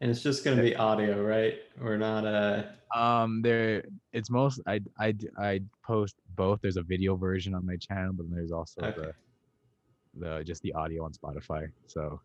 And 0.00 0.10
it's 0.10 0.22
just 0.22 0.44
gonna 0.44 0.62
be 0.62 0.76
audio, 0.76 1.22
right? 1.22 1.54
We're 1.80 1.96
not 1.96 2.26
uh 2.26 2.64
Um, 2.94 3.42
there 3.42 3.82
it's 4.12 4.30
most 4.30 4.60
I 4.66 4.80
I 4.98 5.14
I 5.38 5.60
post 5.84 6.16
both. 6.36 6.60
There's 6.62 6.76
a 6.76 6.82
video 6.82 7.16
version 7.16 7.54
on 7.54 7.64
my 7.66 7.76
channel, 7.76 8.12
but 8.12 8.26
there's 8.30 8.52
also 8.52 8.82
Okay. 8.82 8.94
the 9.00 9.12
the 10.18 10.44
just 10.44 10.62
the 10.62 10.72
audio 10.74 11.04
on 11.04 11.12
Spotify. 11.12 11.68
So 11.86 12.20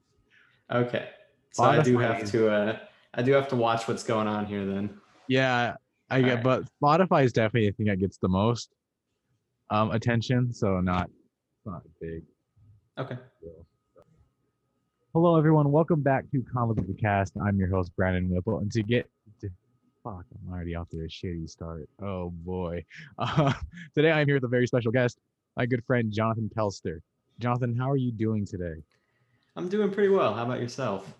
okay. 0.71 1.10
So 1.52 1.63
I 1.63 1.81
do 1.81 1.97
have 1.97 2.29
to 2.31 2.49
uh 2.49 2.79
I 3.13 3.21
do 3.21 3.31
have 3.34 3.47
to 3.49 3.55
watch 3.55 3.88
what's 3.88 4.03
going 4.03 4.27
on 4.27 4.45
here 4.45 4.65
then. 4.65 4.99
yeah, 5.27 5.75
I 6.09 6.21
get, 6.21 6.39
Alright. 6.39 6.43
but 6.43 6.63
Spotify 6.81 7.23
is 7.25 7.33
definitely 7.33 7.69
the 7.69 7.75
thing 7.75 7.88
that 7.88 7.99
gets 7.99 8.17
the 8.17 8.29
most 8.29 8.69
um 9.69 9.91
attention. 9.91 10.53
So 10.53 10.79
not 10.81 11.09
not 11.65 11.83
big. 12.01 12.23
Okay. 12.97 13.15
deal. 13.41 13.65
Hello, 15.14 15.36
everyone. 15.36 15.73
Welcome 15.73 16.00
back 16.00 16.23
to 16.32 16.41
Comic 16.54 16.77
of 16.77 16.88
the 16.88 16.94
Cast. 16.94 17.34
I'm 17.46 17.57
your 17.57 17.68
host, 17.68 17.94
Brandon 17.98 18.30
Whipple. 18.30 18.59
And 18.59 18.72
to 18.72 18.81
get 18.81 19.09
to, 19.41 19.49
fuck, 20.05 20.23
I'm 20.31 20.54
already 20.54 20.73
off 20.73 20.88
to 20.91 20.99
a 20.99 21.08
shitty 21.09 21.49
start. 21.49 21.90
Oh 22.02 22.30
boy. 22.30 22.85
Uh, 23.20 23.52
today 23.94 24.09
I'm 24.09 24.26
here 24.26 24.38
with 24.38 24.45
a 24.45 24.48
very 24.48 24.66
special 24.68 24.90
guest, 24.90 25.20
my 25.58 25.66
good 25.66 25.84
friend 25.84 26.13
Jonathan 26.13 26.49
Pelster. 26.55 27.02
Jonathan, 27.40 27.76
how 27.76 27.91
are 27.91 27.98
you 27.98 28.13
doing 28.13 28.45
today? 28.45 28.76
I'm 29.58 29.68
doing 29.68 29.91
pretty 29.91 30.08
well. 30.08 30.34
How 30.34 30.45
about 30.45 30.62
yourself? 30.62 31.13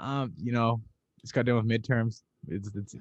Um, 0.00 0.32
you 0.36 0.50
know, 0.50 0.80
it's 1.22 1.30
got 1.30 1.44
done 1.44 1.64
with 1.64 1.68
midterms. 1.68 2.22
It's 2.48 2.68
it's 2.74 2.96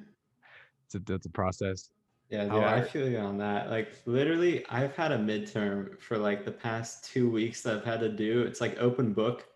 it's 0.86 1.10
a, 1.10 1.14
it's 1.16 1.26
a 1.26 1.32
process. 1.32 1.90
Yeah, 2.30 2.44
dude, 2.44 2.64
I 2.64 2.84
feel 2.84 3.10
you 3.10 3.18
on 3.18 3.40
that. 3.40 3.72
Like 3.72 3.90
literally, 4.06 4.64
I've 4.70 4.96
had 4.96 5.12
a 5.12 5.18
midterm 5.18 6.00
for 6.00 6.20
like 6.20 6.46
the 6.46 6.52
past 6.52 7.06
two 7.06 7.32
weeks 7.32 7.64
that 7.64 7.78
I've 7.78 7.84
had 7.84 8.00
to 8.02 8.10
do. 8.10 8.44
It's 8.44 8.62
like 8.62 8.78
open 8.80 9.12
book. 9.14 9.48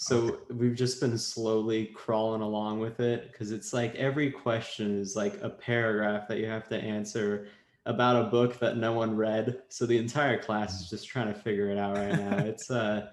So 0.00 0.38
we've 0.48 0.76
just 0.76 1.00
been 1.00 1.18
slowly 1.18 1.86
crawling 1.86 2.40
along 2.40 2.78
with 2.78 3.00
it 3.00 3.32
because 3.32 3.50
it's 3.50 3.72
like 3.72 3.96
every 3.96 4.30
question 4.30 5.00
is 5.00 5.16
like 5.16 5.40
a 5.42 5.50
paragraph 5.50 6.28
that 6.28 6.38
you 6.38 6.46
have 6.46 6.68
to 6.68 6.76
answer 6.76 7.48
about 7.84 8.14
a 8.14 8.28
book 8.28 8.60
that 8.60 8.76
no 8.76 8.92
one 8.92 9.16
read. 9.16 9.60
So 9.70 9.86
the 9.86 9.98
entire 9.98 10.38
class 10.38 10.80
is 10.80 10.88
just 10.88 11.08
trying 11.08 11.34
to 11.34 11.34
figure 11.34 11.68
it 11.72 11.78
out 11.78 11.96
right 11.96 12.16
now. 12.16 12.38
It's 12.46 12.70
uh 12.70 13.08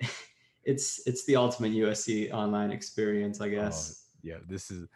it's 0.64 1.02
it's 1.06 1.26
the 1.26 1.36
ultimate 1.36 1.72
USC 1.72 2.32
online 2.32 2.70
experience, 2.70 3.42
I 3.42 3.50
guess. 3.50 4.06
Yeah, 4.22 4.38
this 4.48 4.70
is. 4.70 4.88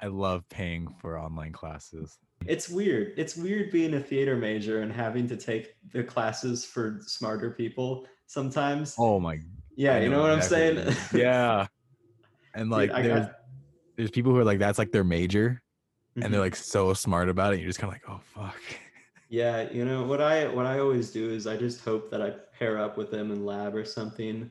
I 0.00 0.06
love 0.06 0.48
paying 0.48 0.88
for 1.02 1.18
online 1.18 1.52
classes. 1.52 2.16
It's 2.46 2.70
weird. 2.70 3.12
It's 3.18 3.36
weird 3.36 3.72
being 3.72 3.92
a 3.92 4.00
theater 4.00 4.36
major 4.36 4.80
and 4.80 4.90
having 4.90 5.28
to 5.28 5.36
take 5.36 5.74
the 5.92 6.02
classes 6.02 6.64
for 6.64 7.00
smarter 7.02 7.50
people 7.50 8.06
sometimes. 8.26 8.94
Oh 8.98 9.20
my. 9.20 9.38
Yeah, 9.78 9.94
I 9.94 10.00
you 10.00 10.08
know 10.10 10.20
what 10.20 10.30
I'm 10.32 10.42
saying? 10.42 10.76
what 10.76 10.84
you 10.86 11.18
mean. 11.18 11.22
yeah. 11.24 11.66
And 12.54 12.68
like, 12.70 12.90
I 12.90 13.02
there's 13.02 13.26
got- 13.26 13.34
there's 13.96 14.10
people 14.10 14.32
who 14.32 14.38
are 14.38 14.44
like 14.44 14.58
that's 14.58 14.78
like 14.78 14.92
their 14.92 15.04
major, 15.04 15.62
and 16.16 16.24
Mhm. 16.24 16.30
they're 16.30 16.40
like 16.40 16.56
so 16.56 16.92
smart 16.94 17.28
about 17.28 17.54
it. 17.54 17.58
You're 17.60 17.68
just 17.68 17.78
kind 17.80 17.92
of 17.92 17.94
like, 17.96 18.08
oh 18.10 18.20
fuck. 18.34 18.60
yeah, 19.28 19.70
you 19.70 19.84
know 19.84 20.04
what 20.04 20.20
I 20.20 20.46
what 20.48 20.66
I 20.66 20.78
always 20.80 21.10
do 21.10 21.30
is 21.30 21.46
I 21.46 21.56
just 21.56 21.84
hope 21.84 22.10
that 22.10 22.20
I 22.22 22.30
pair 22.58 22.78
up 22.78 22.96
with 22.98 23.10
them 23.10 23.30
in 23.32 23.44
lab 23.46 23.74
or 23.74 23.84
something. 23.84 24.50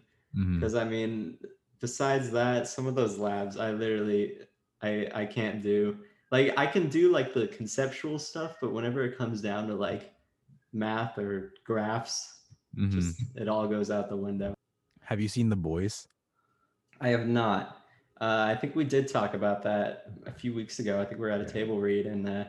Because 0.55 0.75
I 0.75 0.83
mean, 0.83 1.37
besides 1.81 2.29
that, 2.31 2.67
some 2.67 2.85
of 2.87 2.95
those 2.95 3.17
labs 3.17 3.57
I 3.57 3.71
literally 3.71 4.39
I 4.81 5.09
I 5.21 5.25
can't 5.25 5.61
do. 5.63 5.97
Like 6.31 6.53
I 6.57 6.67
can 6.67 6.89
do 6.89 7.11
like 7.11 7.33
the 7.33 7.47
conceptual 7.47 8.19
stuff, 8.19 8.57
but 8.61 8.71
whenever 8.73 9.03
it 9.03 9.17
comes 9.17 9.41
down 9.41 9.67
to 9.69 9.75
like 9.75 10.13
math 10.73 11.17
or 11.17 11.53
graphs, 11.65 12.43
Mhm. 12.77 12.91
just 12.91 13.21
it 13.35 13.47
all 13.47 13.67
goes 13.67 13.89
out 13.89 14.09
the 14.09 14.17
window. 14.17 14.53
Have 15.07 15.21
you 15.21 15.29
seen 15.29 15.47
The 15.47 15.55
Boys? 15.55 16.05
I 16.99 17.07
have 17.09 17.27
not. 17.27 17.77
Uh, 18.19 18.45
I 18.49 18.55
think 18.55 18.75
we 18.75 18.83
did 18.83 19.07
talk 19.07 19.33
about 19.35 19.63
that 19.63 20.03
a 20.25 20.33
few 20.33 20.53
weeks 20.53 20.79
ago. 20.79 20.99
I 20.99 21.05
think 21.05 21.21
we 21.21 21.27
were 21.27 21.31
at 21.31 21.39
a 21.39 21.45
table 21.45 21.79
read 21.79 22.05
and 22.07 22.27
uh, 22.27 22.43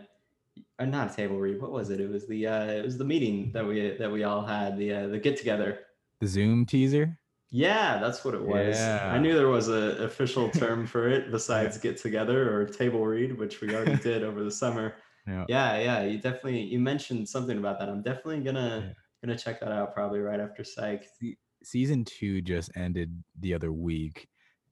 uh, 0.80 0.84
not 0.84 1.12
a 1.12 1.14
table 1.14 1.38
read. 1.38 1.60
What 1.62 1.70
was 1.70 1.90
it? 1.90 2.00
It 2.00 2.10
was 2.10 2.26
the 2.26 2.48
uh, 2.48 2.64
it 2.64 2.84
was 2.84 2.98
the 2.98 3.04
meeting 3.04 3.52
that 3.52 3.64
we 3.64 3.96
that 3.96 4.10
we 4.10 4.24
all 4.24 4.44
had 4.44 4.76
the 4.76 4.92
uh, 4.92 5.06
the 5.06 5.18
get 5.20 5.36
together. 5.36 5.78
The 6.20 6.26
Zoom 6.26 6.66
teaser? 6.66 7.16
Yeah, 7.50 7.98
that's 7.98 8.24
what 8.24 8.34
it 8.34 8.42
was. 8.44 8.76
Yeah. 8.76 9.08
I 9.12 9.18
knew 9.18 9.36
there 9.36 9.46
was 9.48 9.68
an 9.68 10.02
official 10.02 10.50
term 10.62 10.84
for 10.84 11.08
it 11.08 11.30
besides 11.30 11.78
get 11.78 11.96
together 11.96 12.52
or 12.52 12.66
table 12.66 13.06
read, 13.06 13.38
which 13.38 13.60
we 13.60 13.72
already 13.72 13.96
did 14.02 14.24
over 14.24 14.42
the 14.42 14.50
summer. 14.50 14.96
Yeah. 15.28 15.44
Yeah, 15.48 15.78
yeah. 15.78 16.02
You 16.02 16.18
definitely 16.18 16.62
you 16.62 16.80
mentioned 16.80 17.28
something 17.28 17.56
about 17.56 17.78
that. 17.78 17.88
I'm 17.88 18.02
definitely 18.02 18.40
gonna 18.40 18.82
Yeah. 18.88 18.92
gonna 19.28 19.38
check 19.38 19.60
that 19.60 19.70
out 19.70 19.94
probably 19.94 20.18
right 20.18 20.40
after 20.40 20.64
psych. 20.64 21.04
Se- 21.20 21.36
Season 21.68 22.02
two 22.04 22.40
just 22.40 22.70
ended 22.74 23.22
the 23.40 23.52
other 23.52 23.70
week, 23.72 24.26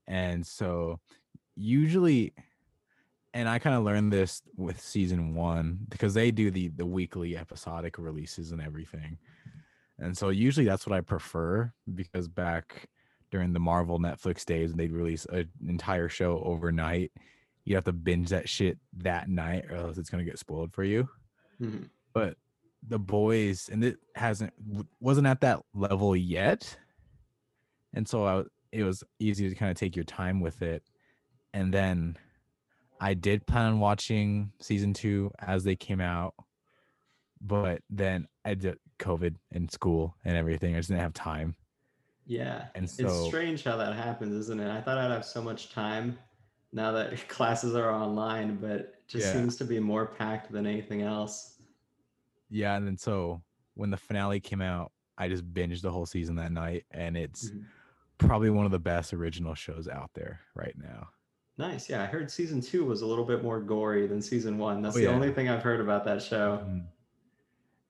and 0.07 0.45
so 0.45 0.99
usually, 1.55 2.33
and 3.35 3.47
I 3.47 3.59
kind 3.59 3.75
of 3.75 3.83
learned 3.83 4.11
this 4.11 4.41
with 4.55 4.79
season 4.81 5.35
one 5.35 5.77
because 5.89 6.15
they 6.15 6.31
do 6.31 6.49
the 6.49 6.69
the 6.69 6.87
weekly 6.87 7.37
episodic 7.37 7.99
releases 7.99 8.51
and 8.51 8.59
everything, 8.61 9.19
and 9.99 10.17
so 10.17 10.29
usually 10.29 10.65
that's 10.65 10.87
what 10.87 10.97
I 10.97 11.01
prefer 11.01 11.71
because 11.93 12.27
back 12.27 12.89
during 13.29 13.53
the 13.53 13.59
Marvel 13.59 13.99
Netflix 13.99 14.43
days 14.43 14.71
when 14.71 14.77
they'd 14.77 14.91
release 14.91 15.25
an 15.25 15.47
entire 15.67 16.09
show 16.09 16.41
overnight, 16.43 17.11
you 17.65 17.75
have 17.75 17.83
to 17.83 17.91
binge 17.93 18.29
that 18.29 18.49
shit 18.49 18.79
that 18.97 19.29
night 19.29 19.65
or 19.69 19.75
else 19.75 19.99
it's 19.99 20.09
gonna 20.09 20.23
get 20.23 20.39
spoiled 20.39 20.73
for 20.73 20.83
you. 20.83 21.07
Mhm. 21.61 21.89
but 22.13 22.37
the 22.87 22.97
boys 22.99 23.69
and 23.69 23.83
it 23.83 23.97
hasn't 24.15 24.53
wasn't 24.99 25.27
at 25.27 25.41
that 25.41 25.59
level 25.73 26.15
yet 26.15 26.77
and 27.93 28.07
so 28.07 28.25
I, 28.25 28.43
it 28.71 28.83
was 28.83 29.03
easy 29.19 29.49
to 29.49 29.55
kind 29.55 29.71
of 29.71 29.77
take 29.77 29.95
your 29.95 30.05
time 30.05 30.39
with 30.39 30.61
it 30.61 30.83
and 31.53 31.73
then 31.73 32.17
i 32.99 33.13
did 33.13 33.45
plan 33.47 33.65
on 33.67 33.79
watching 33.79 34.51
season 34.59 34.93
two 34.93 35.31
as 35.39 35.63
they 35.63 35.75
came 35.75 36.01
out 36.01 36.33
but 37.41 37.81
then 37.89 38.27
i 38.45 38.53
did 38.53 38.77
covid 38.99 39.35
and 39.51 39.71
school 39.71 40.15
and 40.25 40.35
everything 40.35 40.73
i 40.75 40.79
just 40.79 40.89
didn't 40.89 41.01
have 41.01 41.13
time 41.13 41.55
Yeah. 42.25 42.65
and 42.75 42.85
It's 42.85 43.25
strange 43.27 43.63
how 43.63 43.77
that 43.77 43.95
happens, 43.95 44.33
isn't 44.35 44.59
it? 44.59 44.69
I 44.69 44.81
thought 44.81 44.97
I'd 44.97 45.11
have 45.11 45.23
so 45.23 45.41
much 45.41 45.71
time 45.71 46.17
now 46.73 46.91
that 46.91 47.27
classes 47.29 47.73
are 47.75 47.89
online, 47.89 48.57
but 48.57 48.71
it 48.71 48.95
just 49.07 49.27
Yeah. 49.27 49.33
seems 49.33 49.55
to 49.57 49.63
be 49.65 49.79
more 49.79 50.05
packed 50.07 50.51
than 50.51 50.65
anything 50.67 51.01
else. 51.03 51.59
yeah 52.49 52.75
and 52.75 52.85
then 52.87 52.97
so 52.97 53.41
when 53.75 53.89
the 53.91 53.97
finale 53.97 54.39
came 54.39 54.61
out 54.61 54.91
i 55.17 55.27
just 55.29 55.45
binged 55.53 55.81
the 55.81 55.91
whole 55.91 56.05
season 56.05 56.35
that 56.37 56.51
night 56.51 56.83
and 56.91 57.15
it's 57.17 57.51
Mhm. 57.51 57.65
Probably 58.17 58.49
one 58.49 58.65
of 58.65 58.71
the 58.71 58.79
best 58.79 59.13
original 59.13 59.53
shows 59.55 59.87
out 59.87 60.09
there 60.13 60.39
right 60.55 60.75
now 60.77 61.07
Nice. 61.59 61.89
Yeah, 61.89 62.03
I 62.03 62.05
heard 62.05 62.29
season 62.29 62.61
two 62.61 62.85
was 62.85 63.01
a 63.01 63.05
little 63.07 63.25
bit 63.25 63.41
more 63.41 63.59
gory 63.59 64.05
than 64.05 64.21
season 64.21 64.59
one. 64.59 64.83
That's 64.83 64.95
Oh, 64.95 64.99
the 64.99 65.07
only 65.07 65.33
thing 65.33 65.49
I've 65.49 65.63
heard 65.63 65.81
about 65.81 66.05
that 66.05 66.21
show. 66.21 66.59
Mhm. 66.63 66.85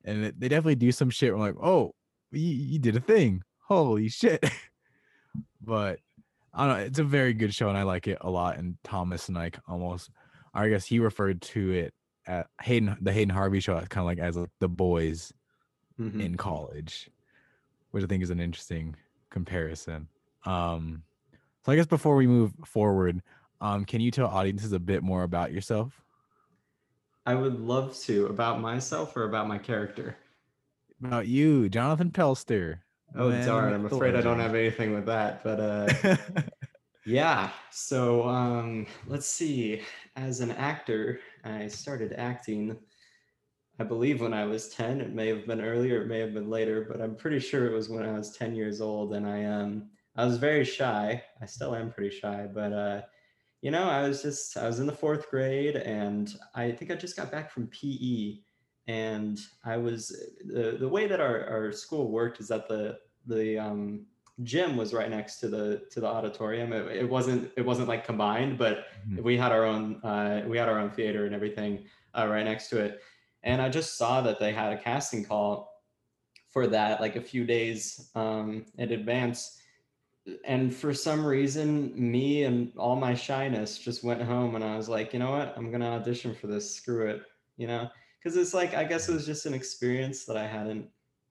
And 0.06 0.24
it- 0.24 0.40
they 0.40 0.48
definitely 0.48 0.76
do 0.76 0.90
some 0.94 1.10
shit. 1.10 1.36
where 1.36 1.46
I'm 1.50 1.54
like, 1.54 1.62
oh, 1.62 1.94
you, 2.32 2.40
you 2.48 2.80
did 2.80 2.96
a 2.96 3.02
thing. 3.02 3.44
Holy 3.68 4.08
shit. 4.08 4.42
but 5.62 6.00
I 6.54 6.66
don't 6.66 6.78
know. 6.78 6.84
It's 6.86 7.00
a 7.00 7.04
very 7.04 7.34
good 7.34 7.54
show 7.54 7.68
and 7.68 7.78
I 7.78 7.84
like 7.84 8.08
it 8.08 8.18
a 8.22 8.30
lot. 8.30 8.58
And 8.58 8.78
Thomas 8.86 9.28
and 9.28 9.38
I 9.38 9.52
almost, 9.68 10.12
I 10.54 10.70
guess 10.70 10.86
he 10.86 11.00
referred 11.00 11.42
to 11.42 11.72
it 11.72 11.94
at 12.26 12.48
Hayden, 12.62 12.96
the 13.02 13.12
Hayden 13.12 13.30
Harvey 13.36 13.60
show, 13.60 13.76
kind 13.82 13.98
of 14.04 14.06
like 14.06 14.20
as 14.20 14.38
like 14.38 14.50
the 14.62 14.70
boys 14.70 15.34
Mhm. 16.00 16.24
in 16.24 16.38
college, 16.38 17.10
which 17.92 18.02
I 18.04 18.08
think 18.08 18.24
is 18.24 18.30
an 18.30 18.40
interesting 18.40 18.96
comparison. 19.30 20.08
Um, 20.48 21.04
so 21.66 21.72
I 21.72 21.76
guess 21.76 21.86
before 21.86 22.16
we 22.16 22.28
move 22.28 22.54
forward, 22.66 23.22
um, 23.60 23.86
can 23.86 24.02
you 24.02 24.12
tell 24.12 24.28
audiences 24.28 24.72
a 24.72 24.80
bit 24.80 25.04
more 25.04 25.24
about 25.24 25.52
yourself? 25.52 26.02
I 27.26 27.36
would 27.36 27.60
love 27.60 27.98
to 28.02 28.28
about 28.28 28.62
myself 28.62 29.18
or 29.18 29.26
about 29.26 29.48
my 29.48 29.58
character. 29.58 30.16
About 31.04 31.28
you, 31.28 31.68
Jonathan 31.70 32.10
Pelster. 32.10 32.80
Oh, 33.16 33.30
man, 33.30 33.46
darn! 33.46 33.74
I'm 33.74 33.86
afraid 33.86 34.16
I 34.16 34.22
don't 34.22 34.40
have 34.40 34.56
anything 34.56 34.94
with 34.94 35.06
that, 35.06 35.44
but 35.44 35.60
uh, 35.60 36.18
Yeah. 37.08 37.52
So 37.72 38.28
um, 38.28 38.86
let's 39.08 39.30
see. 39.30 39.82
As 40.18 40.42
an 40.42 40.52
actor, 40.52 41.22
I 41.46 41.68
started 41.68 42.14
acting, 42.18 42.76
I 43.80 43.86
believe, 43.86 44.20
when 44.20 44.34
I 44.34 44.44
was 44.44 44.68
10. 44.70 45.00
It 45.00 45.14
may 45.14 45.28
have 45.30 45.48
been 45.48 45.62
earlier, 45.62 46.02
it 46.02 46.08
may 46.08 46.20
have 46.20 46.34
been 46.34 46.50
later, 46.50 46.86
but 46.90 47.00
I'm 47.00 47.16
pretty 47.16 47.40
sure 47.40 47.66
it 47.66 47.74
was 47.74 47.88
when 47.88 48.04
I 48.04 48.12
was 48.12 48.36
10 48.36 48.56
years 48.56 48.82
old. 48.82 49.14
And 49.14 49.26
I 49.26 49.46
um, 49.46 49.90
I 50.18 50.26
was 50.26 50.38
very 50.38 50.66
shy. 50.66 51.24
I 51.42 51.46
still 51.46 51.76
am 51.76 51.92
pretty 51.92 52.16
shy, 52.16 52.48
but 52.48 52.74
uh, 52.74 53.02
you 53.62 53.72
know, 53.72 53.84
I 53.90 54.08
was 54.08 54.22
just 54.22 54.58
I 54.58 54.68
was 54.68 54.80
in 54.80 54.88
the 54.88 54.94
fourth 54.94 55.30
grade, 55.30 55.76
and 55.78 56.34
I 56.56 56.72
think 56.72 56.92
I 56.92 56.96
just 56.96 57.18
got 57.18 57.32
back 57.32 57.52
from 57.52 57.68
PE, 57.68 58.44
and 58.88 59.40
I 59.66 59.78
was 59.78 60.10
the 60.46 60.78
the 60.80 60.90
way 60.90 61.08
that 61.08 61.20
our, 61.22 61.46
our 61.46 61.72
school 61.72 62.12
worked 62.12 62.40
is 62.40 62.48
that 62.50 62.68
the 62.68 63.00
the 63.26 63.58
um, 63.60 64.08
gym 64.44 64.78
was 64.78 64.94
right 64.94 65.10
next 65.10 65.40
to 65.40 65.50
the 65.50 65.88
to 65.92 66.00
the 66.00 66.08
auditorium. 66.08 66.74
It, 66.74 66.88
it 66.98 67.10
wasn't 67.10 67.52
it 67.58 67.66
wasn't 67.66 67.88
like 67.88 68.06
combined, 68.06 68.58
but 68.58 68.86
Mhm. 69.08 69.24
we 69.24 69.38
had 69.38 69.52
our 69.52 69.66
own 69.66 70.02
uh, 70.04 70.44
we 70.48 70.58
had 70.58 70.70
our 70.70 70.80
own 70.80 70.92
theater 70.92 71.26
and 71.26 71.34
everything 71.36 71.88
uh, 72.18 72.28
right 72.28 72.46
next 72.46 72.70
to 72.70 72.80
it. 72.84 73.02
And 73.44 73.62
I 73.62 73.70
just 73.70 73.98
saw 73.98 74.22
that 74.22 74.40
they 74.40 74.52
had 74.54 74.74
a 74.74 74.78
casting 74.82 75.24
call 75.26 75.72
for 76.50 76.68
that 76.68 77.02
like 77.02 77.16
a 77.16 77.22
few 77.22 77.46
days 77.46 78.12
um, 78.16 78.66
in 78.78 78.92
advance. 78.92 79.57
And 80.46 80.74
for 80.74 80.94
some 80.94 81.26
reason, 81.26 81.94
me 81.96 82.44
and 82.44 82.72
all 82.78 82.96
my 82.96 83.14
shyness 83.14 83.78
just 83.78 84.04
went 84.04 84.22
home 84.22 84.56
and 84.56 84.64
I 84.64 84.76
was 84.76 84.90
like, 84.90 85.14
you 85.14 85.20
know 85.20 85.32
what? 85.32 85.54
I'm 85.58 85.70
going 85.70 85.82
to 85.82 85.88
audition 85.88 86.36
for 86.36 86.48
this. 86.48 86.76
Screw 86.76 87.08
it. 87.08 87.22
You 87.58 87.68
know, 87.68 87.90
because 88.20 88.38
it's 88.38 88.54
like, 88.54 88.76
I 88.76 88.84
guess 88.84 89.10
it 89.10 89.14
was 89.14 89.26
just 89.26 89.46
an 89.46 89.54
experience 89.54 90.26
that 90.26 90.38
I 90.38 90.46
hadn't 90.46 90.88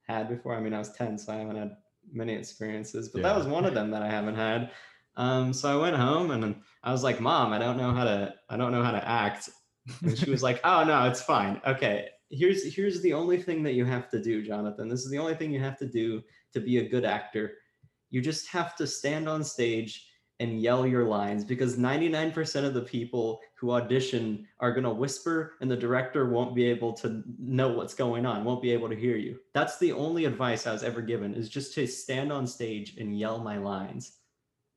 had 0.08 0.28
before. 0.28 0.54
I 0.54 0.60
mean, 0.60 0.74
I 0.74 0.78
was 0.78 0.92
10, 0.92 1.18
so 1.18 1.32
I 1.32 1.36
haven't 1.36 1.56
had 1.56 1.76
many 2.12 2.34
experiences, 2.34 3.08
but 3.08 3.20
yeah. 3.20 3.28
that 3.28 3.36
was 3.36 3.46
one 3.46 3.64
of 3.64 3.74
them 3.74 3.90
that 3.90 4.02
I 4.02 4.10
haven't 4.10 4.34
had. 4.34 4.70
Um, 5.16 5.52
so 5.52 5.78
I 5.78 5.80
went 5.80 5.96
home 5.96 6.30
and 6.30 6.56
I 6.82 6.92
was 6.92 7.02
like, 7.02 7.20
Mom, 7.20 7.52
I 7.52 7.58
don't 7.58 7.76
know 7.76 7.92
how 7.92 8.04
to, 8.04 8.34
I 8.50 8.56
don't 8.56 8.72
know 8.72 8.82
how 8.82 8.92
to 8.92 9.08
act. 9.08 9.48
And 10.02 10.18
she 10.18 10.30
was 10.30 10.42
like, 10.42 10.60
Oh 10.64 10.84
no, 10.84 11.08
it's 11.08 11.22
fine. 11.22 11.60
Okay. 11.66 12.08
Here's 12.28 12.74
here's 12.74 13.00
the 13.02 13.12
only 13.12 13.40
thing 13.40 13.62
that 13.62 13.74
you 13.74 13.84
have 13.84 14.10
to 14.10 14.20
do, 14.20 14.44
Jonathan. 14.44 14.88
This 14.88 15.04
is 15.04 15.10
the 15.10 15.18
only 15.18 15.36
thing 15.36 15.52
you 15.52 15.60
have 15.60 15.78
to 15.78 15.86
do 15.86 16.22
to 16.52 16.60
be 16.60 16.78
a 16.78 16.88
good 16.88 17.04
actor. 17.04 17.52
You 18.10 18.20
just 18.20 18.48
have 18.48 18.76
to 18.76 18.86
stand 18.86 19.28
on 19.28 19.44
stage 19.44 20.06
and 20.38 20.60
yell 20.60 20.86
your 20.86 21.04
lines 21.04 21.44
because 21.44 21.76
99% 21.76 22.64
of 22.64 22.74
the 22.74 22.82
people 22.82 23.40
who 23.54 23.72
audition 23.72 24.46
are 24.60 24.72
going 24.72 24.84
to 24.84 24.90
whisper 24.90 25.54
and 25.60 25.70
the 25.70 25.76
director 25.76 26.28
won't 26.28 26.54
be 26.54 26.64
able 26.64 26.92
to 26.92 27.22
know 27.38 27.68
what's 27.68 27.94
going 27.94 28.26
on 28.26 28.44
won't 28.44 28.60
be 28.60 28.70
able 28.70 28.88
to 28.88 28.96
hear 28.96 29.16
you. 29.16 29.38
That's 29.54 29.78
the 29.78 29.92
only 29.92 30.26
advice 30.26 30.66
i 30.66 30.72
was 30.72 30.82
ever 30.82 31.00
given 31.00 31.34
is 31.34 31.48
just 31.48 31.74
to 31.74 31.86
stand 31.86 32.32
on 32.32 32.46
stage 32.46 32.96
and 32.98 33.18
yell 33.18 33.38
my 33.38 33.56
lines. 33.56 34.18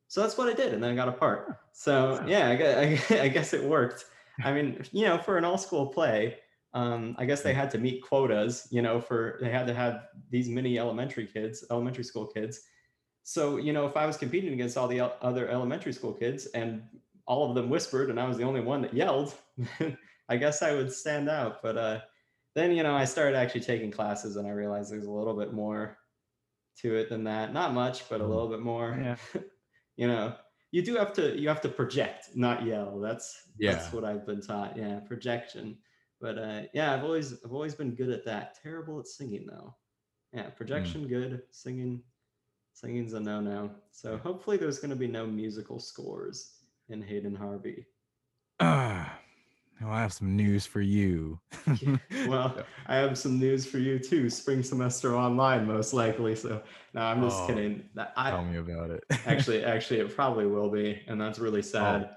So 0.07 0.21
that's 0.21 0.37
what 0.37 0.49
i 0.49 0.53
did 0.53 0.73
and 0.73 0.83
then 0.83 0.91
i 0.91 0.95
got 0.95 1.09
a 1.09 1.13
part. 1.13 1.59
So 1.73 2.23
yeah 2.25 2.47
i, 2.47 3.15
I 3.21 3.27
guess 3.27 3.53
it 3.53 3.63
worked. 3.63 4.05
I 4.43 4.53
mean 4.53 4.81
you 4.91 5.05
know 5.05 5.17
for 5.17 5.37
an 5.37 5.43
all 5.43 5.57
school 5.57 5.87
play 5.87 6.37
um, 6.73 7.15
i 7.17 7.25
guess 7.25 7.41
they 7.41 7.53
had 7.53 7.71
to 7.71 7.79
meet 7.79 8.03
quotas 8.03 8.67
you 8.69 8.81
know 8.81 9.01
for 9.01 9.39
they 9.41 9.49
had 9.49 9.65
to 9.65 9.73
have 9.73 10.03
these 10.29 10.47
many 10.47 10.77
elementary 10.77 11.25
kids 11.25 11.65
elementary 11.71 12.03
school 12.03 12.27
kids 12.27 12.61
so, 13.29 13.57
you 13.57 13.73
know, 13.73 13.85
if 13.85 13.95
I 13.95 14.07
was 14.07 14.17
competing 14.17 14.53
against 14.53 14.75
all 14.75 14.87
the 14.87 15.01
other 15.23 15.47
elementary 15.49 15.93
school 15.93 16.13
kids 16.13 16.47
and 16.47 16.81
all 17.27 17.47
of 17.47 17.53
them 17.53 17.69
whispered 17.69 18.09
and 18.09 18.19
I 18.19 18.27
was 18.27 18.37
the 18.37 18.43
only 18.43 18.59
one 18.59 18.81
that 18.81 18.91
yelled, 18.91 19.35
I 20.29 20.35
guess 20.35 20.63
I 20.63 20.73
would 20.73 20.91
stand 20.91 21.29
out. 21.29 21.61
But 21.61 21.77
uh, 21.77 21.99
then, 22.55 22.71
you 22.71 22.81
know, 22.81 22.95
I 22.95 23.05
started 23.05 23.37
actually 23.37 23.61
taking 23.61 23.91
classes 23.91 24.35
and 24.35 24.47
I 24.47 24.49
realized 24.49 24.91
there's 24.91 25.05
a 25.05 25.11
little 25.11 25.35
bit 25.35 25.53
more 25.53 25.99
to 26.81 26.95
it 26.95 27.07
than 27.07 27.23
that. 27.25 27.53
Not 27.53 27.75
much, 27.75 28.09
but 28.09 28.19
a 28.19 28.23
mm. 28.23 28.29
little 28.29 28.47
bit 28.47 28.61
more. 28.61 28.99
Yeah. 28.99 29.41
you 29.95 30.07
know, 30.07 30.33
you 30.71 30.81
do 30.81 30.95
have 30.95 31.13
to 31.13 31.39
you 31.39 31.47
have 31.49 31.61
to 31.61 31.69
project, 31.69 32.29
not 32.33 32.65
yell. 32.65 32.99
That's 32.99 33.43
yeah. 33.59 33.73
that's 33.73 33.93
what 33.93 34.05
I've 34.05 34.25
been 34.25 34.41
taught. 34.41 34.75
Yeah, 34.75 35.01
projection. 35.01 35.77
But 36.19 36.39
uh, 36.39 36.61
yeah, 36.73 36.95
I've 36.95 37.03
always 37.03 37.33
I've 37.45 37.53
always 37.53 37.75
been 37.75 37.93
good 37.93 38.09
at 38.09 38.25
that. 38.25 38.57
Terrible 38.59 38.99
at 38.99 39.05
singing 39.05 39.45
though. 39.47 39.75
Yeah, 40.33 40.45
mm. 40.45 40.55
projection 40.55 41.05
mm. 41.05 41.09
good, 41.09 41.43
singing 41.51 42.01
Singing's 42.79 43.11
a 43.11 43.19
no-no. 43.19 43.71
So 43.91 44.17
hopefully 44.17 44.55
there's 44.55 44.79
going 44.79 44.91
to 44.91 44.95
be 44.95 45.07
no 45.07 45.27
musical 45.27 45.79
scores 45.79 46.51
in 46.87 47.01
Hayden 47.01 47.35
Harvey. 47.35 47.85
Ah, 48.61 49.19
well, 49.81 49.91
I 49.91 50.01
have 50.01 50.13
some 50.13 50.33
news 50.37 50.65
for 50.65 50.79
you. 50.79 51.41
well, 52.27 52.55
I 52.87 52.95
have 52.95 53.17
some 53.17 53.37
news 53.37 53.65
for 53.65 53.79
you 53.79 53.99
too. 53.99 54.29
Spring 54.29 54.63
semester 54.63 55.13
online, 55.13 55.67
most 55.67 55.93
likely. 55.93 56.37
So 56.37 56.61
no, 56.93 57.01
I'm 57.01 57.21
just 57.21 57.41
oh, 57.41 57.47
kidding. 57.47 57.83
I, 58.15 58.31
tell 58.31 58.45
me 58.45 58.59
about 58.59 58.91
it. 58.91 59.03
actually, 59.25 59.65
actually, 59.65 59.99
it 59.99 60.15
probably 60.15 60.45
will 60.45 60.69
be, 60.69 61.01
and 61.07 61.19
that's 61.19 61.37
really 61.37 61.59
oh, 61.59 61.63
sad. 61.63 62.09
Oh, 62.09 62.15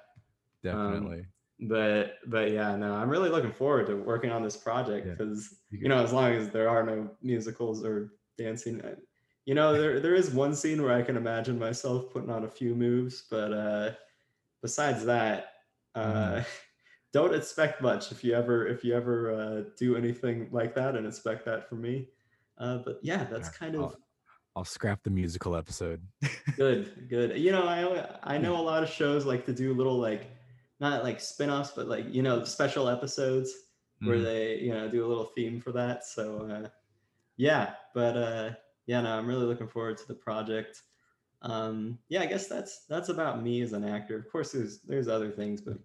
definitely. 0.62 1.20
Um, 1.20 1.68
but 1.68 2.18
but 2.28 2.52
yeah, 2.52 2.76
no, 2.76 2.94
I'm 2.94 3.08
really 3.08 3.30
looking 3.30 3.52
forward 3.52 3.88
to 3.88 3.96
working 3.96 4.30
on 4.30 4.44
this 4.44 4.56
project 4.56 5.08
because 5.08 5.56
yeah. 5.72 5.80
you 5.82 5.88
know, 5.88 6.02
as 6.02 6.12
long 6.12 6.32
as 6.32 6.50
there 6.50 6.68
are 6.68 6.84
no 6.84 7.10
musicals 7.20 7.84
or 7.84 8.12
dancing, 8.38 8.80
you 9.44 9.54
know, 9.54 9.72
there 9.72 10.00
there 10.00 10.14
is 10.14 10.30
one 10.30 10.54
scene 10.54 10.82
where 10.82 10.92
I 10.92 11.02
can 11.02 11.16
imagine 11.16 11.58
myself 11.58 12.12
putting 12.12 12.30
on 12.30 12.44
a 12.44 12.48
few 12.48 12.74
moves, 12.74 13.24
but 13.30 13.52
uh, 13.52 13.90
besides 14.62 15.04
that, 15.04 15.46
uh, 15.94 16.12
mm. 16.12 16.44
don't 17.12 17.34
expect 17.34 17.82
much 17.82 18.12
if 18.12 18.22
you 18.22 18.34
ever 18.34 18.66
if 18.66 18.84
you 18.84 18.94
ever 18.94 19.32
uh, 19.32 19.70
do 19.76 19.96
anything 19.96 20.48
like 20.52 20.74
that 20.74 20.96
and 20.96 21.06
expect 21.06 21.44
that 21.46 21.68
from 21.68 21.82
me. 21.82 22.08
Uh, 22.58 22.78
but 22.78 23.00
yeah, 23.02 23.24
that's 23.24 23.48
kind 23.48 23.74
of. 23.74 23.82
I'll, 23.82 23.96
I'll 24.56 24.64
scrap 24.64 25.02
the 25.02 25.10
musical 25.10 25.56
episode. 25.56 26.02
good, 26.56 27.06
good. 27.08 27.36
You 27.36 27.50
know, 27.50 27.66
I 27.66 28.34
I 28.34 28.38
know 28.38 28.56
a 28.56 28.62
lot 28.62 28.82
of 28.82 28.88
shows 28.88 29.26
like 29.26 29.44
to 29.46 29.52
do 29.52 29.74
little 29.74 29.98
like 29.98 30.30
not 30.78 31.02
like 31.02 31.20
spin-offs, 31.20 31.72
but 31.74 31.88
like 31.88 32.12
you 32.14 32.22
know 32.22 32.44
special 32.44 32.88
episodes 32.88 33.52
where 34.02 34.18
mm. 34.18 34.24
they 34.24 34.58
you 34.58 34.72
know 34.72 34.88
do 34.88 35.04
a 35.04 35.08
little 35.08 35.32
theme 35.34 35.60
for 35.60 35.72
that. 35.72 36.04
So 36.04 36.48
uh, 36.48 36.68
yeah, 37.36 37.74
but 37.94 38.16
uh, 38.16 38.50
yeah, 38.86 39.00
no, 39.00 39.16
I'm 39.16 39.26
really 39.26 39.46
looking 39.46 39.68
forward 39.68 39.98
to 39.98 40.08
the 40.08 40.14
project. 40.14 40.82
Um, 41.42 41.98
yeah, 42.08 42.22
I 42.22 42.26
guess 42.26 42.48
that's 42.48 42.84
that's 42.88 43.08
about 43.08 43.42
me 43.42 43.62
as 43.62 43.72
an 43.72 43.84
actor. 43.84 44.16
Of 44.16 44.30
course, 44.30 44.52
there's 44.52 44.80
there's 44.80 45.08
other 45.08 45.30
things, 45.30 45.60
but 45.60 45.78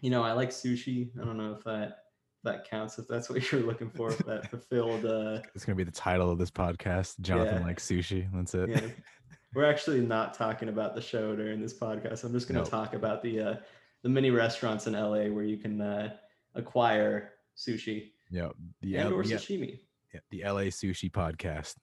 you 0.00 0.10
know, 0.10 0.22
I 0.22 0.32
like 0.32 0.50
sushi. 0.50 1.10
I 1.20 1.24
don't 1.24 1.36
know 1.36 1.52
if 1.52 1.64
that 1.64 1.98
that 2.44 2.68
counts 2.68 2.98
if 2.98 3.06
that's 3.08 3.28
what 3.30 3.50
you're 3.50 3.62
looking 3.62 3.90
for. 3.90 4.10
If 4.10 4.18
that 4.26 4.50
fulfilled. 4.50 5.04
Uh, 5.04 5.40
it's 5.54 5.64
gonna 5.64 5.76
be 5.76 5.84
the 5.84 5.90
title 5.90 6.30
of 6.30 6.38
this 6.38 6.50
podcast. 6.50 7.20
Jonathan 7.20 7.60
yeah. 7.60 7.66
likes 7.66 7.86
sushi. 7.86 8.28
That's 8.34 8.54
it. 8.54 8.70
Yeah. 8.70 8.80
We're 9.54 9.70
actually 9.70 10.00
not 10.00 10.32
talking 10.32 10.70
about 10.70 10.94
the 10.94 11.02
show 11.02 11.36
during 11.36 11.60
this 11.60 11.78
podcast. 11.78 12.24
I'm 12.24 12.32
just 12.32 12.48
gonna 12.48 12.60
nope. 12.60 12.70
talk 12.70 12.94
about 12.94 13.22
the 13.22 13.40
uh, 13.40 13.54
the 14.02 14.08
many 14.08 14.30
restaurants 14.30 14.86
in 14.86 14.94
LA 14.94 15.26
where 15.26 15.44
you 15.44 15.58
can 15.58 15.80
uh, 15.80 16.14
acquire 16.54 17.32
sushi. 17.56 18.12
Yeah, 18.30 18.48
the 18.80 18.96
and 18.96 19.10
L- 19.10 19.14
or 19.14 19.22
sashimi. 19.22 19.80
Yeah, 20.14 20.20
the 20.30 20.42
LA 20.44 20.68
Sushi 20.70 21.10
Podcast 21.10 21.74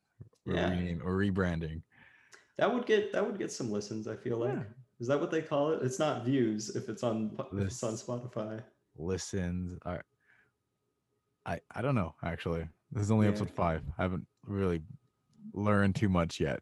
yeah. 0.56 0.70
rename 0.70 1.02
or 1.04 1.18
rebranding. 1.18 1.82
That 2.58 2.74
would 2.74 2.86
get 2.86 3.14
that 3.14 3.26
would 3.26 3.38
get 3.38 3.52
some 3.52 3.72
listens. 3.72 4.08
I 4.08 4.16
feel 4.16 4.38
like. 4.38 4.54
Yeah. 4.54 4.64
Is 5.00 5.08
that 5.08 5.20
what 5.20 5.32
they 5.32 5.42
call 5.42 5.72
it? 5.72 5.82
It's 5.82 5.98
not 5.98 6.26
views 6.26 6.76
if 6.76 6.90
it's 6.90 7.04
on 7.04 7.38
if 7.54 7.68
it's 7.68 7.84
on 7.84 7.94
Spotify. 7.94 8.62
Listens. 8.98 9.78
I, 9.86 10.00
I 11.46 11.60
I 11.74 11.82
don't 11.82 11.96
know 11.96 12.16
actually. 12.24 12.68
This 12.92 13.04
is 13.04 13.12
only 13.12 13.28
yeah. 13.28 13.32
episode 13.32 13.52
five. 13.52 13.82
I 13.98 14.02
haven't 14.02 14.26
really 14.46 14.82
learned 15.54 15.96
too 15.96 16.10
much 16.10 16.40
yet. 16.40 16.62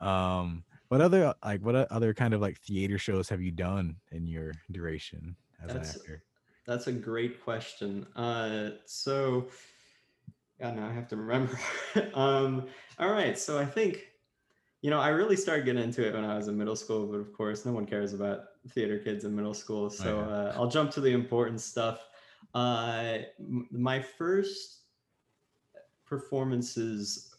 Um, 0.00 0.64
what 0.88 1.00
other 1.00 1.34
like 1.42 1.62
what 1.62 1.74
other 1.74 2.12
kind 2.12 2.34
of 2.34 2.42
like 2.42 2.60
theater 2.60 2.98
shows 2.98 3.28
have 3.30 3.40
you 3.40 3.50
done 3.50 3.96
in 4.10 4.26
your 4.26 4.52
duration 4.70 5.36
as 5.62 5.72
that's, 5.72 5.94
an 5.94 6.00
actor? 6.00 6.24
That's 6.66 6.86
a 6.86 6.92
great 6.92 7.42
question. 7.42 8.06
Uh, 8.14 8.70
so 8.84 9.46
God, 10.62 10.76
now 10.76 10.86
I 10.86 10.92
have 10.92 11.08
to 11.08 11.16
remember. 11.16 11.58
um, 12.14 12.66
all 13.00 13.10
right, 13.10 13.36
so 13.36 13.58
I 13.58 13.64
think, 13.64 14.06
you 14.80 14.90
know, 14.90 15.00
I 15.00 15.08
really 15.08 15.34
started 15.34 15.64
getting 15.64 15.82
into 15.82 16.06
it 16.06 16.14
when 16.14 16.24
I 16.24 16.36
was 16.36 16.46
in 16.46 16.56
middle 16.56 16.76
school, 16.76 17.04
but 17.08 17.16
of 17.16 17.32
course, 17.32 17.66
no 17.66 17.72
one 17.72 17.84
cares 17.84 18.14
about 18.14 18.44
theater 18.68 19.00
kids 19.00 19.24
in 19.24 19.34
middle 19.34 19.54
school. 19.54 19.90
So 19.90 20.18
oh, 20.18 20.30
yeah. 20.30 20.36
uh, 20.36 20.52
I'll 20.54 20.68
jump 20.68 20.92
to 20.92 21.00
the 21.00 21.10
important 21.10 21.60
stuff. 21.60 22.06
Uh, 22.54 23.18
my 23.72 24.00
first 24.00 24.82
performances 26.06 27.34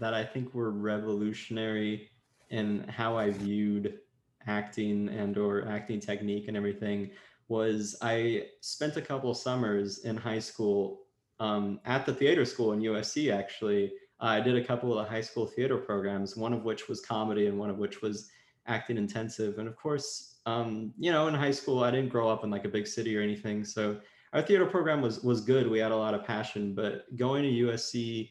that 0.00 0.12
I 0.12 0.24
think 0.24 0.52
were 0.52 0.72
revolutionary 0.72 2.10
in 2.50 2.82
how 2.88 3.16
I 3.16 3.30
viewed 3.30 4.00
acting 4.48 5.08
and 5.08 5.38
or 5.38 5.68
acting 5.68 6.00
technique 6.00 6.48
and 6.48 6.56
everything 6.56 7.10
was 7.46 7.96
I 8.02 8.46
spent 8.60 8.96
a 8.96 9.02
couple 9.02 9.32
summers 9.34 9.98
in 9.98 10.16
high 10.16 10.40
school 10.40 11.05
um, 11.40 11.80
at 11.84 12.06
the 12.06 12.14
theater 12.14 12.44
school 12.44 12.72
in 12.72 12.80
USC, 12.80 13.32
actually, 13.32 13.92
I 14.20 14.40
did 14.40 14.56
a 14.56 14.64
couple 14.64 14.96
of 14.96 15.04
the 15.04 15.10
high 15.10 15.20
school 15.20 15.46
theater 15.46 15.76
programs, 15.76 16.36
one 16.36 16.52
of 16.52 16.64
which 16.64 16.88
was 16.88 17.00
comedy 17.00 17.46
and 17.46 17.58
one 17.58 17.70
of 17.70 17.78
which 17.78 18.00
was 18.00 18.30
acting 18.66 18.96
intensive. 18.96 19.58
And 19.58 19.68
of 19.68 19.76
course, 19.76 20.36
um, 20.46 20.92
you 20.98 21.12
know, 21.12 21.28
in 21.28 21.34
high 21.34 21.50
school, 21.50 21.84
I 21.84 21.90
didn't 21.90 22.08
grow 22.08 22.28
up 22.28 22.44
in 22.44 22.50
like 22.50 22.64
a 22.64 22.68
big 22.68 22.86
city 22.86 23.16
or 23.16 23.20
anything. 23.20 23.64
So 23.64 24.00
our 24.32 24.42
theater 24.42 24.66
program 24.66 25.02
was 25.02 25.22
was 25.22 25.40
good. 25.40 25.68
We 25.68 25.78
had 25.78 25.92
a 25.92 25.96
lot 25.96 26.14
of 26.14 26.24
passion, 26.24 26.74
but 26.74 27.04
going 27.16 27.42
to 27.42 27.66
USC 27.66 28.30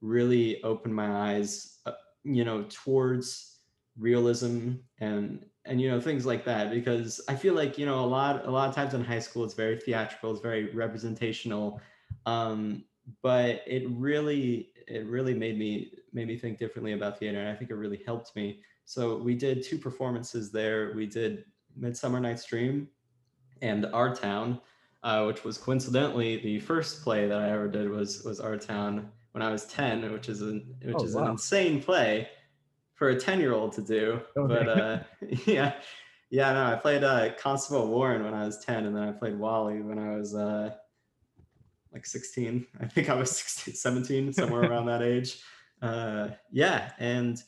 really 0.00 0.62
opened 0.62 0.94
my 0.94 1.32
eyes, 1.32 1.78
uh, 1.86 1.92
you 2.24 2.44
know, 2.44 2.66
towards 2.68 3.60
realism 3.98 4.72
and 5.00 5.44
and 5.64 5.80
you 5.80 5.90
know 5.90 6.00
things 6.00 6.26
like 6.26 6.44
that 6.44 6.70
because 6.70 7.20
I 7.28 7.34
feel 7.34 7.54
like 7.54 7.78
you 7.78 7.86
know 7.86 8.04
a 8.04 8.06
lot 8.06 8.44
a 8.46 8.50
lot 8.50 8.68
of 8.68 8.74
times 8.74 8.94
in 8.94 9.02
high 9.02 9.18
school 9.18 9.44
it's 9.44 9.54
very 9.54 9.78
theatrical, 9.78 10.32
it's 10.32 10.40
very 10.40 10.72
representational 10.72 11.80
um, 12.26 12.84
but 13.22 13.62
it 13.66 13.84
really 13.88 14.70
it 14.88 15.06
really 15.06 15.34
made 15.34 15.58
me 15.58 15.92
made 16.12 16.26
me 16.26 16.36
think 16.36 16.58
differently 16.58 16.92
about 16.92 17.18
theater, 17.18 17.38
and 17.38 17.48
I 17.48 17.54
think 17.54 17.70
it 17.70 17.74
really 17.74 18.02
helped 18.04 18.34
me. 18.36 18.60
So 18.84 19.16
we 19.16 19.34
did 19.34 19.62
two 19.62 19.78
performances 19.78 20.52
there. 20.52 20.92
We 20.94 21.06
did 21.06 21.44
Midsummer 21.76 22.20
Night's 22.20 22.44
Dream 22.44 22.88
and 23.62 23.86
Our 23.86 24.14
Town, 24.14 24.60
uh, 25.02 25.24
which 25.24 25.44
was 25.44 25.58
coincidentally 25.58 26.38
the 26.38 26.60
first 26.60 27.02
play 27.02 27.26
that 27.26 27.38
I 27.38 27.50
ever 27.50 27.68
did 27.68 27.88
was 27.88 28.22
was 28.24 28.40
Our 28.40 28.56
Town 28.56 29.10
when 29.32 29.42
I 29.42 29.50
was 29.50 29.66
ten, 29.66 30.12
which 30.12 30.28
is 30.28 30.42
an 30.42 30.74
which 30.82 30.96
oh, 30.98 31.04
is 31.04 31.14
wow. 31.14 31.24
an 31.24 31.30
insane 31.32 31.82
play 31.82 32.28
for 32.94 33.10
a 33.10 33.20
ten 33.20 33.40
year 33.40 33.54
old 33.54 33.72
to 33.72 33.82
do. 33.82 34.20
Okay. 34.36 34.54
But 34.54 34.68
uh, 34.68 34.98
yeah, 35.46 35.74
yeah, 36.30 36.52
no, 36.52 36.64
I 36.64 36.76
played 36.76 37.04
uh, 37.04 37.34
Constable 37.34 37.88
Warren 37.88 38.24
when 38.24 38.34
I 38.34 38.44
was 38.44 38.64
ten, 38.64 38.86
and 38.86 38.96
then 38.96 39.04
I 39.04 39.12
played 39.12 39.38
Wally 39.38 39.80
when 39.80 39.98
I 39.98 40.16
was 40.16 40.34
uh, 40.34 40.74
like 41.96 42.04
16. 42.06 42.66
I 42.80 42.86
think 42.86 43.08
I 43.08 43.14
was 43.14 43.30
16, 43.30 43.74
17, 43.74 44.32
somewhere 44.34 44.62
around 44.70 44.86
that 44.86 45.02
age. 45.02 45.40
Uh, 45.80 46.28
yeah. 46.52 46.92
And 46.98 47.42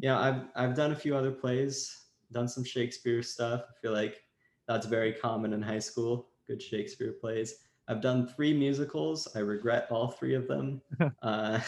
yeah, 0.00 0.18
I've 0.18 0.42
I've 0.56 0.74
done 0.74 0.90
a 0.92 0.96
few 0.96 1.16
other 1.16 1.30
plays, 1.30 2.06
done 2.32 2.48
some 2.48 2.64
Shakespeare 2.64 3.22
stuff. 3.22 3.62
I 3.70 3.80
feel 3.80 3.92
like 3.92 4.22
that's 4.66 4.86
very 4.86 5.12
common 5.12 5.52
in 5.52 5.62
high 5.62 5.78
school. 5.78 6.30
Good 6.48 6.60
Shakespeare 6.60 7.12
plays. 7.12 7.54
I've 7.88 8.00
done 8.00 8.26
three 8.26 8.52
musicals. 8.54 9.28
I 9.36 9.40
regret 9.40 9.86
all 9.90 10.08
three 10.08 10.34
of 10.34 10.48
them. 10.48 10.82
uh, 11.22 11.60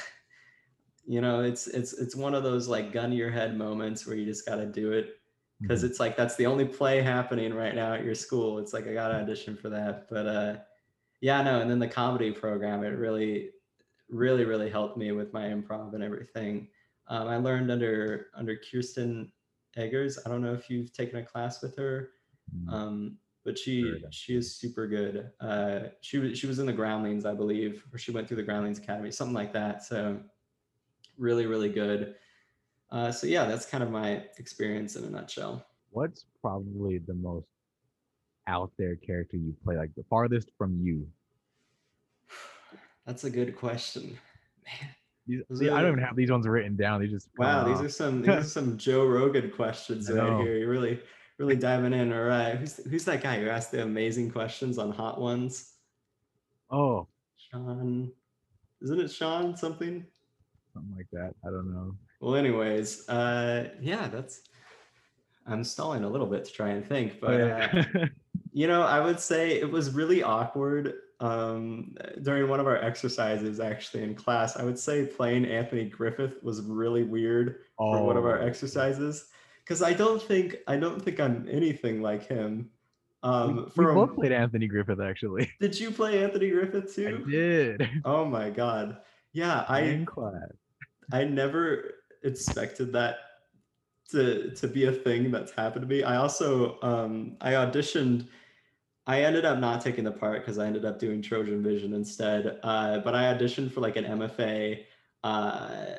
you 1.06 1.20
know, 1.20 1.40
it's 1.42 1.66
it's 1.68 1.92
it's 1.92 2.16
one 2.16 2.34
of 2.34 2.42
those 2.42 2.66
like 2.66 2.92
gun 2.92 3.10
to 3.10 3.16
your 3.16 3.30
head 3.30 3.56
moments 3.56 4.06
where 4.06 4.16
you 4.16 4.24
just 4.24 4.46
got 4.46 4.56
to 4.56 4.66
do 4.66 4.92
it 4.92 5.20
because 5.60 5.82
Mhm. 5.84 5.90
it's 5.90 6.00
like 6.00 6.16
that's 6.16 6.34
the 6.36 6.46
only 6.46 6.64
play 6.64 7.00
happening 7.00 7.54
right 7.54 7.74
now 7.74 7.92
at 7.92 8.04
your 8.04 8.14
school. 8.16 8.58
It's 8.58 8.72
like 8.72 8.88
I 8.88 8.94
got 8.94 9.08
to 9.08 9.16
audition 9.22 9.56
for 9.56 9.68
that. 9.68 10.08
But 10.08 10.26
uh, 10.26 10.56
yeah, 11.24 11.40
no. 11.40 11.60
And 11.62 11.70
then 11.70 11.78
the 11.78 11.88
comedy 11.88 12.30
program, 12.30 12.84
it 12.84 12.88
really, 12.88 13.48
really, 14.10 14.44
really 14.44 14.68
helped 14.68 14.98
me 14.98 15.10
with 15.12 15.32
my 15.32 15.44
improv 15.44 15.94
and 15.94 16.02
everything. 16.02 16.68
Um, 17.08 17.28
I 17.28 17.38
learned 17.38 17.70
under 17.70 18.26
under 18.36 18.58
Kirsten 18.58 19.32
Eggers. 19.74 20.18
I 20.26 20.28
don't 20.28 20.42
know 20.42 20.52
if 20.52 20.68
you've 20.68 20.92
taken 20.92 21.18
a 21.18 21.24
class 21.24 21.62
with 21.62 21.78
her. 21.78 22.10
Mm. 22.54 22.70
Um, 22.70 23.18
but 23.42 23.58
she 23.58 24.04
she 24.10 24.36
is 24.36 24.54
super 24.54 24.86
good. 24.86 25.30
Uh, 25.40 25.88
she 26.02 26.18
was 26.18 26.38
she 26.38 26.46
was 26.46 26.58
in 26.58 26.66
the 26.66 26.74
Groundlings, 26.74 27.24
I 27.24 27.32
believe, 27.32 27.86
or 27.90 27.96
she 27.96 28.10
went 28.10 28.28
through 28.28 28.36
the 28.36 28.42
Groundlings 28.42 28.76
Academy, 28.76 29.10
something 29.10 29.34
like 29.34 29.54
that. 29.54 29.82
So 29.82 30.20
really, 31.16 31.46
really 31.46 31.70
good. 31.70 32.16
Uh, 32.90 33.10
so 33.10 33.26
yeah, 33.26 33.46
that's 33.46 33.64
kind 33.64 33.82
of 33.82 33.90
my 33.90 34.24
experience 34.36 34.94
in 34.96 35.04
a 35.04 35.10
nutshell. 35.10 35.64
What's 35.88 36.26
probably 36.42 36.98
the 36.98 37.14
most 37.14 37.46
out 38.46 38.72
there 38.78 38.96
character 38.96 39.36
you 39.36 39.54
play, 39.64 39.76
like 39.76 39.94
the 39.94 40.04
farthest 40.08 40.50
from 40.56 40.78
you? 40.80 41.06
That's 43.06 43.24
a 43.24 43.30
good 43.30 43.56
question. 43.56 44.18
Man, 44.64 44.90
These, 45.26 45.58
see, 45.58 45.68
I 45.68 45.82
don't 45.82 45.92
even 45.92 46.04
have 46.04 46.16
these 46.16 46.30
ones 46.30 46.46
written 46.46 46.76
down. 46.76 47.00
They 47.00 47.06
just 47.06 47.28
wow, 47.38 47.64
these 47.64 47.78
off. 47.78 47.84
are 47.84 47.88
some 47.88 48.22
these 48.22 48.30
are 48.30 48.42
some 48.44 48.78
Joe 48.78 49.06
Rogan 49.06 49.50
questions 49.50 50.10
right 50.10 50.40
here. 50.40 50.56
You're 50.58 50.70
really 50.70 51.00
really 51.38 51.56
diving 51.56 51.92
in. 51.92 52.12
All 52.12 52.24
right, 52.24 52.56
who's 52.56 52.76
who's 52.84 53.04
that 53.04 53.22
guy 53.22 53.40
who 53.40 53.48
asked 53.48 53.72
the 53.72 53.82
amazing 53.82 54.30
questions 54.30 54.78
on 54.78 54.90
Hot 54.90 55.20
Ones? 55.20 55.72
oh 56.70 57.06
Sean, 57.36 58.10
isn't 58.82 59.00
it 59.00 59.10
Sean 59.10 59.56
something? 59.56 60.06
something 60.74 60.94
like 60.96 61.06
that. 61.12 61.34
I 61.46 61.50
don't 61.50 61.72
know. 61.72 61.94
Well, 62.20 62.36
anyways, 62.36 63.08
uh, 63.08 63.70
yeah, 63.80 64.08
that's. 64.08 64.42
I'm 65.46 65.62
stalling 65.62 66.04
a 66.04 66.08
little 66.08 66.26
bit 66.26 66.46
to 66.46 66.52
try 66.52 66.70
and 66.70 66.86
think, 66.86 67.20
but 67.20 67.40
uh, 67.40 67.68
you 68.54 68.66
know, 68.68 68.82
I 68.82 69.00
would 69.00 69.18
say 69.20 69.58
it 69.60 69.70
was 69.70 69.90
really 69.94 70.22
awkward 70.22 70.94
um, 71.20 71.96
during 72.22 72.48
one 72.48 72.60
of 72.60 72.66
our 72.66 72.76
exercises, 72.76 73.58
actually 73.60 74.04
in 74.04 74.14
class. 74.14 74.56
I 74.56 74.62
would 74.64 74.78
say 74.78 75.04
playing 75.06 75.44
Anthony 75.44 75.84
Griffith 75.86 76.42
was 76.42 76.62
really 76.62 77.02
weird 77.02 77.56
for 77.76 78.02
one 78.02 78.16
of 78.16 78.24
our 78.24 78.40
Oh. 78.40 78.46
exercises 78.46 79.26
because 79.64 79.82
I 79.82 79.92
don't 79.92 80.22
think 80.22 80.56
I 80.68 80.76
don't 80.76 81.00
think 81.02 81.18
I'm 81.20 81.46
anything 81.50 82.00
like 82.00 82.26
him. 82.26 82.70
Um, 83.22 83.56
we, 83.56 83.62
we 83.64 83.70
for 83.70 83.90
a- 83.90 83.94
both 83.94 84.14
played 84.14 84.32
Anthony 84.32 84.66
Griffith 84.68 85.00
actually. 85.00 85.50
did 85.60 85.78
you 85.78 85.90
play 85.90 86.22
Anthony 86.22 86.50
Griffith 86.50 86.94
too? 86.94 87.24
I 87.26 87.30
did. 87.30 87.88
Oh 88.04 88.24
my 88.24 88.50
god, 88.50 88.98
yeah, 89.32 89.64
I 89.68 89.80
in 89.80 90.04
class. 90.06 90.52
I 91.12 91.24
never 91.24 91.94
expected 92.22 92.92
that 92.92 93.16
to 94.10 94.50
to 94.52 94.68
be 94.68 94.84
a 94.84 94.92
thing 94.92 95.30
that's 95.30 95.52
happened 95.52 95.82
to 95.82 95.88
me. 95.88 96.02
I 96.02 96.16
also 96.16 96.78
um 96.82 97.36
I 97.40 97.52
auditioned 97.52 98.26
I 99.06 99.22
ended 99.22 99.44
up 99.44 99.58
not 99.58 99.80
taking 99.82 100.04
the 100.04 100.10
part 100.12 100.40
because 100.40 100.58
I 100.58 100.66
ended 100.66 100.84
up 100.84 100.98
doing 100.98 101.20
Trojan 101.20 101.62
Vision 101.62 101.92
instead. 101.92 102.58
Uh, 102.62 102.98
but 103.00 103.14
I 103.14 103.24
auditioned 103.34 103.70
for 103.72 103.80
like 103.80 103.96
an 103.96 104.04
MFA 104.04 104.84
uh 105.22 105.96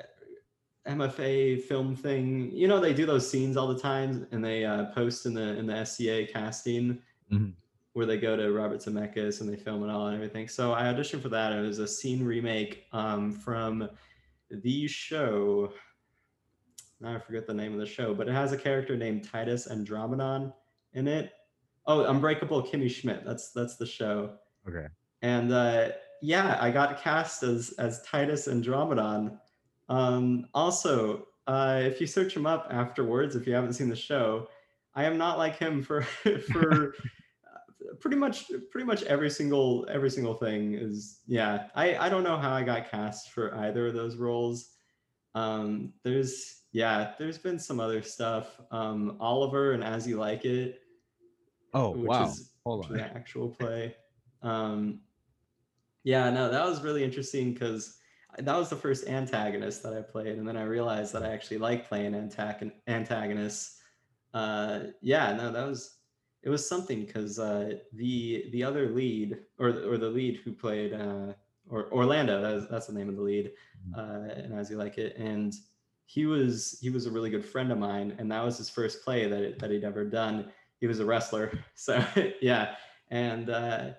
MFA 0.88 1.62
film 1.63 1.95
thing. 1.95 2.51
You 2.51 2.67
know, 2.67 2.79
they 2.79 2.93
do 2.93 3.05
those 3.07 3.29
scenes 3.29 3.57
all 3.57 3.67
the 3.67 3.79
time 3.79 4.27
and 4.31 4.43
they 4.43 4.65
uh, 4.65 4.85
post 4.85 5.25
in 5.25 5.33
the 5.33 5.57
in 5.57 5.65
the 5.65 5.83
SCA 5.85 6.27
casting 6.31 7.00
Mhm. 7.31 7.53
where 7.93 8.05
they 8.05 8.17
go 8.19 8.35
to 8.38 8.51
Robert 8.51 8.81
Zemeckis 8.81 9.41
and 9.41 9.50
they 9.50 9.55
film 9.55 9.83
it 9.83 9.89
all 9.89 10.05
and 10.07 10.15
everything. 10.15 10.47
So 10.47 10.74
I 10.74 10.83
auditioned 10.83 11.21
for 11.24 11.29
that. 11.29 11.51
It 11.53 11.62
was 11.62 11.79
a 11.79 11.88
scene 11.88 12.24
remake 12.24 12.85
um, 12.93 13.31
from 13.31 13.89
the 14.51 14.88
show. 14.88 15.74
Now 17.01 17.15
I 17.15 17.19
forget 17.19 17.47
the 17.47 17.53
name 17.55 17.74
of 17.74 17.79
the 17.79 17.85
show, 17.88 18.13
but 18.13 18.27
it 18.27 18.33
has 18.33 18.51
a 18.51 18.57
character 18.57 18.95
named 18.95 19.24
Titus 19.24 19.67
Andromedon 19.67 20.53
in 20.93 21.07
it. 21.07 21.31
Oh, 21.88 22.06
Unbreakable 22.06 22.63
Kimmy 22.63 22.89
Schmidt. 22.89 23.24
That's 23.25 23.51
that's 23.51 23.75
the 23.75 23.86
show. 23.86 24.32
Okay. 24.68 24.88
And 25.22 25.51
uh, 25.51 25.89
yeah, 26.22 26.58
I 26.60 26.72
got 26.72 27.01
cast 27.01 27.44
as 27.44 27.74
as 27.77 28.01
Titus 28.04 28.48
Andromedon. 28.48 29.38
Um, 29.89 30.48
also, 30.54 31.27
uh, 31.48 31.82
if 31.84 32.01
you 32.01 32.08
search 32.08 32.36
him 32.36 32.48
up 32.48 32.68
afterwards, 32.72 33.36
if 33.36 33.46
you 33.46 33.54
haven't 33.54 33.74
seen 33.74 33.89
the 33.89 33.96
show, 33.96 34.48
I 34.96 35.04
am 35.06 35.18
not 35.18 35.38
like 35.38 35.58
him 35.58 35.84
for 35.84 36.01
for 36.51 36.96
uh, 37.46 37.94
pretty 38.00 38.18
much 38.18 38.51
pretty 38.72 38.86
much 38.86 39.04
every 39.04 39.30
single 39.30 39.88
every 39.89 40.10
single 40.10 40.34
thing 40.34 40.74
is 40.74 41.20
yeah. 41.27 41.68
I 41.75 41.98
I 41.98 42.10
don't 42.10 42.24
know 42.24 42.38
how 42.38 42.51
I 42.51 42.63
got 42.63 42.89
cast 42.89 43.32
for 43.32 43.56
either 43.56 43.88
of 43.88 43.94
those 43.94 44.15
roles. 44.15 44.72
Um, 45.36 45.94
there's 46.04 46.62
yeah, 46.72 47.13
there's 47.20 47.38
been 47.38 47.60
some 47.60 47.80
other 47.80 48.01
stuff. 48.01 48.60
Um, 48.72 49.18
Oliver 49.20 49.74
and 49.74 49.84
As 49.84 50.08
You 50.08 50.18
Like 50.18 50.46
It, 50.46 50.82
Oh 51.75 51.91
which 51.91 52.10
wow. 52.10 52.24
is 52.24 52.51
Hold 52.65 52.89
the 52.89 53.03
on. 53.03 53.12
actual 53.15 53.50
play. 53.50 53.96
Um, 54.41 55.01
yeah, 56.03 56.29
no, 56.29 56.50
that 56.50 56.65
was 56.65 56.82
really 56.82 57.03
interesting 57.03 57.53
because 57.53 57.98
that 58.39 58.55
was 58.55 58.70
the 58.70 58.75
first 58.75 59.08
antagonist 59.08 59.84
that 59.84 59.94
I 59.94 60.01
played, 60.01 60.38
and 60.38 60.48
then 60.48 60.58
I 60.58 60.63
realized 60.63 61.13
that 61.13 61.24
I 61.24 61.34
actually 61.34 61.58
like 61.58 61.88
playing 61.88 62.13
antagon- 62.13 62.74
antagonists. 62.88 63.82
Uh, 64.34 64.79
yeah, 65.01 65.34
no, 65.36 65.51
that 65.51 65.67
was 65.67 65.98
it 66.44 66.50
was 66.50 66.67
something 66.67 67.05
because 67.05 67.39
uh, 67.39 67.74
the 67.94 68.46
the 68.51 68.63
other 68.63 68.89
lead 68.89 69.38
or 69.60 69.70
or 69.70 69.98
the 69.98 70.10
lead 70.10 70.38
who 70.46 70.53
played 70.53 70.94
uh, 70.94 71.34
or 71.67 71.91
Orlando 71.91 72.41
that's, 72.41 72.70
that's 72.70 72.88
the 72.88 72.94
name 72.94 73.10
of 73.10 73.15
the 73.15 73.22
lead, 73.22 73.51
uh, 73.98 74.29
and 74.36 74.53
as 74.53 74.70
you 74.70 74.77
like 74.77 74.98
it, 74.98 75.17
and 75.17 75.53
he 76.05 76.25
was 76.25 76.77
he 76.82 76.89
was 76.89 77.05
a 77.05 77.12
really 77.12 77.29
good 77.29 77.46
friend 77.46 77.72
of 77.72 77.79
mine, 77.79 78.15
and 78.20 78.32
that 78.32 78.46
was 78.46 78.58
his 78.58 78.70
first 78.70 79.03
play 79.03 79.27
that 79.27 79.60
that 79.60 79.72
he'd 79.72 79.84
ever 79.84 80.05
done. 80.05 80.51
He 80.82 80.88
was 80.88 81.00
a 81.00 81.05
wrestler, 81.05 81.51
so 81.75 82.03
yeah, 82.41 82.75
and 83.10 83.50
uh, 83.50 83.91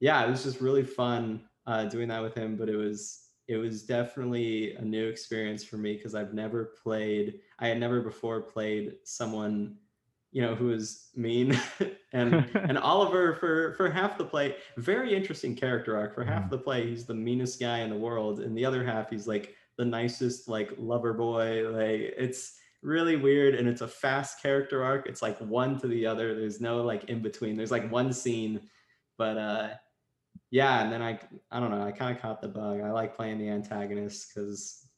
yeah, 0.00 0.24
it 0.24 0.30
was 0.30 0.42
just 0.44 0.60
really 0.60 0.82
fun 0.84 1.48
uh, 1.66 1.84
doing 1.86 2.08
that 2.08 2.22
with 2.22 2.34
him. 2.34 2.56
But 2.56 2.68
it 2.68 2.76
was 2.76 3.20
it 3.46 3.56
was 3.56 3.82
definitely 3.82 4.74
a 4.76 4.82
new 4.82 5.06
experience 5.08 5.62
for 5.64 5.76
me 5.76 5.94
because 5.96 6.14
I've 6.14 6.34
never 6.34 6.72
played. 6.82 7.40
I 7.58 7.68
had 7.68 7.78
never 7.78 8.00
before 8.00 8.40
played 8.40 8.94
someone, 9.04 9.76
you 10.32 10.40
know, 10.42 10.54
who 10.54 10.66
was 10.68 11.10
mean, 11.14 11.58
and 12.12 12.34
and 12.54 12.78
Oliver 12.78 13.34
for 13.34 13.74
for 13.74 13.90
half 13.90 14.18
the 14.18 14.24
play, 14.24 14.56
very 14.78 15.14
interesting 15.14 15.54
character 15.54 15.96
arc. 15.96 16.14
For 16.14 16.24
half 16.24 16.44
Mhm. 16.44 16.50
the 16.50 16.58
play, 16.58 16.88
he's 16.88 17.04
the 17.06 17.14
meanest 17.14 17.60
guy 17.60 17.78
in 17.80 17.90
the 17.90 17.96
world, 17.96 18.40
and 18.40 18.56
the 18.56 18.64
other 18.64 18.84
half, 18.84 19.10
he's 19.10 19.28
like 19.28 19.54
the 19.76 19.84
nicest, 19.84 20.48
like 20.48 20.72
lover 20.78 21.12
boy. 21.12 21.68
Like 21.68 22.14
it's 22.16 22.58
really 22.84 23.16
weird, 23.16 23.54
and 23.56 23.68
it's 23.68 23.80
a 23.82 23.88
fast 23.88 24.42
character 24.42 24.84
arc. 24.84 25.06
It's 25.08 25.22
like 25.22 25.38
one 25.40 25.78
to 25.80 25.88
the 25.88 26.06
other. 26.06 26.34
There's 26.34 26.60
no 26.60 26.82
like 26.84 27.04
in 27.04 27.22
between. 27.22 27.56
There's 27.56 27.72
like 27.72 27.90
one 27.90 28.12
scene, 28.12 28.70
but 29.18 29.38
uh, 29.38 29.74
yeah. 30.50 30.82
And 30.82 30.92
then 30.92 31.02
I 31.02 31.20
I 31.50 31.60
don't 31.60 31.70
know. 31.70 31.82
I 31.82 31.92
kind 31.92 32.14
of 32.16 32.22
caught 32.22 32.40
the 32.40 32.48
bug. 32.48 32.80
I 32.80 32.90
like 32.92 33.16
playing 33.16 33.38
the 33.38 33.48
antagonist 33.48 34.32
because 34.34 34.90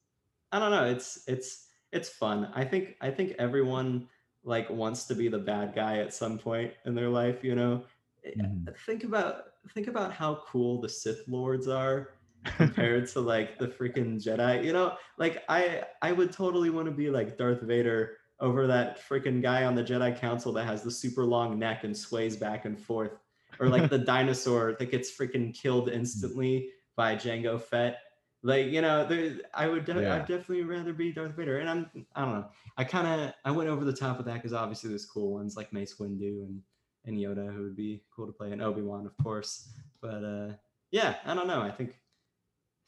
I 0.53 0.59
don't 0.59 0.71
know. 0.71 0.85
It's 0.87 1.29
it's 1.29 1.69
it's 1.93 2.09
fun. 2.09 2.47
I 2.55 2.65
think 2.65 2.97
I 3.01 3.11
think 3.11 3.35
everyone 3.39 4.09
like 4.45 4.71
wants 4.71 5.07
to 5.07 5.15
be 5.15 5.29
the 5.29 5.39
bad 5.39 5.75
guy 5.75 5.99
at 5.99 6.15
some 6.15 6.39
point 6.39 6.75
in 6.87 6.95
their 6.95 7.11
life. 7.11 7.45
You 7.45 7.55
know, 7.57 7.87
Eh, 8.25 8.33
Mhm. 8.35 8.71
think 8.87 9.05
about 9.05 9.45
think 9.75 9.89
about 9.89 10.13
how 10.13 10.37
cool 10.47 10.81
the 10.81 10.89
Sith 10.89 11.27
lords 11.29 11.69
are 11.69 12.16
compared 12.57 13.09
to 13.09 13.21
like 13.21 13.59
the 13.59 13.69
freaking 13.69 14.23
Jedi. 14.23 14.65
You 14.65 14.73
know, 14.73 14.97
like 15.19 15.45
I 15.49 15.83
I 16.03 16.13
would 16.13 16.33
totally 16.33 16.71
want 16.71 16.87
to 16.87 16.93
be 16.93 17.11
like 17.11 17.37
Darth 17.37 17.63
Vader 17.63 18.17
over 18.41 18.67
that 18.67 19.01
freaking 19.09 19.43
guy 19.43 19.65
on 19.65 19.75
the 19.75 19.83
Jedi 19.83 20.19
Council 20.19 20.53
that 20.53 20.67
has 20.67 20.83
the 20.83 20.91
super 20.91 21.25
long 21.25 21.59
neck 21.59 21.85
and 21.85 21.97
sways 21.97 22.37
back 22.37 22.65
and 22.65 22.79
forth, 22.79 23.13
or 23.59 23.69
like 23.69 23.91
the 23.91 23.99
dinosaur 24.15 24.77
that 24.79 24.91
gets 24.91 25.17
freaking 25.17 25.55
killed 25.55 25.89
instantly 25.89 26.71
by 26.97 27.15
Jango 27.17 27.61
Fett. 27.61 27.99
Like 28.43 28.67
you 28.67 28.83
know, 28.83 29.07
there, 29.07 29.37
I 29.55 29.67
would 29.67 29.85
de- 29.85 30.03
Yeah. 30.03 30.17
I'd 30.17 30.27
definitely 30.27 30.63
rather 30.65 30.93
be 30.93 31.13
Darth 31.13 31.35
Vader, 31.37 31.59
and 31.59 31.69
I'm 31.69 31.91
I 32.15 32.25
don't 32.25 32.35
know. 32.35 32.47
I 32.77 32.85
kind 32.85 33.21
of 33.21 33.33
I 33.45 33.51
went 33.51 33.69
over 33.69 33.85
the 33.85 33.93
top 33.93 34.19
of 34.19 34.25
that 34.27 34.35
because 34.35 34.53
obviously 34.53 34.91
there's 34.91 35.07
cool 35.07 35.33
ones 35.33 35.57
like 35.57 35.73
Mace 35.73 35.97
Windu 35.99 36.45
and 36.45 36.61
and 37.07 37.17
Yoda 37.17 37.53
who 37.53 37.63
would 37.63 37.77
be 37.77 38.03
cool 38.15 38.27
to 38.27 38.33
play, 38.33 38.53
and 38.53 38.63
Obi 38.63 38.83
Wan 38.83 39.07
of 39.07 39.17
course. 39.23 39.71
But 40.01 40.23
uh, 40.25 40.53
yeah, 40.91 41.17
I 41.25 41.35
don't 41.35 41.47
know. 41.47 41.63
I 41.63 41.71
think 41.71 41.99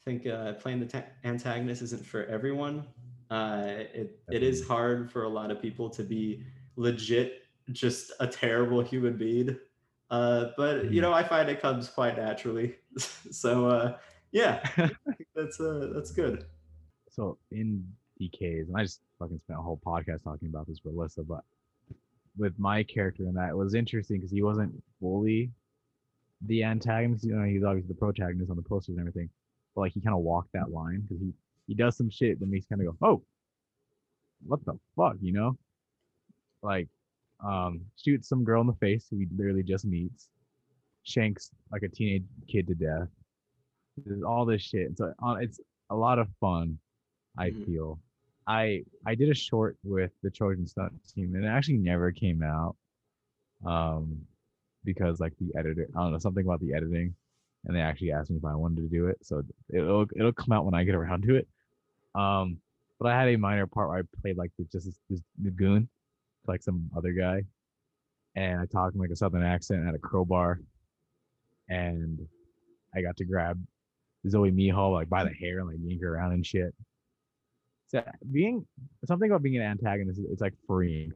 think 0.05 0.25
uh, 0.27 0.53
playing 0.53 0.79
the 0.79 0.85
ta- 0.85 1.05
antagonist 1.23 1.81
isn't 1.81 2.05
for 2.05 2.25
everyone. 2.25 2.85
Uh, 3.29 3.63
it 3.93 4.19
it 4.31 4.41
is 4.43 4.67
hard 4.67 5.11
for 5.11 5.23
a 5.23 5.29
lot 5.29 5.51
of 5.51 5.61
people 5.61 5.89
to 5.91 6.03
be 6.03 6.43
legit 6.75 7.43
just 7.71 8.11
a 8.19 8.25
terrible 8.27 8.81
human 8.81 9.17
being. 9.17 9.57
Uh, 10.09 10.47
but 10.57 10.85
you 10.85 10.99
Mhm. 10.99 11.01
know, 11.03 11.13
I 11.13 11.23
find 11.23 11.49
it 11.49 11.61
comes 11.61 11.87
quite 11.89 12.17
naturally. 12.17 12.75
so 13.31 13.67
uh, 13.67 13.97
yeah, 14.31 14.63
that's 15.35 15.59
uh, 15.59 15.91
that's 15.93 16.11
good. 16.11 16.45
so 17.09 17.37
in 17.51 17.85
DKs, 18.19 18.67
and 18.67 18.75
I 18.77 18.83
just 18.83 19.01
fucking 19.19 19.39
spent 19.39 19.59
a 19.59 19.61
whole 19.61 19.79
podcast 19.85 20.23
talking 20.23 20.47
about 20.49 20.67
this 20.67 20.79
with 20.83 20.95
Alyssa, 20.95 21.25
but 21.27 21.43
with 22.37 22.57
my 22.57 22.83
character 22.83 23.23
in 23.27 23.33
that, 23.35 23.49
it 23.49 23.55
was 23.57 23.73
interesting 23.75 24.17
because 24.17 24.31
he 24.31 24.41
wasn't 24.41 24.81
fully 24.99 25.51
the 26.47 26.63
antagonist. 26.63 27.23
You 27.25 27.35
know, 27.35 27.43
he's 27.45 27.63
obviously 27.63 27.89
the 27.93 27.99
protagonist 27.99 28.49
on 28.49 28.55
the 28.57 28.63
posters 28.63 28.97
and 28.97 29.07
everything, 29.07 29.29
but 29.79 29.83
like 29.83 29.93
he 29.93 30.01
kind 30.01 30.13
of 30.15 30.21
walked 30.21 30.51
that 30.53 30.71
line 30.71 31.01
because 31.01 31.21
he 31.21 31.31
he 31.67 31.73
does 31.75 31.95
some 31.95 32.09
shit 32.09 32.39
that 32.39 32.49
makes 32.49 32.65
kind 32.67 32.81
of 32.81 32.87
go, 32.99 33.07
oh, 33.07 33.21
what 34.45 34.63
the 34.65 34.73
fuck, 34.95 35.15
you 35.21 35.31
know? 35.31 35.55
Like, 36.63 36.87
um, 37.45 37.81
shoots 37.95 38.27
some 38.27 38.43
girl 38.43 38.59
in 38.61 38.67
the 38.67 38.73
face 38.73 39.05
who 39.09 39.17
he 39.17 39.27
literally 39.37 39.63
just 39.63 39.85
meets, 39.85 40.29
shanks 41.03 41.51
like 41.71 41.83
a 41.83 41.87
teenage 41.87 42.23
kid 42.47 42.67
to 42.67 42.75
death. 42.75 43.07
There's 44.03 44.23
all 44.23 44.45
this 44.45 44.61
shit. 44.63 44.97
So 44.97 45.13
uh, 45.23 45.35
it's 45.39 45.59
a 45.91 45.95
lot 45.95 46.19
of 46.19 46.27
fun. 46.41 46.79
I 47.37 47.51
Mhm. 47.51 47.65
feel. 47.65 47.99
I 48.47 48.83
I 49.05 49.13
did 49.15 49.29
a 49.29 49.33
short 49.35 49.77
with 49.83 50.11
the 50.23 50.31
Trojan 50.31 50.65
Stunt 50.67 50.91
team, 51.13 51.35
and 51.35 51.45
it 51.45 51.47
actually 51.47 51.77
never 51.77 52.11
came 52.11 52.41
out. 52.41 52.75
Um, 53.63 54.25
because 54.83 55.19
like 55.19 55.33
the 55.37 55.51
editor, 55.57 55.87
I 55.95 56.01
don't 56.01 56.13
know 56.13 56.17
something 56.17 56.45
about 56.45 56.61
the 56.61 56.73
editing, 56.73 57.13
and 57.65 57.75
they 57.75 57.81
actually 57.81 58.11
asked 58.11 58.29
me 58.29 58.37
if 58.37 58.45
I 58.45 58.55
wanted 58.55 58.81
to 58.81 58.87
do 58.87 59.07
it. 59.07 59.17
So 59.21 59.43
it'll 59.69 60.05
it'll 60.15 60.33
come 60.33 60.51
out 60.51 60.65
when 60.65 60.73
I 60.73 60.83
get 60.83 60.95
around 60.95 61.23
to 61.23 61.35
it. 61.35 61.47
Um, 62.15 62.57
but 62.99 63.11
I 63.11 63.19
had 63.19 63.29
a 63.29 63.37
minor 63.37 63.67
part 63.67 63.89
where 63.89 63.99
I 63.99 64.01
played 64.21 64.37
like 64.37 64.51
the, 64.57 64.65
just 64.71 64.89
this, 65.09 65.21
the 65.41 65.51
goon, 65.51 65.87
like 66.47 66.61
some 66.61 66.89
other 66.95 67.11
guy, 67.11 67.43
and 68.35 68.59
I 68.59 68.65
talked 68.65 68.95
in 68.95 69.01
like 69.01 69.11
a 69.11 69.15
southern 69.15 69.43
accent, 69.43 69.85
had 69.85 69.95
a 69.95 69.99
crowbar, 69.99 70.59
and 71.69 72.19
I 72.95 73.01
got 73.01 73.17
to 73.17 73.25
grab 73.25 73.61
Zoe 74.27 74.51
Mihal 74.51 74.91
like 74.91 75.09
by 75.09 75.23
the 75.23 75.33
hair 75.33 75.59
and 75.59 75.67
like 75.67 75.77
yank 75.81 76.01
her 76.01 76.15
around 76.15 76.33
and 76.33 76.45
shit. 76.45 76.73
So 77.87 78.03
being 78.31 78.65
something 79.05 79.29
about 79.29 79.41
being 79.41 79.57
an 79.57 79.63
antagonist, 79.63 80.19
it's 80.29 80.41
like 80.41 80.53
freeing 80.67 81.11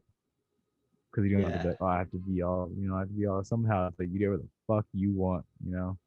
because 1.10 1.28
you 1.28 1.38
don't 1.38 1.50
have 1.50 1.62
to. 1.62 1.68
Yeah. 1.68 1.72
Be, 1.72 1.78
oh, 1.80 1.86
I 1.86 1.98
have 1.98 2.10
to 2.10 2.18
be 2.18 2.42
all 2.42 2.70
you 2.76 2.88
know. 2.88 2.96
I 2.96 3.00
have 3.00 3.08
to 3.08 3.14
be 3.14 3.26
all 3.26 3.44
somehow. 3.44 3.88
It's 3.88 3.98
like 3.98 4.08
you 4.10 4.18
do 4.18 4.30
whatever 4.30 4.42
the 4.42 4.74
fuck 4.74 4.86
you 4.92 5.12
want, 5.12 5.44
you 5.64 5.72
know. 5.72 5.98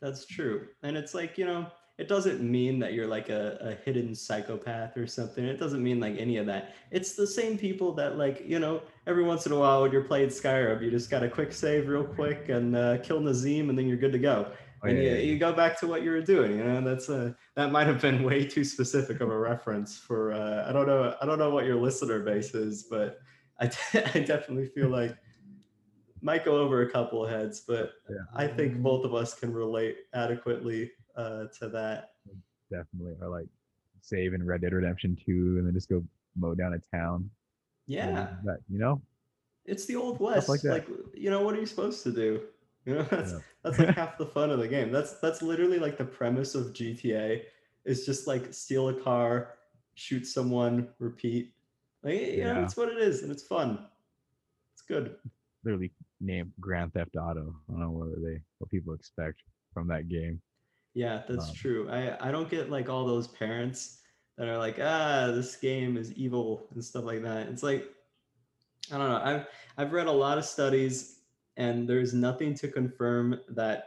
That's 0.00 0.26
true. 0.26 0.68
And 0.82 0.96
it's 0.96 1.14
like, 1.14 1.38
you 1.38 1.46
know, 1.46 1.66
it 1.98 2.06
doesn't 2.06 2.40
mean 2.40 2.78
that 2.78 2.92
you're 2.92 3.08
like 3.08 3.28
a, 3.28 3.58
a 3.60 3.84
hidden 3.84 4.14
psychopath 4.14 4.96
or 4.96 5.06
something. 5.08 5.44
It 5.44 5.58
doesn't 5.58 5.82
mean 5.82 5.98
like 5.98 6.16
any 6.16 6.36
of 6.36 6.46
that. 6.46 6.74
It's 6.92 7.14
the 7.14 7.26
same 7.26 7.58
people 7.58 7.92
that 7.94 8.16
like, 8.16 8.44
you 8.46 8.60
know, 8.60 8.82
every 9.08 9.24
once 9.24 9.46
in 9.46 9.52
a 9.52 9.58
while 9.58 9.82
when 9.82 9.90
you're 9.90 10.04
playing 10.04 10.28
Skyrim, 10.28 10.80
you 10.80 10.92
just 10.92 11.10
got 11.10 11.24
a 11.24 11.28
quick 11.28 11.52
save 11.52 11.88
real 11.88 12.04
quick 12.04 12.48
and 12.50 12.76
uh, 12.76 12.98
kill 12.98 13.20
Nazeem 13.20 13.68
and 13.68 13.76
then 13.76 13.88
you're 13.88 13.96
good 13.96 14.12
to 14.12 14.18
go. 14.18 14.52
Oh, 14.84 14.86
and 14.86 14.96
yeah, 14.96 15.04
you, 15.04 15.10
yeah, 15.10 15.16
you 15.22 15.38
go 15.38 15.52
back 15.52 15.78
to 15.80 15.88
what 15.88 16.02
you 16.02 16.10
were 16.10 16.20
doing. 16.20 16.58
You 16.58 16.64
know, 16.64 16.80
that's 16.82 17.08
a, 17.08 17.36
that 17.56 17.72
might 17.72 17.88
have 17.88 18.00
been 18.00 18.22
way 18.30 18.46
too 18.46 18.62
specific 18.62 19.20
of 19.20 19.30
a 19.30 19.36
reference 19.36 19.98
for 19.98 20.32
uh, 20.32 20.68
I 20.68 20.72
don't 20.72 20.86
know 20.86 21.16
I 21.20 21.26
don't 21.26 21.40
know 21.40 21.50
what 21.50 21.64
your 21.64 21.76
listener 21.76 22.20
base 22.20 22.54
is, 22.54 22.84
but 22.84 23.18
I, 23.60 23.64
I 24.14 24.20
definitely 24.20 24.66
feel 24.66 24.88
like 24.88 25.16
might 26.22 26.44
go 26.44 26.56
over 26.56 26.82
a 26.82 26.90
couple 26.90 27.24
of 27.24 27.30
heads, 27.30 27.60
but 27.60 27.92
Yeah. 28.08 28.16
I 28.34 28.46
think 28.46 28.78
both 28.82 29.04
of 29.04 29.14
us 29.14 29.34
can 29.34 29.52
relate 29.52 29.96
adequately 30.14 30.90
uh, 31.16 31.46
to 31.58 31.68
that. 31.70 32.10
definitely. 32.70 33.14
Or 33.20 33.28
like 33.28 33.46
save 34.00 34.34
in 34.34 34.44
Red 34.44 34.60
Dead 34.62 34.72
Redemption 34.72 35.16
2 35.24 35.56
and 35.58 35.66
then 35.66 35.74
just 35.74 35.88
go 35.88 36.04
mow 36.36 36.54
down 36.54 36.74
a 36.74 36.96
town. 36.96 37.30
Yeah, 37.86 38.28
you 38.68 38.78
know? 38.78 39.00
it's 39.64 39.84
the 39.86 39.96
old 39.96 40.20
west. 40.20 40.48
like 40.48 40.62
Like, 40.64 40.86
you 41.14 41.30
know, 41.30 41.42
what 41.42 41.54
are 41.54 41.60
you 41.60 41.66
supposed 41.66 42.02
to 42.04 42.12
do? 42.12 42.42
You 42.84 42.94
know, 42.96 43.02
that's 43.10 43.32
Yeah. 43.32 43.38
that's 43.64 43.78
like 43.78 43.94
half 43.96 44.16
the 44.18 44.26
fun 44.26 44.50
of 44.50 44.58
the 44.58 44.68
game. 44.68 44.92
That's 44.92 45.18
that's 45.20 45.42
literally 45.42 45.78
like 45.78 45.96
the 45.98 46.04
premise 46.04 46.54
of 46.54 46.72
GTA. 46.72 47.42
Is 47.84 48.04
just 48.04 48.26
like 48.26 48.52
steal 48.52 48.88
a 48.90 48.94
car, 49.00 49.54
shoot 49.94 50.26
someone, 50.26 50.88
repeat. 50.98 51.54
Like 52.02 52.14
you 52.20 52.44
know, 52.44 52.54
Yeah. 52.58 52.64
it's 52.64 52.76
what 52.76 52.88
it 52.90 52.98
is, 52.98 53.22
and 53.22 53.32
it's 53.32 53.42
fun. 53.42 53.86
It's 54.74 54.82
good. 54.82 55.16
Literally 55.64 55.92
named 56.20 56.52
Grand 56.60 56.92
Theft 56.94 57.16
Auto. 57.16 57.54
I 57.68 57.72
don't 57.72 57.80
know 57.80 57.90
what 57.90 58.22
they 58.22 58.40
what 58.58 58.70
people 58.70 58.94
expect 58.94 59.42
from 59.74 59.88
that 59.88 60.08
game. 60.08 60.40
Yeah, 60.94 61.22
that's 61.28 61.48
Um, 61.50 61.54
true. 61.54 61.88
I 61.90 62.28
I 62.28 62.30
don't 62.30 62.48
get 62.48 62.70
like 62.70 62.88
all 62.88 63.06
those 63.06 63.28
parents 63.28 64.02
that 64.36 64.48
are 64.48 64.58
like, 64.58 64.78
ah, 64.80 65.30
this 65.34 65.56
game 65.56 65.96
is 65.96 66.12
evil 66.12 66.68
and 66.72 66.84
stuff 66.84 67.04
like 67.04 67.22
that. 67.22 67.48
It's 67.48 67.62
like, 67.62 67.92
I 68.92 68.98
don't 68.98 69.08
know. 69.08 69.20
I've 69.22 69.46
I've 69.76 69.92
read 69.92 70.06
a 70.06 70.12
lot 70.12 70.38
of 70.38 70.44
studies, 70.44 71.20
and 71.56 71.88
there's 71.88 72.14
nothing 72.14 72.54
to 72.54 72.68
confirm 72.68 73.40
that 73.50 73.84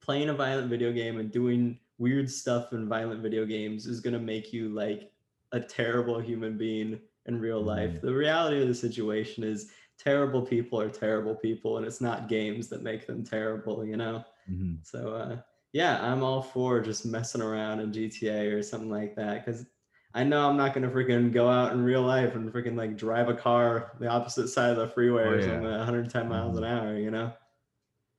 playing 0.00 0.28
a 0.28 0.34
violent 0.34 0.68
video 0.68 0.92
game 0.92 1.18
and 1.18 1.30
doing 1.32 1.80
weird 1.98 2.30
stuff 2.30 2.72
in 2.72 2.88
violent 2.88 3.22
video 3.22 3.46
games 3.46 3.86
is 3.86 4.00
gonna 4.00 4.18
make 4.18 4.52
you 4.52 4.68
like 4.68 5.10
a 5.52 5.60
terrible 5.60 6.18
human 6.20 6.58
being 6.58 7.00
in 7.26 7.40
real 7.40 7.62
life. 7.62 7.92
Mhm. 7.92 8.00
The 8.02 8.14
reality 8.14 8.60
of 8.60 8.68
the 8.68 8.74
situation 8.74 9.44
is 9.44 9.72
terrible 9.98 10.42
people 10.42 10.80
are 10.80 10.90
terrible 10.90 11.34
people, 11.34 11.76
and 11.78 11.86
it's 11.86 12.00
not 12.00 12.28
games 12.28 12.68
that 12.68 12.82
make 12.82 13.06
them 13.06 13.24
terrible. 13.24 13.84
You 13.84 13.96
know. 13.96 14.24
Mhm. 14.50 14.78
So 14.82 15.14
uh, 15.14 15.36
yeah, 15.72 16.00
I'm 16.02 16.22
all 16.22 16.42
for 16.42 16.80
just 16.80 17.06
messing 17.06 17.42
around 17.42 17.80
in 17.80 17.92
GTA 17.92 18.52
or 18.52 18.62
something 18.62 18.90
like 18.90 19.16
that 19.16 19.44
because 19.44 19.66
I 20.14 20.22
know 20.24 20.48
I'm 20.48 20.56
not 20.56 20.74
gonna 20.74 20.90
freaking 20.90 21.32
go 21.32 21.48
out 21.48 21.72
in 21.72 21.82
real 21.82 22.02
life 22.02 22.34
and 22.36 22.52
freaking 22.52 22.76
like 22.76 22.96
drive 22.96 23.28
a 23.28 23.34
car 23.34 23.92
the 23.98 24.08
opposite 24.08 24.48
side 24.48 24.70
of 24.70 24.76
the 24.76 24.88
freeway 24.88 25.24
Oh, 25.24 25.30
or 25.30 25.40
yeah. 25.40 25.46
something 25.46 25.66
at 25.66 25.78
110 25.78 26.28
miles 26.28 26.56
an 26.56 26.64
hour. 26.64 26.96
You 26.96 27.10
know? 27.10 27.32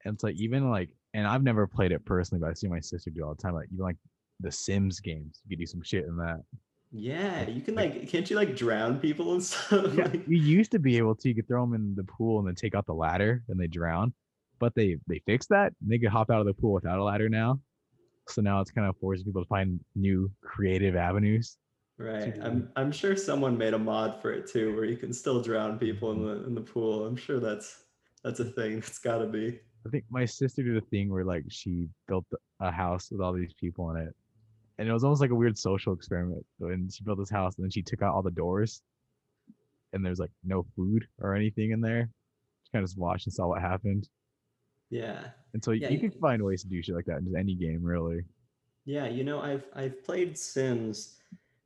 And 0.04 0.14
it's 0.14 0.24
like 0.24 0.36
even 0.36 0.70
like 0.70 0.90
and 1.14 1.26
I've 1.26 1.44
never 1.44 1.66
played 1.66 1.94
it 1.94 2.04
personally, 2.06 2.42
but 2.42 2.50
I 2.50 2.54
see 2.54 2.68
my 2.68 2.82
sister 2.82 3.10
do 3.10 3.24
all 3.24 3.34
the 3.34 3.42
time. 3.42 3.54
Like 3.54 3.70
even 3.72 3.86
like 3.86 3.98
the 4.42 4.52
Sims 4.52 5.00
games, 5.00 5.42
you 5.46 5.56
could 5.56 5.62
do 5.62 5.66
some 5.66 5.82
shit 5.82 6.06
in 6.06 6.18
that. 6.18 6.42
Yeah, 6.98 7.48
you 7.50 7.62
can 7.62 7.76
Like- 7.76 8.08
can't 8.08 8.30
you 8.30 8.36
like 8.38 8.56
drown 8.56 9.00
people 9.00 9.34
and 9.34 9.44
stuff? 9.52 9.94
Yeah, 9.96 10.06
Like- 10.06 10.28
you 10.28 10.38
used 10.38 10.72
to 10.72 10.80
be 10.80 10.98
able 10.98 11.16
to. 11.16 11.30
You 11.30 11.36
could 11.36 11.48
throw 11.48 11.62
them 11.66 11.74
in 11.74 11.94
the 11.96 12.04
pool 12.06 12.40
and 12.40 12.48
then 12.48 12.56
take 12.56 12.74
out 12.76 12.86
the 12.86 12.94
ladder 12.94 13.44
and 13.50 13.60
they 13.60 13.68
drown. 13.68 14.14
But 14.60 14.74
they 14.76 14.98
they 15.08 15.20
fixed 15.26 15.50
that. 15.50 15.74
And 15.82 15.92
they 15.92 16.00
could 16.00 16.10
hop 16.10 16.30
out 16.32 16.40
of 16.40 16.46
the 16.46 16.54
pool 16.54 16.72
without 16.74 17.00
a 17.00 17.04
ladder 17.04 17.28
now. 17.28 17.60
So 18.30 18.42
now 18.42 18.62
it's 18.62 18.72
kind 18.72 18.88
of 18.88 18.96
forcing 18.98 19.26
people 19.26 19.44
to 19.44 19.48
find 19.48 19.80
new 19.96 20.32
creative 20.42 20.96
avenues. 20.96 21.58
right. 21.98 22.34
I'm 22.42 22.70
I'm 22.76 22.92
sure 22.92 23.16
someone 23.18 23.58
made 23.58 23.74
a 23.74 23.80
mod 23.80 24.22
for 24.22 24.32
it 24.32 24.48
too, 24.48 24.74
where 24.76 24.86
you 24.86 24.98
can 24.98 25.12
still 25.14 25.42
drown 25.42 25.78
people 25.78 26.12
in 26.14 26.26
the 26.26 26.46
in 26.48 26.56
the 26.56 26.62
pool. 26.62 27.06
I'm 27.06 27.18
sure 27.18 27.40
that's 27.42 27.84
that's 28.24 28.40
a 28.40 28.46
thing. 28.46 28.78
It's 28.78 29.00
got 29.00 29.18
to 29.20 29.28
be. 29.28 29.60
I 29.86 29.90
think 29.90 30.06
my 30.10 30.26
sister 30.26 30.64
did 30.64 30.78
a 30.78 30.82
thing 30.82 31.12
where 31.12 31.24
like 31.26 31.44
she 31.50 31.88
built 32.08 32.26
a 32.62 32.72
house 32.72 33.12
with 33.12 33.22
all 33.22 33.34
these 33.34 33.54
people 33.54 33.92
in 33.92 33.98
it, 33.98 34.16
and 34.78 34.88
it 34.90 34.94
was 34.94 35.04
almost 35.04 35.22
like 35.22 35.32
a 35.32 35.36
weird 35.36 35.58
social 35.58 35.94
experiment. 35.94 36.46
And 36.60 36.92
she 36.94 37.04
built 37.04 37.18
this 37.20 37.30
house, 37.30 37.56
and 37.58 37.64
then 37.64 37.72
she 37.72 37.82
took 37.82 38.02
out 38.02 38.14
all 38.14 38.22
the 38.22 38.32
doors, 38.32 38.82
and 39.94 40.06
there's 40.06 40.20
like 40.20 40.32
no 40.44 40.66
food 40.76 41.08
or 41.22 41.36
anything 41.36 41.72
in 41.72 41.82
there. 41.82 42.10
She 42.64 42.72
kind 42.72 42.84
of 42.84 42.90
just 42.90 42.98
watched 42.98 43.28
and 43.28 43.34
saw 43.34 43.48
what 43.48 43.62
happened. 43.62 44.10
Yeah. 44.90 45.28
And 45.54 45.64
so 45.64 45.72
Yeah, 45.72 45.90
you 45.90 46.00
you- 46.00 46.10
can 46.10 46.20
find 46.20 46.44
ways 46.44 46.62
to 46.64 46.68
do 46.70 46.82
shit 46.82 46.96
like 46.96 47.06
that 47.06 47.18
in 47.20 47.26
just 47.26 47.36
any 47.38 47.56
game, 47.56 47.84
really. 47.84 48.24
Yeah, 48.86 49.08
you 49.08 49.24
know, 49.24 49.40
I've 49.42 49.66
I've 49.74 50.04
played 50.04 50.38
Sims 50.38 51.18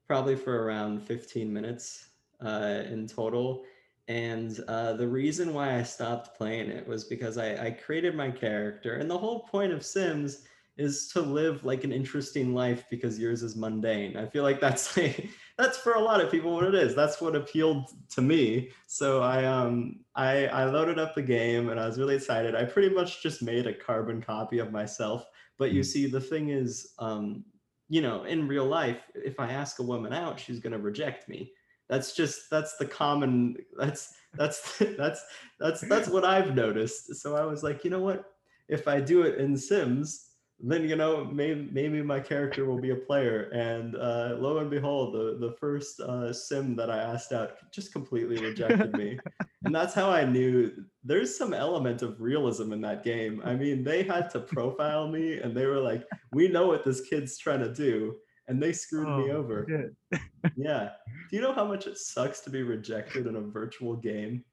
probably 0.08 0.36
for 0.36 0.63
around 0.65 1.02
15 1.04 1.52
minutes 1.52 2.10
uh, 2.41 2.84
in 2.89 3.08
total. 3.08 3.63
And 4.08 4.60
uh, 4.67 4.93
the 4.93 5.08
reason 5.08 5.54
why 5.54 5.78
I 5.78 5.84
stopped 5.84 6.36
playing 6.38 6.69
it 6.72 6.88
was 6.88 7.04
because 7.04 7.38
I, 7.38 7.67
I 7.67 7.72
created 7.72 8.15
my 8.15 8.32
character. 8.32 8.95
And 8.95 9.08
the 9.12 9.17
whole 9.17 9.41
point 9.41 9.72
of 9.72 9.86
Sims 9.86 10.45
is 10.79 11.07
to 11.09 11.21
live 11.21 11.63
like 11.65 11.83
an 11.83 11.91
interesting 11.91 12.53
life 12.55 12.85
because 12.89 13.19
yours 13.19 13.43
is 13.43 13.55
mundane. 13.55 14.17
I 14.17 14.25
feel 14.25 14.43
like 14.43 14.59
that's 14.61 14.97
like, 14.97 15.29
that's 15.57 15.77
for 15.77 15.93
a 15.93 15.99
lot 16.01 16.21
of 16.21 16.31
people 16.31 16.53
what 16.55 16.63
it 16.63 16.75
is. 16.75 16.95
That's 16.95 17.21
what 17.21 17.35
appealed 17.35 17.89
to 18.11 18.21
me. 18.21 18.71
So 18.87 19.21
I 19.21 19.45
um 19.45 19.99
I 20.15 20.47
I 20.47 20.65
loaded 20.65 20.97
up 20.99 21.15
the 21.15 21.21
game 21.21 21.69
and 21.69 21.79
I 21.79 21.85
was 21.87 21.99
really 21.99 22.15
excited. 22.15 22.55
I 22.55 22.63
pretty 22.65 22.89
much 22.95 23.21
just 23.21 23.41
made 23.43 23.67
a 23.67 23.73
carbon 23.73 24.21
copy 24.21 24.59
of 24.59 24.71
myself. 24.71 25.25
But 25.57 25.71
you 25.71 25.81
Mm. 25.81 25.85
see, 25.85 26.07
the 26.07 26.21
thing 26.21 26.49
is, 26.49 26.93
um, 26.99 27.43
you 27.89 28.01
know, 28.01 28.23
in 28.23 28.47
real 28.47 28.65
life, 28.65 29.01
if 29.15 29.39
I 29.39 29.51
ask 29.51 29.79
a 29.79 29.83
woman 29.83 30.13
out, 30.13 30.39
she's 30.39 30.59
gonna 30.59 30.79
reject 30.79 31.27
me. 31.27 31.51
That's 31.89 32.15
just 32.15 32.49
that's 32.49 32.77
the 32.77 32.85
common 32.85 33.57
that's 33.77 34.13
that's 34.37 34.77
that's 34.97 35.25
that's 35.59 35.81
that's 35.81 36.07
what 36.09 36.23
I've 36.25 36.55
noticed. 36.55 37.15
So 37.15 37.35
I 37.35 37.45
was 37.45 37.63
like, 37.63 37.83
you 37.83 37.89
know 37.89 38.01
what? 38.01 38.25
If 38.67 38.87
I 38.87 39.01
do 39.01 39.23
it 39.23 39.39
in 39.39 39.57
Sims, 39.57 40.28
then 40.62 40.88
you 40.89 40.95
know 40.95 41.24
maybe 41.26 41.69
maybe 41.72 42.02
my 42.02 42.19
character 42.19 42.65
will 42.65 42.80
be 42.80 42.89
a 42.91 42.95
player. 42.95 43.43
And 43.54 43.95
uh, 43.95 44.36
lo 44.38 44.58
and 44.58 44.69
behold, 44.69 45.13
the 45.13 45.38
the 45.39 45.54
first 45.58 46.00
uh, 46.02 46.34
Sim 46.34 46.76
that 46.76 46.89
I 46.89 46.98
asked 46.98 47.32
out 47.32 47.72
just 47.72 47.91
completely 47.93 48.38
rejected 48.43 48.93
me. 48.95 49.17
And 49.65 49.76
that's 49.76 49.93
how 49.93 50.10
I 50.10 50.24
knew 50.24 50.72
there's 51.04 51.38
some 51.38 51.54
element 51.54 52.02
of 52.02 52.22
realism 52.22 52.72
in 52.72 52.80
that 52.80 53.04
game. 53.04 53.41
I 53.43 53.56
mean, 53.56 53.84
they 53.84 54.04
had 54.04 54.30
to 54.30 54.39
profile 54.39 55.10
me 55.10 55.39
and 55.39 55.56
they 55.56 55.65
were 55.65 55.82
like, 55.82 56.06
we 56.32 56.48
know 56.48 56.67
what 56.67 56.86
this 56.86 57.02
kid's 57.02 57.38
trying 57.38 57.60
to 57.60 57.74
do. 57.74 58.15
And 58.48 58.63
they 58.63 58.72
screwed 58.72 59.10
me 59.10 59.32
Oh, 59.32 59.38
over. 59.39 59.67
Yeah. 60.56 60.91
Do 61.30 61.36
you 61.36 61.41
know 61.41 61.52
how 61.52 61.65
much 61.65 61.88
it 61.88 61.98
sucks 61.98 62.39
to 62.41 62.50
be 62.50 62.63
rejected 62.63 63.28
in 63.28 63.36
a 63.36 63.41
virtual 63.41 63.98
game? 63.98 64.45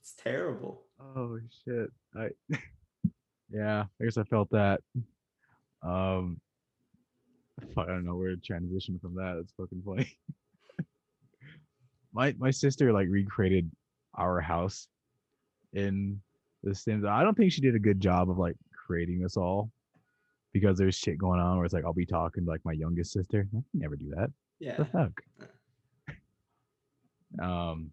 It's 0.00 0.14
terrible. 0.14 0.86
Oh 1.00 1.38
shit. 1.64 1.90
I 2.16 2.30
yeah, 3.52 3.84
I 4.00 4.04
guess 4.04 4.16
I 4.16 4.24
felt 4.24 4.50
that. 4.50 4.80
Um 5.82 6.40
I 7.76 7.84
don't 7.86 8.04
know 8.04 8.16
where 8.16 8.30
to 8.30 8.36
transition 8.36 8.98
from 8.98 9.14
that. 9.16 9.38
It's 9.40 9.52
fucking 9.52 9.82
funny. 9.84 10.16
my 12.12 12.34
my 12.38 12.50
sister 12.50 12.92
like 12.92 13.08
recreated 13.08 13.70
our 14.14 14.40
house 14.40 14.88
in 15.72 16.20
The 16.62 16.74
Sims. 16.74 17.04
I 17.04 17.22
don't 17.22 17.36
think 17.36 17.52
she 17.52 17.60
did 17.60 17.74
a 17.74 17.80
good 17.80 18.00
job 18.00 18.30
of 18.30 18.38
like 18.38 18.56
creating 18.86 19.24
us 19.24 19.36
all 19.36 19.70
because 20.52 20.78
there's 20.78 20.96
shit 20.96 21.18
going 21.18 21.40
on 21.40 21.56
where 21.56 21.64
it's 21.64 21.74
like 21.74 21.84
I'll 21.84 21.92
be 21.92 22.06
talking 22.06 22.44
to 22.44 22.50
like 22.50 22.64
my 22.64 22.72
youngest 22.72 23.12
sister. 23.12 23.46
I 23.50 23.50
can 23.50 23.64
never 23.74 23.96
do 23.96 24.10
that. 24.16 24.30
Yeah. 24.58 24.76
The 24.76 24.84
fuck. 24.84 25.12
um, 27.42 27.90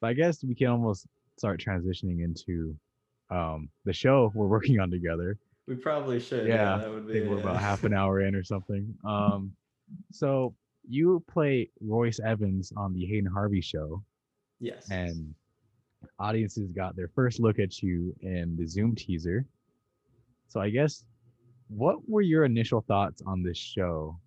but 0.00 0.08
I 0.08 0.12
guess 0.12 0.44
we 0.44 0.54
can 0.54 0.68
almost 0.68 1.06
start 1.36 1.60
transitioning 1.60 2.22
into 2.22 2.76
um 3.30 3.68
the 3.84 3.92
show 3.92 4.30
we're 4.34 4.46
working 4.56 4.80
on 4.80 4.90
together. 4.90 5.38
We 5.66 5.74
probably 5.74 6.20
should. 6.20 6.46
Yeah, 6.46 6.54
Yeah, 6.54 6.78
that 6.78 6.90
would 6.90 7.02
I 7.04 7.06
be. 7.06 7.12
think 7.14 7.30
we're 7.30 7.40
about 7.40 7.60
half 7.60 7.82
an 7.84 7.92
hour 8.00 8.20
in 8.20 8.34
or 8.34 8.44
something. 8.44 8.94
Um, 9.04 9.52
so 10.12 10.54
you 10.88 11.22
play 11.28 11.70
Royce 11.80 12.20
Evans 12.20 12.72
on 12.76 12.92
the 12.92 13.04
Hayden 13.06 13.30
Harvey 13.30 13.60
show, 13.60 14.02
Yes. 14.60 14.88
and 14.90 15.34
audiences 16.18 16.70
got 16.72 16.94
their 16.96 17.08
first 17.08 17.40
look 17.40 17.58
at 17.58 17.82
you 17.82 18.14
in 18.20 18.56
the 18.56 18.66
Zoom 18.66 18.94
teaser. 18.94 19.44
So 20.48 20.60
I 20.60 20.70
guess, 20.70 21.04
what 21.68 22.08
were 22.08 22.20
your 22.22 22.44
initial 22.44 22.80
thoughts 22.86 23.22
on 23.26 23.42
this 23.42 23.58
show, 23.58 24.18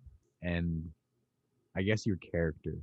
and 0.42 0.84
I 1.76 1.82
guess 1.82 2.04
your 2.06 2.16
character? 2.16 2.74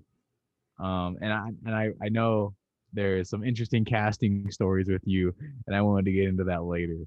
Um, 0.80 1.18
and 1.22 1.32
I 1.34 1.48
and 1.66 1.76
I 1.76 1.90
I 2.02 2.10
know 2.10 2.54
there's 2.94 3.30
some 3.30 3.44
interesting 3.44 3.84
casting 3.86 4.50
stories 4.52 4.88
with 4.88 5.02
you, 5.06 5.34
and 5.68 5.76
I 5.76 5.82
wanted 5.82 6.06
to 6.06 6.12
get 6.14 6.28
into 6.28 6.44
that 6.46 6.64
later. 6.64 6.98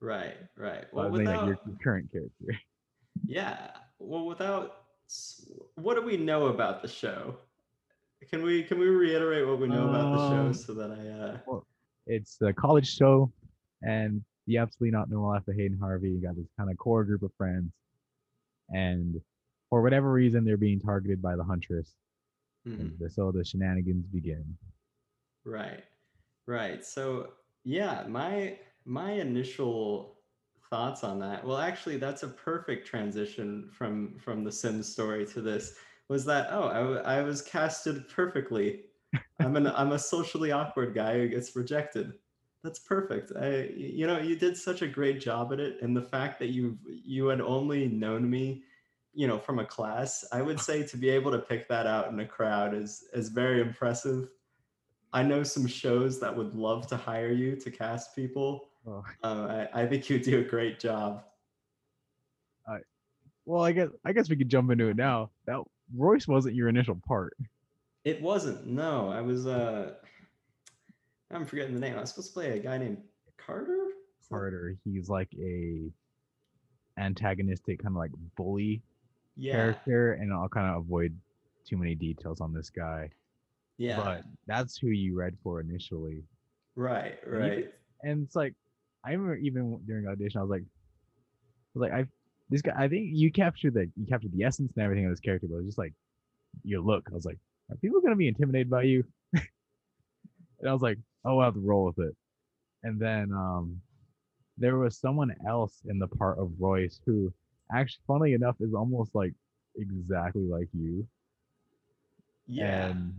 Right. 0.00 0.36
Right. 0.56 0.84
Well, 0.92 1.04
Well, 1.04 1.12
was 1.12 1.20
like 1.26 1.40
without. 1.40 1.46
your 1.66 1.76
current 1.82 2.10
character. 2.12 2.60
Yeah. 3.26 3.70
Well, 4.00 4.26
without. 4.26 4.82
What 5.76 5.94
do 5.94 6.02
we 6.02 6.16
know 6.16 6.46
about 6.48 6.82
the 6.82 6.88
show? 6.88 7.36
Can 8.28 8.42
we 8.42 8.64
can 8.64 8.78
we 8.78 8.86
reiterate 8.88 9.46
what 9.46 9.60
we 9.60 9.68
know 9.68 9.88
about 9.88 10.16
the 10.16 10.28
show 10.30 10.40
Um, 10.46 10.54
so 10.54 10.74
that 10.74 10.90
I 10.90 11.54
uh 11.54 11.60
it's 12.06 12.38
a 12.42 12.52
college 12.52 12.92
show 12.92 13.30
and 13.82 14.22
the 14.46 14.58
absolutely 14.58 14.90
not 14.90 15.08
normal 15.10 15.30
life 15.30 15.46
of 15.46 15.54
Hayden 15.54 15.78
Harvey. 15.78 16.10
You 16.10 16.20
got 16.20 16.34
this 16.34 16.48
kind 16.58 16.70
of 16.70 16.76
core 16.76 17.04
group 17.04 17.22
of 17.22 17.30
friends, 17.38 17.70
and 18.70 19.20
for 19.70 19.80
whatever 19.80 20.10
reason, 20.12 20.44
they're 20.44 20.56
being 20.56 20.80
targeted 20.80 21.22
by 21.22 21.36
the 21.36 21.44
Huntress. 21.44 21.94
mhm. 22.66 22.98
the- 22.98 23.10
So 23.10 23.30
the 23.30 23.44
shenanigans 23.44 24.06
begin. 24.06 24.44
Right. 25.44 25.82
Right. 26.46 26.84
So 26.84 27.30
yeah, 27.64 28.04
my 28.08 28.58
my 28.84 29.12
initial 29.12 30.18
thoughts 30.70 31.04
on 31.04 31.18
that. 31.20 31.44
Well, 31.44 31.58
actually, 31.58 31.96
that's 31.98 32.22
a 32.22 32.28
perfect 32.28 32.86
transition 32.86 33.70
from 33.72 34.18
from 34.18 34.44
the 34.44 34.52
Sims 34.52 34.90
story 34.92 35.26
to 35.28 35.40
this. 35.40 35.74
Was 36.08 36.24
that 36.26 36.48
oh 36.50 36.68
I, 36.68 36.78
w- 36.80 37.00
I 37.00 37.22
was 37.22 37.42
casted 37.42 38.08
perfectly. 38.08 38.82
I'm 39.40 39.56
an 39.56 39.66
I'm 39.68 39.92
a 39.92 39.98
socially 39.98 40.52
awkward 40.52 40.94
guy 40.94 41.18
who 41.18 41.28
gets 41.28 41.56
rejected. 41.56 42.14
That's 42.62 42.78
perfect. 42.80 43.32
I 43.38 43.70
you 43.76 44.06
know 44.06 44.18
you 44.18 44.36
did 44.36 44.56
such 44.56 44.82
a 44.82 44.88
great 44.88 45.20
job 45.20 45.52
at 45.52 45.60
it, 45.60 45.82
and 45.82 45.96
the 45.96 46.02
fact 46.02 46.38
that 46.40 46.50
you 46.50 46.78
you 46.86 47.26
had 47.26 47.40
only 47.40 47.88
known 47.88 48.28
me, 48.28 48.64
you 49.14 49.26
know, 49.26 49.38
from 49.38 49.58
a 49.58 49.66
class, 49.66 50.24
I 50.32 50.42
would 50.42 50.60
say 50.60 50.86
to 50.86 50.96
be 50.96 51.10
able 51.10 51.30
to 51.32 51.38
pick 51.38 51.68
that 51.68 51.86
out 51.86 52.08
in 52.08 52.20
a 52.20 52.26
crowd 52.26 52.74
is 52.74 53.04
is 53.14 53.28
very 53.30 53.60
impressive. 53.60 54.28
I 55.14 55.22
know 55.22 55.42
some 55.42 55.66
shows 55.66 56.20
that 56.20 56.36
would 56.36 56.54
love 56.54 56.86
to 56.88 56.96
hire 56.96 57.32
you 57.32 57.56
to 57.56 57.70
cast 57.70 58.14
people. 58.14 58.68
Oh. 58.86 59.02
Uh, 59.22 59.66
I, 59.72 59.82
I 59.82 59.86
think 59.86 60.10
you 60.10 60.16
would 60.16 60.24
do 60.24 60.40
a 60.40 60.42
great 60.44 60.78
job. 60.78 61.24
Well, 63.46 63.62
I 63.62 63.72
guess 63.72 63.90
I 64.06 64.12
guess 64.14 64.30
we 64.30 64.36
could 64.36 64.48
jump 64.48 64.70
into 64.70 64.88
it 64.88 64.96
now. 64.96 65.28
That 65.46 65.60
Royce 65.94 66.26
wasn't 66.26 66.54
your 66.54 66.68
initial 66.70 66.98
part. 67.06 67.36
It 68.04 68.22
wasn't. 68.22 68.66
No, 68.66 69.10
I 69.10 69.20
was. 69.20 69.46
uh 69.46 69.96
I'm 71.30 71.44
forgetting 71.44 71.74
the 71.74 71.80
name. 71.80 71.94
I 71.94 72.00
was 72.00 72.08
supposed 72.08 72.28
to 72.28 72.32
play 72.34 72.58
a 72.58 72.62
guy 72.62 72.78
named 72.78 73.02
Carter. 73.36 73.88
Carter, 74.30 74.76
he's 74.82 75.10
like 75.10 75.28
a 75.38 75.90
antagonistic 76.98 77.82
kind 77.82 77.92
of 77.94 77.98
like 77.98 78.12
bully 78.34 78.80
Yeah. 79.36 79.52
character, 79.52 80.12
and 80.14 80.32
I'll 80.32 80.48
kind 80.48 80.70
of 80.74 80.82
avoid 80.82 81.14
too 81.66 81.76
many 81.76 81.94
details 81.94 82.40
on 82.40 82.54
this 82.54 82.70
guy. 82.70 83.10
Yeah. 83.78 83.96
But 84.02 84.24
that's 84.46 84.76
who 84.78 84.88
you 84.88 85.16
read 85.16 85.36
for 85.42 85.60
initially. 85.60 86.22
right. 86.76 87.18
And 87.24 87.34
even- 87.34 87.40
Right. 87.40 87.74
and 88.02 88.22
it's 88.24 88.36
like 88.36 88.54
I 89.04 89.12
remember 89.12 89.36
even 89.36 89.78
during 89.86 90.06
audition, 90.08 90.38
I 90.38 90.42
was 90.42 90.50
like, 90.50 90.62
I 90.62 91.78
was 91.78 91.80
like, 91.82 91.92
I 91.92 92.06
this 92.50 92.62
guy. 92.62 92.72
I 92.76 92.88
think 92.88 93.10
you 93.12 93.30
captured 93.32 93.74
the 93.74 93.90
you 93.96 94.06
captured 94.06 94.32
the 94.32 94.44
essence 94.44 94.72
and 94.76 94.84
everything 94.84 95.04
of 95.06 95.12
this 95.12 95.20
character, 95.20 95.46
but 95.48 95.56
it 95.56 95.58
was 95.58 95.66
just 95.66 95.78
like 95.78 95.92
your 96.62 96.80
look. 96.80 97.08
I 97.10 97.14
was 97.14 97.24
like, 97.26 97.38
are 97.70 97.76
people 97.76 98.00
gonna 98.00 98.16
be 98.16 98.28
intimidated 98.28 98.70
by 98.70 98.82
you? 98.82 99.04
and 99.32 100.68
I 100.68 100.72
was 100.72 100.82
like, 100.82 100.98
oh, 101.24 101.38
I'll 101.38 101.44
have 101.46 101.54
to 101.54 101.60
roll 101.60 101.84
with 101.86 101.98
it. 101.98 102.14
And 102.82 102.98
then 103.00 103.32
um, 103.32 103.80
there 104.58 104.76
was 104.76 104.96
someone 104.96 105.34
else 105.46 105.82
in 105.88 105.98
the 105.98 106.06
part 106.06 106.38
of 106.38 106.52
Royce 106.58 107.00
who, 107.06 107.32
actually, 107.72 108.02
funnily 108.06 108.32
enough, 108.34 108.56
is 108.60 108.74
almost 108.74 109.14
like 109.14 109.34
exactly 109.76 110.42
like 110.42 110.68
you 110.72 111.06
Yeah. 112.46 112.88
and 112.90 113.14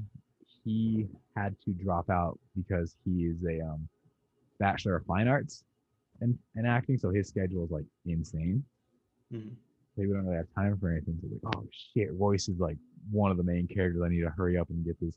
he 0.65 1.07
had 1.37 1.55
to 1.63 1.71
drop 1.71 2.09
out 2.09 2.37
because 2.57 2.95
he 3.05 3.25
is 3.25 3.43
a 3.45 3.61
um, 3.61 3.87
bachelor 4.59 4.95
of 4.97 5.05
fine 5.05 5.27
arts 5.27 5.63
and, 6.21 6.37
and 6.55 6.65
acting 6.67 6.97
so 6.97 7.09
his 7.11 7.27
schedule 7.29 7.63
is 7.65 7.71
like 7.71 7.85
insane. 8.05 8.63
Mhm. 9.33 9.51
so 9.95 10.01
he 10.01 10.07
don't 10.07 10.25
really 10.25 10.37
have 10.37 10.47
time 10.55 10.77
for 10.77 10.91
anything 10.91 11.17
so 11.21 11.27
like 11.31 11.55
oh 11.55 11.67
shit 11.71 12.09
royce 12.13 12.47
is 12.49 12.59
like 12.59 12.77
one 13.11 13.31
of 13.31 13.37
the 13.37 13.43
main 13.43 13.67
characters 13.67 14.01
i 14.05 14.09
need 14.09 14.21
to 14.21 14.29
hurry 14.29 14.57
up 14.57 14.69
and 14.69 14.85
get 14.85 14.99
this 14.99 15.15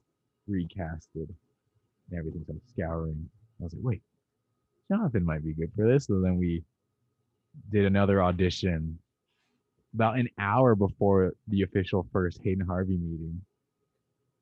recasted 0.49 1.29
and 2.11 2.19
everything 2.19 2.43
so 2.47 2.53
i'm 2.55 2.61
scouring. 2.67 3.29
I 3.61 3.65
was 3.65 3.75
like 3.75 3.83
wait 3.85 4.03
jonathan 4.91 5.25
might 5.25 5.45
be 5.45 5.53
good 5.53 5.71
for 5.77 5.87
this. 5.87 6.07
So 6.07 6.21
then 6.21 6.37
we 6.39 6.63
did 7.71 7.85
another 7.85 8.23
audition 8.23 8.99
about 9.95 10.19
an 10.19 10.29
hour 10.39 10.75
before 10.75 11.33
the 11.49 11.63
official 11.63 12.07
first 12.13 12.41
hayden 12.43 12.67
harvey 12.67 12.97
meeting 12.97 13.41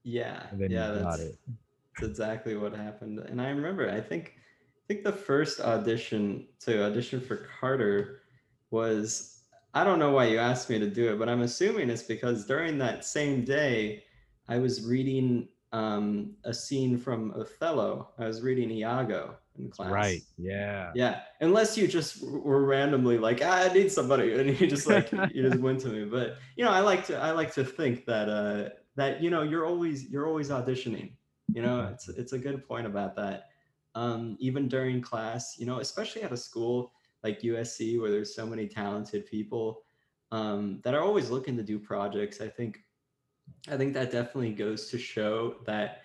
Yeah. 0.07 0.45
yeah. 0.57 0.92
That's, 0.92 1.19
that's 1.19 2.09
exactly 2.09 2.57
what 2.57 2.73
happened. 2.73 3.19
And 3.19 3.42
I 3.42 3.49
remember. 3.51 3.90
I 3.90 4.01
think. 4.01 4.35
I 4.37 4.95
think 4.95 5.03
the 5.03 5.12
first 5.12 5.61
audition 5.61 6.47
to 6.61 6.85
audition 6.85 7.21
for 7.21 7.49
Carter 7.61 8.21
was. 8.71 9.42
I 9.75 9.85
don't 9.85 9.99
know 9.99 10.12
why 10.12 10.27
you 10.27 10.38
asked 10.38 10.71
me 10.71 10.79
to 10.79 10.88
do 10.88 11.12
it, 11.12 11.19
but 11.19 11.29
I'm 11.29 11.42
assuming 11.42 11.90
it's 11.90 12.05
because 12.05 12.47
during 12.47 12.79
that 12.79 13.05
same 13.05 13.45
day, 13.45 14.05
I 14.49 14.59
was 14.59 14.87
reading 14.87 15.49
um, 15.73 16.35
a 16.45 16.55
scene 16.55 16.97
from 16.97 17.33
Othello. 17.33 18.11
I 18.19 18.27
was 18.27 18.42
reading 18.42 18.71
Iago 18.71 19.35
in 19.59 19.69
class. 19.69 19.90
Right. 19.90 20.23
Yeah. 20.38 20.92
Yeah, 20.95 21.21
unless 21.40 21.77
you 21.77 21.88
just 21.88 22.23
were 22.23 22.64
randomly 22.64 23.19
like, 23.19 23.40
ah, 23.45 23.69
I 23.69 23.73
need 23.73 23.90
somebody, 23.90 24.33
and 24.35 24.59
you 24.59 24.66
just 24.66 24.87
like 24.87 25.11
you 25.35 25.51
just 25.51 25.61
went 25.61 25.81
to 25.81 25.88
me. 25.88 26.05
But 26.05 26.37
you 26.57 26.64
know, 26.64 26.71
I 26.71 26.81
like 26.81 27.07
to 27.07 27.19
I 27.19 27.33
like 27.33 27.53
to 27.55 27.64
think 27.64 28.07
that 28.07 28.29
uh, 28.29 28.69
that 28.96 29.22
you 29.22 29.30
know 29.30 29.42
you're 29.42 29.66
always 29.66 30.09
you're 30.11 30.26
always 30.26 30.50
auditioning. 30.50 31.12
You 31.52 31.62
know, 31.62 31.88
it's 31.92 32.09
it's 32.09 32.32
a 32.32 32.38
good 32.38 32.66
point 32.66 32.87
about 32.87 33.14
that. 33.16 33.44
Um, 33.94 34.37
even 34.40 34.68
during 34.68 35.00
class, 35.00 35.56
you 35.59 35.64
know, 35.64 35.78
especially 35.78 36.22
at 36.22 36.32
a 36.32 36.37
school 36.37 36.92
like 37.22 37.40
USC 37.40 38.00
where 38.00 38.11
there's 38.11 38.35
so 38.35 38.46
many 38.46 38.66
talented 38.66 39.26
people 39.26 39.82
um, 40.32 40.80
that 40.85 40.94
are 40.94 41.02
always 41.02 41.30
looking 41.30 41.56
to 41.56 41.62
do 41.62 41.78
projects. 41.78 42.40
I 42.40 42.48
think 42.48 42.80
I 43.68 43.76
think 43.76 43.94
that 43.94 44.11
definitely 44.11 44.52
goes 44.52 44.90
to 44.90 44.98
show 44.98 45.56
that 45.66 46.02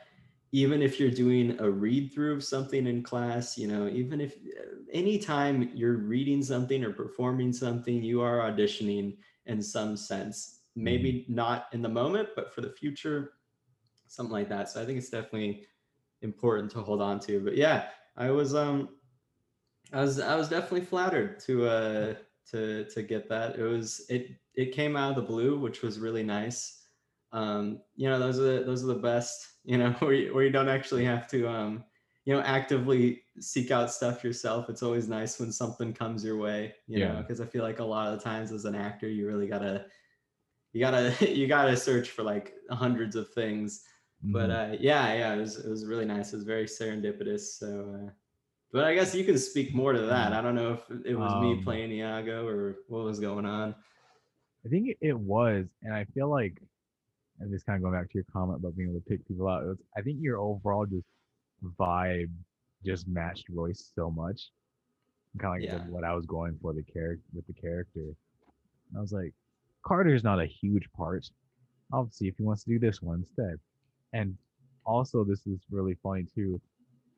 even 0.51 0.81
if 0.81 0.99
you're 0.99 1.11
doing 1.11 1.59
a 1.59 1.69
read 1.69 2.11
through 2.13 2.33
of 2.35 2.43
something 2.43 2.85
in 2.85 3.01
class, 3.03 3.57
you 3.57 3.67
know, 3.67 3.87
even 3.87 4.19
if 4.19 4.35
anytime 4.91 5.71
you're 5.73 5.97
reading 5.97 6.43
something 6.43 6.83
or 6.83 6.91
performing 6.91 7.53
something, 7.53 8.03
you 8.03 8.21
are 8.21 8.39
auditioning 8.39 9.17
in 9.45 9.61
some 9.61 9.95
sense. 9.95 10.60
Maybe 10.75 11.25
not 11.27 11.65
in 11.73 11.81
the 11.81 11.89
moment, 11.89 12.29
but 12.35 12.53
for 12.53 12.61
the 12.61 12.71
future, 12.71 13.33
something 14.07 14.31
like 14.31 14.49
that. 14.49 14.69
So 14.69 14.81
I 14.81 14.85
think 14.85 14.97
it's 14.97 15.09
definitely 15.09 15.65
important 16.21 16.71
to 16.71 16.81
hold 16.81 17.01
on 17.01 17.19
to. 17.21 17.39
But 17.43 17.57
yeah, 17.57 17.89
I 18.17 18.31
was 18.31 18.55
um 18.55 18.97
I 19.93 20.01
was 20.01 20.19
I 20.19 20.35
was 20.35 20.49
definitely 20.49 20.85
flattered 20.85 21.39
to 21.41 21.65
uh 21.67 22.13
to 22.51 22.85
to 22.85 23.03
get 23.03 23.27
that. 23.29 23.57
It 23.57 23.63
was 23.63 24.05
it 24.09 24.31
it 24.55 24.71
came 24.73 24.95
out 24.95 25.11
of 25.11 25.15
the 25.15 25.21
blue, 25.21 25.59
which 25.59 25.81
was 25.81 25.99
really 25.99 26.23
nice. 26.23 26.85
Um, 27.33 27.81
you 27.95 28.09
know, 28.09 28.19
those 28.19 28.39
are 28.39 28.59
the, 28.59 28.63
those 28.65 28.83
are 28.83 28.87
the 28.87 28.95
best. 28.95 29.47
You 29.63 29.77
know, 29.77 29.91
where 29.99 30.13
you, 30.13 30.33
where 30.33 30.43
you 30.43 30.49
don't 30.49 30.67
actually 30.67 31.05
have 31.05 31.27
to 31.27 31.47
um, 31.47 31.83
you 32.25 32.33
know, 32.33 32.41
actively 32.41 33.21
seek 33.39 33.69
out 33.69 33.91
stuff 33.91 34.23
yourself. 34.23 34.71
It's 34.71 34.81
always 34.81 35.07
nice 35.07 35.39
when 35.39 35.51
something 35.51 35.93
comes 35.93 36.25
your 36.25 36.37
way. 36.39 36.73
You 36.87 36.97
know, 36.97 37.13
Yeah. 37.13 37.21
because 37.21 37.39
I 37.39 37.45
feel 37.45 37.61
like 37.61 37.77
a 37.77 37.83
lot 37.83 38.11
of 38.11 38.17
the 38.17 38.23
times 38.23 38.51
as 38.51 38.65
an 38.65 38.73
actor, 38.73 39.07
you 39.07 39.27
really 39.27 39.45
gotta 39.47 39.85
you 40.73 40.79
gotta 40.79 41.13
you 41.39 41.47
gotta 41.47 41.75
search 41.77 42.09
for 42.11 42.23
like 42.23 42.53
hundreds 42.69 43.15
of 43.15 43.29
things 43.33 43.83
but 44.23 44.51
Mhm. 44.51 44.73
uh, 44.73 44.77
yeah, 44.79 45.13
yeah, 45.15 45.33
it 45.33 45.39
was 45.39 45.57
it 45.65 45.67
was 45.67 45.83
really 45.87 46.05
nice. 46.05 46.31
It 46.31 46.35
was 46.35 46.45
very 46.45 46.65
serendipitous. 46.65 47.57
So, 47.57 47.67
uh, 48.05 48.11
but 48.71 48.83
I 48.83 48.93
guess 48.93 49.15
you 49.15 49.25
can 49.25 49.35
speak 49.39 49.73
more 49.73 49.93
to 49.93 50.01
that. 50.01 50.31
I 50.31 50.41
don't 50.41 50.53
know 50.53 50.73
if 50.73 51.05
it 51.05 51.15
was 51.15 51.33
me 51.41 51.53
Um, 51.53 51.63
playing 51.63 51.91
Iago 51.91 52.45
or 52.47 52.75
what 52.87 53.03
was 53.03 53.19
going 53.19 53.47
on. 53.47 53.73
I 54.63 54.69
think 54.69 54.89
it- 54.89 54.99
it 55.01 55.19
was, 55.19 55.65
and 55.81 55.91
I 55.95 56.05
feel 56.13 56.29
like, 56.29 56.61
and 57.39 57.49
just 57.51 57.65
kind 57.65 57.77
of 57.77 57.81
going 57.81 57.95
back 57.99 58.09
to 58.11 58.13
your 58.19 58.25
comment 58.31 58.59
about 58.59 58.75
being 58.77 58.89
able 58.89 58.99
to 58.99 59.05
pick 59.09 59.27
people 59.27 59.47
out, 59.47 59.65
was, 59.65 59.81
I 59.97 60.03
think 60.03 60.19
your 60.21 60.37
overall 60.37 60.85
just 60.85 61.07
vibe 61.79 62.31
just 62.85 63.07
matched 63.07 63.49
Royce 63.49 63.91
so 63.95 64.11
much. 64.11 64.51
Kind 65.39 65.63
of 65.63 65.69
like 65.71 65.81
yeah. 65.81 65.89
what 65.89 66.03
I 66.03 66.13
was 66.13 66.27
going 66.27 66.59
for 66.61 66.73
the 66.73 66.83
character 66.83 67.25
with 67.33 67.47
the 67.47 67.53
character. 67.53 68.01
And 68.89 68.97
I 68.97 69.01
was 69.01 69.11
like, 69.13 69.33
Carter's 69.83 70.23
not 70.23 70.39
a 70.39 70.45
huge 70.45 70.87
part. 70.95 71.29
I'll 71.93 72.09
see 72.11 72.27
if 72.27 72.37
he 72.37 72.43
wants 72.43 72.63
to 72.63 72.69
do 72.69 72.79
this 72.79 73.01
one 73.01 73.19
instead. 73.19 73.59
And 74.13 74.37
also, 74.85 75.23
this 75.23 75.45
is 75.45 75.59
really 75.69 75.97
funny 76.01 76.25
too. 76.33 76.59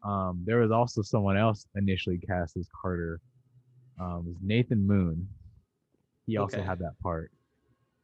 Um, 0.04 0.43
there 0.45 0.60
was 0.60 0.71
also 0.71 1.02
someone 1.02 1.38
else 1.38 1.65
initially 1.76 2.17
cast 2.17 2.58
as 2.58 2.67
Carter. 2.82 3.19
Um, 3.99 4.26
was 4.26 4.36
Nathan 4.41 4.86
Moon. 4.86 5.28
He 6.26 6.38
also 6.38 6.58
okay. 6.58 6.65
had 6.65 6.80
that 6.80 6.97
part, 7.02 7.32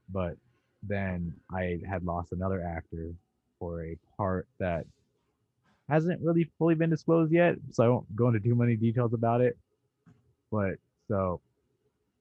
but 0.10 0.36
then 0.84 1.34
I 1.52 1.80
had 1.90 2.04
lost 2.04 2.32
another 2.32 2.62
actor 2.62 3.14
for 3.58 3.84
a 3.84 3.98
part 4.18 4.48
that 4.60 4.86
hasn't 5.90 6.22
really 6.22 6.50
fully 6.58 6.76
been 6.76 6.90
disclosed 6.90 7.32
yet, 7.32 7.56
so 7.72 7.84
I 7.84 7.88
won't 7.88 8.16
go 8.16 8.28
into 8.28 8.40
too 8.40 8.56
many 8.56 8.76
details 8.76 9.14
about 9.14 9.42
it. 9.42 9.58
But 10.52 10.76
so 11.08 11.42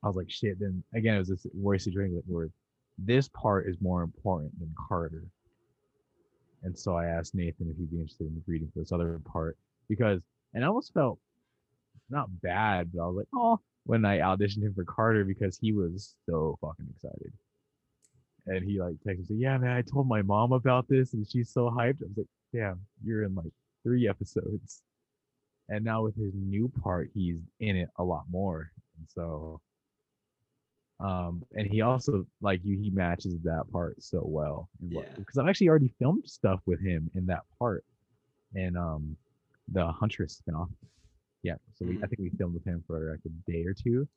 I 0.02 0.06
was 0.06 0.16
like, 0.16 0.30
shit. 0.30 0.60
Then 0.60 0.82
again, 0.94 1.16
it 1.16 1.18
was 1.18 1.28
this 1.28 1.46
worry 1.54 1.78
situation 1.78 2.22
where 2.26 2.48
this 2.98 3.28
part 3.28 3.68
is 3.68 3.76
more 3.80 4.02
important 4.02 4.58
than 4.58 4.74
Carter. 4.88 5.24
And 6.62 6.76
so 6.76 6.96
I 6.96 7.06
asked 7.06 7.34
Nathan 7.34 7.70
if 7.70 7.76
he'd 7.76 7.90
be 7.90 7.98
interested 7.98 8.26
in 8.26 8.42
reading 8.46 8.68
for 8.72 8.80
this 8.80 8.92
other 8.92 9.20
part 9.24 9.56
because, 9.88 10.20
and 10.54 10.64
I 10.64 10.68
almost 10.68 10.92
felt 10.92 11.18
not 12.10 12.28
bad, 12.42 12.90
but 12.92 13.02
I 13.02 13.06
was 13.06 13.16
like, 13.16 13.28
oh, 13.34 13.60
when 13.84 14.04
I 14.04 14.18
auditioned 14.18 14.62
him 14.62 14.74
for 14.74 14.84
Carter 14.84 15.24
because 15.24 15.58
he 15.58 15.72
was 15.72 16.14
so 16.26 16.58
fucking 16.60 16.86
excited. 16.94 17.32
And 18.46 18.64
he 18.64 18.80
like 18.80 18.96
texted 19.06 19.30
me, 19.30 19.36
yeah, 19.38 19.58
man, 19.58 19.76
I 19.76 19.82
told 19.82 20.08
my 20.08 20.22
mom 20.22 20.52
about 20.52 20.88
this 20.88 21.12
and 21.12 21.28
she's 21.28 21.50
so 21.50 21.70
hyped. 21.70 22.02
I 22.02 22.08
was 22.08 22.16
like, 22.16 22.26
damn, 22.52 22.80
you're 23.04 23.24
in 23.24 23.34
like 23.34 23.52
three 23.82 24.08
episodes. 24.08 24.82
And 25.68 25.84
now 25.84 26.02
with 26.02 26.16
his 26.16 26.32
new 26.34 26.70
part, 26.82 27.10
he's 27.14 27.38
in 27.60 27.76
it 27.76 27.90
a 27.98 28.04
lot 28.04 28.24
more. 28.30 28.70
And 28.96 29.06
so 29.14 29.60
um 31.00 31.44
and 31.54 31.66
he 31.68 31.80
also 31.80 32.26
like 32.40 32.60
you 32.64 32.76
he 32.76 32.90
matches 32.90 33.36
that 33.44 33.64
part 33.70 34.02
so 34.02 34.20
well 34.24 34.68
yeah. 34.88 35.02
because 35.16 35.38
i've 35.38 35.46
actually 35.46 35.68
already 35.68 35.92
filmed 35.98 36.24
stuff 36.26 36.60
with 36.66 36.80
him 36.80 37.08
in 37.14 37.24
that 37.26 37.42
part 37.58 37.84
and 38.54 38.76
um 38.76 39.16
the 39.72 39.86
huntress 39.86 40.40
spinoff. 40.42 40.68
Yeah 41.42 41.54
so 41.74 41.84
we, 41.84 41.90
i 41.90 41.94
mm-hmm. 41.94 42.06
think 42.06 42.18
we 42.18 42.30
filmed 42.30 42.54
with 42.54 42.64
him 42.64 42.82
for 42.86 43.10
like 43.10 43.20
a 43.26 43.50
day 43.50 43.64
or 43.64 43.74
two. 43.74 44.08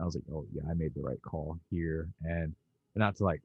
I 0.00 0.04
was 0.04 0.14
like 0.14 0.24
oh 0.32 0.46
yeah 0.52 0.62
i 0.70 0.74
made 0.74 0.94
the 0.94 1.02
right 1.02 1.20
call 1.22 1.58
here. 1.70 2.08
And 2.22 2.54
not 2.96 3.16
to 3.16 3.24
like 3.24 3.42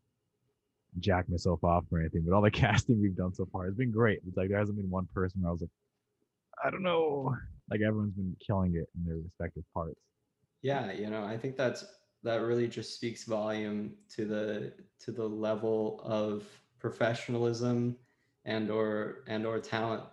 jack 1.00 1.30
myself 1.30 1.64
off 1.64 1.84
or 1.92 2.00
anything 2.00 2.24
but 2.26 2.34
all 2.34 2.42
the 2.42 2.52
casting 2.64 3.02
we've 3.02 3.16
done 3.16 3.34
so 3.34 3.48
far 3.52 3.66
has 3.66 3.76
been 3.76 3.92
great. 3.92 4.22
It's 4.28 4.38
like 4.38 4.50
there 4.50 4.60
hasn't 4.60 4.78
been 4.78 4.90
one 4.90 5.08
person 5.14 5.42
where 5.42 5.50
i 5.50 5.52
was 5.52 5.62
like 5.62 5.70
i 6.64 6.70
don't 6.70 6.84
know. 6.84 7.36
Like 7.70 7.82
everyone's 7.82 8.14
been 8.14 8.36
killing 8.46 8.76
it 8.76 8.88
in 8.96 9.06
their 9.06 9.18
respective 9.18 9.64
parts. 9.74 10.00
Yeah 10.62 10.92
you 10.92 11.10
know 11.10 11.24
i 11.24 11.38
think 11.38 11.56
that's 11.58 11.86
that 12.26 12.42
really 12.42 12.68
just 12.68 12.96
speaks 12.96 13.24
volume 13.24 13.94
to 14.10 14.26
the 14.26 14.74
to 15.00 15.12
the 15.12 15.24
level 15.24 16.02
of 16.04 16.44
professionalism 16.80 17.96
and 18.46 18.70
or 18.70 19.24
and 19.28 19.46
or 19.46 19.60
talent 19.60 20.04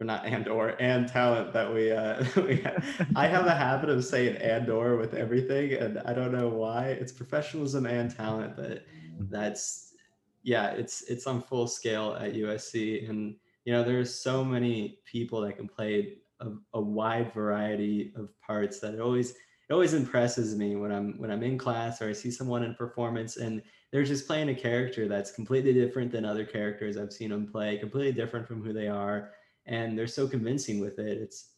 or 0.00 0.06
not 0.06 0.24
and 0.24 0.46
or 0.46 0.80
and 0.80 1.08
talent 1.08 1.52
that 1.52 1.72
we 1.72 1.90
uh 1.90 2.24
we 2.36 2.58
have. 2.58 3.08
I 3.16 3.26
have 3.26 3.46
a 3.46 3.54
habit 3.54 3.90
of 3.90 4.04
saying 4.04 4.36
and 4.36 4.70
or 4.70 4.96
with 4.96 5.14
everything 5.14 5.74
and 5.74 5.98
I 6.06 6.12
don't 6.12 6.32
know 6.32 6.48
why 6.48 6.86
it's 6.86 7.12
professionalism 7.12 7.84
and 7.84 8.14
talent 8.14 8.56
that 8.56 8.84
that's 9.18 9.94
yeah 10.44 10.68
it's 10.68 11.02
it's 11.02 11.26
on 11.26 11.42
full 11.42 11.66
scale 11.66 12.16
at 12.20 12.34
USC 12.34 13.10
and 13.10 13.34
you 13.64 13.72
know 13.72 13.82
there's 13.82 14.14
so 14.14 14.44
many 14.44 15.00
people 15.04 15.40
that 15.40 15.56
can 15.56 15.66
play 15.66 16.18
a, 16.38 16.50
a 16.74 16.80
wide 16.80 17.32
variety 17.34 18.12
of 18.14 18.28
parts 18.40 18.78
that 18.80 18.94
it 18.94 19.00
always 19.00 19.34
it 19.68 19.72
always 19.72 19.94
impresses 19.94 20.56
me 20.56 20.76
when 20.76 20.92
I'm 20.92 21.18
when 21.18 21.30
I'm 21.30 21.42
in 21.42 21.58
class 21.58 22.00
or 22.00 22.08
I 22.08 22.12
see 22.12 22.30
someone 22.30 22.62
in 22.62 22.74
performance 22.74 23.36
and 23.36 23.62
they're 23.90 24.04
just 24.04 24.26
playing 24.26 24.48
a 24.48 24.54
character 24.54 25.08
that's 25.08 25.32
completely 25.32 25.72
different 25.72 26.12
than 26.12 26.24
other 26.24 26.44
characters 26.44 26.96
I've 26.96 27.12
seen 27.12 27.30
them 27.30 27.46
play, 27.46 27.78
completely 27.78 28.12
different 28.12 28.46
from 28.46 28.62
who 28.62 28.72
they 28.72 28.88
are, 28.88 29.30
and 29.66 29.98
they're 29.98 30.06
so 30.06 30.28
convincing 30.28 30.80
with 30.80 30.98
it. 30.98 31.18
It's 31.18 31.50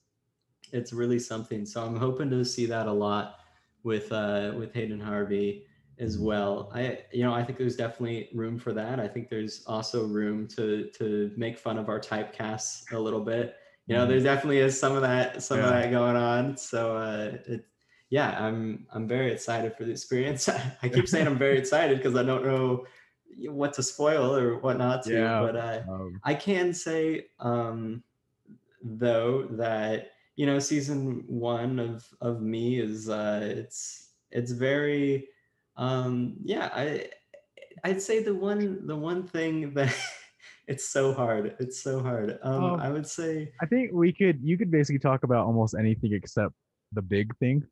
it's 0.72 0.92
really 0.92 1.18
something. 1.18 1.64
So 1.66 1.84
I'm 1.84 1.96
hoping 1.96 2.30
to 2.30 2.44
see 2.44 2.66
that 2.66 2.86
a 2.86 2.92
lot 2.92 3.36
with 3.82 4.10
uh, 4.12 4.52
with 4.56 4.72
Hayden 4.74 5.00
Harvey 5.00 5.64
as 5.98 6.18
well. 6.18 6.70
I 6.74 7.00
you 7.12 7.24
know 7.24 7.34
I 7.34 7.42
think 7.42 7.58
there's 7.58 7.76
definitely 7.76 8.28
room 8.34 8.58
for 8.58 8.72
that. 8.72 9.00
I 9.00 9.08
think 9.08 9.28
there's 9.28 9.64
also 9.66 10.06
room 10.06 10.46
to 10.48 10.90
to 10.96 11.30
make 11.36 11.58
fun 11.58 11.78
of 11.78 11.88
our 11.88 12.00
typecasts 12.00 12.90
a 12.92 12.98
little 12.98 13.20
bit. 13.20 13.56
You 13.86 13.96
know, 13.96 14.02
mm-hmm. 14.02 14.10
there 14.10 14.20
definitely 14.20 14.58
is 14.58 14.78
some 14.78 14.94
of 14.94 15.02
that 15.02 15.42
some 15.42 15.58
yeah. 15.58 15.64
of 15.64 15.70
that 15.70 15.90
going 15.90 16.16
on. 16.16 16.56
So 16.56 16.96
uh, 16.96 17.38
it, 17.46 17.64
yeah, 18.10 18.36
I'm 18.38 18.86
I'm 18.92 19.06
very 19.06 19.32
excited 19.32 19.76
for 19.76 19.84
the 19.84 19.92
experience. 19.92 20.48
I 20.82 20.88
keep 20.88 21.08
saying 21.08 21.26
I'm 21.26 21.38
very 21.38 21.58
excited 21.62 21.98
because 21.98 22.16
I 22.16 22.22
don't 22.22 22.44
know 22.44 22.86
what 23.46 23.74
to 23.74 23.82
spoil 23.82 24.34
or 24.34 24.58
what 24.58 24.78
not 24.78 25.04
to. 25.04 25.12
Yeah, 25.12 25.40
but 25.40 25.56
uh, 25.56 25.80
um, 25.88 26.20
I 26.24 26.34
can 26.34 26.72
say 26.72 27.26
um, 27.40 28.02
though 28.82 29.46
that 29.52 30.12
you 30.36 30.46
know 30.46 30.58
season 30.58 31.24
one 31.26 31.78
of 31.78 32.06
of 32.20 32.40
me 32.40 32.80
is 32.80 33.08
uh, 33.08 33.40
it's 33.42 34.10
it's 34.30 34.52
very 34.52 35.28
um, 35.76 36.36
yeah 36.44 36.70
I 36.72 37.10
I'd 37.84 38.00
say 38.00 38.22
the 38.22 38.34
one 38.34 38.86
the 38.86 38.96
one 38.96 39.24
thing 39.24 39.74
that 39.74 39.94
it's 40.66 40.88
so 40.88 41.12
hard 41.12 41.56
it's 41.58 41.82
so 41.82 42.00
hard 42.00 42.38
um, 42.42 42.64
um, 42.64 42.80
I 42.80 42.90
would 42.90 43.06
say 43.06 43.52
I 43.60 43.66
think 43.66 43.92
we 43.92 44.12
could 44.12 44.40
you 44.42 44.56
could 44.56 44.70
basically 44.70 44.98
talk 44.98 45.24
about 45.24 45.44
almost 45.46 45.74
anything 45.78 46.14
except 46.14 46.54
the 46.92 47.02
big 47.02 47.36
thing 47.36 47.66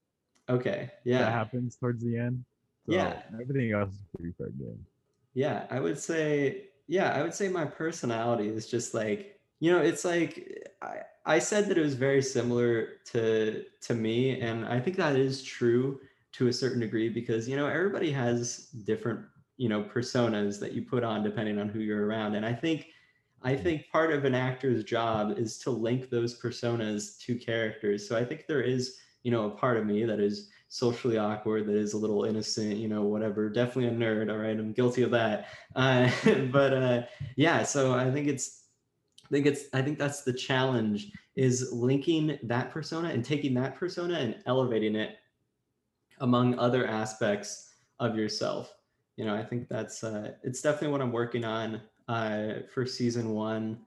Okay. 0.49 0.91
Yeah. 1.05 1.19
That 1.19 1.33
happens 1.33 1.77
towards 1.77 2.03
the 2.03 2.17
end. 2.19 2.45
So 2.87 2.95
yeah. 2.95 3.23
Everything 3.33 3.73
else 3.73 3.93
is 3.93 4.01
pretty 4.17 4.35
fair 4.39 4.49
game. 4.51 4.87
Yeah, 5.35 5.67
I 5.71 5.81
would 5.81 5.99
say. 5.99 6.63
Yeah, 6.89 7.13
I 7.13 7.23
would 7.23 7.35
say 7.35 7.49
my 7.49 7.65
personality 7.65 8.49
is 8.49 8.69
just 8.69 8.95
like 8.95 9.37
you 9.61 9.73
know, 9.73 9.81
it's 9.81 10.05
like 10.05 10.69
I 10.83 10.99
I 11.25 11.39
said 11.39 11.69
that 11.69 11.79
it 11.79 11.83
was 11.83 11.95
very 11.95 12.23
similar 12.23 12.99
to 13.13 13.65
to 13.83 13.95
me, 13.95 14.41
and 14.41 14.67
I 14.67 14.81
think 14.81 14.97
that 14.97 15.17
is 15.17 15.43
true 15.43 16.01
to 16.33 16.49
a 16.49 16.53
certain 16.53 16.81
degree 16.81 17.09
because 17.09 17.49
you 17.49 17.57
know 17.57 17.67
everybody 17.67 18.13
has 18.13 18.69
different 18.85 19.21
you 19.57 19.69
know 19.69 19.83
personas 19.83 20.61
that 20.61 20.73
you 20.73 20.83
put 20.83 21.05
on 21.05 21.23
depending 21.23 21.59
on 21.59 21.69
who 21.69 21.81
you're 21.81 22.07
around, 22.07 22.35
and 22.35 22.45
I 22.45 22.53
think. 22.53 22.89
I 23.43 23.53
mm-hmm. 23.53 23.63
think 23.65 23.91
part 23.93 24.13
of 24.13 24.25
an 24.25 24.35
actor's 24.35 24.83
job 24.83 25.39
is 25.39 25.59
to 25.59 25.71
link 25.71 26.09
those 26.09 26.41
personas 26.41 27.21
to 27.21 27.37
characters. 27.37 28.09
So 28.09 28.17
I 28.17 28.25
think 28.25 28.47
there 28.49 28.63
is 28.63 28.97
you 29.27 29.33
know, 29.33 29.47
a 29.47 29.51
part 29.51 29.77
of 29.77 29.85
me 29.85 30.05
that 30.05 30.21
is 30.21 30.51
socially 30.69 31.19
awkward, 31.19 31.67
that 31.67 31.75
is 31.75 31.95
a 31.95 31.99
little 31.99 32.23
innocent, 32.27 32.77
you 32.77 32.87
know, 32.87 33.03
whatever. 33.03 33.49
Definitely 33.49 33.89
a 33.89 33.91
nerd. 33.91 34.31
All 34.31 34.39
right, 34.39 34.57
I'm 34.57 34.73
guilty 34.73 35.03
of 35.03 35.11
that. 35.11 35.49
Uh, 35.75 36.09
but 36.53 36.73
uh, 36.73 37.03
yeah, 37.35 37.65
so 37.65 37.93
I 37.93 38.09
think 38.09 38.29
it's, 38.29 38.67
I 39.25 39.29
think 39.31 39.47
it's, 39.47 39.65
I 39.75 39.83
think 39.83 39.99
that's 39.99 40.23
the 40.23 40.33
challenge 40.33 41.11
is 41.35 41.73
linking 41.73 42.39
that 42.45 42.71
persona 42.71 43.09
and 43.09 43.25
taking 43.25 43.53
that 43.55 43.75
persona 43.75 44.15
and 44.15 44.37
elevating 44.47 44.95
it 44.95 45.17
among 46.21 46.57
other 46.61 46.87
aspects 46.87 47.75
of 47.99 48.15
yourself. 48.17 48.73
You 49.17 49.25
know, 49.25 49.35
I 49.35 49.43
think 49.43 49.69
that's 49.69 50.05
uh, 50.05 50.35
it's 50.45 50.63
definitely 50.63 50.93
what 50.93 51.03
I'm 51.03 51.13
working 51.13 51.45
on 51.45 51.81
uh, 52.07 52.61
for 52.73 52.87
season 52.87 53.31
one. 53.31 53.81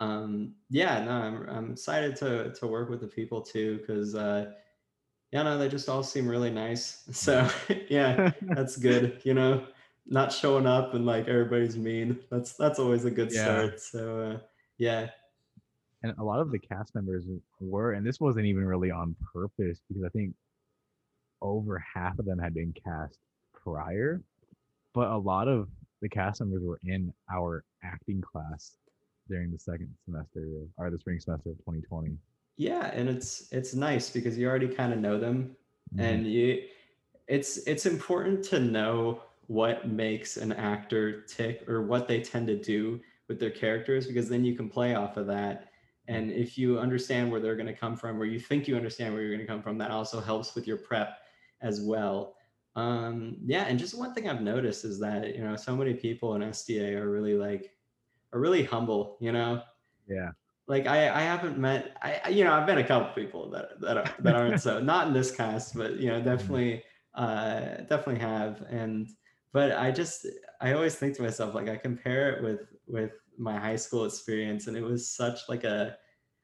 Um, 0.00 0.54
yeah, 0.68 1.02
no, 1.02 1.12
I'm 1.12 1.48
I'm 1.48 1.72
excited 1.72 2.16
to 2.16 2.52
to 2.52 2.66
work 2.66 2.90
with 2.90 3.00
the 3.00 3.08
people 3.08 3.40
too 3.40 3.78
because 3.78 4.14
uh, 4.14 4.52
yeah, 5.34 5.42
no, 5.42 5.58
they 5.58 5.68
just 5.68 5.88
all 5.88 6.04
seem 6.04 6.28
really 6.28 6.50
nice. 6.50 7.02
So 7.12 7.50
yeah, 7.88 8.30
that's 8.42 8.76
good. 8.76 9.20
You 9.24 9.34
know, 9.34 9.66
not 10.06 10.32
showing 10.32 10.66
up 10.66 10.94
and 10.94 11.04
like 11.04 11.26
everybody's 11.26 11.76
mean. 11.76 12.20
That's 12.30 12.52
that's 12.54 12.78
always 12.78 13.04
a 13.04 13.10
good 13.10 13.32
yeah. 13.32 13.42
start. 13.42 13.80
So 13.80 14.20
uh, 14.20 14.38
yeah. 14.78 15.08
And 16.04 16.14
a 16.18 16.22
lot 16.22 16.38
of 16.38 16.52
the 16.52 16.58
cast 16.58 16.94
members 16.94 17.24
were, 17.60 17.92
and 17.92 18.06
this 18.06 18.20
wasn't 18.20 18.46
even 18.46 18.64
really 18.64 18.90
on 18.90 19.16
purpose 19.32 19.80
because 19.88 20.04
I 20.04 20.08
think 20.10 20.34
over 21.42 21.82
half 21.94 22.18
of 22.18 22.26
them 22.26 22.38
had 22.38 22.54
been 22.54 22.72
cast 22.84 23.18
prior, 23.54 24.22
but 24.92 25.10
a 25.10 25.16
lot 25.16 25.48
of 25.48 25.68
the 26.00 26.08
cast 26.08 26.42
members 26.42 26.62
were 26.62 26.78
in 26.84 27.12
our 27.32 27.64
acting 27.82 28.20
class 28.20 28.76
during 29.28 29.50
the 29.50 29.58
second 29.58 29.92
semester 30.04 30.46
or 30.76 30.90
the 30.90 30.98
spring 30.98 31.18
semester 31.18 31.50
of 31.50 31.56
2020 31.58 32.18
yeah 32.56 32.90
and 32.92 33.08
it's 33.08 33.48
it's 33.52 33.74
nice 33.74 34.10
because 34.10 34.38
you 34.38 34.48
already 34.48 34.68
kind 34.68 34.92
of 34.92 34.98
know 34.98 35.18
them 35.18 35.56
mm-hmm. 35.94 36.04
and 36.04 36.26
you 36.26 36.62
it's 37.26 37.58
it's 37.66 37.86
important 37.86 38.44
to 38.44 38.60
know 38.60 39.22
what 39.46 39.88
makes 39.88 40.36
an 40.36 40.52
actor 40.52 41.22
tick 41.22 41.68
or 41.68 41.82
what 41.82 42.08
they 42.08 42.20
tend 42.20 42.46
to 42.46 42.56
do 42.56 43.00
with 43.28 43.38
their 43.38 43.50
characters 43.50 44.06
because 44.06 44.28
then 44.28 44.44
you 44.44 44.54
can 44.54 44.68
play 44.68 44.94
off 44.94 45.16
of 45.16 45.26
that 45.26 45.70
and 46.06 46.30
if 46.30 46.58
you 46.58 46.78
understand 46.78 47.30
where 47.30 47.40
they're 47.40 47.56
going 47.56 47.66
to 47.66 47.72
come 47.72 47.96
from 47.96 48.20
or 48.20 48.24
you 48.24 48.38
think 48.38 48.68
you 48.68 48.76
understand 48.76 49.12
where 49.12 49.22
you're 49.22 49.34
going 49.34 49.46
to 49.46 49.52
come 49.52 49.62
from 49.62 49.78
that 49.78 49.90
also 49.90 50.20
helps 50.20 50.54
with 50.54 50.66
your 50.66 50.76
prep 50.76 51.18
as 51.62 51.80
well 51.80 52.36
Um, 52.76 53.36
yeah, 53.44 53.64
and 53.64 53.78
just 53.78 53.96
one 53.96 54.14
thing 54.14 54.28
I've 54.28 54.42
noticed 54.42 54.84
is 54.84 54.98
that 54.98 55.34
you 55.36 55.44
know 55.44 55.56
so 55.56 55.76
many 55.76 55.94
people 55.94 56.34
in 56.34 56.42
SDA 56.42 56.96
are 56.96 57.08
really 57.08 57.34
like 57.34 57.72
are 58.32 58.40
really 58.40 58.64
humble. 58.64 59.16
You 59.20 59.32
know, 59.32 59.62
Yeah. 60.08 60.30
Like 60.66 60.86
I 60.86 61.08
I 61.10 61.22
haven't 61.22 61.58
met 61.58 61.96
I 62.02 62.28
you 62.28 62.44
know 62.44 62.52
I've 62.54 62.66
met 62.66 62.78
a 62.78 62.84
couple 62.84 63.12
people 63.14 63.50
that 63.50 63.80
that 63.80 63.96
are, 63.98 64.14
that 64.20 64.34
aren't 64.34 64.60
so 64.60 64.80
not 64.92 65.08
in 65.08 65.12
this 65.12 65.30
cast, 65.34 65.76
but 65.76 65.96
you 65.96 66.08
know 66.08 66.20
definitely 66.22 66.82
uh 67.14 67.76
definitely 67.88 68.18
have 68.20 68.62
and 68.68 69.08
but 69.52 69.72
I 69.72 69.90
just 69.92 70.26
I 70.60 70.72
always 70.72 70.96
think 70.96 71.14
to 71.16 71.22
myself 71.22 71.54
like 71.54 71.68
I 71.68 71.76
compare 71.76 72.32
it 72.36 72.42
with 72.42 72.60
with 72.86 73.12
my 73.38 73.58
high 73.58 73.76
school 73.76 74.04
experience 74.04 74.66
and 74.66 74.76
it 74.76 74.82
was 74.82 75.08
such 75.10 75.40
like 75.48 75.64
a 75.64 75.96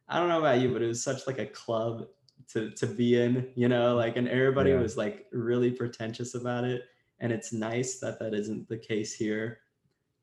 I 0.09 0.19
don't 0.19 0.29
know 0.29 0.41
about 0.41 0.61
you, 0.61 0.73
but 0.73 0.83
it 0.83 0.87
was 0.87 1.03
such 1.03 1.27
like 1.27 1.39
a 1.39 1.47
club 1.47 2.07
to 2.49 2.71
to 2.73 2.87
be 2.87 3.21
in, 3.21 3.51
you 3.55 3.69
know, 3.69 3.95
like 3.97 4.17
and 4.17 4.29
everybody 4.29 4.73
Yeah. 4.73 4.81
was 4.83 4.97
like 4.97 5.27
really 5.33 5.71
pretentious 5.71 6.35
about 6.35 6.65
it. 6.65 6.83
And 7.21 7.33
it's 7.33 7.53
nice 7.53 8.01
that 8.01 8.19
that 8.19 8.35
isn't 8.35 8.69
the 8.69 8.79
case 8.79 9.15
here. 9.15 9.61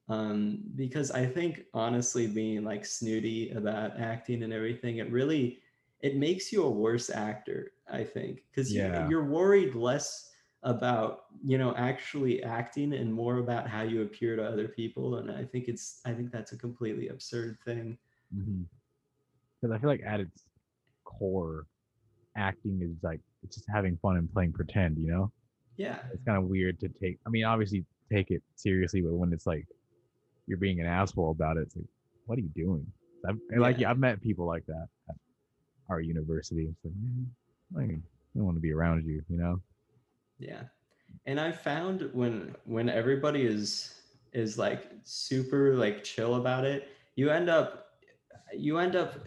Um, 0.10 0.64
because 0.76 1.12
I 1.12 1.26
think 1.26 1.64
honestly 1.74 2.28
being 2.28 2.64
like 2.64 2.86
snooty 2.86 3.50
about 3.52 4.00
acting 4.00 4.44
and 4.44 4.54
everything, 4.54 4.98
it 4.98 5.12
really 5.12 5.60
it 6.02 6.16
makes 6.16 6.52
you 6.52 6.64
a 6.64 6.70
worse 6.70 7.10
actor, 7.10 7.74
I 7.92 8.04
think, 8.04 8.44
because 8.52 8.76
you, 8.76 8.84
Yeah. 8.84 9.10
you're 9.10 9.26
worried 9.26 9.76
less 9.76 10.30
about 10.64 11.26
you 11.44 11.58
know 11.58 11.76
actually 11.76 12.42
acting 12.44 12.94
and 12.94 13.14
more 13.14 13.38
about 13.38 13.68
how 13.68 13.84
you 13.84 14.02
appear 14.02 14.36
to 14.36 14.44
other 14.44 14.68
people 14.68 15.18
and 15.18 15.30
i 15.32 15.46
think 15.46 15.68
it's 15.68 16.02
i 16.04 16.12
think 16.12 16.32
that's 16.32 16.52
a 16.52 16.58
completely 16.58 17.10
absurd 17.10 17.60
thing 17.64 17.96
Because 19.62 19.76
I 19.76 19.80
feel 19.80 19.90
like 19.90 20.04
at 20.06 20.20
its 20.20 20.46
core, 21.04 21.68
acting 22.36 22.82
is 22.82 23.04
like 23.04 23.22
it's 23.44 23.56
just 23.56 23.68
having 23.70 23.98
fun 23.98 24.18
and 24.18 24.32
playing 24.32 24.54
pretend. 24.54 24.98
You 24.98 25.08
know, 25.12 25.32
yeah 25.78 26.00
it's 26.14 26.24
kind 26.26 26.38
of 26.38 26.46
weird 26.46 26.80
to 26.82 26.90
take. 26.90 27.20
I 27.26 27.30
mean, 27.30 27.46
obviously 27.46 27.86
take 28.12 28.32
it 28.32 28.44
seriously, 28.56 29.02
but 29.02 29.14
when 29.14 29.34
it's 29.34 29.46
like 29.48 29.68
you're 30.48 30.58
being 30.58 30.80
an 30.80 30.86
asshole 30.86 31.32
about 31.32 31.58
it, 31.58 31.64
it's 31.64 31.76
like, 31.76 31.86
what 32.26 32.38
are 32.38 32.42
you 32.42 32.50
doing? 32.56 32.86
I've, 33.28 33.38
and 33.50 33.62
Like, 33.62 33.76
Yeah. 33.78 33.82
yeah, 33.82 33.92
I've 33.92 34.00
met 34.00 34.22
people 34.22 34.46
like 34.46 34.66
that 34.68 34.88
at 35.10 35.16
our 35.90 36.00
university. 36.02 36.68
It's 36.70 36.84
like, 36.84 36.94
man, 37.02 37.30
I 37.78 38.38
don't 38.38 38.46
want 38.46 38.58
to 38.58 38.62
be 38.62 38.72
around 38.74 39.06
you. 39.06 39.22
You 39.30 39.38
know? 39.38 39.62
Yeah. 40.40 40.64
And 41.26 41.40
I 41.40 41.52
found 41.52 42.10
when 42.14 42.56
when 42.66 42.90
everybody 42.90 43.46
is 43.46 43.94
is 44.34 44.58
like 44.58 44.92
super 45.04 45.76
like 45.76 46.04
chill 46.04 46.36
about 46.36 46.64
it, 46.66 46.90
you 47.16 47.30
end 47.30 47.50
up 47.50 47.86
you 48.56 48.78
end 48.78 48.96
up 48.96 49.20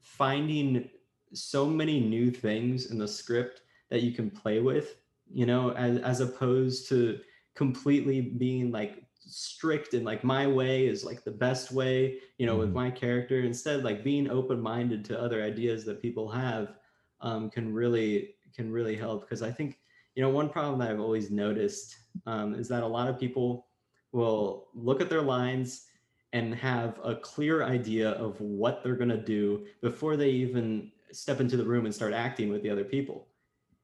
finding 0.00 0.88
so 1.32 1.66
many 1.66 1.98
new 2.00 2.30
things 2.30 2.90
in 2.90 2.98
the 2.98 3.08
script 3.08 3.62
that 3.90 4.02
you 4.02 4.12
can 4.12 4.30
play 4.30 4.60
with, 4.60 4.96
you 5.32 5.46
know, 5.46 5.70
as 5.72 5.98
as 5.98 6.20
opposed 6.20 6.88
to 6.90 7.20
completely 7.54 8.20
being 8.20 8.70
like 8.70 9.03
strict 9.26 9.94
and 9.94 10.04
like 10.04 10.24
my 10.24 10.46
way 10.46 10.86
is 10.86 11.04
like 11.04 11.24
the 11.24 11.30
best 11.30 11.72
way, 11.72 12.20
you 12.38 12.46
know, 12.46 12.56
with 12.56 12.70
Mhm. 12.70 12.74
my 12.74 12.90
character. 12.90 13.40
Instead, 13.40 13.84
like 13.84 14.04
being 14.04 14.30
open-minded 14.30 15.04
to 15.06 15.20
other 15.20 15.42
ideas 15.42 15.84
that 15.84 16.02
people 16.02 16.28
have 16.28 16.78
um, 17.20 17.50
can 17.50 17.72
really 17.72 18.36
can 18.54 18.70
really 18.70 18.96
help 18.96 19.22
because 19.22 19.42
I 19.42 19.50
think 19.50 19.78
you 20.14 20.22
know 20.22 20.30
one 20.30 20.48
problem 20.48 20.78
that 20.78 20.90
i've 20.90 21.00
always 21.00 21.30
noticed 21.30 21.96
um, 22.26 22.54
is 22.54 22.68
that 22.68 22.82
a 22.82 22.86
lot 22.86 23.08
of 23.08 23.18
people 23.18 23.66
will 24.12 24.68
look 24.74 25.00
at 25.00 25.10
their 25.10 25.22
lines 25.22 25.86
and 26.32 26.54
have 26.54 27.00
a 27.04 27.14
clear 27.16 27.62
idea 27.64 28.10
of 28.10 28.40
what 28.40 28.82
they're 28.82 28.96
going 28.96 29.08
to 29.08 29.16
do 29.22 29.66
before 29.80 30.16
they 30.16 30.30
even 30.30 30.90
step 31.12 31.40
into 31.40 31.56
the 31.56 31.64
room 31.64 31.84
and 31.84 31.94
start 31.94 32.12
acting 32.12 32.48
with 32.48 32.62
the 32.62 32.70
other 32.70 32.84
people 32.84 33.28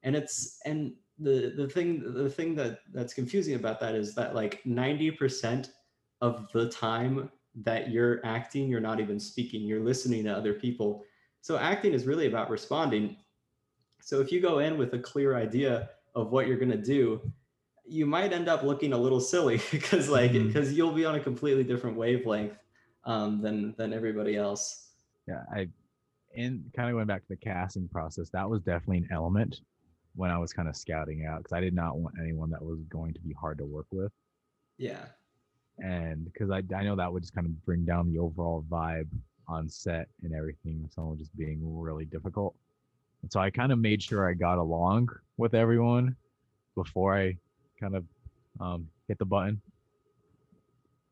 and 0.02 0.16
it's 0.16 0.60
and 0.64 0.94
the 1.20 1.52
the 1.56 1.68
thing 1.68 2.14
the 2.14 2.30
thing 2.30 2.54
that 2.54 2.80
that's 2.92 3.14
confusing 3.14 3.54
about 3.54 3.80
that 3.80 3.94
is 3.94 4.14
that 4.14 4.34
like 4.34 4.62
90% 4.64 5.68
of 6.20 6.48
the 6.52 6.68
time 6.68 7.30
that 7.62 7.90
you're 7.90 8.24
acting 8.24 8.68
you're 8.68 8.80
not 8.80 9.00
even 9.00 9.18
speaking 9.18 9.62
you're 9.62 9.82
listening 9.82 10.24
to 10.24 10.30
other 10.30 10.54
people 10.54 11.02
so 11.40 11.58
acting 11.58 11.92
is 11.92 12.06
really 12.06 12.26
about 12.26 12.48
responding 12.48 13.16
so 14.02 14.20
if 14.20 14.32
you 14.32 14.40
go 14.40 14.58
in 14.58 14.78
with 14.78 14.94
a 14.94 14.98
clear 14.98 15.36
idea 15.36 15.90
of 16.14 16.30
what 16.30 16.46
you're 16.46 16.58
going 16.58 16.70
to 16.70 16.76
do, 16.76 17.20
you 17.86 18.06
might 18.06 18.32
end 18.32 18.48
up 18.48 18.62
looking 18.62 18.92
a 18.92 18.98
little 18.98 19.20
silly 19.20 19.60
because 19.70 20.08
like 20.08 20.32
because 20.32 20.72
you'll 20.72 20.92
be 20.92 21.04
on 21.04 21.14
a 21.14 21.20
completely 21.20 21.64
different 21.64 21.96
wavelength 21.96 22.58
um, 23.04 23.40
than 23.40 23.74
than 23.76 23.92
everybody 23.92 24.36
else. 24.36 24.88
Yeah. 25.26 25.42
I 25.54 25.68
and 26.36 26.64
kind 26.76 26.88
of 26.88 26.94
going 26.94 27.06
back 27.06 27.22
to 27.22 27.28
the 27.28 27.36
casting 27.36 27.88
process, 27.88 28.30
that 28.30 28.48
was 28.48 28.62
definitely 28.62 28.98
an 28.98 29.08
element 29.10 29.60
when 30.14 30.30
I 30.30 30.38
was 30.38 30.52
kind 30.52 30.68
of 30.68 30.76
scouting 30.76 31.24
out 31.26 31.38
because 31.38 31.52
I 31.52 31.60
did 31.60 31.74
not 31.74 31.98
want 31.98 32.16
anyone 32.20 32.50
that 32.50 32.62
was 32.62 32.80
going 32.88 33.14
to 33.14 33.20
be 33.20 33.32
hard 33.32 33.58
to 33.58 33.64
work 33.64 33.86
with. 33.90 34.12
Yeah, 34.78 35.06
and 35.80 36.24
because 36.24 36.50
I, 36.50 36.62
I 36.74 36.84
know 36.84 36.96
that 36.96 37.12
would 37.12 37.22
just 37.22 37.34
kind 37.34 37.46
of 37.46 37.64
bring 37.64 37.84
down 37.84 38.12
the 38.12 38.18
overall 38.18 38.64
vibe 38.70 39.08
on 39.48 39.68
set 39.68 40.08
and 40.22 40.34
everything 40.34 40.88
someone 40.94 41.18
just 41.18 41.36
being 41.36 41.60
really 41.62 42.04
difficult. 42.04 42.54
And 43.22 43.32
so 43.32 43.40
i 43.40 43.50
kind 43.50 43.72
of 43.72 43.78
made 43.78 44.02
sure 44.02 44.28
i 44.28 44.34
got 44.34 44.58
along 44.58 45.08
with 45.36 45.54
everyone 45.54 46.16
before 46.74 47.16
i 47.16 47.36
kind 47.78 47.96
of 47.96 48.04
um, 48.60 48.86
hit 49.08 49.18
the 49.18 49.24
button. 49.24 49.60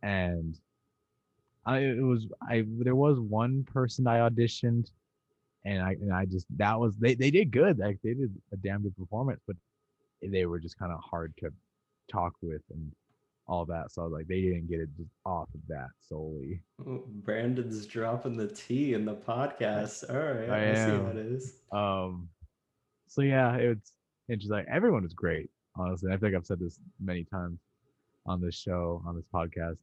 And 0.03 0.57
i 1.67 1.79
it 1.79 2.03
was 2.03 2.27
i 2.43 2.65
there 2.67 2.95
was 2.95 3.19
one 3.19 3.65
person 3.65 4.07
i 4.07 4.19
auditioned 4.19 4.91
and 5.64 5.83
i 5.83 5.90
and 5.92 6.12
i 6.12 6.25
just 6.25 6.47
that 6.57 6.79
was 6.79 6.97
they, 6.99 7.14
they 7.14 7.31
did 7.31 7.51
good 7.51 7.79
like 7.79 7.99
they 8.03 8.14
did 8.14 8.35
a 8.53 8.57
damn 8.57 8.83
good 8.83 8.97
performance 8.97 9.40
but 9.47 9.57
they 10.23 10.47
were 10.47 10.59
just 10.59 10.79
kind 10.79 10.92
of 10.92 11.01
hard 11.01 11.33
to 11.38 11.51
talk 12.11 12.33
with 12.42 12.62
and 12.71 12.90
all 13.47 13.64
that. 13.64 13.90
So 13.90 14.03
I 14.03 14.05
was 14.05 14.12
like 14.12 14.29
they 14.29 14.42
didn't 14.42 14.68
get 14.68 14.81
it 14.81 14.90
just 14.97 15.11
off 15.25 15.49
of 15.55 15.61
that 15.68 15.88
solely. 16.07 16.62
Oh, 16.87 17.03
Brandon's 17.07 17.87
dropping 17.87 18.37
the 18.37 18.49
T 18.49 18.94
in 18.94 19.05
the 19.05 19.14
podcast. 19.29 20.05
All 20.09 20.16
right, 20.16 20.51
I 20.51 20.71
I, 20.71 20.75
see 20.75 20.90
how 20.90 21.11
it 21.11 21.16
is. 21.16 21.55
Um 21.73 22.29
so 23.09 23.23
yeah, 23.23 23.55
it's 23.57 23.92
interesting. 24.29 24.57
Like 24.57 24.66
everyone 24.71 25.03
was 25.03 25.14
great, 25.14 25.51
honestly. 25.77 26.12
I 26.12 26.16
think 26.18 26.35
I've 26.35 26.47
said 26.47 26.61
this 26.61 26.79
many 27.01 27.25
times 27.25 27.59
on 28.27 28.40
this 28.40 28.55
show, 28.55 29.03
on 29.07 29.16
this 29.16 29.25
podcast. 29.33 29.79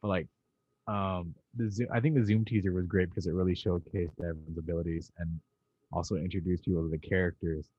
But 0.00 0.08
like 0.08 0.28
um 0.86 1.34
the 1.56 1.70
Zoom, 1.70 1.88
I 1.92 2.00
think 2.00 2.14
the 2.14 2.24
Zoom 2.24 2.44
teaser 2.44 2.72
was 2.72 2.86
great 2.86 3.10
because 3.10 3.26
it 3.26 3.32
really 3.32 3.54
showcased 3.54 4.18
everyone's 4.18 4.58
abilities 4.58 5.10
and 5.18 5.40
also 5.92 6.16
introduced 6.16 6.64
people 6.64 6.82
to 6.82 6.90
the 6.90 6.98
characters. 6.98 7.70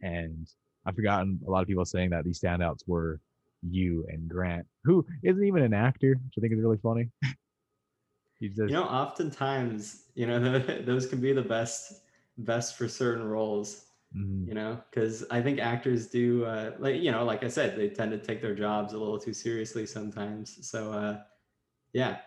And 0.00 0.48
I've 0.84 0.96
forgotten 0.96 1.40
a 1.46 1.50
lot 1.50 1.62
of 1.62 1.68
people 1.68 1.84
saying 1.84 2.10
that 2.10 2.24
these 2.24 2.40
standouts 2.40 2.80
were 2.86 3.20
you 3.62 4.04
and 4.08 4.28
Grant, 4.28 4.66
who 4.84 5.06
isn't 5.22 5.44
even 5.44 5.62
an 5.62 5.72
actor, 5.72 6.18
which 6.24 6.34
I 6.36 6.40
think 6.40 6.52
is 6.52 6.60
really 6.60 6.78
funny. 6.82 7.08
Just 8.42 8.58
You 8.58 8.70
know, 8.70 8.82
oftentimes, 8.84 10.06
you 10.16 10.26
know, 10.26 10.58
those 10.84 11.06
can 11.06 11.20
be 11.20 11.32
the 11.32 11.42
best 11.42 12.02
best 12.38 12.76
for 12.76 12.88
certain 12.88 13.24
roles. 13.24 13.86
Mhm. 14.16 14.46
you 14.46 14.52
know 14.52 14.78
because 14.90 15.24
i 15.30 15.40
think 15.40 15.58
actors 15.58 16.08
do 16.08 16.44
uh, 16.44 16.72
like 16.78 17.00
you 17.00 17.10
know 17.10 17.24
like 17.24 17.42
i 17.44 17.48
said 17.48 17.78
they 17.78 17.88
tend 17.88 18.10
to 18.10 18.18
take 18.18 18.42
their 18.42 18.54
jobs 18.54 18.92
a 18.92 18.98
little 18.98 19.18
too 19.18 19.32
seriously 19.32 19.86
sometimes 19.86 20.58
so 20.68 20.92
uh, 20.92 21.22
yeah 21.94 22.18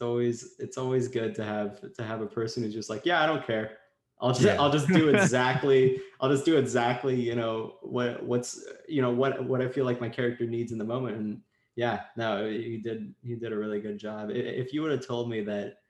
it's 0.00 0.06
always 0.06 0.54
it's 0.58 0.78
always 0.78 1.08
good 1.08 1.34
to 1.34 1.44
have 1.44 1.92
to 1.92 2.02
have 2.02 2.22
a 2.22 2.26
person 2.26 2.62
who's 2.62 2.72
just 2.72 2.88
like 2.88 3.04
yeah 3.04 3.22
i 3.22 3.26
don't 3.26 3.46
care. 3.46 3.76
I'll 4.18 4.32
just 4.32 4.42
Yeah. 4.42 4.56
i'll 4.58 4.72
just 4.72 4.88
do 4.88 5.08
exactly 5.14 6.00
i'll 6.20 6.30
just 6.30 6.46
do 6.46 6.56
exactly 6.56 7.14
you 7.20 7.34
know 7.34 7.74
what 7.82 8.22
what's 8.24 8.64
you 8.88 9.02
know 9.02 9.10
what 9.10 9.44
what 9.44 9.60
i 9.60 9.68
feel 9.68 9.84
like 9.84 10.00
my 10.00 10.08
character 10.08 10.46
needs 10.46 10.72
in 10.72 10.78
the 10.78 10.84
moment. 10.84 11.18
And 11.18 11.42
yeah 11.76 12.00
no 12.16 12.46
you 12.46 12.82
did 12.82 13.14
you 13.22 13.36
did 13.36 13.52
a 13.52 13.58
really 13.58 13.78
good 13.80 13.98
job. 13.98 14.30
If 14.32 14.72
you 14.72 14.80
would 14.80 14.90
have 14.90 15.06
told 15.06 15.28
me 15.28 15.42
that 15.44 15.80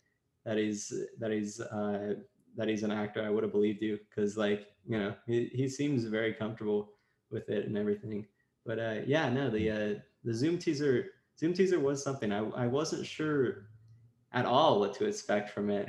that 0.45 0.57
he's 0.57 0.93
that 1.21 1.31
he's 1.31 1.61
uh 1.61 2.15
that 2.57 2.67
he's 2.69 2.83
an 2.83 2.91
actor, 2.91 3.23
I 3.23 3.31
would 3.31 3.45
have 3.45 3.53
believed 3.53 3.81
you 3.81 3.97
because 4.09 4.37
like 4.37 4.67
you 4.89 4.99
know 4.99 5.15
he, 5.29 5.51
he 5.55 5.69
seems 5.69 6.03
very 6.03 6.35
comfortable 6.35 6.95
with 7.31 7.49
it 7.49 7.67
and 7.67 7.79
everything. 7.79 8.27
But 8.67 8.79
uh, 8.81 8.97
yeah, 9.07 9.31
no, 9.31 9.51
the 9.51 9.71
uh, 9.71 9.95
the 10.25 10.35
Zoom 10.35 10.59
teaser 10.59 11.07
Zoom 11.39 11.53
teaser 11.55 11.79
was 11.79 12.03
something. 12.03 12.33
I 12.33 12.41
I 12.51 12.67
wasn't 12.67 13.07
sure 13.07 13.71
at 14.33 14.47
all 14.47 14.81
what 14.81 14.95
to 14.95 15.07
expect 15.07 15.51
from 15.51 15.71
it. 15.71 15.89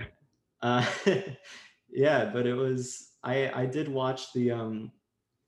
Uh, 0.62 0.86
yeah, 1.90 2.30
but 2.32 2.46
it 2.46 2.54
was 2.54 3.14
I 3.24 3.52
I 3.54 3.66
did 3.66 3.88
watch 3.88 4.34
the 4.34 4.52
um 4.52 4.92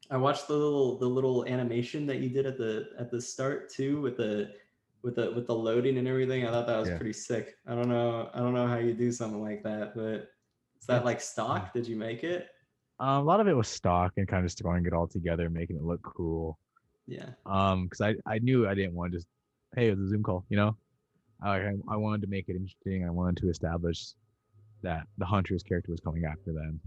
I 0.09 0.17
watched 0.17 0.47
the 0.47 0.53
little 0.55 0.97
the 0.99 1.07
little 1.07 1.45
animation 1.45 2.05
that 2.07 2.17
you 2.17 2.29
did 2.29 2.45
at 2.45 2.57
the 2.57 2.89
at 2.99 3.09
the 3.09 3.21
start 3.21 3.69
too 3.69 4.01
with 4.01 4.17
the 4.17 4.53
with 5.01 5.15
the 5.15 5.31
with 5.31 5.47
the 5.47 5.55
loading 5.55 5.97
and 5.97 6.07
everything. 6.07 6.45
I 6.45 6.51
thought 6.51 6.67
that 6.67 6.79
was 6.79 6.89
Yeah. 6.89 6.97
pretty 6.97 7.13
sick. 7.13 7.55
I 7.67 7.75
don't 7.75 7.89
know 7.89 8.29
I 8.33 8.39
don't 8.39 8.53
know 8.53 8.67
how 8.67 8.77
you 8.77 8.93
do 8.93 9.11
something 9.11 9.41
like 9.41 9.63
that, 9.63 9.95
but 9.95 10.29
is 10.79 10.87
that 10.87 11.05
like 11.05 11.21
stock? 11.21 11.73
Did 11.73 11.87
you 11.87 11.95
make 11.95 12.23
it? 12.23 12.49
Um, 12.99 13.21
a 13.21 13.23
lot 13.23 13.39
of 13.39 13.47
it 13.47 13.55
was 13.55 13.67
stock 13.67 14.13
and 14.17 14.27
kind 14.27 14.43
of 14.43 14.45
just 14.45 14.59
throwing 14.59 14.85
it 14.85 14.93
all 14.93 15.07
together, 15.07 15.49
making 15.49 15.77
it 15.77 15.83
look 15.83 16.01
cool. 16.03 16.59
Yeah. 17.07 17.31
Um, 17.45 17.85
because 17.85 18.01
I, 18.01 18.15
I 18.25 18.39
knew 18.39 18.67
I 18.67 18.75
didn't 18.75 18.93
want 18.93 19.11
to 19.11 19.17
just 19.17 19.27
hey, 19.75 19.87
it 19.87 19.97
was 19.97 20.07
a 20.07 20.09
Zoom 20.09 20.23
call, 20.23 20.45
you 20.49 20.57
know. 20.57 20.77
I 21.43 21.73
I 21.87 21.97
wanted 21.97 22.21
to 22.21 22.27
make 22.27 22.49
it 22.49 22.55
interesting. 22.55 23.05
I 23.05 23.09
wanted 23.09 23.37
to 23.37 23.49
establish 23.49 24.13
that 24.81 25.07
the 25.17 25.25
Huntress 25.25 25.63
character 25.63 25.91
was 25.91 26.01
coming 26.01 26.25
after 26.25 26.53
them, 26.53 26.79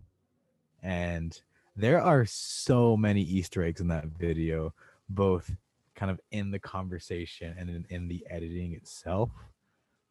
and 0.82 1.38
there 1.76 2.00
are 2.00 2.24
so 2.24 2.96
many 2.96 3.20
Easter 3.22 3.62
eggs 3.62 3.80
in 3.80 3.88
that 3.88 4.06
video 4.06 4.72
both 5.08 5.54
kind 5.94 6.10
of 6.10 6.20
in 6.30 6.50
the 6.50 6.58
conversation 6.58 7.54
and 7.58 7.70
in, 7.70 7.86
in 7.90 8.08
the 8.08 8.26
editing 8.30 8.74
itself. 8.74 9.30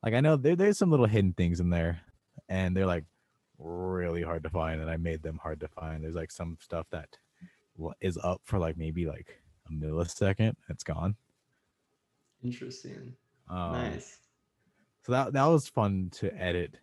Like 0.03 0.13
I 0.13 0.19
know 0.19 0.35
there, 0.35 0.55
there's 0.55 0.77
some 0.77 0.91
little 0.91 1.05
hidden 1.07 1.33
things 1.33 1.59
in 1.59 1.69
there, 1.69 2.01
and 2.49 2.75
they're 2.75 2.85
like 2.85 3.05
really 3.57 4.21
hard 4.21 4.43
to 4.43 4.49
find, 4.49 4.81
and 4.81 4.89
I 4.89 4.97
made 4.97 5.23
them 5.23 5.39
hard 5.41 5.59
to 5.61 5.67
find. 5.67 6.03
There's 6.03 6.15
like 6.15 6.31
some 6.31 6.57
stuff 6.61 6.87
that 6.91 7.17
is 8.01 8.17
up 8.23 8.41
for 8.43 8.59
like 8.59 8.77
maybe 8.77 9.05
like 9.05 9.41
a 9.67 9.73
millisecond, 9.73 10.55
it's 10.69 10.83
gone. 10.83 11.15
Interesting. 12.43 13.15
Um, 13.49 13.71
nice. 13.73 14.17
So 15.05 15.11
that 15.11 15.33
that 15.33 15.45
was 15.45 15.67
fun 15.67 16.09
to 16.13 16.35
edit, 16.35 16.79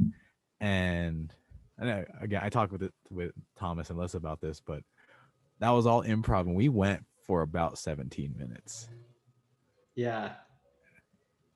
and 0.60 1.34
and 1.76 1.90
I, 1.90 2.04
again 2.20 2.40
I 2.44 2.50
talked 2.50 2.70
with 2.70 2.84
it 2.84 2.92
with 3.10 3.32
Thomas 3.56 3.90
and 3.90 3.98
Les 3.98 4.14
about 4.14 4.40
this, 4.40 4.60
but 4.60 4.84
that 5.58 5.70
was 5.70 5.86
all 5.86 6.04
improv, 6.04 6.42
and 6.42 6.54
we 6.54 6.68
went 6.68 7.04
for 7.26 7.42
about 7.42 7.78
17 7.78 8.34
minutes. 8.36 8.88
Yeah. 9.94 10.32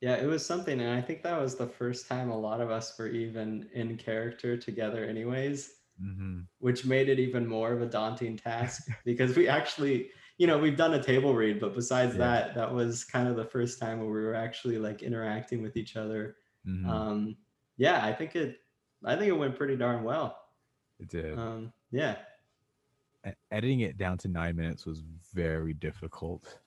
Yeah, 0.00 0.14
it 0.14 0.26
was 0.26 0.44
something. 0.44 0.80
And 0.80 0.90
I 0.90 1.00
think 1.00 1.22
that 1.22 1.40
was 1.40 1.54
the 1.54 1.66
first 1.66 2.08
time 2.08 2.30
a 2.30 2.38
lot 2.38 2.60
of 2.60 2.70
us 2.70 2.96
were 2.98 3.08
even 3.08 3.68
in 3.72 3.96
character 3.96 4.56
together, 4.56 5.04
anyways, 5.04 5.72
mm-hmm. 6.00 6.40
which 6.58 6.84
made 6.84 7.08
it 7.08 7.18
even 7.18 7.46
more 7.46 7.72
of 7.72 7.80
a 7.80 7.86
daunting 7.86 8.36
task 8.36 8.88
because 9.04 9.36
we 9.36 9.48
actually, 9.48 10.10
you 10.38 10.46
know, 10.46 10.58
we've 10.58 10.76
done 10.76 10.94
a 10.94 11.02
table 11.02 11.34
read, 11.34 11.58
but 11.58 11.74
besides 11.74 12.12
yeah. 12.12 12.18
that, 12.18 12.54
that 12.54 12.72
was 12.72 13.04
kind 13.04 13.26
of 13.26 13.36
the 13.36 13.44
first 13.44 13.80
time 13.80 13.98
where 13.98 14.10
we 14.10 14.22
were 14.22 14.34
actually 14.34 14.78
like 14.78 15.02
interacting 15.02 15.62
with 15.62 15.76
each 15.76 15.96
other. 15.96 16.36
Mm-hmm. 16.66 16.88
Um, 16.88 17.36
yeah, 17.76 18.04
I 18.04 18.12
think 18.12 18.36
it, 18.36 18.58
I 19.04 19.16
think 19.16 19.28
it 19.28 19.38
went 19.38 19.56
pretty 19.56 19.76
darn 19.76 20.04
well. 20.04 20.38
It 20.98 21.08
did. 21.08 21.38
Um, 21.38 21.72
yeah 21.90 22.16
editing 23.50 23.80
it 23.80 23.96
down 23.96 24.18
to 24.18 24.28
nine 24.28 24.56
minutes 24.56 24.86
was 24.86 25.02
very 25.34 25.72
difficult. 25.74 26.58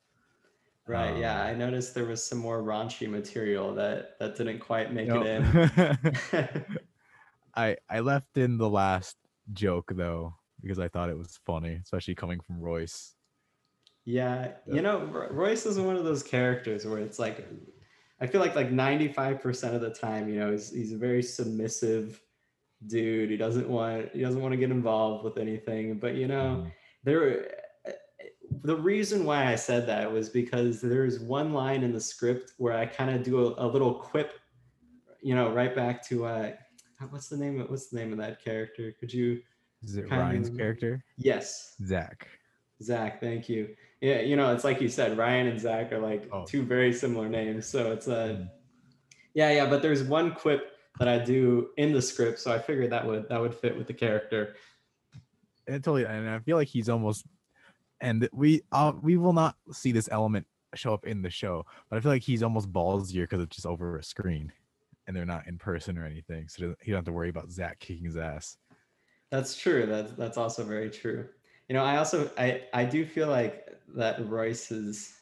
Right. 0.87 1.11
Um, 1.11 1.21
yeah, 1.21 1.43
I 1.43 1.53
noticed 1.53 1.93
there 1.93 2.05
was 2.05 2.23
some 2.23 2.39
more 2.39 2.63
raunchy 2.63 3.07
material 3.09 3.73
that 3.75 4.17
that 4.19 4.35
didn't 4.35 4.59
quite 4.59 4.93
make 4.93 5.07
nope. 5.07 5.25
it 5.25 5.97
in. 6.33 6.65
I 7.55 7.77
I 7.89 7.99
left 7.99 8.37
in 8.37 8.57
the 8.57 8.69
last 8.69 9.17
joke 9.53 9.91
though 9.95 10.35
because 10.61 10.79
I 10.79 10.87
thought 10.87 11.09
it 11.09 11.17
was 11.17 11.39
funny, 11.45 11.79
especially 11.83 12.15
coming 12.15 12.39
from 12.39 12.59
Royce. 12.59 13.15
Yeah, 14.05 14.53
you 14.65 14.81
know, 14.81 15.01
Royce 15.29 15.67
is 15.67 15.77
one 15.77 15.95
of 15.95 16.03
those 16.03 16.23
characters 16.23 16.83
where 16.83 16.97
it's 16.97 17.19
like, 17.19 17.47
I 18.21 18.27
feel 18.27 18.41
like 18.41 18.55
like 18.55 18.71
ninety 18.71 19.07
five 19.07 19.41
percent 19.41 19.75
of 19.75 19.81
the 19.81 19.89
time, 19.89 20.29
you 20.29 20.39
know, 20.39 20.51
he's 20.51 20.71
he's 20.71 20.93
a 20.93 20.97
very 20.97 21.23
submissive 21.23 22.21
dude. 22.87 23.29
He 23.29 23.37
doesn't 23.37 23.67
want 23.67 24.09
he 24.13 24.21
doesn't 24.21 24.41
want 24.41 24.51
to 24.53 24.57
get 24.57 24.71
involved 24.71 25.23
with 25.23 25.37
anything. 25.37 25.99
But 25.99 26.15
you 26.15 26.27
know, 26.27 26.65
mm. 26.65 26.71
there 27.03 27.47
the 28.63 28.75
reason 28.75 29.25
why 29.25 29.45
I 29.45 29.55
said 29.55 29.87
that 29.87 30.11
was 30.11 30.29
because 30.29 30.81
there's 30.81 31.19
one 31.19 31.53
line 31.53 31.83
in 31.83 31.93
the 31.93 31.99
script 31.99 32.53
where 32.57 32.75
I 32.75 32.85
kind 32.85 33.15
of 33.15 33.23
do 33.23 33.47
a, 33.47 33.65
a, 33.65 33.67
little 33.67 33.93
quip, 33.93 34.33
you 35.21 35.35
know, 35.35 35.51
right 35.51 35.75
back 35.75 36.05
to 36.07 36.25
uh 36.25 36.51
what's 37.09 37.29
the 37.29 37.37
name 37.37 37.61
of 37.61 37.69
what's 37.69 37.87
the 37.87 37.97
name 37.97 38.11
of 38.11 38.17
that 38.19 38.43
character? 38.43 38.93
Could 38.99 39.13
you 39.13 39.41
Is 39.83 39.95
it 39.95 40.09
Ryan's 40.09 40.49
of, 40.49 40.57
character? 40.57 41.03
Yes. 41.17 41.75
Zach. 41.85 42.27
Zach, 42.81 43.21
thank 43.21 43.47
you. 43.49 43.75
Yeah, 44.01 44.21
you 44.21 44.35
know, 44.35 44.53
it's 44.53 44.63
like 44.63 44.79
you 44.79 44.87
said, 44.87 45.17
Ryan 45.17 45.47
and 45.47 45.59
Zach 45.59 45.91
are 45.91 45.99
like 45.99 46.29
oh. 46.31 46.45
two 46.45 46.63
very 46.63 46.93
similar 46.93 47.27
names. 47.27 47.65
So 47.65 47.91
it's 47.91 48.07
a 48.07 48.39
mm. 48.39 48.49
yeah, 49.33 49.51
yeah, 49.51 49.69
but 49.69 49.81
there's 49.81 50.03
one 50.03 50.33
quip 50.33 50.71
that 50.99 51.07
I 51.07 51.19
do 51.19 51.69
in 51.77 51.91
the 51.91 52.01
script. 52.01 52.39
So 52.39 52.53
I 52.53 52.59
figured 52.59 52.91
that 52.91 53.05
would 53.05 53.27
that 53.29 53.41
would 53.41 53.53
fit 53.53 53.77
with 53.77 53.87
the 53.87 53.93
character. 53.93 54.55
And 55.67 55.83
totally, 55.83 56.05
and 56.05 56.29
I 56.29 56.39
feel 56.39 56.57
like 56.57 56.67
he's 56.67 56.89
almost, 56.89 57.25
and 58.01 58.27
we 58.31 58.61
uh, 58.71 58.93
we 59.01 59.17
will 59.17 59.33
not 59.33 59.55
see 59.71 59.91
this 59.91 60.09
element 60.11 60.47
show 60.75 60.93
up 60.93 61.05
in 61.05 61.21
the 61.21 61.29
show, 61.29 61.65
but 61.89 61.97
I 61.97 61.99
feel 61.99 62.11
like 62.11 62.23
he's 62.23 62.43
almost 62.43 62.71
ballsier 62.71 63.23
because 63.23 63.41
it's 63.41 63.55
just 63.55 63.67
over 63.67 63.97
a 63.97 64.03
screen, 64.03 64.51
and 65.07 65.15
they're 65.15 65.25
not 65.25 65.47
in 65.47 65.57
person 65.57 65.97
or 65.97 66.05
anything, 66.05 66.47
so 66.47 66.75
he 66.81 66.91
don't 66.91 66.99
have 66.99 67.05
to 67.05 67.11
worry 67.11 67.29
about 67.29 67.51
Zach 67.51 67.79
kicking 67.79 68.05
his 68.05 68.17
ass. 68.17 68.57
That's 69.29 69.55
true. 69.55 69.85
That's 69.85 70.11
that's 70.13 70.37
also 70.37 70.63
very 70.63 70.89
true. 70.89 71.27
You 71.69 71.75
know, 71.75 71.83
I 71.83 71.97
also 71.97 72.29
I 72.37 72.63
I 72.73 72.83
do 72.83 73.05
feel 73.05 73.27
like 73.27 73.67
that 73.95 74.27
Royce 74.27 74.71
is 74.71 75.13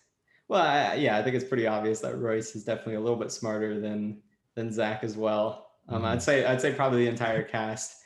well, 0.47 0.61
I, 0.61 0.95
yeah, 0.95 1.17
I 1.17 1.23
think 1.23 1.35
it's 1.35 1.45
pretty 1.45 1.67
obvious 1.67 1.99
that 1.99 2.17
Royce 2.17 2.55
is 2.55 2.63
definitely 2.63 2.95
a 2.95 3.01
little 3.01 3.17
bit 3.17 3.31
smarter 3.31 3.79
than 3.79 4.21
than 4.55 4.71
Zach 4.71 5.03
as 5.03 5.17
well. 5.17 5.71
Um, 5.89 6.05
I'd 6.05 6.11
mm-hmm. 6.11 6.19
say 6.19 6.45
I'd 6.45 6.61
say 6.61 6.73
probably 6.73 7.03
the 7.03 7.11
entire 7.11 7.43
cast, 7.43 7.97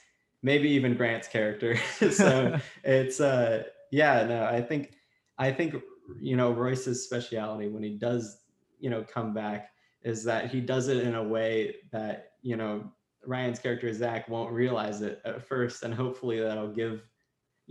maybe 0.42 0.70
even 0.70 0.96
Grant's 0.96 1.28
character. 1.28 1.78
so 2.12 2.60
it's 2.84 3.20
uh 3.22 3.64
yeah 3.92 4.26
no 4.26 4.46
I 4.46 4.62
think 4.62 4.94
I 5.38 5.52
think 5.52 5.76
you 6.20 6.36
know 6.36 6.52
Royce's 6.52 7.04
speciality 7.06 7.70
when 7.70 7.84
he 7.84 7.98
does 7.98 8.40
you 8.80 8.90
know 8.90 9.04
come 9.04 9.34
back 9.34 9.70
is 10.04 10.24
that 10.24 10.50
he 10.50 10.62
does 10.62 10.88
it 10.88 10.98
in 10.98 11.14
a 11.14 11.24
way 11.24 11.76
that 11.92 12.32
you 12.42 12.56
know 12.56 12.92
Ryan's 13.26 13.60
character 13.60 13.94
Zach 13.94 14.28
won't 14.28 14.52
realize 14.52 15.02
it 15.02 15.22
at 15.26 15.48
first, 15.48 15.84
and 15.84 15.94
hopefully 15.94 16.40
that'll 16.40 16.74
give 16.74 17.04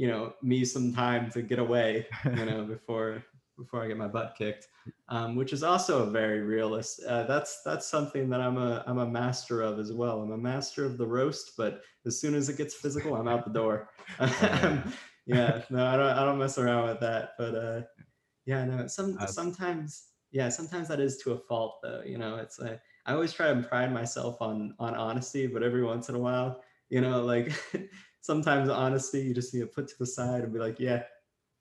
you 0.00 0.06
know 0.06 0.32
me 0.42 0.64
some 0.64 0.94
time 0.94 1.30
to 1.30 1.42
get 1.42 1.58
away 1.58 2.06
you 2.24 2.46
know 2.46 2.64
before 2.74 3.22
before 3.58 3.84
I 3.84 3.88
get 3.88 3.98
my 3.98 4.08
butt 4.08 4.34
kicked, 4.38 4.68
um, 5.10 5.36
which 5.36 5.52
is 5.52 5.62
also 5.62 6.04
a 6.04 6.10
very 6.10 6.40
realist. 6.40 7.02
Uh, 7.06 7.24
that's 7.24 7.60
that's 7.62 7.86
something 7.86 8.30
that 8.30 8.40
I'm 8.40 8.56
a 8.56 8.82
I'm 8.86 8.96
a 8.96 9.06
master 9.06 9.60
of 9.60 9.78
as 9.78 9.92
well. 9.92 10.22
I'm 10.22 10.32
a 10.32 10.38
master 10.38 10.86
of 10.86 10.96
the 10.96 11.06
roast, 11.06 11.52
but 11.58 11.82
as 12.06 12.18
soon 12.18 12.34
as 12.34 12.48
it 12.48 12.56
gets 12.56 12.74
physical, 12.74 13.14
I'm 13.14 13.28
out 13.28 13.44
the 13.44 13.52
door. 13.52 13.90
yeah, 15.26 15.60
no, 15.68 15.86
I 15.86 15.96
don't 15.98 16.16
I 16.18 16.24
don't 16.24 16.38
mess 16.38 16.56
around 16.56 16.88
with 16.88 17.00
that. 17.00 17.32
But 17.36 17.54
uh, 17.54 17.82
yeah, 18.46 18.64
no, 18.64 18.86
some 18.86 19.18
sometimes 19.26 20.06
yeah, 20.32 20.48
sometimes 20.48 20.88
that 20.88 20.98
is 20.98 21.18
to 21.18 21.32
a 21.32 21.38
fault 21.38 21.80
though. 21.82 22.02
You 22.06 22.16
know, 22.16 22.36
it's 22.36 22.58
like 22.58 22.80
I 23.04 23.12
always 23.12 23.34
try 23.34 23.48
and 23.48 23.68
pride 23.68 23.92
myself 23.92 24.40
on 24.40 24.74
on 24.78 24.94
honesty, 24.94 25.46
but 25.46 25.62
every 25.62 25.84
once 25.84 26.08
in 26.08 26.14
a 26.14 26.18
while, 26.18 26.62
you 26.88 27.02
know, 27.02 27.20
like 27.22 27.52
sometimes 28.20 28.68
honesty 28.68 29.20
you 29.20 29.34
just 29.34 29.54
need 29.54 29.60
to 29.60 29.66
put 29.66 29.88
to 29.88 29.94
the 29.98 30.06
side 30.06 30.42
and 30.42 30.52
be 30.52 30.58
like, 30.58 30.78
yeah, 30.78 31.02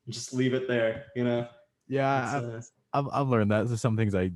just 0.10 0.34
leave 0.34 0.54
it 0.54 0.68
there, 0.68 1.06
you 1.16 1.24
know. 1.24 1.48
Yeah, 1.88 2.36
I've, 2.36 2.44
uh, 2.44 2.62
I've, 2.94 3.08
I've 3.12 3.28
learned 3.28 3.52
that. 3.52 3.68
There's 3.68 3.82
some 3.82 3.98
things 3.98 4.16
I 4.16 4.32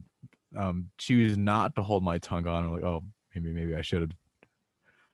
um 0.57 0.89
choose 0.97 1.37
not 1.37 1.75
to 1.75 1.83
hold 1.83 2.03
my 2.03 2.17
tongue 2.19 2.47
on. 2.47 2.65
I'm 2.65 2.73
like, 2.73 2.83
oh, 2.83 3.03
maybe 3.35 3.51
maybe 3.51 3.75
I 3.75 3.81
should 3.81 4.01
have. 4.01 4.11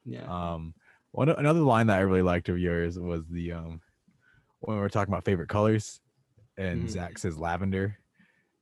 Yeah. 0.05 0.23
Um, 0.23 0.73
one 1.11 1.29
another 1.29 1.61
line 1.61 1.87
that 1.87 1.97
I 1.97 2.01
really 2.01 2.21
liked 2.21 2.49
of 2.49 2.59
yours 2.59 2.99
was 2.99 3.23
the 3.29 3.53
um 3.53 3.81
when 4.59 4.77
we 4.77 4.81
were 4.81 4.89
talking 4.89 5.13
about 5.13 5.25
favorite 5.25 5.49
colors, 5.49 6.01
and 6.57 6.83
mm. 6.83 6.89
Zach 6.89 7.17
says 7.17 7.37
lavender, 7.37 7.97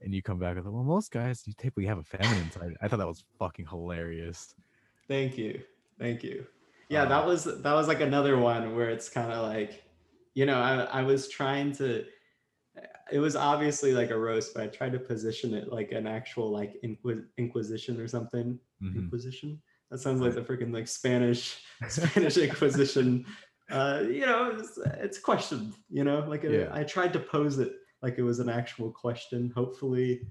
and 0.02 0.14
you 0.14 0.22
come 0.22 0.40
back 0.40 0.56
with, 0.56 0.66
well, 0.66 0.84
most 0.84 1.12
guys 1.12 1.44
you 1.46 1.54
typically 1.58 1.86
have 1.86 1.98
a 1.98 2.04
feminine 2.04 2.52
side. 2.52 2.76
I 2.82 2.88
thought 2.88 3.00
that 3.00 3.08
was 3.08 3.24
fucking 3.40 3.66
hilarious. 3.66 4.54
Thank 5.08 5.38
you, 5.38 5.62
thank 6.00 6.24
you. 6.24 6.46
Yeah, 6.90 7.04
um, 7.04 7.10
that 7.10 7.26
was 7.26 7.44
that 7.44 7.74
was 7.74 7.88
like 7.88 8.02
another 8.02 8.38
one 8.38 8.76
where 8.76 8.90
it's 8.90 9.10
kind 9.10 9.32
of 9.32 9.44
like, 9.44 9.84
you 10.34 10.46
know, 10.46 10.60
I 10.60 10.82
I 10.84 11.04
was 11.04 11.28
trying 11.28 11.74
to 11.74 12.06
it 13.12 13.20
was 13.20 13.36
obviously 13.36 13.94
like 13.94 14.12
a 14.12 14.18
roast, 14.18 14.54
but 14.54 14.64
I 14.64 14.68
tried 14.68 14.94
to 14.94 15.00
position 15.00 15.54
it 15.54 15.72
like 15.72 15.92
an 15.92 16.08
actual 16.08 16.52
like 16.52 16.76
inquis- 16.84 17.26
inquisition 17.38 18.00
or 18.00 18.08
something. 18.08 18.60
Mm-hmm. 18.84 19.00
Inquisition. 19.00 19.62
That 19.92 20.00
sounds 20.00 20.22
like 20.22 20.36
the 20.36 20.42
freaking 20.42 20.74
like 20.74 20.88
Spanish 20.88 21.64
Spanish 21.88 22.38
Inquisition. 22.38 23.26
Uh, 23.70 24.04
you 24.06 24.26
know, 24.26 24.56
it's, 24.58 24.78
it's 25.00 25.20
questioned. 25.20 25.74
You 25.90 26.04
know, 26.04 26.20
like 26.28 26.44
a, 26.44 26.52
yeah. 26.52 26.70
I 26.72 26.84
tried 26.84 27.14
to 27.14 27.20
pose 27.20 27.58
it 27.60 27.74
like 28.02 28.18
it 28.18 28.24
was 28.24 28.40
an 28.40 28.50
actual 28.50 28.92
question. 28.92 29.52
Hopefully, 29.56 30.22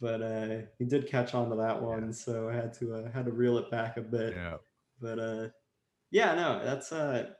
but 0.00 0.22
uh, 0.22 0.56
he 0.78 0.84
did 0.84 1.08
catch 1.08 1.34
on 1.34 1.48
to 1.50 1.56
that 1.56 1.80
one, 1.80 2.12
so 2.12 2.48
I 2.48 2.54
had 2.54 2.72
to 2.74 2.94
uh, 2.94 3.10
had 3.12 3.24
to 3.26 3.32
reel 3.32 3.58
it 3.58 3.70
back 3.70 3.96
a 3.96 4.02
bit. 4.02 4.34
Yeah. 4.34 4.56
But 5.00 5.18
uh, 5.18 5.48
yeah, 6.14 6.32
no, 6.36 6.64
that's 6.64 6.92
uh 6.92 7.30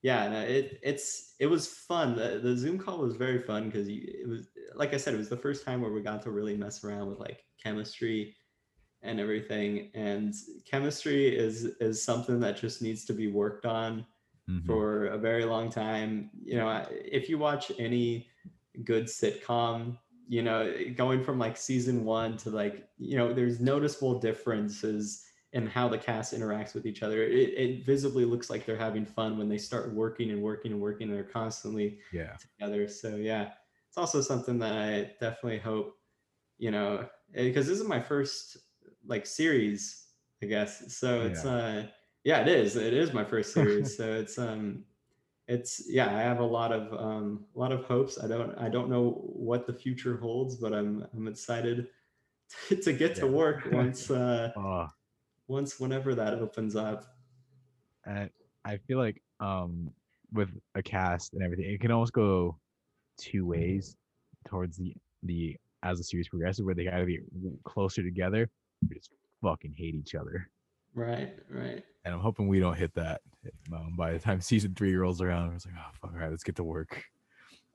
yeah 0.00 0.26
no, 0.28 0.40
it 0.40 0.80
it's 0.82 1.34
it 1.38 1.46
was 1.46 1.66
fun. 1.66 2.16
The, 2.16 2.40
the 2.42 2.56
zoom 2.56 2.78
call 2.78 2.98
was 2.98 3.14
very 3.14 3.42
fun 3.42 3.66
because 3.66 3.88
it 3.88 4.26
was 4.26 4.48
like 4.74 4.94
i 4.94 4.96
said 4.96 5.12
it 5.12 5.18
was 5.18 5.28
the 5.28 5.36
first 5.36 5.66
time 5.66 5.82
where 5.82 5.92
we 5.92 6.00
got 6.00 6.22
to 6.22 6.30
really 6.30 6.56
mess 6.56 6.82
around 6.82 7.08
with 7.08 7.20
like 7.20 7.44
chemistry 7.62 8.34
and 9.02 9.20
everything. 9.20 9.90
And 9.94 10.34
chemistry 10.64 11.36
is 11.36 11.64
is 11.78 12.02
something 12.02 12.40
that 12.40 12.56
just 12.56 12.80
needs 12.80 13.04
to 13.04 13.12
be 13.12 13.28
worked 13.28 13.66
on 13.66 14.06
mm-hmm. 14.48 14.66
for 14.66 15.08
a 15.08 15.18
very 15.18 15.44
long 15.44 15.70
time. 15.70 16.30
You 16.42 16.56
know 16.56 16.86
if 16.90 17.28
you 17.28 17.36
watch 17.36 17.70
any 17.78 18.28
good 18.84 19.06
sitcom 19.06 19.98
you 20.28 20.42
know 20.42 20.72
going 20.96 21.22
from 21.22 21.38
like 21.38 21.56
season 21.56 22.04
one 22.04 22.36
to 22.36 22.50
like 22.50 22.88
you 22.98 23.16
know 23.16 23.32
there's 23.32 23.60
noticeable 23.60 24.18
differences 24.18 25.25
and 25.56 25.70
how 25.70 25.88
the 25.88 25.96
cast 25.96 26.34
interacts 26.34 26.74
with 26.74 26.84
each 26.84 27.02
other. 27.02 27.22
It, 27.22 27.54
it 27.56 27.84
visibly 27.84 28.26
looks 28.26 28.50
like 28.50 28.66
they're 28.66 28.76
having 28.76 29.06
fun 29.06 29.38
when 29.38 29.48
they 29.48 29.56
start 29.56 29.92
working 29.94 30.30
and 30.30 30.42
working 30.42 30.70
and 30.70 30.80
working. 30.80 31.08
And 31.08 31.16
they're 31.16 31.24
constantly 31.24 31.98
yeah 32.12 32.36
together. 32.36 32.86
So 32.88 33.16
yeah, 33.16 33.50
it's 33.88 33.96
also 33.96 34.20
something 34.20 34.58
that 34.58 34.74
I 34.74 35.12
definitely 35.18 35.58
hope, 35.58 35.96
you 36.58 36.70
know, 36.70 37.08
because 37.32 37.66
eh, 37.66 37.70
this 37.70 37.80
is 37.80 37.88
my 37.88 38.00
first 38.00 38.58
like 39.06 39.24
series, 39.24 40.08
I 40.42 40.46
guess. 40.46 40.94
So 40.94 41.22
it's 41.22 41.44
yeah. 41.44 41.50
uh 41.50 41.82
yeah, 42.22 42.40
it 42.40 42.48
is. 42.48 42.76
It 42.76 42.92
is 42.92 43.14
my 43.14 43.24
first 43.24 43.54
series. 43.54 43.96
so 43.96 44.12
it's 44.20 44.38
um 44.38 44.84
it's 45.48 45.84
yeah 45.88 46.08
i 46.08 46.20
have 46.20 46.40
a 46.40 46.44
lot 46.44 46.72
of 46.72 46.92
um 47.00 47.44
a 47.54 47.58
lot 47.58 47.70
of 47.70 47.84
hopes 47.84 48.18
i 48.20 48.26
don't 48.26 48.52
i 48.58 48.68
don't 48.68 48.90
know 48.90 49.10
what 49.26 49.64
the 49.64 49.72
future 49.72 50.16
holds 50.16 50.56
but 50.56 50.72
i'm 50.72 51.06
i'm 51.14 51.28
excited 51.28 51.86
to, 52.68 52.74
to 52.74 52.92
get 52.92 53.14
to 53.14 53.28
work 53.28 53.68
once 53.72 54.10
uh 54.10 54.50
Oh, 54.56 54.88
once 55.48 55.78
whenever 55.80 56.14
that 56.14 56.34
opens 56.34 56.76
up. 56.76 57.16
And 58.04 58.30
I 58.64 58.76
feel 58.76 58.98
like 58.98 59.22
um 59.40 59.90
with 60.32 60.50
a 60.74 60.82
cast 60.82 61.34
and 61.34 61.42
everything, 61.42 61.66
it 61.66 61.80
can 61.80 61.90
almost 61.90 62.12
go 62.12 62.58
two 63.18 63.46
ways 63.46 63.96
towards 64.46 64.76
the 64.76 64.94
the 65.22 65.56
as 65.82 65.98
the 65.98 66.04
series 66.04 66.28
progresses, 66.28 66.64
where 66.64 66.74
they 66.74 66.84
gotta 66.84 67.04
be 67.04 67.20
closer 67.64 68.02
together, 68.02 68.48
just 68.92 69.10
fucking 69.42 69.74
hate 69.76 69.94
each 69.94 70.14
other. 70.14 70.48
right 70.94 71.34
right. 71.50 71.84
And 72.04 72.14
I'm 72.14 72.20
hoping 72.20 72.46
we 72.46 72.60
don't 72.60 72.76
hit 72.76 72.94
that 72.94 73.20
um, 73.72 73.94
by 73.96 74.12
the 74.12 74.18
time 74.18 74.40
season 74.52 74.74
three 74.74 74.94
rolls 74.94 75.20
around. 75.20 75.54
It's 75.54 75.66
like, 75.66 75.74
oh 75.78 75.90
fuck, 76.00 76.12
all 76.12 76.20
right, 76.20 76.30
let's 76.30 76.44
get 76.44 76.56
to 76.56 76.64
work. 76.64 77.02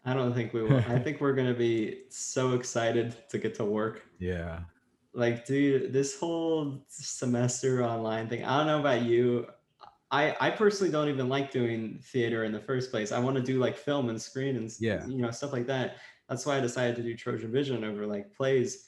i 0.05 0.13
don't 0.13 0.33
think 0.33 0.53
we 0.53 0.63
will. 0.67 0.77
I 0.77 0.99
think 0.99 1.21
we're 1.21 1.33
gonna 1.33 1.53
be 1.53 2.03
so 2.09 2.53
excited 2.53 3.15
to 3.29 3.37
get 3.37 3.55
to 3.55 3.65
work. 3.65 4.03
Yeah, 4.19 4.61
like 5.13 5.45
dude 5.45 5.91
this 5.91 6.17
whole 6.19 6.83
semester 6.87 7.83
online 7.83 8.27
thing 8.29 8.43
i 8.45 8.57
don't 8.57 8.67
know 8.67 8.79
about 8.79 9.01
you. 9.03 9.45
I 10.09 10.35
i 10.39 10.49
personally 10.49 10.91
don't 10.91 11.07
even 11.09 11.29
like 11.29 11.51
doing 11.51 11.99
theater 12.03 12.43
in 12.43 12.51
the 12.51 12.59
first 12.59 12.91
place. 12.91 13.11
I 13.11 13.19
want 13.19 13.37
to 13.37 13.41
do 13.43 13.59
like 13.59 13.77
film 13.77 14.09
and 14.09 14.21
screen 14.21 14.55
and 14.57 14.69
Yeah. 14.79 15.05
you 15.07 15.17
know 15.21 15.31
stuff 15.31 15.53
like 15.53 15.67
that. 15.67 15.97
That's 16.29 16.45
why 16.45 16.57
i 16.57 16.59
decided 16.61 16.95
to 16.97 17.03
do 17.03 17.15
trojan 17.15 17.51
vision 17.51 17.83
over 17.83 18.05
like 18.07 18.33
plays. 18.35 18.85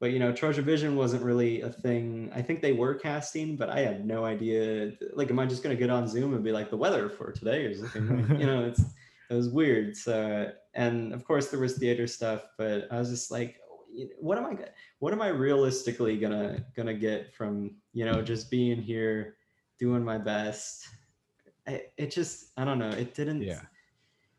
But 0.00 0.12
you 0.12 0.18
know 0.18 0.32
trojan 0.32 0.64
vision 0.64 0.94
wasn't 0.96 1.22
really 1.22 1.62
a 1.62 1.70
thing. 1.70 2.30
I 2.34 2.40
think 2.42 2.60
they 2.62 2.72
were 2.72 2.94
casting 2.94 3.56
but 3.56 3.68
i 3.70 3.80
had 3.80 4.06
no 4.06 4.24
idea. 4.24 4.92
Like 5.14 5.30
am 5.30 5.38
i 5.38 5.46
just 5.46 5.62
going 5.62 5.74
to 5.76 5.80
get 5.80 5.90
on 5.90 6.06
zoom 6.08 6.34
and 6.34 6.42
be 6.44 6.52
like 6.52 6.70
the 6.70 6.76
weather 6.76 7.08
for 7.10 7.32
today 7.32 7.64
is 7.64 7.80
looking 7.82 8.06
really-" 8.08 8.40
you 8.40 8.46
know 8.46 8.64
it's 8.64 8.82
it 9.30 9.34
was 9.34 9.48
weird. 9.48 9.96
So 9.96 10.50
and 10.74 11.12
of 11.14 11.24
course 11.24 11.48
there 11.48 11.60
was 11.60 11.76
theater 11.78 12.06
stuff 12.06 12.42
but 12.58 12.86
i 12.90 12.98
was 12.98 13.08
just 13.10 13.30
like 13.30 13.58
what 14.18 14.38
am 14.38 14.46
i 14.46 14.54
gonna 14.54 14.70
what 14.98 15.12
am 15.12 15.22
I 15.22 15.28
realistically 15.28 16.18
gonna 16.18 16.64
gonna 16.76 16.94
get 16.94 17.32
from 17.32 17.76
you 17.92 18.04
know 18.04 18.22
just 18.22 18.50
being 18.50 18.80
here, 18.80 19.36
doing 19.78 20.04
my 20.04 20.18
best? 20.18 20.88
I, 21.66 21.82
it 21.96 22.10
just 22.10 22.52
I 22.56 22.64
don't 22.64 22.78
know. 22.78 22.90
It 22.90 23.14
didn't 23.14 23.42
Yeah. 23.42 23.62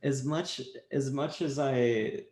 as 0.03 0.25
much 0.25 0.61
as 0.91 1.11
much 1.11 1.41
as 1.41 1.59
I 1.59 2.23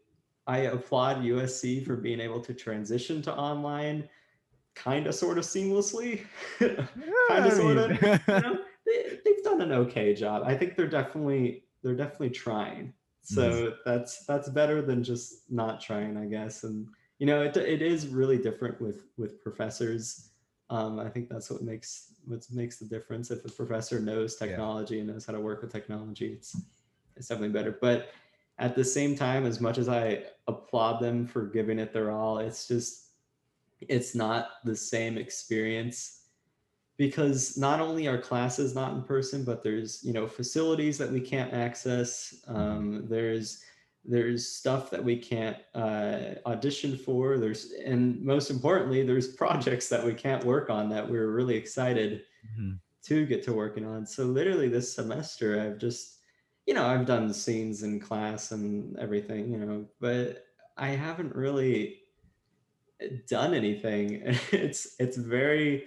I 0.46 0.60
applaud 0.60 1.18
USC 1.18 1.86
for 1.86 1.96
being 1.96 2.20
able 2.20 2.42
to 2.42 2.54
transition 2.54 3.22
to 3.24 3.36
online, 3.36 4.08
kind 4.76 5.08
of 5.08 5.16
sort 5.16 5.38
of 5.38 5.44
seamlessly. 5.44 6.26
kind 6.60 7.46
of 7.46 7.54
sort 7.54 7.78
of. 7.78 8.02
you 8.02 8.20
know, 8.28 8.60
they, 8.86 9.20
they've 9.26 9.44
done 9.44 9.62
an 9.62 9.72
okay 9.72 10.14
job. 10.14 10.44
I 10.46 10.56
think 10.56 10.76
they're 10.76 10.88
definitely 10.88 11.64
they're 11.84 11.96
definitely 11.96 12.32
trying. 12.32 12.94
So 13.22 13.52
mm-hmm. 13.52 13.76
that's 13.86 14.26
that's 14.26 14.50
better 14.50 14.82
than 14.82 15.04
just 15.04 15.52
not 15.52 15.82
trying, 15.82 16.16
I 16.18 16.26
guess. 16.26 16.64
And 16.64 16.88
you 17.20 17.26
know, 17.26 17.42
it 17.42 17.58
it 17.58 17.82
is 17.82 18.08
really 18.08 18.38
different 18.38 18.80
with 18.82 19.06
with 19.18 19.42
professors. 19.42 20.30
Um, 20.70 21.00
I 21.00 21.10
think 21.10 21.30
that's 21.30 21.50
what 21.50 21.62
makes 21.64 22.14
what 22.26 22.46
makes 22.52 22.78
the 22.78 22.86
difference. 22.86 23.32
If 23.32 23.46
a 23.46 23.50
professor 23.50 24.00
knows 24.00 24.38
Yeah. 24.40 24.48
technology 24.48 25.00
and 25.00 25.08
knows 25.10 25.26
how 25.26 25.34
to 25.34 25.40
work 25.40 25.62
with 25.62 25.72
technology, 25.72 26.34
it's 26.34 26.56
it's 27.16 27.28
definitely 27.28 27.54
better. 27.54 27.78
But 27.82 28.10
at 28.60 28.76
the 28.76 28.84
same 28.84 29.16
time, 29.16 29.46
as 29.46 29.62
much 29.62 29.78
as 29.78 29.88
I 29.88 30.24
applaud 30.48 31.00
them 31.00 31.28
for 31.28 31.46
giving 31.46 31.80
it 31.80 31.94
their 31.94 32.12
all, 32.12 32.40
it's 32.40 32.68
just 32.68 33.12
it's 33.82 34.16
not 34.16 34.50
the 34.64 34.76
same 34.76 35.18
experience 35.18 36.18
because 36.98 37.58
not 37.58 37.80
only 37.80 38.08
are 38.08 38.18
classes 38.18 38.74
not 38.74 38.94
in 38.94 39.04
person 39.04 39.44
but 39.44 39.62
there's 39.64 40.04
you 40.04 40.12
know 40.12 40.28
facilities 40.28 40.98
that 40.98 41.12
we 41.12 41.22
can't 41.22 41.54
access 41.54 42.44
um, 42.48 43.06
there's 43.08 43.64
there's 44.08 44.48
stuff 44.48 44.90
that 44.92 45.04
we 45.04 45.18
can't 45.18 45.58
uh, 45.76 46.36
audition 46.46 46.98
for. 46.98 47.38
There's 47.38 47.72
and 47.86 48.24
most 48.24 48.50
importantly 48.50 49.04
there's 49.06 49.28
projects 49.28 49.90
that 49.90 50.04
we 50.06 50.14
can't 50.14 50.44
work 50.46 50.70
on 50.70 50.90
that 50.90 51.10
we're 51.10 51.32
really 51.32 51.56
excited 51.56 52.24
Mhm. 52.58 52.80
to 53.04 53.26
get 53.26 53.44
to 53.44 53.54
working 53.54 53.86
on. 53.86 54.06
So 54.06 54.24
literally 54.26 54.70
this 54.70 54.94
semester 54.94 55.60
i've 55.62 55.78
just 55.78 56.20
you 56.66 56.74
know 56.74 56.86
i've 56.86 57.06
done 57.06 57.34
scenes 57.34 57.84
in 57.84 58.00
class 58.00 58.52
and 58.52 58.98
everything 58.98 59.52
you 59.52 59.58
know 59.60 59.86
but 60.00 60.46
i 60.78 60.90
haven't 60.90 61.36
really 61.36 62.00
done 63.28 63.54
anything. 63.54 64.24
It's 64.52 64.96
it's 65.00 65.18
very 65.18 65.86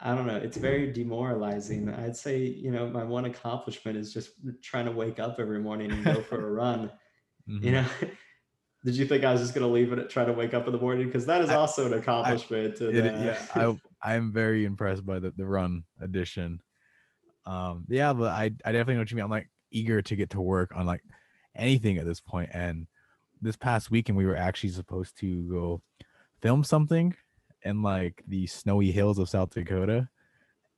i 0.00 0.14
don't 0.14 0.26
know 0.26 0.36
it's 0.36 0.56
very 0.56 0.92
demoralizing. 0.92 1.88
I'd 1.88 2.16
say 2.16 2.38
you 2.38 2.70
know 2.70 2.88
my 2.88 3.04
one 3.04 3.24
accomplishment 3.26 3.96
is 3.96 4.12
just 4.12 4.30
trying 4.62 4.86
to 4.86 4.92
wake 4.92 5.18
up 5.18 5.36
every 5.38 5.60
morning 5.60 5.90
and 5.92 6.04
go 6.04 6.20
for 6.22 6.46
a 6.46 6.50
run 6.62 6.90
Mhm. 7.48 7.64
you 7.64 7.72
know 7.72 7.86
did 8.84 8.96
you 8.96 9.04
think 9.06 9.24
i 9.24 9.32
was 9.32 9.40
just 9.40 9.54
going 9.54 9.66
to 9.66 9.72
leave 9.72 9.92
it 9.92 9.98
at 9.98 10.10
try 10.10 10.24
to 10.24 10.32
wake 10.32 10.54
up 10.54 10.66
in 10.66 10.72
the 10.72 10.78
morning 10.78 11.06
because 11.06 11.26
that 11.26 11.40
is 11.42 11.50
I- 11.50 11.54
also 11.56 11.86
an 11.86 11.94
accomplishment 11.94 12.80
and, 12.80 12.96
It- 12.96 13.04
yeah, 13.04 13.38
I 13.54 13.76
I'm 14.02 14.32
very 14.32 14.64
impressed 14.64 15.06
by 15.06 15.18
the, 15.20 15.30
the 15.30 15.46
run 15.46 15.84
edition. 16.00 16.60
Um, 17.46 17.84
yeah, 17.88 18.12
but 18.12 18.30
I 18.32 18.44
I 18.64 18.72
definitely 18.72 18.94
know 18.94 19.00
what 19.00 19.10
you 19.12 19.16
mean. 19.16 19.24
I'm 19.24 19.30
like 19.30 19.48
eager 19.70 20.02
to 20.02 20.16
get 20.16 20.30
to 20.30 20.40
work 20.40 20.72
on 20.74 20.86
like 20.86 21.02
anything 21.54 21.98
at 21.98 22.04
this 22.04 22.20
point. 22.20 22.50
And 22.52 22.86
this 23.40 23.56
past 23.56 23.90
weekend, 23.92 24.18
we 24.18 24.26
were 24.26 24.36
actually 24.36 24.70
supposed 24.70 25.16
to 25.18 25.42
go 25.48 25.82
film 26.40 26.64
something 26.64 27.14
in 27.62 27.82
like 27.82 28.22
the 28.26 28.46
snowy 28.48 28.90
hills 28.90 29.18
of 29.20 29.28
South 29.28 29.50
Dakota, 29.50 30.08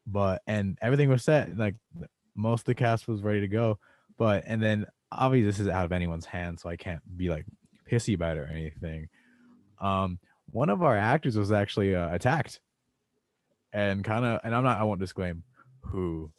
but 0.07 0.43
and 0.47 0.79
everything 0.83 1.09
was 1.09 1.25
set. 1.25 1.57
Like 1.57 1.77
most 2.35 2.61
of 2.61 2.65
the 2.67 2.75
cast 2.75 3.09
was 3.09 3.23
ready 3.23 3.41
to 3.41 3.49
go, 3.49 3.79
but 4.19 4.45
and 4.47 4.63
then 4.63 4.85
obviously 5.19 5.47
this 5.47 5.61
is 5.61 5.69
out 5.69 5.85
of 5.85 5.93
anyone's 5.93 6.27
hands, 6.27 6.63
so 6.63 6.69
I 6.69 6.77
can't 6.77 7.03
be 7.17 7.29
like 7.29 7.47
pissy 7.91 8.15
about 8.15 8.37
it 8.37 8.41
or 8.41 8.47
anything. 8.47 9.09
Um, 9.81 10.19
one 10.51 10.69
of 10.69 10.83
our 10.83 10.97
actors 10.97 11.37
was 11.37 11.53
actually 11.53 11.95
uh, 11.95 12.15
attacked. 12.15 12.61
And 13.73 14.05
kind 14.05 14.25
of 14.25 14.41
and 14.45 14.55
i'm 14.55 14.63
not 14.63 14.79
i 14.79 14.85
won't 14.85 15.01
disclaim 15.01 15.43
who 15.81 16.31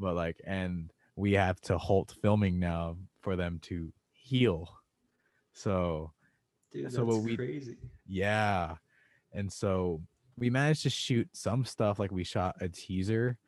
but 0.00 0.16
like 0.16 0.40
and 0.44 0.90
we 1.14 1.34
have 1.34 1.60
to 1.60 1.78
halt 1.78 2.14
filming 2.20 2.58
now 2.58 2.96
for 3.20 3.36
them 3.36 3.60
to 3.62 3.92
heal. 4.12 4.68
So 5.52 6.12
dude 6.72 6.92
so 6.92 7.04
we- 7.04 7.36
crazy. 7.36 7.76
Yeah. 8.06 8.76
And 9.32 9.52
so 9.52 10.00
we 10.36 10.50
managed 10.50 10.82
to 10.82 10.90
shoot 10.90 11.28
some 11.32 11.64
stuff 11.64 11.98
like 12.00 12.10
we 12.10 12.24
shot 12.24 12.56
a 12.60 12.68
teaser 12.68 13.38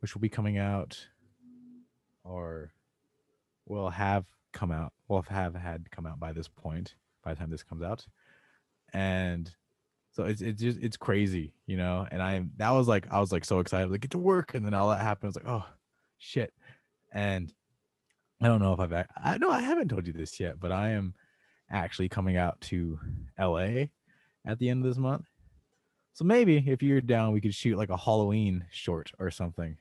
which 0.00 0.14
will 0.14 0.20
be 0.20 0.28
coming 0.28 0.58
out 0.58 0.98
or 2.24 2.72
will 3.68 3.90
have 3.90 4.24
come 4.52 4.70
out 4.70 4.92
will 5.08 5.22
have 5.22 5.54
had 5.54 5.90
come 5.90 6.06
out 6.06 6.18
by 6.18 6.32
this 6.32 6.48
point 6.48 6.94
by 7.24 7.32
the 7.32 7.40
time 7.40 7.50
this 7.50 7.62
comes 7.62 7.82
out. 7.82 8.06
And 8.92 9.50
so 10.12 10.24
it's 10.24 10.40
it's 10.40 10.60
just 10.60 10.78
it's 10.80 10.96
crazy 10.96 11.52
you 11.66 11.76
know? 11.76 12.06
And 12.10 12.22
i'm 12.22 12.50
that 12.56 12.70
was 12.70 12.88
like 12.88 13.06
i 13.10 13.20
was 13.20 13.30
like 13.30 13.44
so 13.44 13.60
excited 13.60 13.90
like 13.90 14.00
get 14.00 14.10
to 14.12 14.18
work 14.18 14.54
and 14.54 14.64
then 14.64 14.74
all 14.74 14.88
that 14.90 15.00
happened. 15.00 15.26
I 15.26 15.28
was 15.28 15.36
like 15.36 15.48
oh 15.48 15.66
shit. 16.18 16.52
And 17.12 17.52
i 18.40 18.46
don't 18.46 18.60
know 18.60 18.72
if 18.72 18.80
i've 18.80 18.92
i 18.92 19.38
know 19.38 19.50
i 19.50 19.60
haven't 19.60 19.88
told 19.88 20.06
you 20.06 20.12
this 20.12 20.38
yet 20.38 20.60
but 20.60 20.70
i 20.70 20.90
am 20.90 21.12
actually 21.70 22.08
coming 22.08 22.36
out 22.36 22.60
to 22.60 22.98
la 23.38 23.84
at 24.46 24.58
the 24.58 24.68
end 24.70 24.84
of 24.84 24.88
this 24.88 24.98
month. 24.98 25.26
So 26.14 26.24
maybe 26.24 26.56
if 26.66 26.82
you're 26.82 27.00
down 27.00 27.32
we 27.32 27.40
could 27.40 27.54
shoot 27.54 27.76
like 27.76 27.90
a 27.90 27.96
halloween 27.96 28.64
short 28.70 29.12
or 29.18 29.30
something 29.30 29.76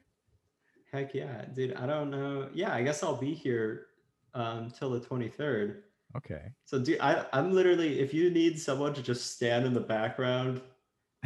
heck 0.92 1.14
yeah 1.14 1.46
dude 1.54 1.74
i 1.76 1.86
don't 1.86 2.10
know 2.10 2.50
yeah 2.54 2.74
i 2.74 2.82
guess 2.82 3.04
i'll 3.04 3.16
be 3.16 3.34
here 3.34 3.88
um 4.34 4.72
till 4.72 4.90
the 4.90 5.00
23rd 5.00 5.82
okay 6.16 6.52
So 6.66 6.80
dude, 6.80 7.00
I, 7.00 7.26
I'm 7.34 7.52
literally 7.54 8.00
if 8.00 8.14
you 8.14 8.30
need 8.30 8.60
someone 8.60 8.94
to 8.94 9.02
just 9.02 9.36
stand 9.36 9.66
in 9.66 9.74
the 9.74 9.82
background 9.82 10.62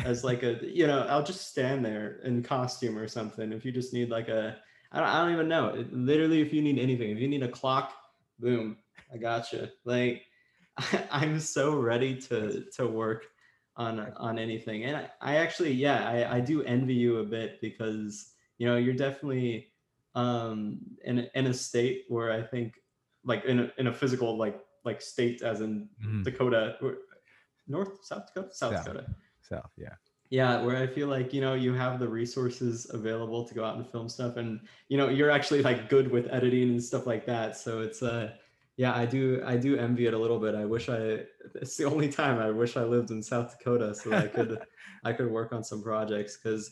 as 0.06 0.24
like 0.24 0.44
a 0.44 0.60
you 0.64 0.88
know, 0.88 1.06
I'll 1.10 1.24
just 1.24 1.50
stand 1.50 1.86
there 1.86 2.20
in 2.24 2.44
costume 2.44 2.98
or 2.98 3.08
something. 3.08 3.52
If 3.52 3.66
you 3.66 3.72
just 3.72 3.94
need 3.94 4.10
like 4.10 4.30
a 4.30 4.58
I 4.92 5.00
don't, 5.00 5.10
I 5.10 5.22
don't 5.22 5.34
even 5.34 5.48
know. 5.48 5.68
It, 5.70 5.94
literally 5.94 6.42
if 6.42 6.54
you 6.54 6.62
need 6.62 6.80
anything, 6.80 7.12
if 7.12 7.20
you 7.20 7.28
need 7.28 7.44
a 7.44 7.48
clock, 7.48 7.94
boom, 8.40 8.78
I 9.14 9.18
got 9.18 9.52
you. 9.54 9.68
Like 9.86 10.24
I, 10.78 11.04
I'm 11.12 11.40
so 11.40 11.78
ready 11.78 12.16
to 12.22 12.66
to 12.76 12.88
work 12.88 13.26
on 13.76 14.00
on 14.18 14.40
anything. 14.40 14.84
And 14.86 14.98
I, 14.98 15.10
I 15.22 15.36
actually 15.38 15.74
yeah, 15.74 16.08
I, 16.08 16.38
I 16.38 16.40
do 16.40 16.64
envy 16.64 16.96
you 16.96 17.20
a 17.20 17.24
bit 17.24 17.62
because 17.62 18.31
you 18.62 18.68
know, 18.68 18.78
you're 18.78 19.02
definitely 19.08 19.50
um 20.24 20.56
in 21.10 21.16
a- 21.24 21.30
in 21.40 21.46
a 21.48 21.54
state 21.68 22.00
where 22.14 22.30
I 22.40 22.42
think 22.54 22.68
like 23.32 23.44
in 23.52 23.58
a, 23.64 23.72
in 23.82 23.88
a 23.88 23.94
physical 24.02 24.30
like 24.44 24.58
like 24.90 25.00
state 25.02 25.42
as 25.42 25.62
in 25.66 25.90
Mhm. 26.06 26.24
Dakota 26.26 26.62
or 26.84 26.92
North 27.68 27.94
South 28.10 28.26
Dakota 28.28 28.54
South 28.54 28.74
South. 28.76 28.86
Dakota 28.86 29.06
south 29.50 29.72
yeah 29.86 29.96
yeah 30.30 30.62
where 30.66 30.78
I 30.84 30.86
feel 30.96 31.08
like 31.16 31.34
you 31.36 31.42
know 31.46 31.56
you 31.66 31.74
have 31.74 31.96
the 32.04 32.08
resources 32.22 32.76
available 33.00 33.42
to 33.48 33.54
go 33.58 33.64
out 33.68 33.78
and 33.78 33.86
film 33.94 34.08
stuff 34.18 34.34
and 34.42 34.50
you 34.90 34.98
know 35.00 35.10
you're 35.18 35.34
actually 35.38 35.62
like 35.70 35.90
good 35.96 36.08
with 36.16 36.26
editing 36.38 36.70
and 36.76 36.84
stuff 36.92 37.06
like 37.12 37.26
that 37.34 37.58
so 37.58 37.72
it's 37.88 38.02
uh 38.04 38.26
yeah 38.78 38.94
I 38.96 39.06
do 39.16 39.42
I 39.54 39.56
do 39.58 39.72
envy 39.88 40.06
it 40.10 40.14
a 40.14 40.22
little 40.26 40.40
bit 40.46 40.54
I 40.64 40.66
wish 40.66 40.86
I 40.90 41.02
it's 41.64 41.78
the 41.78 41.86
only 41.94 42.10
time 42.22 42.38
I 42.48 42.52
wish 42.62 42.74
I 42.78 42.84
lived 42.96 43.10
in 43.16 43.22
South 43.24 43.48
Dakota 43.58 43.90
so 44.02 44.08
I 44.26 44.28
could 44.36 44.52
I 45.08 45.12
could 45.18 45.30
work 45.40 45.52
on 45.58 45.64
some 45.64 45.82
projects 45.92 46.34
because 46.38 46.64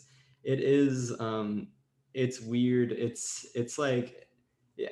it 0.52 0.60
is 0.60 0.96
um 1.28 1.48
it's 2.14 2.40
weird 2.40 2.92
it's 2.92 3.46
it's 3.54 3.78
like 3.78 4.28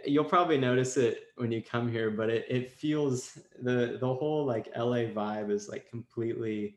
you'll 0.04 0.24
probably 0.24 0.58
notice 0.58 0.96
it 0.96 1.24
when 1.36 1.52
you 1.52 1.62
come 1.62 1.90
here, 1.90 2.10
but 2.10 2.30
it, 2.30 2.46
it 2.48 2.70
feels 2.70 3.38
the 3.62 3.96
the 4.00 4.14
whole 4.14 4.44
like 4.44 4.68
LA 4.76 5.06
vibe 5.08 5.50
is 5.50 5.68
like 5.68 5.88
completely 5.88 6.76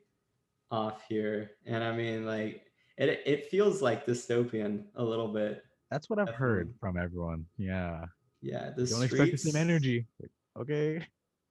off 0.69 1.03
here. 1.07 1.51
And 1.65 1.83
I 1.83 1.95
mean 1.95 2.25
like 2.25 2.63
it 2.97 3.21
it 3.25 3.49
feels 3.49 3.81
like 3.81 4.05
dystopian 4.05 4.85
a 4.95 5.03
little 5.03 5.27
bit. 5.27 5.63
That's 5.89 6.09
what 6.09 6.19
I've 6.19 6.35
heard 6.35 6.73
from 6.79 6.97
everyone. 6.97 7.45
Yeah. 7.57 8.05
Yeah, 8.41 8.71
the 8.75 8.85
Don't 8.85 9.03
expect 9.03 9.31
the 9.31 9.37
streets. 9.37 9.43
same 9.43 9.61
energy. 9.61 10.07
Like, 10.19 10.31
okay. 10.61 11.05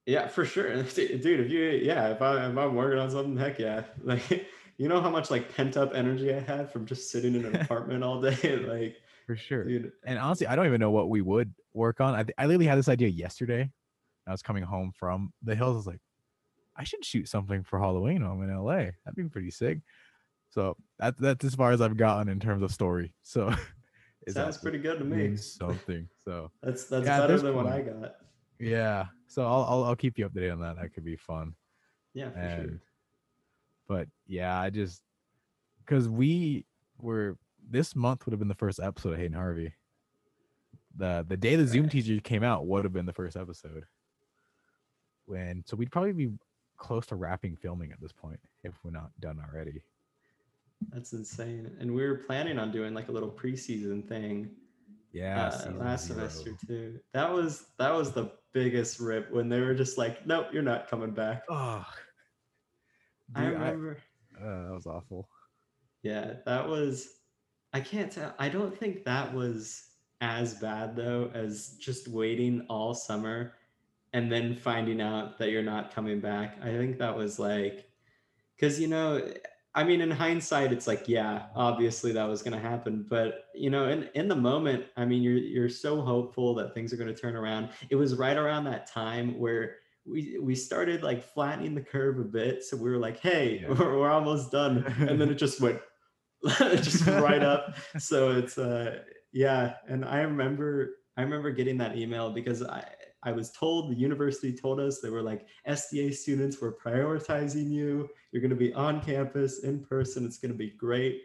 Yeah, 0.06 0.26
for 0.28 0.44
sure. 0.44 0.82
Dude, 0.82 1.40
if 1.40 1.50
you 1.50 1.62
yeah, 1.82 2.08
if 2.08 2.22
I 2.22 2.46
if 2.46 2.56
I'm 2.56 2.74
working 2.74 2.98
on 2.98 3.10
something, 3.10 3.36
heck 3.36 3.58
yeah. 3.58 3.82
Like 4.02 4.46
you 4.80 4.88
know 4.88 5.02
how 5.02 5.10
much 5.10 5.30
like 5.30 5.54
pent 5.54 5.76
up 5.76 5.94
energy 5.94 6.32
I 6.34 6.40
had 6.40 6.72
from 6.72 6.86
just 6.86 7.10
sitting 7.10 7.34
in 7.34 7.44
an 7.44 7.54
apartment 7.60 8.02
all 8.02 8.18
day? 8.20 8.56
Like, 8.66 8.96
For 9.26 9.36
sure. 9.36 9.64
dude, 9.64 9.92
And 10.06 10.18
honestly, 10.18 10.46
I 10.46 10.56
don't 10.56 10.64
even 10.66 10.80
know 10.80 10.90
what 10.90 11.10
we 11.10 11.20
would 11.20 11.52
work 11.74 12.00
on. 12.00 12.14
I, 12.14 12.22
th- 12.22 12.34
I 12.38 12.46
literally 12.46 12.64
had 12.66 12.78
this 12.78 12.88
idea 12.88 13.08
yesterday. 13.08 13.70
I 14.26 14.30
was 14.32 14.40
coming 14.42 14.62
home 14.62 14.92
from 14.96 15.34
the 15.42 15.54
hills. 15.54 15.74
I 15.74 15.76
was 15.76 15.86
like, 15.86 16.00
I 16.74 16.84
should 16.84 17.04
shoot 17.04 17.28
something 17.28 17.62
for 17.62 17.78
Halloween 17.78 18.22
I'm 18.22 18.40
in 18.42 18.56
LA. 18.56 18.76
That'd 19.04 19.16
be 19.16 19.28
pretty 19.28 19.50
sick. 19.50 19.80
So 20.48 20.78
that, 20.98 21.18
that's 21.18 21.44
as 21.44 21.54
far 21.54 21.72
as 21.72 21.82
I've 21.82 21.98
gotten 21.98 22.30
in 22.30 22.40
terms 22.40 22.62
of 22.62 22.72
story. 22.72 23.12
So 23.22 23.52
it's 24.26 24.34
sounds 24.34 24.58
pretty 24.58 24.78
good 24.78 24.98
to 24.98 25.04
me. 25.04 25.36
something. 25.36 26.08
So 26.24 26.50
That's 26.62 26.84
that's 26.84 27.04
Yeah, 27.06 27.20
better 27.20 27.38
than 27.38 27.54
what 27.54 27.66
I 27.66 27.80
got. 27.82 28.16
yeah. 28.58 29.06
So 29.26 29.46
I'll, 29.46 29.64
I'll 29.64 29.84
I'll 29.84 29.96
keep 29.96 30.18
you 30.18 30.28
updated 30.28 30.52
on 30.52 30.60
that. 30.60 30.76
That 30.76 30.92
could 30.94 31.04
be 31.04 31.16
fun. 31.16 31.54
Yeah, 32.14 32.30
for 32.30 32.38
and 32.38 32.68
sure. 32.70 32.80
But 33.90 34.06
yeah, 34.28 34.56
I 34.56 34.70
just 34.70 35.02
because 35.84 36.08
we 36.08 36.64
were 37.00 37.36
this 37.68 37.96
month 37.96 38.24
would 38.24 38.30
have 38.32 38.38
been 38.38 38.46
the 38.46 38.54
first 38.54 38.78
episode 38.78 39.14
of 39.14 39.18
Hayden 39.18 39.32
Harvey. 39.32 39.74
The 40.96 41.26
the 41.28 41.36
day 41.36 41.56
the 41.56 41.66
Zoom 41.66 41.88
teaser 41.88 42.20
came 42.20 42.44
out 42.44 42.68
would 42.68 42.84
have 42.84 42.92
been 42.92 43.04
the 43.04 43.12
first 43.12 43.36
episode. 43.36 43.86
When 45.26 45.64
so 45.66 45.76
we'd 45.76 45.90
probably 45.90 46.12
be 46.12 46.30
close 46.76 47.04
to 47.06 47.16
wrapping 47.16 47.56
filming 47.56 47.90
at 47.90 48.00
this 48.00 48.12
point 48.12 48.38
if 48.62 48.74
we're 48.84 48.92
not 48.92 49.10
done 49.18 49.42
already. 49.44 49.82
That's 50.92 51.12
insane. 51.12 51.76
And 51.80 51.92
we 51.92 52.06
were 52.06 52.18
planning 52.28 52.60
on 52.60 52.70
doing 52.70 52.94
like 52.94 53.08
a 53.08 53.12
little 53.12 53.28
preseason 53.28 54.06
thing 54.08 54.50
Yeah, 55.12 55.48
uh, 55.48 55.72
last 55.72 56.06
zero. 56.06 56.28
semester 56.28 56.56
too. 56.64 57.00
That 57.12 57.32
was 57.32 57.66
that 57.80 57.92
was 57.92 58.12
the 58.12 58.30
biggest 58.52 59.00
rip 59.00 59.32
when 59.32 59.48
they 59.48 59.60
were 59.60 59.74
just 59.74 59.98
like, 59.98 60.24
"Nope, 60.28 60.46
you're 60.52 60.62
not 60.62 60.88
coming 60.88 61.10
back." 61.10 61.42
Oh, 61.50 61.84
dude, 63.34 63.44
I- 63.44 63.48
remember. 63.48 63.98
uh, 64.40 64.64
that 64.66 64.72
was 64.74 64.86
awful. 64.86 65.28
Yeah, 66.02 66.34
that 66.46 66.68
was. 66.68 67.08
I 67.72 67.80
can't 67.80 68.10
tell. 68.10 68.34
I 68.38 68.48
don't 68.48 68.76
think 68.76 69.04
that 69.04 69.32
was 69.34 69.86
as 70.20 70.54
bad 70.54 70.94
though 70.96 71.30
as 71.34 71.76
just 71.80 72.08
waiting 72.08 72.66
all 72.68 72.94
summer 72.94 73.54
and 74.12 74.30
then 74.30 74.56
finding 74.56 75.00
out 75.00 75.38
that 75.38 75.50
you're 75.50 75.62
not 75.62 75.94
coming 75.94 76.20
back. 76.20 76.58
I 76.62 76.70
think 76.70 76.98
that 76.98 77.16
was 77.16 77.38
like, 77.38 77.88
because 78.56 78.80
you 78.80 78.88
know, 78.88 79.22
I 79.74 79.84
mean, 79.84 80.00
in 80.00 80.10
hindsight, 80.10 80.72
it's 80.72 80.88
like, 80.88 81.08
yeah, 81.08 81.46
obviously 81.54 82.10
that 82.12 82.24
was 82.28 82.42
going 82.42 82.60
to 82.60 82.68
happen. 82.68 83.06
But 83.08 83.44
you 83.54 83.70
know, 83.70 83.88
in 83.88 84.08
in 84.14 84.26
the 84.26 84.34
moment, 84.36 84.86
I 84.96 85.04
mean, 85.04 85.22
you're 85.22 85.34
you're 85.38 85.68
so 85.68 86.00
hopeful 86.00 86.54
that 86.56 86.74
things 86.74 86.92
are 86.92 86.96
going 86.96 87.14
to 87.14 87.20
turn 87.20 87.36
around. 87.36 87.68
It 87.88 87.96
was 87.96 88.16
right 88.16 88.36
around 88.36 88.64
that 88.64 88.86
time 88.90 89.38
where 89.38 89.76
we 90.06 90.38
we 90.40 90.54
started 90.54 91.02
like 91.02 91.22
flattening 91.22 91.74
the 91.74 91.82
curve 91.82 92.18
a 92.18 92.24
bit. 92.24 92.64
So 92.64 92.76
we 92.76 92.90
were 92.90 92.98
like, 92.98 93.20
hey, 93.20 93.60
Yeah. 93.62 93.68
we're, 93.78 93.98
we're 93.98 94.10
almost 94.10 94.50
done, 94.50 94.84
and 95.00 95.20
then 95.20 95.30
it 95.30 95.36
just 95.36 95.60
went 95.60 95.80
just 96.58 97.06
right 97.06 97.42
up. 97.42 97.74
So 97.98 98.30
it's 98.32 98.58
uh 98.58 99.00
yeah, 99.32 99.74
and 99.88 100.04
I 100.04 100.20
remember 100.20 100.96
I 101.16 101.22
remember 101.22 101.50
getting 101.50 101.78
that 101.78 101.96
email 101.96 102.30
because 102.30 102.62
I 102.62 102.84
I 103.22 103.32
was 103.32 103.50
told 103.52 103.90
the 103.90 103.96
university 103.96 104.56
told 104.56 104.80
us 104.80 105.00
they 105.00 105.10
were 105.10 105.22
like 105.22 105.46
SDA 105.68 106.14
students 106.14 106.60
were 106.60 106.76
prioritizing 106.82 107.70
you. 107.70 108.08
You're 108.32 108.40
going 108.40 108.50
to 108.50 108.56
be 108.56 108.72
on 108.72 109.02
campus 109.02 109.62
in 109.62 109.84
person. 109.84 110.24
It's 110.24 110.38
going 110.38 110.52
to 110.52 110.56
be 110.56 110.70
great. 110.70 111.22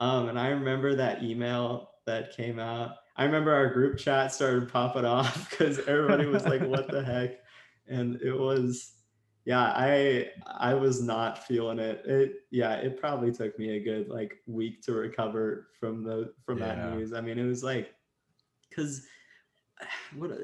Um, 0.00 0.28
and 0.28 0.38
I 0.38 0.48
remember 0.48 0.96
that 0.96 1.22
email 1.22 1.90
that 2.06 2.36
came 2.36 2.58
out. 2.58 2.96
I 3.16 3.24
remember 3.24 3.52
our 3.52 3.72
group 3.72 3.98
chat 3.98 4.32
started 4.32 4.72
popping 4.72 5.04
off 5.04 5.50
because 5.50 5.78
everybody 5.80 6.26
was 6.26 6.44
like, 6.44 6.62
"What 6.62 6.90
the 6.90 7.02
heck?" 7.04 7.38
And 7.90 8.20
it 8.22 8.34
was, 8.34 8.94
yeah, 9.44 9.72
I 9.74 10.30
I 10.46 10.74
was 10.74 11.02
not 11.02 11.44
feeling 11.46 11.78
it. 11.78 12.02
It 12.06 12.32
yeah, 12.50 12.74
it 12.74 12.98
probably 13.00 13.32
took 13.32 13.58
me 13.58 13.76
a 13.76 13.80
good 13.82 14.08
like 14.08 14.38
week 14.46 14.82
to 14.82 14.92
recover 14.92 15.68
from 15.78 16.02
the 16.04 16.34
from 16.44 16.58
Yeah. 16.58 16.66
that 16.66 16.84
news. 16.84 17.12
I 17.12 17.20
mean, 17.20 17.38
it 17.38 17.44
was 17.46 17.64
like, 17.64 17.94
because 18.68 19.06
what 20.16 20.30
uh, 20.32 20.36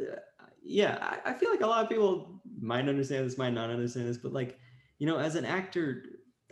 yeah 0.62 0.98
I, 1.24 1.30
I 1.30 1.34
feel 1.34 1.50
like 1.50 1.60
a 1.60 1.66
lot 1.66 1.82
of 1.84 1.90
people 1.90 2.40
might 2.60 2.88
understand 2.88 3.26
this 3.26 3.38
might 3.38 3.52
not 3.52 3.70
understand 3.70 4.08
this 4.08 4.18
but 4.18 4.32
like 4.32 4.58
you 4.98 5.06
know 5.06 5.18
as 5.18 5.34
an 5.34 5.44
actor 5.44 6.04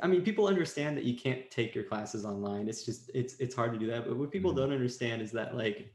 i 0.02 0.06
mean 0.06 0.22
people 0.22 0.46
understand 0.46 0.96
that 0.96 1.04
you 1.04 1.16
can't 1.16 1.50
take 1.50 1.74
your 1.74 1.84
classes 1.84 2.24
online 2.24 2.68
it's 2.68 2.84
just 2.84 3.10
it's 3.14 3.34
it's 3.36 3.54
hard 3.54 3.72
to 3.72 3.78
do 3.78 3.86
that 3.86 4.06
but 4.06 4.16
what 4.16 4.30
people 4.30 4.52
Mhm. 4.52 4.56
don't 4.56 4.72
understand 4.72 5.22
is 5.22 5.32
that 5.32 5.56
like 5.56 5.94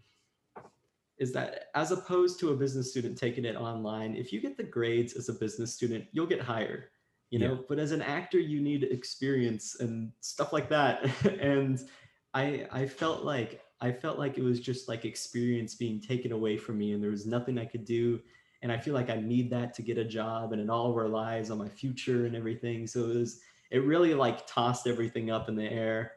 is 1.20 1.32
that 1.34 1.66
as 1.76 1.92
opposed 1.92 2.40
to 2.40 2.52
a 2.52 2.56
business 2.56 2.92
student 2.92 3.18
taking 3.18 3.46
it 3.46 3.56
online 3.56 4.16
if 4.16 4.32
you 4.32 4.40
get 4.40 4.58
the 4.58 4.64
grades 4.64 5.14
as 5.14 5.30
a 5.30 5.34
business 5.34 5.74
student 5.74 6.06
you'll 6.12 6.28
get 6.28 6.42
hired 6.42 6.86
you 7.30 7.40
know? 7.40 7.54
Yeah. 7.54 7.62
but 7.68 7.80
as 7.80 7.92
an 7.92 8.02
actor 8.02 8.40
you 8.40 8.62
need 8.62 8.84
experience 8.84 9.80
and 9.80 10.12
stuff 10.22 10.54
like 10.54 10.70
that. 10.70 11.06
And 11.42 11.80
i 12.34 12.68
i 12.72 12.86
felt 12.86 13.24
like 13.24 13.62
i 13.80 13.90
felt 13.90 14.20
like 14.20 14.38
it 14.38 14.44
was 14.44 14.60
just 14.60 14.90
like 14.90 15.06
experience 15.06 15.76
being 15.76 16.02
taken 16.02 16.34
away 16.34 16.58
from 16.58 16.78
me 16.78 16.92
and 16.92 17.02
there 17.02 17.12
was 17.12 17.26
nothing 17.26 17.58
i 17.58 17.66
could 17.66 17.86
do. 17.86 18.20
And 18.62 18.72
i 18.72 18.78
feel 18.78 18.94
like 18.94 19.10
i 19.10 19.16
need 19.16 19.50
that 19.52 19.74
to 19.76 19.82
get 19.82 19.98
a 19.98 20.06
job 20.06 20.54
and 20.54 20.62
it 20.62 20.70
all 20.70 20.94
relies 20.94 21.50
on 21.52 21.58
my 21.58 21.70
future 21.70 22.26
and 22.26 22.36
everything. 22.36 22.88
So 22.88 23.06
it 23.06 23.16
was 23.16 23.40
it 23.72 23.84
really 23.84 24.14
like 24.14 24.48
tossed 24.48 24.88
everything 24.88 25.30
up 25.32 25.50
in 25.50 25.56
the 25.56 25.70
air 25.70 26.14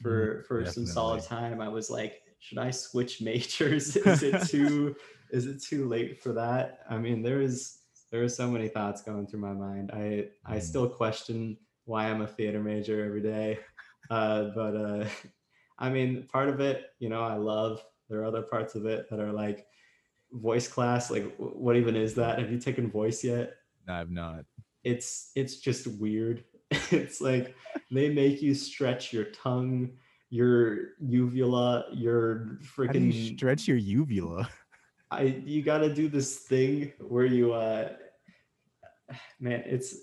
for 0.00 0.36
mm-hmm. 0.36 0.46
for 0.46 0.70
some 0.70 0.86
solid 0.86 1.24
time. 1.24 1.60
I 1.60 1.68
was 1.68 1.90
like 1.90 2.22
should 2.38 2.58
i 2.58 2.70
switch 2.70 3.20
majors 3.30 3.96
is 4.12 4.22
it 4.22 4.46
too 4.48 4.94
is 5.30 5.46
it 5.46 5.62
too 5.62 5.86
late 5.88 6.22
for 6.22 6.32
that 6.32 6.80
i 6.90 6.96
mean 6.96 7.22
there 7.22 7.40
is 7.40 7.78
there 8.10 8.22
are 8.22 8.28
so 8.28 8.48
many 8.50 8.68
thoughts 8.68 9.02
going 9.02 9.26
through 9.26 9.40
my 9.40 9.52
mind 9.52 9.90
i 9.92 10.26
i 10.46 10.56
Mm. 10.56 10.62
still 10.62 10.88
question 10.88 11.56
why 11.84 12.06
i'm 12.08 12.22
a 12.22 12.26
theater 12.26 12.62
major 12.62 13.04
every 13.04 13.22
day 13.22 13.58
uh 14.10 14.44
but 14.54 14.74
uh 14.76 15.04
i 15.78 15.88
mean 15.90 16.26
part 16.32 16.48
of 16.48 16.60
it 16.60 16.86
you 16.98 17.08
know 17.08 17.22
i 17.22 17.34
love 17.34 17.82
there 18.08 18.20
are 18.20 18.24
other 18.24 18.42
parts 18.42 18.74
of 18.74 18.86
it 18.86 19.08
that 19.10 19.20
are 19.20 19.32
like 19.32 19.66
voice 20.32 20.68
class 20.68 21.10
like 21.10 21.34
what 21.38 21.76
even 21.76 21.96
is 21.96 22.14
that 22.14 22.38
have 22.38 22.50
you 22.52 22.58
taken 22.58 22.90
voice 22.90 23.24
yet 23.24 23.54
No, 23.86 23.94
I've 23.94 24.10
not. 24.10 24.44
it's 24.84 25.30
it's 25.34 25.56
just 25.60 25.86
weird. 25.86 26.44
it's 26.90 27.20
like 27.20 27.54
they 27.90 28.10
make 28.10 28.42
you 28.42 28.54
stretch 28.54 29.10
your 29.12 29.24
tongue, 29.24 29.90
your 30.30 30.94
uvula, 31.00 31.86
your 31.92 32.34
do 32.44 32.50
you 32.52 32.58
freaking 32.66 33.36
stretch 33.36 33.66
your 33.66 33.76
uvula? 33.76 34.48
I 35.10 35.42
you 35.44 35.62
got 35.62 35.78
to 35.78 35.92
do 35.92 36.08
this 36.08 36.40
thing 36.40 36.92
where 37.00 37.24
you 37.24 37.52
uh 37.54 37.90
man, 39.40 39.62
it's 39.66 39.96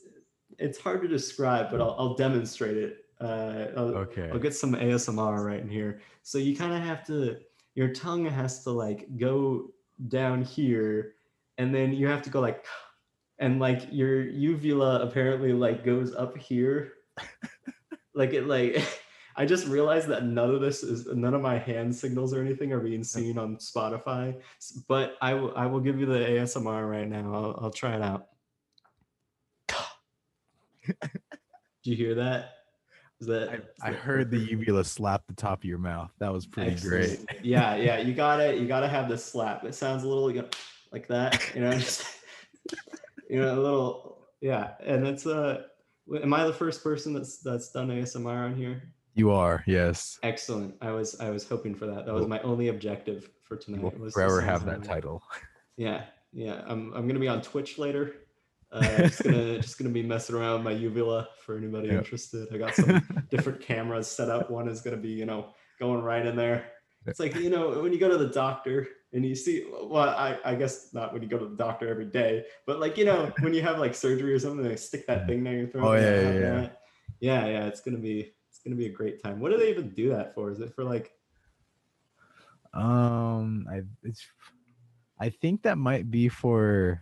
it's 0.57 0.80
hard 0.80 1.01
to 1.01 1.07
describe, 1.07 1.69
but 1.69 1.82
I'll, 1.82 1.95
I'll 1.99 2.15
demonstrate 2.15 2.78
it. 2.78 2.97
Uh 3.21 3.67
I'll, 3.78 3.95
Okay. 3.97 4.30
I'll 4.32 4.39
get 4.39 4.55
some 4.55 4.73
ASMR 4.73 5.45
right 5.45 5.59
in 5.59 5.69
here. 5.69 6.01
So 6.23 6.38
you 6.38 6.55
kind 6.55 6.73
of 6.73 6.82
have 6.82 7.05
to 7.07 7.38
your 7.76 7.89
tongue 7.89 8.26
has 8.26 8.63
to 8.63 8.71
like 8.71 9.07
go 9.17 9.71
down 10.07 10.43
here 10.43 11.13
and 11.57 11.73
then 11.73 11.93
you 11.93 12.07
have 12.07 12.21
to 12.23 12.30
go 12.30 12.39
like 12.39 12.65
and 13.38 13.59
like 13.59 13.88
your 13.91 14.21
uvula 14.23 15.01
apparently 15.01 15.53
like 15.53 15.86
goes 15.86 16.15
up 16.15 16.38
here. 16.38 16.93
like 18.15 18.34
it 18.34 18.47
like 18.47 18.84
I 19.38 19.45
just 19.45 19.67
realized 19.67 20.07
that 20.07 20.23
none 20.25 20.49
of 20.53 20.61
this 20.61 20.81
is 20.81 21.07
none 21.07 21.33
of 21.33 21.41
my 21.41 21.57
hand 21.57 21.93
signals 21.93 22.33
or 22.33 22.41
anything 22.41 22.71
are 22.71 22.79
being 22.79 23.03
seen 23.03 23.38
on 23.38 23.57
Spotify. 23.57 24.39
But 24.88 25.17
I 25.21 25.33
will 25.33 25.53
I 25.55 25.65
will 25.65 25.81
give 25.81 25.99
you 25.99 26.05
the 26.05 26.19
ASMR 26.19 26.89
right 26.89 27.07
now. 27.07 27.33
I'll, 27.33 27.59
I'll 27.63 27.71
try 27.71 27.95
it 27.95 28.01
out. 28.01 28.27
Did 30.88 30.99
you 31.83 31.95
hear 31.95 32.15
that? 32.15 32.51
Is 33.19 33.27
that 33.27 33.49
I, 33.49 33.53
is 33.55 33.61
I 33.81 33.91
that 33.91 33.99
heard 33.99 34.31
the 34.31 34.38
uvula 34.38 34.83
slap 34.83 35.23
the 35.27 35.33
top 35.33 35.59
of 35.59 35.65
your 35.65 35.77
mouth. 35.79 36.11
That 36.19 36.31
was 36.31 36.45
pretty 36.45 36.79
great. 36.81 37.19
Yeah, 37.43 37.75
yeah. 37.75 37.97
You 38.05 38.13
gotta 38.13 38.55
you 38.55 38.67
gotta 38.67 38.88
have 38.88 39.09
the 39.09 39.17
slap. 39.17 39.65
It 39.65 39.75
sounds 39.75 40.03
a 40.03 40.07
little 40.07 40.31
you 40.31 40.43
know, 40.43 40.49
like 40.91 41.07
that, 41.07 41.51
you 41.53 41.61
know, 41.61 41.71
just 41.77 42.05
you 43.29 43.41
know, 43.41 43.53
a 43.53 43.59
little 43.59 44.27
yeah. 44.39 44.73
And 44.79 45.05
it's 45.05 45.25
uh 45.25 45.63
am 46.21 46.33
I 46.33 46.45
the 46.45 46.53
first 46.53 46.83
person 46.83 47.13
that's 47.13 47.39
that's 47.39 47.71
done 47.71 47.89
ASMR 47.89 48.45
on 48.45 48.55
here? 48.55 48.94
You 49.16 49.32
are, 49.32 49.63
yes. 49.66 50.20
Excellent. 50.24 50.76
I 50.82 50.91
was 50.91 51.20
I 51.22 51.30
was 51.30 51.47
hoping 51.47 51.74
for 51.74 51.86
that. 51.88 52.05
That 52.05 52.13
was 52.13 52.28
my 52.28 52.39
only 52.41 52.68
objective 52.68 53.30
for 53.43 53.55
tonight. 53.55 53.82
We'll 53.82 53.91
was 53.97 54.13
forever 54.13 54.41
have 54.41 54.66
that 54.66 54.84
title. 54.84 55.24
Yeah, 55.78 56.03
yeah. 56.34 56.61
I'm 56.68 56.93
I'm 56.93 57.07
gonna 57.07 57.20
be 57.20 57.28
on 57.30 57.41
Twitch 57.41 57.78
later. 57.80 58.16
Uh, 58.72 58.82
just 59.03 59.24
gonna 59.24 59.57
just 59.59 59.78
gonna 59.78 59.91
be 59.91 60.03
messing 60.03 60.36
around 60.36 60.55
with 60.55 60.63
my 60.66 60.72
uvula 60.72 61.30
for 61.45 61.55
anybody 61.55 61.88
Yeah. 61.88 61.99
interested. 61.99 62.47
I 62.53 62.57
got 62.57 62.76
some 62.76 63.01
different 63.32 63.61
cameras 63.61 64.07
set 64.07 64.30
up. 64.30 64.49
One 64.51 64.68
is 64.68 64.82
gonna 64.82 64.97
be 64.97 65.09
you 65.11 65.26
know 65.26 65.53
going 65.80 66.01
right 66.01 66.26
in 66.26 66.36
there. 66.36 66.72
It's 67.05 67.20
like 67.20 67.36
you 67.36 67.49
know 67.49 67.80
when 67.82 67.93
you 67.93 67.99
go 67.99 68.09
to 68.09 68.18
the 68.18 68.28
doctor 68.28 68.88
and 69.13 69.24
you 69.24 69.34
see 69.36 69.66
well 69.84 70.09
I, 70.09 70.38
I 70.43 70.55
guess 70.55 70.93
not 70.93 71.13
when 71.13 71.22
you 71.22 71.30
go 71.30 71.38
to 71.38 71.45
the 71.45 71.55
doctor 71.55 71.88
every 71.88 72.07
day 72.07 72.43
but 72.66 72.80
like 72.82 72.97
you 72.97 73.05
know 73.05 73.32
when 73.39 73.53
you 73.53 73.61
have 73.61 73.80
like 73.80 73.95
surgery 73.95 74.34
or 74.34 74.39
something 74.39 74.68
they 74.68 74.76
stick 74.76 75.07
that 75.07 75.26
thing 75.28 75.43
down 75.43 75.53
your 75.57 75.68
throat 75.68 75.86
Oh, 75.86 75.93
yeah, 75.93 76.22
yeah, 76.22 76.39
yeah. 76.39 76.70
yeah 77.22 77.45
yeah 77.47 77.66
it's 77.68 77.80
gonna 77.80 77.99
be 77.99 78.34
gonna 78.66 78.76
be 78.76 78.88
a 78.88 78.91
great 78.91 79.22
time 79.24 79.39
what 79.39 79.51
do 79.51 79.57
they 79.57 79.70
even 79.70 79.89
do 79.91 80.09
that 80.09 80.34
for 80.36 80.51
is 80.51 80.59
it 80.59 80.74
for 80.76 80.84
like 80.84 81.11
Um, 82.74 83.68
I 83.72 83.84
it's 84.03 84.26
I 85.20 85.30
think 85.30 85.63
that 85.63 85.78
might 85.78 86.11
be 86.11 86.28
for 86.28 87.01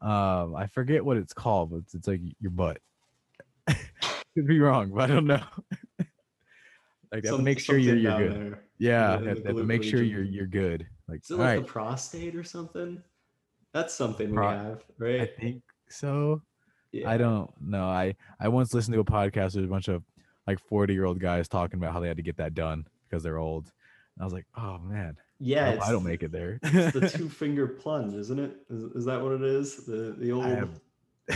um 0.00 0.54
I 0.56 0.66
forget 0.68 1.04
what 1.04 1.16
it's 1.18 1.34
called, 1.34 1.70
but 1.70 1.76
it's, 1.78 1.94
it's 1.94 2.08
like 2.08 2.20
your 2.40 2.50
butt. 2.50 2.78
Could 3.68 4.46
be 4.46 4.58
wrong, 4.60 4.90
but 4.94 5.10
I 5.10 5.14
don't 5.14 5.26
know. 5.26 5.42
like 7.12 7.26
some- 7.26 7.44
make 7.44 7.58
sure 7.58 7.76
you're 7.76 7.96
you're 7.96 8.18
good. 8.18 8.32
there? 8.32 8.62
Yeah, 8.78 9.18
in 9.18 9.24
the 9.24 9.34
that- 9.34 9.44
that- 9.44 9.54
glute 9.56 9.66
make 9.66 9.82
sure 9.82 10.02
you're 10.02 10.22
you're 10.22 10.46
good. 10.46 10.86
Like 11.08 11.20
is 11.22 11.30
it 11.30 11.36
like 11.36 11.46
right, 11.46 11.56
the 11.66 11.72
prostate 11.72 12.34
or 12.34 12.44
something 12.44 13.02
that's 13.72 13.92
something 13.94 14.30
we 14.30 14.36
have, 14.44 14.82
right? 14.98 15.20
I 15.20 15.26
think 15.26 15.62
so. 15.90 16.40
yeah. 16.92 17.10
I 17.10 17.18
don't 17.18 17.50
know. 17.60 17.84
I 17.84 18.14
I 18.40 18.48
once 18.48 18.72
listened 18.72 18.94
to 18.94 19.00
a 19.00 19.04
podcast 19.04 19.56
with 19.56 19.64
a 19.64 19.68
bunch 19.68 19.88
of 19.88 20.02
like 20.46 20.60
40 20.60 20.94
year 20.94 21.04
old 21.04 21.18
guys 21.18 21.48
talking 21.48 21.78
about 21.78 21.92
how 21.92 22.00
they 22.00 22.08
had 22.08 22.16
to 22.16 22.22
get 22.22 22.36
that 22.38 22.54
done 22.54 22.86
because 23.08 23.22
they're 23.22 23.38
old. 23.38 23.72
And 24.14 24.22
I 24.22 24.24
was 24.24 24.32
like, 24.32 24.46
oh 24.56 24.78
man, 24.78 25.16
yeah 25.38 25.76
I, 25.82 25.88
I 25.88 25.92
don't 25.92 26.04
make 26.04 26.22
it 26.22 26.32
there. 26.32 26.58
it's 26.62 26.98
the 26.98 27.08
two 27.18 27.28
finger 27.28 27.66
plunge 27.66 28.14
isn't 28.14 28.38
it 28.38 28.56
is, 28.70 28.84
is 28.94 29.04
that 29.04 29.20
what 29.20 29.32
it 29.32 29.42
is 29.42 29.84
the 29.84 30.14
the 30.18 30.32
old 30.32 30.46
I 30.46 30.50
have, 30.50 30.80
I 31.30 31.34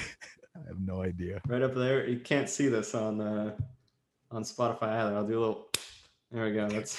have 0.69 0.81
no 0.81 1.03
idea. 1.03 1.41
right 1.47 1.63
up 1.63 1.75
there. 1.75 2.07
You 2.09 2.21
can't 2.21 2.49
see 2.49 2.69
this 2.69 2.95
on 2.95 3.21
uh, 3.21 3.57
on 4.31 4.43
Spotify 4.45 4.89
either. 4.89 5.17
I'll 5.17 5.27
do 5.27 5.39
a 5.39 5.41
little. 5.41 5.67
There 6.33 6.45
we 6.45 6.53
go. 6.53 6.69
That's 6.69 6.97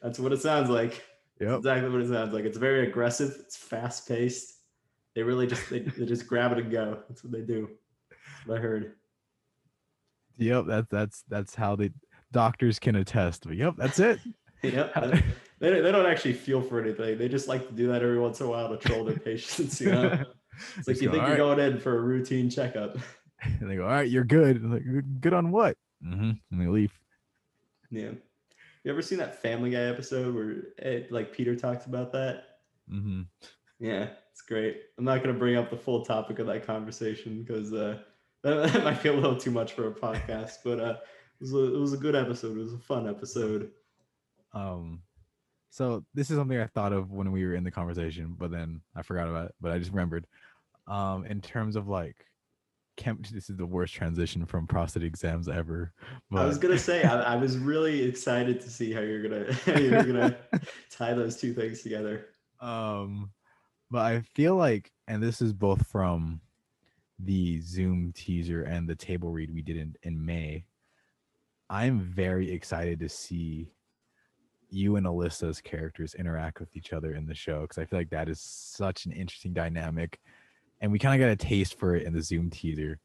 that's 0.00 0.18
what 0.18 0.32
it 0.32 0.40
sounds 0.40 0.70
like. 0.70 1.04
Yep. 1.40 1.58
Exactly 1.58 1.90
what 1.90 2.00
it 2.00 2.08
sounds 2.08 2.32
like. 2.32 2.46
It's 2.46 2.56
very 2.56 2.88
aggressive. 2.88 3.36
It's 3.40 3.54
fast 3.54 4.08
paced. 4.08 4.54
They 5.14 5.22
really 5.22 5.46
just 5.46 5.68
they, 5.68 5.80
they 5.80 6.06
just 6.06 6.26
grab 6.26 6.52
it 6.52 6.58
and 6.58 6.72
go. 6.72 7.00
That's 7.06 7.22
what 7.22 7.32
they 7.34 7.42
do. 7.42 7.68
What 8.46 8.56
I 8.56 8.60
heard. 8.62 8.94
Yep. 10.40 10.64
That's 10.66 10.88
that's 10.90 11.24
that's 11.28 11.54
how 11.54 11.76
the 11.76 11.92
doctors 12.32 12.78
can 12.78 12.96
attest. 12.96 13.46
But 13.46 13.56
yep, 13.56 13.74
that's 13.76 13.98
it. 14.00 14.18
Yep. 14.62 15.22
They, 15.60 15.68
they, 15.72 15.80
they 15.82 15.92
don't 15.92 16.06
actually 16.06 16.32
feel 16.32 16.62
for 16.62 16.80
anything. 16.80 17.18
They 17.18 17.28
just 17.28 17.46
like 17.46 17.68
to 17.68 17.74
do 17.74 17.88
that 17.88 18.02
every 18.02 18.18
once 18.18 18.40
in 18.40 18.46
a 18.46 18.48
while 18.48 18.70
to 18.70 18.78
troll 18.78 19.04
their 19.04 19.18
patients. 19.18 19.78
You 19.82 19.92
know, 19.92 20.24
it's 20.78 20.88
like 20.88 20.98
you 21.02 21.08
go, 21.08 21.12
think 21.12 21.28
you're 21.28 21.42
"All 21.42 21.50
right." 21.50 21.58
going 21.58 21.58
in 21.74 21.78
for 21.78 21.98
a 21.98 22.00
routine 22.00 22.48
checkup. 22.48 22.96
And 23.42 23.70
they 23.70 23.76
go, 23.76 23.84
all 23.84 23.90
right, 23.90 24.08
you're 24.08 24.24
good. 24.24 24.64
Like, 24.64 24.82
"Good- 25.20 25.34
on 25.34 25.50
what? 25.50 25.76
Mm-hmm. 26.02 26.30
And 26.50 26.60
they 26.60 26.66
leave. 26.66 26.92
Yeah. 27.90 28.12
You 28.84 28.90
ever 28.90 29.02
seen 29.02 29.18
that 29.18 29.42
Family 29.42 29.70
Guy 29.70 29.80
episode 29.82 30.34
where 30.34 30.50
it, 30.78 31.12
like 31.12 31.32
Peter 31.32 31.54
talks 31.54 31.84
about 31.84 32.10
that? 32.12 32.44
Mm-hmm. 32.90 33.22
Yeah, 33.78 34.08
it's 34.32 34.40
great. 34.42 34.78
I'm 34.98 35.04
not 35.04 35.22
going 35.22 35.34
to 35.34 35.38
bring 35.38 35.56
up 35.56 35.68
the 35.70 35.76
full 35.76 36.04
topic 36.06 36.38
of 36.38 36.46
that 36.46 36.66
conversation 36.66 37.42
because 37.42 37.72
uh, 37.74 37.98
that, 38.42 38.72
that 38.72 38.84
might 38.84 39.02
be 39.02 39.08
a 39.08 39.12
little 39.12 39.36
too 39.36 39.50
much 39.50 39.72
for 39.72 39.88
a 39.88 39.92
podcast. 39.92 40.58
But 40.64 40.80
uh, 40.80 40.96
it 41.40 41.42
was 41.42 41.52
a, 41.52 41.74
it 41.74 41.78
was 41.78 41.92
a 41.92 41.98
good 41.98 42.14
episode. 42.16 42.56
It 42.56 42.62
was 42.62 42.74
a 42.74 42.78
fun 42.78 43.08
episode. 43.08 43.70
Um, 44.52 45.02
so 45.70 46.04
this 46.14 46.30
is 46.30 46.36
something 46.36 46.58
I 46.58 46.66
thought 46.66 46.92
of 46.92 47.12
when 47.12 47.30
we 47.32 47.44
were 47.44 47.54
in 47.54 47.64
the 47.64 47.70
conversation, 47.70 48.34
but 48.38 48.50
then 48.50 48.80
I 48.96 49.02
forgot 49.02 49.28
about 49.28 49.46
it. 49.46 49.54
But 49.60 49.72
I 49.72 49.78
just 49.78 49.92
remembered. 49.92 50.26
Um, 50.86 51.24
in 51.24 51.40
terms 51.40 51.76
of 51.76 51.86
like, 51.86 52.26
chem- 52.96 53.22
this 53.32 53.48
is 53.48 53.56
the 53.56 53.66
worst 53.66 53.94
transition 53.94 54.44
from 54.44 54.66
prostate 54.66 55.04
exams 55.04 55.48
ever. 55.48 55.92
But 56.30 56.42
I 56.42 56.46
was 56.46 56.58
gonna 56.58 56.78
say 56.90 57.02
I, 57.02 57.34
I 57.34 57.36
was 57.36 57.58
really 57.58 58.02
excited 58.02 58.60
to 58.60 58.70
see 58.70 58.92
how 58.92 59.00
you're 59.00 59.22
gonna 59.22 59.52
how 59.66 59.78
you're 59.78 60.02
gonna 60.02 60.36
tie 60.90 61.14
those 61.14 61.36
two 61.36 61.54
things 61.54 61.82
together. 61.82 62.26
um, 62.60 63.30
but 63.90 64.00
I 64.00 64.20
feel 64.20 64.54
like, 64.54 64.92
and 65.08 65.22
this 65.22 65.42
is 65.42 65.52
both 65.52 65.86
from 65.88 66.40
the 67.24 67.60
Zoom 67.60 68.12
teaser 68.14 68.62
and 68.62 68.88
the 68.88 68.94
table 68.94 69.30
read 69.30 69.52
we 69.52 69.62
did 69.62 69.76
in 69.76 69.94
in 70.02 70.24
May. 70.24 70.64
I'm 71.68 72.00
very 72.00 72.50
excited 72.50 72.98
to 73.00 73.08
see 73.08 73.72
you 74.70 74.96
and 74.96 75.06
Alyssa's 75.06 75.60
characters 75.60 76.14
interact 76.14 76.60
with 76.60 76.76
each 76.76 76.92
other 76.92 77.14
in 77.14 77.26
the 77.26 77.34
show 77.34 77.62
because 77.62 77.78
I 77.78 77.84
feel 77.84 77.98
like 77.98 78.10
that 78.10 78.28
is 78.28 78.40
such 78.40 79.06
an 79.06 79.12
interesting 79.12 79.52
dynamic, 79.52 80.20
and 80.80 80.90
we 80.90 80.98
kind 80.98 81.20
of 81.20 81.24
got 81.24 81.32
a 81.32 81.36
taste 81.36 81.78
for 81.78 81.94
it 81.94 82.06
in 82.06 82.12
the 82.12 82.22
Zoom 82.22 82.50
teaser. 82.50 82.98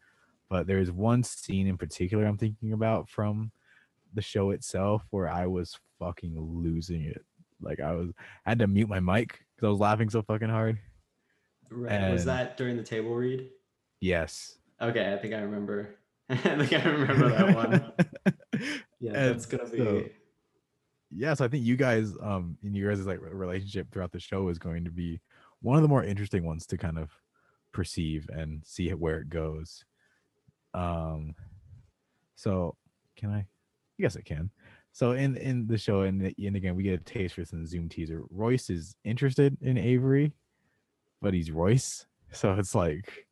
But 0.49 0.67
there's 0.67 0.91
one 0.91 1.23
scene 1.23 1.67
in 1.67 1.77
particular 1.77 2.25
I'm 2.25 2.37
thinking 2.37 2.73
about 2.73 3.09
from 3.09 3.51
the 4.13 4.21
show 4.21 4.51
itself 4.51 5.03
where 5.09 5.27
I 5.27 5.47
was 5.47 5.77
fucking 5.99 6.35
losing 6.39 7.01
it. 7.03 7.23
Like 7.61 7.79
I 7.79 7.93
was, 7.93 8.11
I 8.45 8.51
had 8.51 8.59
to 8.59 8.67
mute 8.67 8.89
my 8.89 8.99
mic 8.99 9.39
because 9.55 9.67
I 9.67 9.69
was 9.69 9.79
laughing 9.79 10.09
so 10.09 10.21
fucking 10.21 10.49
hard. 10.49 10.77
Right? 11.71 12.11
was 12.11 12.25
that 12.25 12.57
during 12.57 12.77
the 12.77 12.83
table 12.83 13.15
read? 13.15 13.49
Yes. 14.01 14.57
Okay, 14.81 15.13
I 15.13 15.17
think 15.17 15.33
I 15.33 15.39
remember. 15.39 15.95
I 16.29 16.35
think 16.35 16.73
I 16.73 16.89
remember 16.89 17.29
that 17.29 17.55
one. 17.55 17.91
Yeah, 19.01 19.11
And 19.11 19.35
that's 19.35 19.45
gonna 19.45 19.69
be. 19.69 19.77
so- 19.77 20.03
yeah, 21.11 21.33
so 21.33 21.45
I 21.45 21.47
think 21.47 21.63
you 21.65 21.75
guys, 21.75 22.13
um, 22.21 22.57
in 22.63 22.73
your 22.73 22.93
guys' 22.93 23.05
like 23.05 23.19
relationship 23.21 23.91
throughout 23.91 24.11
the 24.11 24.19
show 24.19 24.47
is 24.49 24.57
going 24.57 24.83
to 24.85 24.91
be 24.91 25.21
one 25.61 25.75
of 25.75 25.81
the 25.83 25.87
more 25.87 26.03
interesting 26.03 26.43
ones 26.45 26.65
to 26.67 26.77
kind 26.77 26.97
of 26.97 27.11
perceive 27.73 28.27
and 28.33 28.61
see 28.65 28.89
where 28.91 29.19
it 29.19 29.29
goes. 29.29 29.85
Um, 30.73 31.35
so 32.35 32.75
can 33.15 33.29
I? 33.31 33.45
Yes, 33.97 34.17
I 34.17 34.21
can. 34.21 34.49
So 34.93 35.11
in 35.11 35.35
in 35.37 35.67
the 35.67 35.77
show, 35.77 36.01
and 36.01 36.21
and 36.37 36.55
again, 36.55 36.75
we 36.75 36.83
get 36.83 36.99
a 36.99 37.03
taste 37.03 37.35
for 37.35 37.41
this 37.41 37.51
in 37.53 37.61
the 37.61 37.67
Zoom 37.67 37.87
teaser. 37.89 38.23
Royce 38.31 38.69
is 38.69 38.95
interested 39.03 39.57
in 39.61 39.77
Avery, 39.77 40.31
but 41.21 41.33
he's 41.33 41.51
Royce, 41.51 42.05
so 42.31 42.53
it's 42.53 42.73
like, 42.75 43.27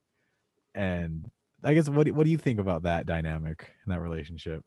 and 0.76 1.30
I 1.64 1.74
guess 1.74 1.90
what 1.90 2.06
do- 2.06 2.14
what 2.14 2.26
do 2.26 2.32
you 2.32 2.38
think 2.38 2.60
about 2.60 2.84
that 2.84 3.06
dynamic 3.06 3.72
and 3.84 3.94
that 3.94 4.02
relationship? 4.02 4.64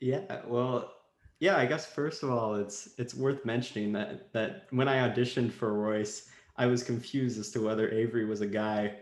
Yeah, 0.00 0.42
well, 0.46 0.92
yeah, 1.40 1.56
I 1.56 1.66
guess 1.66 1.86
first 1.86 2.22
of 2.22 2.30
all, 2.30 2.54
it's 2.54 2.94
it's 2.98 3.14
worth 3.14 3.44
mentioning 3.44 3.92
that 3.92 4.32
that 4.32 4.66
when 4.70 4.88
I 4.88 5.08
auditioned 5.08 5.52
for 5.52 5.74
Royce, 5.74 6.28
I 6.56 6.66
was 6.66 6.82
confused 6.82 7.38
as 7.38 7.50
to 7.50 7.60
whether 7.60 7.90
Avery 7.90 8.24
was 8.24 8.40
a 8.40 8.46
guy 8.46 8.96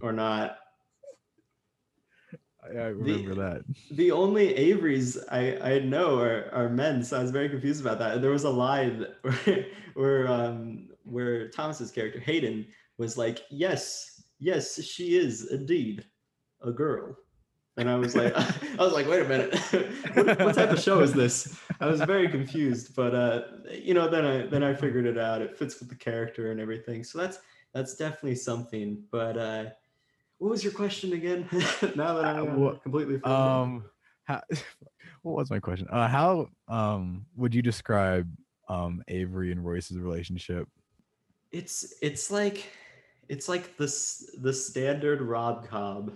or 0.00 0.12
not. 0.12 0.58
I, 2.62 2.78
I 2.78 2.86
remember 2.86 3.34
that. 3.34 3.62
The 3.90 4.10
only 4.10 4.54
Averys 4.54 5.18
I, 5.30 5.74
I 5.74 5.78
know 5.80 6.18
are, 6.18 6.48
are 6.52 6.68
men, 6.68 7.02
so 7.04 7.18
I 7.18 7.22
was 7.22 7.30
very 7.30 7.48
confused 7.48 7.80
about 7.80 7.98
that. 7.98 8.22
There 8.22 8.30
was 8.30 8.44
a 8.44 8.50
line 8.50 9.06
where 9.22 9.66
where 9.94 10.28
um 10.28 10.88
where 11.04 11.48
Thomas's 11.48 11.90
character 11.90 12.20
Hayden 12.20 12.66
was 12.96 13.18
like, 13.18 13.42
"Yes, 13.50 14.13
yes, 14.38 14.82
she 14.82 15.16
is 15.16 15.50
indeed 15.50 16.04
a 16.62 16.72
girl," 16.72 17.16
and 17.76 17.88
I 17.88 17.96
was 17.96 18.14
like, 18.14 18.34
I 18.36 18.82
was 18.82 18.92
like, 18.92 19.08
"Wait 19.08 19.22
a 19.22 19.28
minute, 19.28 19.58
what, 20.14 20.38
what 20.40 20.54
type 20.54 20.70
of 20.70 20.80
show 20.80 21.00
is 21.00 21.12
this?" 21.12 21.58
I 21.80 21.86
was 21.86 22.00
very 22.00 22.28
confused, 22.28 22.94
but 22.94 23.14
uh, 23.14 23.42
you 23.70 23.94
know, 23.94 24.08
then 24.08 24.24
I 24.24 24.46
then 24.46 24.62
I 24.62 24.74
figured 24.74 25.06
it 25.06 25.18
out. 25.18 25.42
It 25.42 25.58
fits 25.58 25.78
with 25.80 25.88
the 25.88 25.96
character 25.96 26.50
and 26.50 26.60
everything, 26.60 27.04
so 27.04 27.18
that's 27.18 27.38
that's 27.72 27.96
definitely 27.96 28.36
something. 28.36 29.02
But 29.10 29.36
uh, 29.36 29.64
what 30.38 30.50
was 30.50 30.64
your 30.64 30.72
question 30.72 31.12
again? 31.12 31.48
now 31.94 32.14
that 32.14 32.24
I'm 32.24 32.66
uh, 32.66 32.74
completely. 32.74 33.22
Um, 33.24 33.84
how, 34.24 34.40
what 35.22 35.36
was 35.36 35.50
my 35.50 35.58
question? 35.60 35.88
Uh, 35.90 36.08
how 36.08 36.48
um 36.68 37.26
would 37.36 37.54
you 37.54 37.62
describe 37.62 38.30
um 38.68 39.02
Avery 39.08 39.52
and 39.52 39.64
Royce's 39.64 39.98
relationship? 39.98 40.68
It's 41.52 41.94
it's 42.02 42.30
like 42.30 42.70
it's 43.28 43.48
like 43.48 43.76
the 43.76 43.86
the 44.40 44.52
standard 44.52 45.20
rom 45.22 45.64
com. 45.66 46.12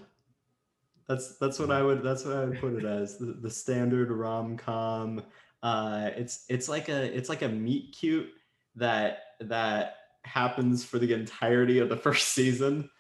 That's 1.09 1.39
that's 1.39 1.59
what 1.59 1.71
I 1.71 1.83
would 1.83 2.03
that's 2.03 2.25
what 2.25 2.37
I 2.37 2.45
would 2.45 2.61
put 2.61 2.75
it 2.75 2.85
as 2.85 3.17
the, 3.19 3.37
the 3.41 3.51
standard 3.51 4.11
rom 4.11 4.57
com. 4.57 5.23
Uh, 5.63 6.11
it's 6.17 6.45
it's 6.49 6.69
like 6.69 6.89
a 6.89 7.17
it's 7.17 7.29
like 7.29 7.43
a 7.43 7.49
meet 7.49 7.97
cute 7.99 8.29
that 8.77 9.21
that 9.41 9.97
happens 10.25 10.85
for 10.85 10.99
the 10.99 11.13
entirety 11.13 11.79
of 11.79 11.89
the 11.89 11.97
first 12.07 12.29
season. 12.29 12.91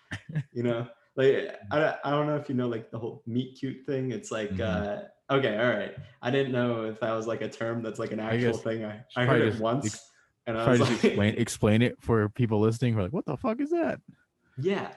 You 0.52 0.62
know, 0.62 0.86
like 1.16 1.54
I, 1.70 1.78
don't- 1.78 1.96
I 2.04 2.10
don't 2.10 2.26
know 2.26 2.36
if 2.36 2.48
you 2.48 2.54
know 2.54 2.68
like 2.68 2.90
the 2.90 2.98
whole 2.98 3.22
meet 3.26 3.58
cute 3.58 3.84
thing. 3.86 4.10
It's 4.12 4.30
like 4.30 4.50
Mhm. 4.52 4.60
uh, 5.30 5.34
okay, 5.34 5.58
all 5.58 5.68
right. 5.68 5.94
I 6.22 6.30
didn't 6.30 6.52
know 6.52 6.84
if 6.84 6.98
that 7.00 7.12
was 7.12 7.26
like 7.26 7.42
a 7.42 7.48
term 7.48 7.82
that's 7.82 7.98
like 7.98 8.12
an 8.12 8.20
actual 8.20 8.52
guess 8.52 8.62
thing. 8.62 8.84
I, 8.86 9.04
I 9.16 9.26
heard 9.26 9.42
it 9.42 9.60
once. 9.60 10.07
And 10.48 10.56
I 10.56 10.64
Try 10.64 10.70
was 10.70 10.80
to 10.80 10.84
like, 10.86 11.04
explain 11.04 11.34
explain 11.38 11.82
it 11.82 11.96
for 12.00 12.28
people 12.30 12.58
listening. 12.58 12.94
Who 12.94 13.00
are 13.00 13.02
like, 13.02 13.12
what 13.12 13.26
the 13.26 13.36
fuck 13.36 13.60
is 13.60 13.70
that? 13.70 14.00
Yeah. 14.56 14.88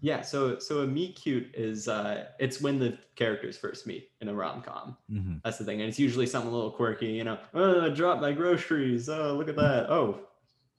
Yeah. 0.00 0.20
So 0.20 0.60
so 0.60 0.80
a 0.80 0.86
meet 0.86 1.16
cute 1.16 1.52
is 1.54 1.88
uh 1.88 2.26
it's 2.38 2.60
when 2.60 2.78
the 2.78 2.96
characters 3.16 3.58
first 3.58 3.84
meet 3.84 4.10
in 4.20 4.28
a 4.28 4.34
rom 4.34 4.62
com. 4.62 4.96
Mm-hmm. 5.10 5.34
That's 5.44 5.58
the 5.58 5.64
thing. 5.64 5.80
And 5.80 5.88
it's 5.88 5.98
usually 5.98 6.26
something 6.26 6.50
a 6.50 6.54
little 6.54 6.70
quirky, 6.70 7.08
you 7.08 7.24
know. 7.24 7.38
Oh, 7.52 7.84
I 7.84 7.88
dropped 7.88 8.22
my 8.22 8.32
groceries. 8.32 9.08
Oh, 9.08 9.34
look 9.36 9.48
at 9.48 9.56
that. 9.56 9.90
Oh, 9.90 10.20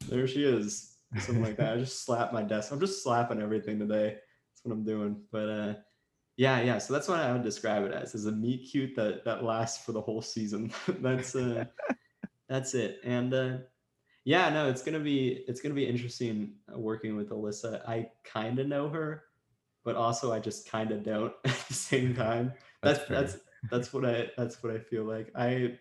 there 0.07 0.26
she 0.26 0.45
is. 0.45 0.95
Something 1.19 1.43
like 1.43 1.57
that. 1.57 1.74
I 1.74 1.78
just 1.78 2.05
slapped 2.05 2.34
my 2.34 2.43
desk. 2.43 2.71
I'm 2.71 2.80
just 2.80 3.03
slapping 3.03 3.41
everything 3.41 3.78
today. 3.78 4.15
That's 4.15 4.63
what 4.63 4.74
I'm 4.74 4.86
doing. 4.86 5.21
But 5.32 5.49
uh 5.49 5.74
yeah, 6.38 6.61
yeah. 6.61 6.78
So 6.78 6.93
that's 6.93 7.09
what 7.09 7.19
I 7.19 7.32
would 7.34 7.43
describe 7.43 7.84
it 7.84 7.93
as, 7.93 8.15
as 8.15 8.26
a 8.26 8.32
meet 8.32 8.69
cute 8.71 8.95
that 8.95 9.26
that 9.26 9.43
lasts 9.43 9.86
for 9.86 9.91
the 9.91 10.01
whole 10.01 10.21
season. 10.21 10.71
that's 10.88 11.36
uh 11.36 11.65
that's 12.47 12.74
it. 12.74 12.99
And 13.03 13.34
uh 13.34 13.57
yeah, 14.26 14.49
no, 14.49 14.69
it's 14.69 14.82
gonna 14.82 14.99
be 14.99 15.43
it's 15.47 15.61
gonna 15.61 15.76
be 15.76 15.86
interesting 15.86 16.53
uh, 16.74 16.80
working 16.80 17.15
with 17.15 17.30
Alyssa. 17.30 17.88
I 17.88 18.09
kind 18.24 18.57
of 18.59 18.67
know 18.67 18.88
her, 18.89 19.24
but 19.84 19.95
also 19.95 20.32
I 20.32 20.39
just 20.39 20.69
kind 20.69 20.91
of 20.91 21.03
don't 21.03 21.34
at 21.45 21.57
the 21.67 21.74
same 21.74 22.15
time. 22.15 22.53
That's 22.82 22.99
That's 22.99 23.09
that's 23.34 23.43
that's, 23.69 23.93
what 23.93 24.05
I 24.05 24.30
that's 24.38 24.61
what 24.63 24.74
I 24.74 24.80
feel 24.80 25.03
like. 25.03 25.32
I 25.36 25.78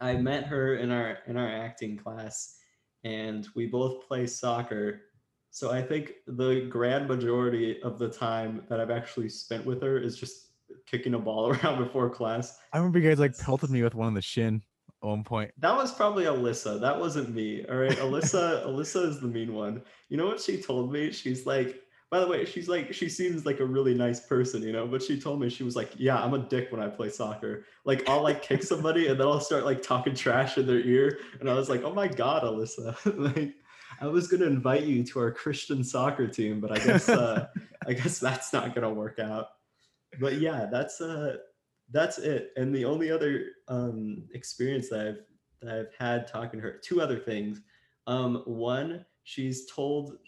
I 0.00 0.14
met 0.14 0.46
her 0.46 0.76
in 0.76 0.90
our 0.90 1.18
in 1.26 1.36
our 1.36 1.48
acting 1.48 1.98
class, 1.98 2.56
and 3.04 3.46
we 3.54 3.66
both 3.66 4.06
play 4.06 4.26
soccer. 4.26 5.02
So 5.50 5.70
I 5.70 5.82
think 5.82 6.12
the 6.26 6.66
grand 6.70 7.08
majority 7.08 7.82
of 7.82 7.98
the 7.98 8.08
time 8.08 8.62
that 8.68 8.80
I've 8.80 8.90
actually 8.90 9.28
spent 9.30 9.64
with 9.64 9.82
her 9.82 9.98
is 9.98 10.16
just 10.16 10.52
kicking 10.86 11.14
a 11.14 11.18
ball 11.18 11.50
around 11.52 11.82
before 11.82 12.08
class. 12.08 12.58
I 12.72 12.78
remember 12.78 12.98
you 12.98 13.08
guys 13.08 13.18
like 13.18 13.36
pelted 13.38 13.70
me 13.70 13.82
with 13.82 13.94
one 13.94 14.06
on 14.06 14.14
the 14.14 14.22
shin 14.22 14.62
at 15.02 15.06
one 15.06 15.24
point. 15.24 15.52
That 15.58 15.76
was 15.76 15.92
probably 15.92 16.24
Alyssa. 16.24 16.80
That 16.80 16.98
wasn't 16.98 17.34
me. 17.34 17.64
All 17.66 17.76
right. 17.76 17.96
Alyssa, 17.98 18.64
Alyssa 18.66 19.08
is 19.08 19.20
the 19.20 19.28
mean 19.28 19.54
one. 19.54 19.82
You 20.08 20.16
know 20.16 20.26
what 20.26 20.40
she 20.40 20.60
told 20.60 20.92
me? 20.92 21.12
She's 21.12 21.46
like, 21.46 21.82
by 22.10 22.20
the 22.20 22.26
way, 22.26 22.44
she's 22.46 22.68
like, 22.68 22.94
she 22.94 23.08
seems 23.08 23.44
like 23.44 23.60
a 23.60 23.64
really 23.64 23.92
nice 23.92 24.20
person, 24.20 24.62
you 24.62 24.72
know, 24.72 24.86
but 24.86 25.02
she 25.02 25.20
told 25.20 25.40
me 25.40 25.50
she 25.50 25.62
was 25.62 25.76
like, 25.76 25.90
yeah, 25.96 26.16
I'm 26.16 26.32
a 26.32 26.38
dick 26.38 26.72
when 26.72 26.80
I 26.80 26.88
play 26.88 27.10
soccer. 27.10 27.66
Like 27.84 28.08
I'll 28.08 28.22
like 28.22 28.42
kick 28.42 28.62
somebody 28.64 29.08
and 29.08 29.20
then 29.20 29.26
I'll 29.26 29.40
start 29.40 29.64
like 29.64 29.82
talking 29.82 30.14
trash 30.14 30.56
in 30.56 30.66
their 30.66 30.80
ear. 30.80 31.18
And 31.40 31.50
I 31.50 31.54
was 31.54 31.68
like, 31.68 31.82
oh 31.84 31.92
my 31.92 32.08
God, 32.08 32.44
Alyssa. 32.44 32.96
like 33.36 33.54
I 34.00 34.06
was 34.06 34.26
gonna 34.26 34.46
invite 34.46 34.84
you 34.84 35.04
to 35.04 35.18
our 35.18 35.30
Christian 35.30 35.84
soccer 35.84 36.26
team, 36.26 36.60
but 36.60 36.72
I 36.72 36.84
guess 36.84 37.08
uh 37.08 37.46
I 37.86 37.92
guess 37.92 38.18
that's 38.18 38.52
not 38.52 38.74
gonna 38.74 38.92
work 38.92 39.18
out. 39.18 39.48
But 40.18 40.40
yeah, 40.40 40.66
that's 40.70 41.00
uh 41.02 41.36
that's 41.90 42.18
it. 42.18 42.50
And 42.56 42.74
the 42.74 42.84
only 42.84 43.10
other 43.10 43.46
um, 43.68 44.24
experience 44.34 44.88
that 44.90 45.06
I've 45.06 45.18
that 45.60 45.74
I've 45.74 45.94
had 45.98 46.28
talking 46.28 46.60
to 46.60 46.66
her, 46.66 46.80
two 46.82 47.00
other 47.00 47.18
things. 47.18 47.62
Um, 48.06 48.42
one, 48.46 49.04
she's 49.24 49.66
told 49.66 50.18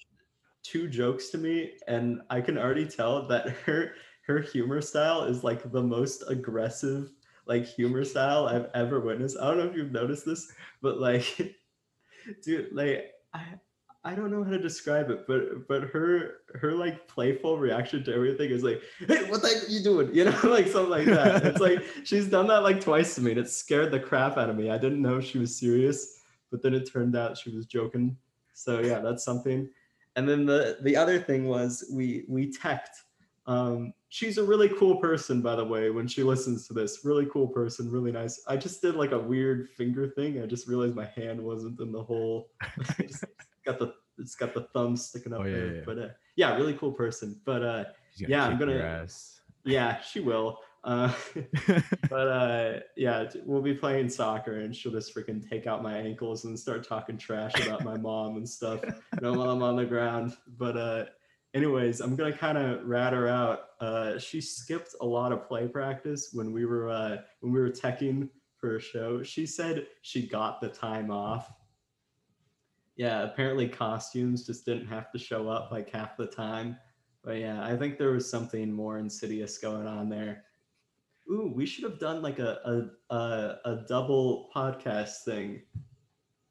two 0.62 0.88
jokes 0.88 1.30
to 1.30 1.38
me, 1.38 1.72
and 1.86 2.20
I 2.30 2.40
can 2.40 2.58
already 2.58 2.86
tell 2.86 3.26
that 3.28 3.48
her 3.66 3.92
her 4.26 4.40
humor 4.40 4.80
style 4.80 5.24
is 5.24 5.44
like 5.44 5.70
the 5.70 5.82
most 5.82 6.24
aggressive 6.28 7.10
like 7.46 7.66
humor 7.66 8.04
style 8.04 8.46
I've 8.46 8.68
ever 8.74 9.00
witnessed. 9.00 9.36
I 9.40 9.48
don't 9.48 9.58
know 9.58 9.64
if 9.64 9.74
you've 9.74 9.90
noticed 9.90 10.24
this, 10.24 10.52
but 10.80 11.00
like, 11.00 11.56
dude, 12.44 12.68
like 12.72 13.10
I 13.34 13.44
I 14.02 14.14
don't 14.14 14.30
know 14.30 14.42
how 14.42 14.50
to 14.50 14.58
describe 14.58 15.10
it, 15.10 15.26
but 15.26 15.68
but 15.68 15.82
her 15.82 16.36
her 16.54 16.72
like 16.72 17.06
playful 17.06 17.58
reaction 17.58 18.02
to 18.04 18.14
everything 18.14 18.50
is 18.50 18.64
like, 18.64 18.80
hey, 19.06 19.28
what 19.30 19.42
the 19.42 19.48
heck 19.48 19.68
are 19.68 19.70
you 19.70 19.82
doing? 19.82 20.10
You 20.14 20.24
know, 20.24 20.40
like 20.44 20.68
something 20.68 20.90
like 20.90 21.06
that. 21.06 21.44
It's 21.46 21.60
like 21.60 21.84
she's 22.04 22.26
done 22.26 22.46
that 22.46 22.62
like 22.62 22.80
twice 22.80 23.14
to 23.16 23.20
me, 23.20 23.32
and 23.32 23.40
it 23.40 23.50
scared 23.50 23.90
the 23.90 24.00
crap 24.00 24.38
out 24.38 24.48
of 24.48 24.56
me. 24.56 24.70
I 24.70 24.78
didn't 24.78 25.02
know 25.02 25.20
she 25.20 25.38
was 25.38 25.58
serious, 25.58 26.20
but 26.50 26.62
then 26.62 26.72
it 26.72 26.90
turned 26.90 27.14
out 27.14 27.36
she 27.36 27.54
was 27.54 27.66
joking. 27.66 28.16
So 28.54 28.80
yeah, 28.80 29.00
that's 29.00 29.22
something. 29.22 29.68
And 30.16 30.26
then 30.26 30.46
the 30.46 30.78
the 30.82 30.96
other 30.96 31.20
thing 31.20 31.46
was 31.46 31.84
we 31.92 32.24
we 32.26 32.50
teched. 32.50 33.04
Um, 33.46 33.92
she's 34.08 34.38
a 34.38 34.44
really 34.44 34.68
cool 34.68 34.96
person, 34.96 35.42
by 35.42 35.56
the 35.56 35.64
way. 35.64 35.90
When 35.90 36.08
she 36.08 36.22
listens 36.22 36.66
to 36.68 36.72
this, 36.72 37.04
really 37.04 37.26
cool 37.26 37.48
person, 37.48 37.90
really 37.90 38.12
nice. 38.12 38.42
I 38.48 38.56
just 38.56 38.80
did 38.80 38.94
like 38.94 39.12
a 39.12 39.18
weird 39.18 39.68
finger 39.68 40.08
thing. 40.08 40.42
I 40.42 40.46
just 40.46 40.68
realized 40.68 40.94
my 40.94 41.06
hand 41.16 41.42
wasn't 41.42 41.80
in 41.80 41.92
the 41.92 42.02
hole. 42.02 42.48
Got 43.70 43.78
the 43.78 43.94
it's 44.18 44.34
got 44.34 44.52
the 44.54 44.62
thumb 44.74 44.96
sticking 44.96 45.32
up 45.32 45.40
Oh, 45.40 45.44
yeah, 45.44 45.54
there. 45.56 45.74
yeah. 45.76 45.82
But 45.86 45.98
uh, 45.98 46.08
yeah, 46.36 46.56
really 46.56 46.74
cool 46.74 46.92
person. 46.92 47.40
But 47.44 47.62
uh, 47.62 47.84
Yeah, 48.16 48.44
I'm 48.46 48.58
gonna- 48.58 49.06
yeah, 49.64 50.00
she 50.00 50.20
will. 50.20 50.58
Uh, 50.82 51.12
but 52.08 52.28
uh, 52.28 52.80
yeah, 52.96 53.28
we'll 53.44 53.62
be 53.62 53.74
playing 53.74 54.08
soccer, 54.08 54.60
and 54.60 54.74
she'll 54.74 54.92
just 54.92 55.14
freaking 55.14 55.46
take 55.48 55.66
out 55.66 55.82
my 55.82 55.96
ankles 55.96 56.44
and 56.44 56.58
start 56.58 56.86
talking 56.86 57.18
trash 57.18 57.52
about 57.66 57.84
my 57.84 57.96
mom 57.96 58.36
and 58.36 58.48
stuff. 58.48 58.80
You 58.84 59.20
know, 59.22 59.32
while 59.34 59.50
I'm 59.50 59.62
on 59.62 59.76
the 59.76 59.84
ground. 59.84 60.36
But 60.58 60.76
uh, 60.76 61.04
anyways, 61.54 62.00
I'm 62.00 62.16
gonna 62.16 62.36
kind 62.36 62.56
of 62.58 62.84
rat 62.86 63.12
her 63.12 63.28
out. 63.28 63.60
Uh, 63.80 64.18
she 64.18 64.40
skipped 64.40 64.94
a 65.00 65.06
lot 65.06 65.32
of 65.32 65.46
play 65.46 65.68
practice 65.68 66.30
when 66.32 66.52
we 66.52 66.64
were 66.64 66.88
uh, 66.88 67.18
when 67.40 67.52
we 67.52 67.60
were 67.60 67.70
teching 67.70 68.28
for 68.56 68.76
a 68.76 68.80
show. 68.80 69.22
She 69.22 69.44
said 69.46 69.86
she 70.02 70.26
got 70.26 70.60
the 70.60 70.68
time 70.68 71.10
off. 71.10 71.50
Yeah, 73.00 73.22
apparently 73.22 73.66
costumes 73.66 74.44
just 74.44 74.66
didn't 74.66 74.88
have 74.88 75.10
to 75.12 75.18
show 75.18 75.48
up 75.48 75.72
like 75.72 75.88
half 75.88 76.18
the 76.18 76.26
time. 76.26 76.76
But 77.24 77.38
yeah, 77.38 77.64
I 77.64 77.74
think 77.74 77.96
there 77.96 78.10
was 78.10 78.28
something 78.28 78.70
more 78.70 78.98
insidious 78.98 79.56
going 79.56 79.86
on 79.86 80.10
there. 80.10 80.44
Ooh, 81.32 81.50
we 81.56 81.64
should 81.64 81.84
have 81.84 81.98
done 81.98 82.20
like 82.20 82.38
a 82.40 82.90
a 83.10 83.14
a, 83.14 83.56
a 83.64 83.84
double 83.88 84.50
podcast 84.54 85.22
thing. 85.24 85.62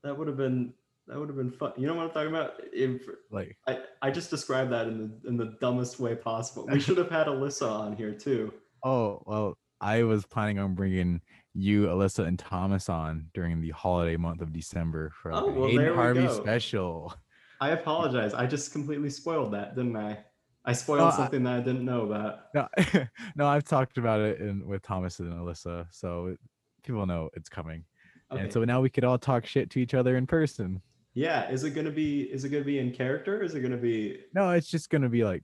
That 0.02 0.18
would 0.18 0.28
have 0.28 0.38
been 0.38 0.74
that 1.06 1.20
would 1.20 1.30
have 1.30 1.38
been 1.38 1.52
fun. 1.52 1.74
You 1.78 1.86
know 1.86 1.94
what 1.94 2.06
I'm 2.06 2.12
talking 2.14 2.30
about? 2.30 2.54
If, 2.74 3.04
like 3.30 3.56
I, 3.68 3.82
I 4.02 4.10
just 4.10 4.32
described 4.32 4.72
that 4.72 4.88
in 4.88 4.98
the 4.98 5.30
in 5.30 5.38
the 5.38 5.56
dumbest 5.62 6.00
way 6.00 6.16
possible. 6.16 6.66
We 6.72 6.80
should 6.80 6.98
have 6.98 7.12
had 7.12 7.28
Alyssa 7.28 7.70
on 7.70 7.96
here 7.96 8.16
too. 8.16 8.52
Oh 8.84 9.22
well, 9.28 9.56
I 9.82 10.04
was 10.04 10.26
planning 10.26 10.60
on 10.60 10.76
bringing 10.76 11.22
you, 11.54 11.86
Alyssa, 11.88 12.26
and 12.28 12.38
Thomas 12.38 12.90
on 12.90 13.28
during 13.34 13.62
the 13.62 13.70
holiday 13.72 14.18
month 14.18 14.42
of 14.42 14.52
December 14.54 15.12
for 15.22 15.34
like 15.34 15.44
Oh, 15.44 15.48
a 15.50 15.52
well, 15.54 15.68
Hayden 15.70 15.86
there 15.86 15.96
Harvey 15.96 16.28
go. 16.28 16.34
special. 16.42 17.14
I 17.62 17.70
apologize. 17.72 18.34
I 18.34 18.46
just 18.46 18.72
completely 18.72 19.10
spoiled 19.10 19.54
that, 19.54 19.76
didn't 19.76 19.96
I? 19.96 20.20
I 20.66 20.74
spoiled 20.74 21.02
Oh, 21.02 21.08
I- 21.08 21.12
something 21.16 21.44
that 21.44 21.54
I 21.56 21.60
didn't 21.62 21.86
know 21.86 22.02
about. 22.02 22.40
No, 22.54 22.68
no, 23.36 23.48
I've 23.48 23.64
talked 23.64 23.98
about 23.98 24.20
it 24.22 24.40
in, 24.40 24.66
with 24.68 24.82
Thomas 24.82 25.20
and 25.20 25.34
Alyssa, 25.34 25.88
so 25.92 26.36
people 26.84 27.06
know 27.06 27.30
it's 27.34 27.50
coming. 27.50 27.84
Okay. 28.32 28.44
And 28.44 28.54
so 28.54 28.64
now 28.64 28.80
we 28.82 28.90
could 28.90 29.04
all 29.04 29.18
talk 29.18 29.46
shit 29.46 29.70
to 29.72 29.80
each 29.80 29.94
other 29.94 30.16
in 30.18 30.28
person. 30.28 30.82
yeah, 31.16 31.50
is 31.50 31.64
it 31.64 31.72
gonna 31.72 31.90
be 31.90 32.22
is 32.24 32.44
it 32.46 32.50
gonna 32.50 32.64
be 32.64 32.78
in 32.80 32.92
character? 32.92 33.40
Or 33.40 33.44
is 33.44 33.56
it 33.56 33.62
gonna 33.62 33.76
be 33.78 34.20
No, 34.36 34.52
it's 34.52 34.68
just 34.70 34.90
gonna 34.92 35.10
be 35.10 35.24
like 35.24 35.42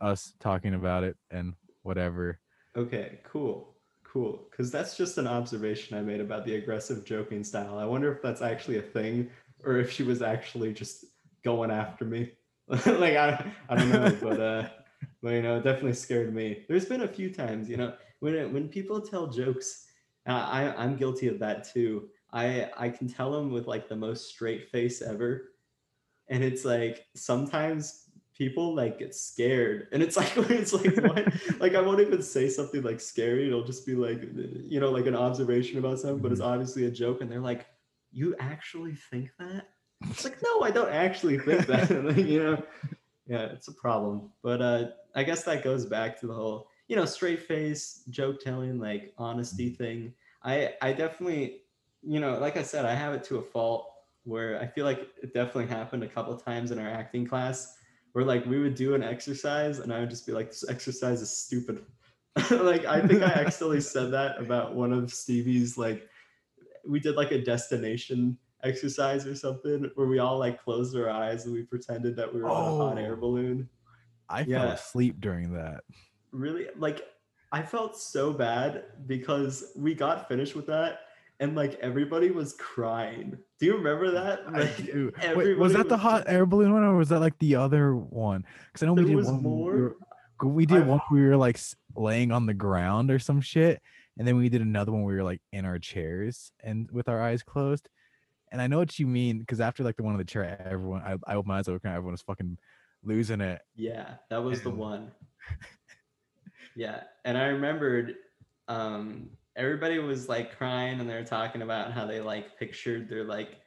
us 0.00 0.34
talking 0.40 0.74
about 0.74 1.04
it 1.04 1.16
and 1.30 1.54
whatever. 1.82 2.40
Okay, 2.76 3.20
cool, 3.24 3.73
cool. 4.14 4.46
Because 4.48 4.70
that's 4.70 4.96
just 4.96 5.18
an 5.18 5.26
observation 5.26 5.98
I 5.98 6.00
made 6.00 6.20
about 6.20 6.46
the 6.46 6.54
aggressive 6.54 7.04
joking 7.04 7.42
style. 7.42 7.78
I 7.78 7.84
wonder 7.84 8.10
if 8.12 8.22
that's 8.22 8.40
actually 8.40 8.78
a 8.78 8.82
thing, 8.82 9.28
or 9.64 9.76
if 9.76 9.90
she 9.90 10.04
was 10.04 10.22
actually 10.22 10.72
just 10.72 11.04
going 11.42 11.70
after 11.70 12.04
me. 12.04 12.30
like 12.68 13.16
I, 13.16 13.52
I 13.68 13.74
don't 13.74 13.90
know, 13.90 14.16
but 14.22 14.40
uh, 14.40 14.68
but 15.22 15.30
you 15.30 15.42
know, 15.42 15.58
it 15.58 15.64
definitely 15.64 15.94
scared 15.94 16.32
me. 16.32 16.64
There's 16.68 16.86
been 16.86 17.02
a 17.02 17.08
few 17.08 17.28
times, 17.28 17.68
you 17.68 17.76
know, 17.76 17.92
when 18.20 18.34
it, 18.34 18.50
when 18.50 18.68
people 18.68 19.00
tell 19.00 19.26
jokes, 19.26 19.86
uh, 20.26 20.32
I 20.32 20.74
I'm 20.82 20.96
guilty 20.96 21.26
of 21.26 21.40
that 21.40 21.68
too. 21.68 22.08
I 22.32 22.70
I 22.78 22.88
can 22.88 23.08
tell 23.08 23.32
them 23.32 23.52
with 23.52 23.66
like 23.66 23.88
the 23.88 23.96
most 23.96 24.28
straight 24.28 24.70
face 24.70 25.02
ever, 25.02 25.50
and 26.28 26.42
it's 26.42 26.64
like 26.64 27.04
sometimes 27.16 28.03
people 28.36 28.74
like 28.74 28.98
get 28.98 29.14
scared. 29.14 29.88
And 29.92 30.02
it's 30.02 30.16
like 30.18 30.36
it's 30.36 30.72
like 30.72 30.96
what? 30.96 31.60
Like 31.60 31.74
i 31.74 31.80
won't 31.80 32.00
even 32.00 32.22
say 32.22 32.48
something 32.48 32.82
like 32.82 33.00
scary. 33.00 33.46
It'll 33.46 33.64
just 33.64 33.86
be 33.86 33.94
like 33.94 34.22
you 34.66 34.80
know 34.80 34.90
like 34.90 35.06
an 35.06 35.16
observation 35.16 35.78
about 35.78 35.98
something 35.98 36.18
but 36.18 36.32
it's 36.32 36.40
obviously 36.40 36.86
a 36.86 36.90
joke. 36.90 37.20
And 37.20 37.30
they're 37.30 37.40
like 37.40 37.66
you 38.12 38.34
actually 38.38 38.94
think 38.94 39.30
that? 39.38 39.68
It's 40.10 40.24
like 40.24 40.36
no 40.42 40.62
i 40.62 40.70
don't 40.70 40.90
actually 40.90 41.38
think 41.38 41.66
that. 41.66 41.90
Like, 42.04 42.16
you 42.16 42.42
know? 42.42 42.62
Yeah 43.26 43.46
it's 43.46 43.68
a 43.68 43.72
problem. 43.72 44.30
But 44.42 44.60
uh 44.60 44.86
i 45.14 45.22
guess 45.22 45.44
that 45.44 45.64
goes 45.64 45.86
back 45.86 46.20
to 46.20 46.26
the 46.26 46.34
whole 46.34 46.68
you 46.88 46.96
know 46.96 47.04
straight 47.04 47.42
face 47.42 48.02
joke 48.10 48.40
telling 48.40 48.78
like 48.78 49.14
honesty 49.18 49.70
thing. 49.70 50.12
I 50.42 50.74
i 50.82 50.92
definitely 50.92 51.62
you 52.06 52.20
know 52.20 52.38
like 52.38 52.58
i 52.58 52.62
said 52.62 52.84
i 52.84 52.94
have 52.94 53.14
it 53.14 53.24
to 53.24 53.38
a 53.38 53.42
fault 53.42 53.90
where 54.24 54.60
i 54.60 54.66
feel 54.66 54.84
like 54.84 55.08
it 55.22 55.32
definitely 55.32 55.66
happened 55.66 56.02
a 56.02 56.06
couple 56.08 56.36
times 56.36 56.70
in 56.70 56.78
our 56.78 56.88
acting 56.88 57.26
class 57.26 57.78
where 58.14 58.24
like 58.24 58.46
we 58.46 58.60
would 58.60 58.76
do 58.76 58.94
an 58.94 59.02
exercise 59.02 59.80
and 59.80 59.92
I 59.92 59.98
would 60.00 60.08
just 60.08 60.24
be 60.24 60.32
like, 60.32 60.48
this 60.50 60.64
exercise 60.68 61.20
is 61.20 61.36
stupid. 61.36 61.84
like 62.50 62.84
I 62.86 63.04
think 63.06 63.22
I 63.22 63.26
accidentally 63.44 63.80
said 63.80 64.12
that 64.12 64.40
about 64.40 64.74
one 64.74 64.92
of 64.92 65.12
Stevie's 65.12 65.76
like 65.76 66.08
we 66.88 67.00
did 67.00 67.16
like 67.16 67.32
a 67.32 67.42
destination 67.42 68.38
exercise 68.62 69.26
or 69.26 69.34
something 69.34 69.90
where 69.96 70.06
we 70.06 70.20
all 70.20 70.38
like 70.38 70.62
closed 70.62 70.96
our 70.96 71.10
eyes 71.10 71.44
and 71.44 71.52
we 71.54 71.62
pretended 71.64 72.16
that 72.16 72.32
we 72.32 72.40
were 72.40 72.48
on 72.48 72.72
a 72.72 72.76
hot 72.76 72.98
air 72.98 73.14
Oh. 73.14 73.20
balloon. 73.20 73.68
I 74.28 74.44
fell 74.44 74.68
asleep 74.68 75.20
during 75.20 75.52
that. 75.54 75.82
Really 76.30 76.68
like 76.78 77.02
I 77.52 77.62
felt 77.62 77.96
so 77.96 78.32
bad 78.32 78.84
because 79.06 79.72
we 79.76 79.94
got 79.94 80.28
finished 80.28 80.54
with 80.56 80.66
that 80.66 81.00
and 81.44 81.54
like 81.54 81.74
everybody 81.80 82.30
was 82.30 82.54
crying. 82.54 83.36
Do 83.60 83.66
you 83.66 83.76
remember 83.76 84.10
that? 84.12 84.40
I 84.48 84.50
Like, 84.60 84.76
do. 84.86 85.12
Wait, 85.36 85.58
was 85.58 85.74
that 85.74 85.88
the 85.88 85.96
hot 85.96 86.24
air 86.26 86.46
balloon 86.46 86.72
one, 86.72 86.82
or 86.82 86.96
was 86.96 87.10
that 87.10 87.20
like 87.20 87.38
the 87.38 87.56
other 87.56 87.94
one? 87.94 88.44
Because 88.66 88.82
I 88.82 88.86
know 88.86 88.94
we 88.94 89.04
did 89.04 89.14
was 89.16 89.26
one. 89.26 89.42
more? 89.42 89.72
We, 89.74 89.82
were, 89.82 90.48
we 90.54 90.66
did 90.66 90.78
I've- 90.78 90.88
one. 90.88 91.00
where 91.08 91.22
We 91.22 91.28
were 91.28 91.36
like 91.36 91.60
laying 91.94 92.32
on 92.32 92.46
the 92.46 92.54
ground 92.54 93.10
or 93.10 93.18
some 93.18 93.40
shit, 93.40 93.80
and 94.18 94.26
then 94.26 94.36
we 94.36 94.48
did 94.48 94.62
another 94.62 94.90
one. 94.90 95.02
where 95.02 95.14
We 95.14 95.18
were 95.20 95.24
like 95.24 95.42
in 95.52 95.64
our 95.64 95.78
chairs 95.78 96.50
and 96.62 96.90
with 96.90 97.08
our 97.08 97.22
eyes 97.22 97.42
closed. 97.42 97.88
And 98.50 98.62
I 98.62 98.66
know 98.68 98.78
what 98.78 98.98
you 98.98 99.06
mean 99.06 99.40
because 99.40 99.60
after 99.60 99.82
like 99.84 99.96
the 99.96 100.02
one 100.04 100.12
on 100.14 100.18
the 100.18 100.24
chair, 100.24 100.60
everyone 100.68 101.02
I, 101.02 101.16
I 101.26 101.34
opened 101.34 101.48
my 101.48 101.58
eyes 101.58 101.68
open, 101.68 101.90
everyone 101.90 102.12
was 102.12 102.22
fucking 102.22 102.56
losing 103.02 103.40
it. 103.40 103.60
Yeah, 103.76 104.14
that 104.30 104.42
was 104.42 104.62
the 104.62 104.70
one. 104.70 105.10
yeah, 106.76 107.02
and 107.24 107.36
I 107.36 107.46
remembered 107.46 108.14
um 108.68 109.28
everybody 109.56 109.98
was 109.98 110.28
like 110.28 110.56
crying 110.56 111.00
and 111.00 111.08
they 111.08 111.14
were 111.14 111.24
talking 111.24 111.62
about 111.62 111.92
how 111.92 112.06
they 112.06 112.20
like 112.20 112.58
pictured 112.58 113.08
their 113.08 113.24
like 113.24 113.60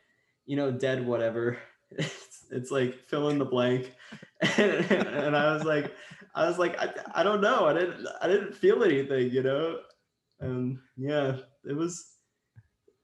you 0.48 0.56
know, 0.56 0.72
dead 0.72 1.06
whatever. 1.06 1.60
It's, 1.90 2.46
it's 2.52 2.70
like 2.70 3.00
fill 3.08 3.30
in 3.30 3.38
the 3.38 3.46
blank. 3.46 3.94
And, 4.42 4.92
and 4.92 5.38
I 5.38 5.54
was 5.54 5.64
like, 5.64 5.94
I 6.36 6.46
was 6.46 6.58
like, 6.58 6.78
I, 6.78 6.94
I 7.16 7.24
don't 7.24 7.40
know. 7.40 7.66
I 7.66 7.72
didn't 7.72 8.06
I 8.22 8.28
didn't 8.28 8.54
feel 8.54 8.84
anything, 8.84 9.32
you 9.32 9.42
know? 9.42 9.80
And 10.42 10.80
yeah, 10.98 11.38
it 11.64 11.72
was 11.72 12.18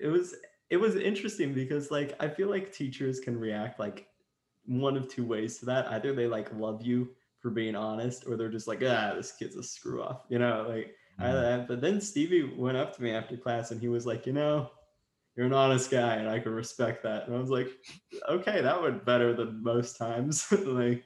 it 0.02 0.08
was 0.08 0.36
it 0.70 0.76
was 0.76 0.98
interesting 0.98 1.54
because 1.54 1.92
like 1.92 2.14
I 2.20 2.28
feel 2.28 2.50
like 2.50 2.74
teachers 2.74 3.22
can 3.22 3.40
react 3.40 3.80
like 3.80 4.08
one 4.66 4.98
of 4.98 5.08
two 5.08 5.26
ways 5.26 5.60
to 5.60 5.66
that. 5.68 5.88
Either 5.88 6.14
they 6.14 6.28
like 6.28 6.54
love 6.54 6.82
you 6.82 7.08
for 7.40 7.52
being 7.52 7.76
honest, 7.76 8.26
or 8.28 8.36
they're 8.36 8.52
just 8.52 8.68
like, 8.68 8.84
ah, 8.86 9.14
this 9.16 9.32
kid's 9.32 9.56
a 9.56 9.64
screw 9.64 10.04
off, 10.04 10.26
you 10.28 10.40
know, 10.40 10.66
like 10.68 10.94
I, 11.20 11.66
but 11.68 11.82
then 11.82 12.01
Stevie 12.01 12.43
went 12.43 12.78
up 12.78 12.95
to 12.95 13.03
me 13.03 13.11
after 13.11 13.38
class 13.38 13.72
and 13.72 13.80
he 13.80 13.88
was 13.88 14.05
like, 14.05 14.26
you 14.26 14.34
know, 14.34 14.70
you're 15.36 15.45
an 15.45 15.53
honest 15.53 15.89
guy 15.89 16.16
and 16.16 16.30
I 16.30 16.39
can 16.39 16.53
respect 16.53 17.03
that. 17.03 17.28
And 17.28 17.36
I 17.36 17.39
was 17.39 17.49
like, 17.49 17.70
okay, 18.30 18.61
that 18.61 18.82
went 18.82 19.05
better 19.05 19.34
than 19.34 19.64
most 19.64 19.97
times. 19.97 20.51
like, 20.66 21.03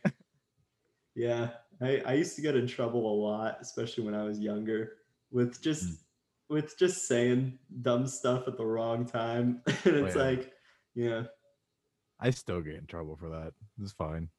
yeah, 1.15 1.49
I, 1.81 2.01
I 2.05 2.13
used 2.13 2.35
to 2.35 2.41
get 2.41 2.55
in 2.55 2.67
trouble 2.67 3.11
a 3.11 3.15
lot, 3.21 3.57
especially 3.61 4.03
when 4.03 4.15
I 4.15 4.23
was 4.23 4.39
younger, 4.39 4.93
with 5.31 5.61
just 5.61 5.85
mm. 5.85 5.97
with 6.49 6.77
just 6.77 7.07
saying 7.07 7.57
dumb 7.81 8.07
stuff 8.07 8.47
at 8.47 8.57
the 8.57 8.65
wrong 8.65 9.05
time. 9.05 9.61
and 9.85 9.95
it's 9.95 10.15
oh, 10.15 10.19
yeah. 10.19 10.25
like, 10.25 10.51
yeah. 10.95 11.23
I 12.19 12.31
still 12.31 12.61
get 12.61 12.75
in 12.75 12.87
trouble 12.87 13.15
for 13.15 13.29
that. 13.29 13.53
It's 13.81 13.91
fine. 13.91 14.29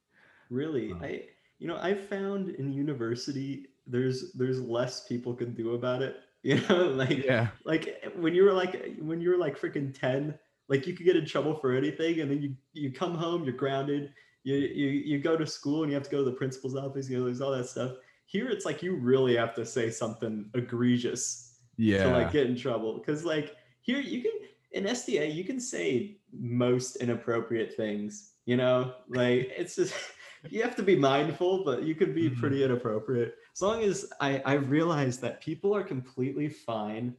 Really? 0.49 0.91
Um, 0.91 1.01
I 1.01 1.23
you 1.59 1.67
know, 1.67 1.77
I 1.77 1.93
found 1.93 2.49
in 2.49 2.71
university 2.71 3.67
there's 3.89 4.31
there's 4.33 4.61
less 4.61 5.05
people 5.07 5.33
can 5.33 5.53
do 5.53 5.73
about 5.73 6.01
it 6.01 6.17
you 6.43 6.61
know 6.69 6.87
like 6.87 7.25
yeah. 7.25 7.47
like 7.65 8.01
when 8.15 8.33
you 8.33 8.45
were 8.45 8.53
like 8.53 8.95
when 8.99 9.19
you 9.19 9.29
were 9.29 9.37
like 9.37 9.59
freaking 9.59 9.97
10 9.97 10.33
like 10.69 10.87
you 10.87 10.93
could 10.93 11.05
get 11.05 11.17
in 11.17 11.25
trouble 11.25 11.55
for 11.55 11.73
anything 11.73 12.21
and 12.21 12.31
then 12.31 12.41
you 12.41 12.55
you 12.71 12.93
come 12.93 13.15
home 13.15 13.43
you're 13.43 13.53
grounded 13.53 14.13
you 14.43 14.55
you, 14.55 14.87
you 14.87 15.19
go 15.19 15.35
to 15.35 15.45
school 15.45 15.83
and 15.83 15.91
you 15.91 15.95
have 15.95 16.03
to 16.03 16.09
go 16.09 16.19
to 16.19 16.29
the 16.29 16.37
principal's 16.37 16.77
office 16.77 17.09
you 17.09 17.17
know 17.17 17.25
there's 17.25 17.41
all 17.41 17.51
that 17.51 17.67
stuff. 17.67 17.93
Here 18.25 18.47
it's 18.49 18.63
like 18.63 18.83
you 18.83 18.95
really 18.95 19.35
have 19.35 19.55
to 19.55 19.65
say 19.65 19.89
something 19.89 20.49
egregious 20.53 21.49
yeah. 21.77 22.03
to 22.03 22.09
like 22.11 22.31
get 22.31 22.45
in 22.45 22.55
trouble 22.55 22.99
because 22.99 23.25
like 23.25 23.55
here 23.81 23.99
you 23.99 24.21
can 24.21 24.31
in 24.73 24.83
sda 24.83 25.33
you 25.33 25.43
can 25.43 25.59
say 25.59 26.17
most 26.31 26.97
inappropriate 26.97 27.75
things 27.75 28.33
you 28.45 28.55
know 28.55 28.93
like 29.09 29.51
it's 29.57 29.75
just 29.75 29.95
you 30.49 30.61
have 30.61 30.75
to 30.75 30.83
be 30.83 30.95
mindful 30.95 31.63
but 31.63 31.83
you 31.83 31.95
could 31.95 32.13
be 32.13 32.29
mm-hmm. 32.29 32.39
pretty 32.39 32.63
inappropriate 32.63 33.35
as 33.59 33.61
long 33.61 33.83
as 33.83 34.05
I, 34.21 34.41
I 34.45 34.53
realize 34.53 35.17
that 35.17 35.41
people 35.41 35.75
are 35.75 35.83
completely 35.83 36.47
fine 36.47 37.13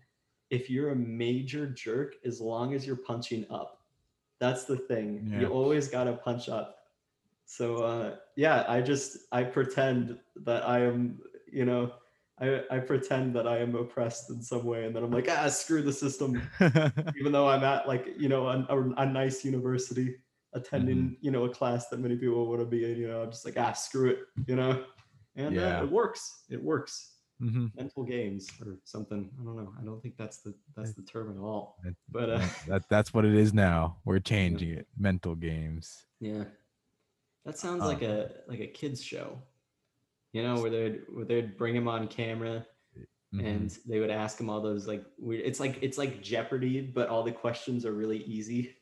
if 0.49 0.71
you're 0.71 0.93
a 0.93 0.97
major 0.97 1.67
jerk 1.67 2.15
as 2.25 2.41
long 2.41 2.73
as 2.73 2.87
you're 2.87 2.97
punching 2.97 3.45
up. 3.51 3.83
That's 4.39 4.65
the 4.65 4.79
thing. 4.79 5.29
Yeah. 5.31 5.41
You 5.41 5.47
always 5.49 5.89
got 5.89 6.05
to 6.05 6.15
punch 6.15 6.49
up. 6.49 6.79
So 7.45 7.83
uh, 7.83 8.17
yeah, 8.37 8.65
I 8.69 8.81
just 8.81 9.19
I 9.33 9.43
pretend 9.43 10.19
that 10.37 10.67
I 10.67 10.81
am, 10.81 11.21
you 11.53 11.67
know, 11.67 11.93
I, 12.41 12.63
I 12.71 12.79
pretend 12.79 13.37
that 13.37 13.47
I 13.47 13.59
am 13.59 13.75
oppressed 13.75 14.31
in 14.31 14.41
some 14.41 14.65
way, 14.65 14.87
and 14.87 14.97
then 14.97 15.03
I'm 15.03 15.11
like, 15.11 15.29
ah, 15.31 15.47
screw 15.49 15.83
the 15.83 15.93
system. 15.93 16.41
Even 17.19 17.33
though 17.33 17.51
I'm 17.51 17.65
at 17.65 17.87
like, 17.87 18.15
you 18.17 18.31
know, 18.31 18.47
a, 18.47 18.67
a, 18.71 19.03
a 19.03 19.05
nice 19.05 19.45
university, 19.45 20.17
attending, 20.55 20.97
mm-hmm. 20.97 21.15
you 21.21 21.33
know, 21.33 21.45
a 21.45 21.51
class 21.51 21.89
that 21.89 22.01
many 22.01 22.17
people 22.17 22.47
want 22.47 22.61
to 22.61 22.67
be 22.67 22.91
in, 22.91 22.99
you 22.99 23.09
know, 23.09 23.21
I'm 23.21 23.31
just 23.31 23.45
like, 23.45 23.59
ah, 23.59 23.73
screw 23.73 24.09
it, 24.09 24.21
you 24.47 24.57
know 24.57 24.83
and 25.37 25.57
uh, 25.57 25.61
yeah. 25.61 25.81
uh, 25.81 25.85
it 25.85 25.91
works. 25.91 26.45
It 26.51 26.63
works. 26.63 27.13
Mm-hmm. 27.43 27.67
Mental 27.75 28.05
games 28.05 28.49
or 28.65 28.79
something. 28.85 29.31
I 29.41 29.45
don't 29.45 29.57
know. 29.57 29.73
I 29.81 29.85
don't 29.85 30.03
think 30.03 30.17
that's 30.19 30.39
the 30.39 30.55
that's 30.77 30.93
the 30.93 31.03
term 31.03 31.31
at 31.31 31.43
all. 31.43 31.79
But 32.11 32.31
uh, 32.31 32.47
that 32.69 32.83
that's 32.91 33.15
what 33.15 33.25
it 33.25 33.35
is 33.35 33.55
now. 33.55 33.97
We're 34.05 34.19
changing 34.35 34.71
yeah. 34.71 34.77
it. 34.81 34.87
Mental 34.99 35.35
games. 35.35 36.05
Yeah, 36.21 36.45
that 37.47 37.59
sounds 37.59 37.83
um, 37.83 37.89
like 37.89 38.03
a 38.03 38.31
like 38.47 38.61
a 38.61 38.67
kids 38.67 39.03
show. 39.03 39.39
You 40.33 40.43
know, 40.43 40.61
where 40.61 40.71
they'd 40.71 41.01
where 41.09 41.25
they'd 41.25 41.57
bring 41.57 41.75
him 41.75 41.89
on 41.89 42.09
camera. 42.09 42.67
Mm-hmm. 43.33 43.47
and 43.47 43.79
they 43.87 44.01
would 44.01 44.11
ask 44.11 44.41
him 44.41 44.51
all 44.51 44.61
those 44.61 44.89
like 44.89 45.05
weird 45.17 45.47
it's 45.47 45.61
like 45.61 45.79
it's 45.83 45.97
like 45.97 46.21
jeopardy 46.21 46.81
but 46.81 47.09
all 47.09 47.23
the 47.23 47.31
questions 47.31 47.87
are 47.87 47.93
really 47.93 48.25
easy 48.25 48.75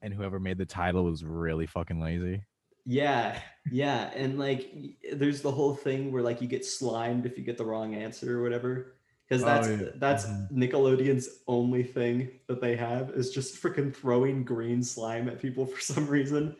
and 0.00 0.14
whoever 0.14 0.38
made 0.38 0.58
the 0.58 0.64
title 0.64 1.02
was 1.02 1.24
really 1.24 1.66
fucking 1.66 2.00
lazy 2.00 2.40
yeah, 2.86 3.40
yeah, 3.70 4.10
and 4.14 4.38
like 4.38 4.72
there's 5.12 5.42
the 5.42 5.50
whole 5.50 5.74
thing 5.74 6.12
where 6.12 6.22
like 6.22 6.40
you 6.40 6.46
get 6.46 6.64
slimed 6.64 7.26
if 7.26 7.36
you 7.36 7.42
get 7.44 7.58
the 7.58 7.64
wrong 7.64 7.94
answer 7.94 8.38
or 8.38 8.42
whatever. 8.42 8.94
Because 9.28 9.42
oh, 9.42 9.46
that's 9.46 9.68
oh, 9.68 9.72
yeah. 9.72 9.90
that's 9.96 10.24
mm-hmm. 10.26 10.62
Nickelodeon's 10.62 11.28
only 11.48 11.82
thing 11.82 12.30
that 12.46 12.60
they 12.60 12.76
have 12.76 13.10
is 13.10 13.32
just 13.32 13.60
freaking 13.60 13.94
throwing 13.94 14.44
green 14.44 14.84
slime 14.84 15.28
at 15.28 15.42
people 15.42 15.66
for 15.66 15.80
some 15.80 16.06
reason. 16.06 16.54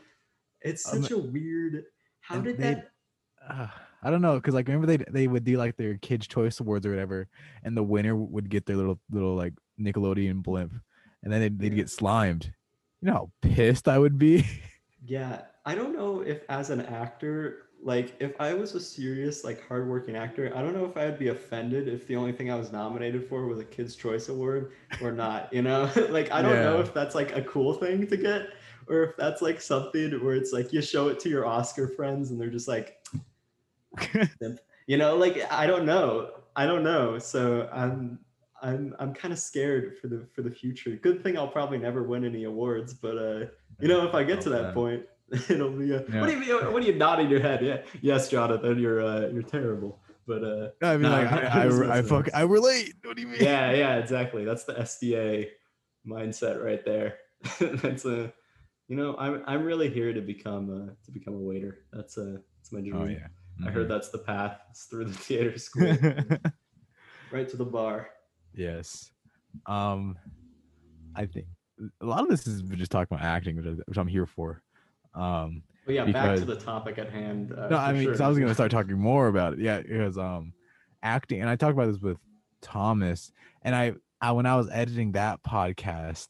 It's 0.62 0.82
such 0.82 1.12
um, 1.12 1.20
a 1.20 1.22
weird. 1.22 1.84
How 2.20 2.40
did 2.40 2.58
they, 2.58 2.74
that? 2.74 2.90
Uh, 3.48 3.68
I 4.02 4.10
don't 4.10 4.22
know 4.22 4.34
because 4.34 4.54
like 4.54 4.66
remember 4.66 4.88
they 4.88 4.96
they 4.96 5.28
would 5.28 5.44
do 5.44 5.56
like 5.56 5.76
their 5.76 5.96
Kids 5.98 6.26
Choice 6.26 6.58
Awards 6.58 6.84
or 6.86 6.90
whatever, 6.90 7.28
and 7.62 7.76
the 7.76 7.84
winner 7.84 8.16
would 8.16 8.50
get 8.50 8.66
their 8.66 8.76
little 8.76 8.98
little 9.12 9.36
like 9.36 9.54
Nickelodeon 9.80 10.42
blimp, 10.42 10.72
and 11.22 11.32
then 11.32 11.40
they'd, 11.40 11.58
they'd 11.58 11.76
get 11.76 11.88
slimed. 11.88 12.52
You 13.00 13.12
know 13.12 13.14
how 13.14 13.30
pissed 13.42 13.86
I 13.86 13.98
would 13.98 14.18
be. 14.18 14.44
Yeah, 15.08 15.42
I 15.66 15.74
don't 15.74 15.94
know 15.94 16.20
if 16.20 16.42
as 16.48 16.70
an 16.70 16.82
actor, 16.82 17.66
like 17.82 18.14
if 18.20 18.40
I 18.40 18.54
was 18.54 18.74
a 18.76 18.80
serious, 18.80 19.42
like 19.42 19.66
hardworking 19.66 20.14
actor, 20.14 20.52
I 20.54 20.62
don't 20.62 20.72
know 20.72 20.84
if 20.84 20.96
I'd 20.96 21.18
be 21.18 21.28
offended 21.28 21.88
if 21.88 22.06
the 22.06 22.14
only 22.14 22.30
thing 22.30 22.52
I 22.52 22.54
was 22.54 22.70
nominated 22.70 23.28
for 23.28 23.46
was 23.46 23.58
a 23.58 23.64
Kids 23.64 23.96
Choice 23.96 24.28
Award 24.28 24.70
or 25.02 25.10
not. 25.10 25.52
You 25.52 25.62
know, 25.62 25.90
like 26.10 26.30
I 26.30 26.40
don't 26.40 26.54
yeah. 26.54 26.62
know 26.62 26.80
if 26.80 26.94
that's 26.94 27.16
like 27.16 27.36
a 27.36 27.42
cool 27.42 27.74
thing 27.74 28.06
to 28.06 28.16
get 28.16 28.50
or 28.88 29.02
if 29.02 29.16
that's 29.16 29.42
like 29.42 29.60
something 29.60 30.24
where 30.24 30.36
it's 30.36 30.52
like 30.52 30.72
you 30.72 30.80
show 30.80 31.08
it 31.08 31.18
to 31.20 31.28
your 31.28 31.44
Oscar 31.44 31.88
friends 31.88 32.30
and 32.30 32.40
they're 32.40 32.48
just 32.48 32.68
like, 32.68 33.04
you 34.86 34.96
know, 34.96 35.16
like 35.16 35.50
I 35.52 35.66
don't 35.66 35.84
know, 35.84 36.30
I 36.54 36.66
don't 36.66 36.84
know. 36.84 37.18
So 37.18 37.68
I'm 37.72 38.20
I'm 38.62 38.94
I'm 39.00 39.12
kind 39.12 39.32
of 39.32 39.38
scared 39.40 39.98
for 39.98 40.06
the 40.06 40.26
for 40.32 40.42
the 40.42 40.50
future. 40.50 40.90
Good 40.90 41.24
thing 41.24 41.36
I'll 41.36 41.48
probably 41.48 41.78
never 41.78 42.04
win 42.04 42.24
any 42.24 42.44
awards, 42.44 42.94
but 42.94 43.18
uh, 43.18 43.46
you 43.80 43.88
know, 43.88 44.06
if 44.06 44.14
I 44.14 44.22
get 44.22 44.40
to 44.42 44.50
that 44.50 44.72
point, 44.72 45.02
It'll 45.48 45.70
be. 45.70 45.92
A, 45.92 46.04
yeah. 46.08 46.20
What 46.20 46.30
do 46.30 46.40
you 46.40 46.56
What 46.70 46.82
are 46.82 46.86
you 46.86 46.94
nodding 46.94 47.28
your 47.28 47.40
head? 47.40 47.64
Yeah. 47.64 47.82
Yes, 48.00 48.28
Jonathan. 48.28 48.78
You're 48.78 49.02
uh, 49.02 49.28
you're 49.28 49.42
terrible. 49.42 50.00
But 50.26 50.42
uh, 50.42 50.68
I 50.82 50.92
mean, 50.96 51.02
nah, 51.02 51.18
like 51.18 51.32
I 51.32 51.62
I, 51.64 51.98
I, 51.98 52.02
fuck 52.02 52.28
I 52.34 52.42
relate. 52.42 52.94
What 53.04 53.16
do 53.16 53.22
you 53.22 53.28
mean? 53.28 53.40
Yeah, 53.40 53.72
yeah, 53.72 53.96
exactly. 53.96 54.44
That's 54.44 54.64
the 54.64 54.74
SDA 54.74 55.48
mindset 56.06 56.62
right 56.62 56.84
there. 56.84 57.18
That's 57.60 58.04
a, 58.04 58.32
you 58.88 58.96
know, 58.96 59.16
I'm 59.18 59.42
I'm 59.46 59.64
really 59.64 59.88
here 59.88 60.12
to 60.12 60.20
become 60.20 60.70
a 60.70 61.04
to 61.04 61.10
become 61.12 61.34
a 61.34 61.38
waiter. 61.38 61.78
That's 61.92 62.16
a 62.18 62.38
that's 62.58 62.72
my 62.72 62.80
dream. 62.80 62.96
Oh 62.96 63.04
yeah. 63.04 63.18
Mm-hmm. 63.18 63.68
I 63.68 63.70
heard 63.70 63.84
mm-hmm. 63.84 63.92
that's 63.92 64.10
the 64.10 64.18
path. 64.18 64.60
It's 64.70 64.84
through 64.84 65.06
the 65.06 65.14
theater 65.14 65.58
school, 65.58 65.96
right 67.30 67.48
to 67.48 67.56
the 67.56 67.64
bar. 67.64 68.08
Yes. 68.54 69.10
Um, 69.66 70.18
I 71.14 71.26
think 71.26 71.46
a 72.00 72.06
lot 72.06 72.22
of 72.22 72.28
this 72.28 72.46
is 72.46 72.62
just 72.62 72.90
talking 72.90 73.16
about 73.16 73.24
acting, 73.24 73.56
which 73.86 73.96
I'm 73.96 74.06
here 74.06 74.26
for. 74.26 74.62
Um, 75.16 75.62
but 75.86 75.94
yeah, 75.94 76.04
because, 76.04 76.40
back 76.40 76.48
to 76.48 76.54
the 76.54 76.60
topic 76.60 76.98
at 76.98 77.10
hand. 77.10 77.52
Uh, 77.52 77.68
no, 77.68 77.76
I 77.76 77.92
mean, 77.92 78.02
sure. 78.02 78.22
I 78.22 78.28
was 78.28 78.38
going 78.38 78.48
to 78.48 78.54
start 78.54 78.70
talking 78.70 78.98
more 78.98 79.28
about 79.28 79.54
it. 79.54 79.60
Yeah, 79.60 79.80
because 79.80 80.18
um, 80.18 80.52
acting, 81.02 81.40
and 81.40 81.48
I 81.48 81.56
talked 81.56 81.72
about 81.72 81.86
this 81.86 82.00
with 82.00 82.18
Thomas, 82.60 83.32
and 83.62 83.74
I, 83.74 83.94
I 84.20 84.32
when 84.32 84.46
I 84.46 84.56
was 84.56 84.68
editing 84.70 85.12
that 85.12 85.42
podcast, 85.42 86.28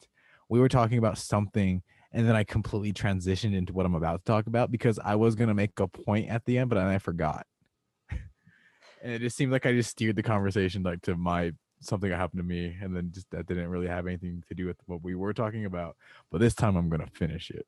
we 0.48 0.60
were 0.60 0.68
talking 0.68 0.98
about 0.98 1.18
something, 1.18 1.82
and 2.12 2.28
then 2.28 2.36
I 2.36 2.44
completely 2.44 2.92
transitioned 2.92 3.54
into 3.54 3.72
what 3.72 3.86
I'm 3.86 3.94
about 3.94 4.24
to 4.24 4.30
talk 4.30 4.46
about 4.46 4.70
because 4.70 4.98
I 5.02 5.16
was 5.16 5.34
going 5.34 5.48
to 5.48 5.54
make 5.54 5.80
a 5.80 5.88
point 5.88 6.28
at 6.28 6.44
the 6.44 6.58
end, 6.58 6.68
but 6.68 6.76
then 6.76 6.86
I 6.86 6.98
forgot. 6.98 7.46
and 8.10 9.12
it 9.12 9.20
just 9.20 9.36
seemed 9.36 9.52
like 9.52 9.66
I 9.66 9.72
just 9.72 9.90
steered 9.90 10.16
the 10.16 10.22
conversation 10.22 10.82
like 10.82 11.02
to 11.02 11.16
my 11.16 11.52
something 11.80 12.10
that 12.10 12.16
happened 12.16 12.40
to 12.40 12.46
me, 12.46 12.76
and 12.80 12.94
then 12.94 13.10
just 13.12 13.30
that 13.30 13.46
didn't 13.46 13.68
really 13.68 13.88
have 13.88 14.06
anything 14.06 14.44
to 14.48 14.54
do 14.54 14.66
with 14.66 14.76
what 14.84 15.02
we 15.02 15.14
were 15.14 15.32
talking 15.32 15.64
about. 15.64 15.96
But 16.30 16.40
this 16.40 16.54
time 16.54 16.76
I'm 16.76 16.90
gonna 16.90 17.08
finish 17.14 17.50
it. 17.50 17.66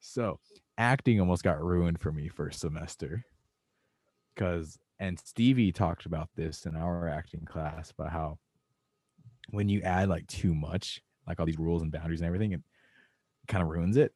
So 0.00 0.40
acting 0.76 1.20
almost 1.20 1.42
got 1.42 1.62
ruined 1.62 2.00
for 2.00 2.12
me 2.12 2.28
first 2.28 2.60
semester. 2.60 3.24
Cause 4.36 4.78
and 5.00 5.18
Stevie 5.18 5.72
talked 5.72 6.06
about 6.06 6.28
this 6.34 6.66
in 6.66 6.76
our 6.76 7.08
acting 7.08 7.44
class 7.44 7.90
about 7.90 8.12
how 8.12 8.38
when 9.50 9.68
you 9.68 9.80
add 9.82 10.08
like 10.08 10.26
too 10.26 10.54
much, 10.54 11.02
like 11.26 11.38
all 11.38 11.46
these 11.46 11.58
rules 11.58 11.82
and 11.82 11.92
boundaries 11.92 12.20
and 12.20 12.26
everything, 12.26 12.52
it 12.52 12.60
kind 13.46 13.62
of 13.62 13.68
ruins 13.68 13.96
it. 13.96 14.12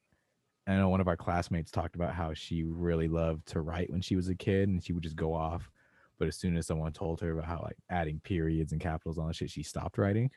I 0.67 0.77
know 0.77 0.89
one 0.89 1.01
of 1.01 1.09
our 1.09 1.17
classmates 1.17 1.71
talked 1.71 1.97
about 1.97 2.15
how 2.15 2.35
she 2.35 2.63
really 2.63 3.09
loved 3.09 3.47
to 3.49 3.61
write 3.61 3.91
when 3.91 4.01
she 4.01 4.15
was 4.17 4.29
a 4.29 4.35
kid 4.35 4.69
and 4.69 4.83
she 4.83 4.93
would 4.93 5.03
just 5.03 5.17
go 5.17 5.35
off. 5.35 5.71
But 6.19 6.29
as 6.29 6.37
soon 6.37 6.57
as 6.57 6.67
someone 6.67 6.93
told 6.93 7.21
her 7.21 7.33
about 7.33 7.47
how 7.47 7.61
like 7.63 7.77
adding 7.91 8.21
periods 8.21 8.73
and 8.73 8.81
capitals 8.81 9.19
on 9.19 9.27
the 9.27 9.35
shit, 9.35 9.51
she 9.51 9.65
stopped 9.65 9.99
writing. 9.99 10.31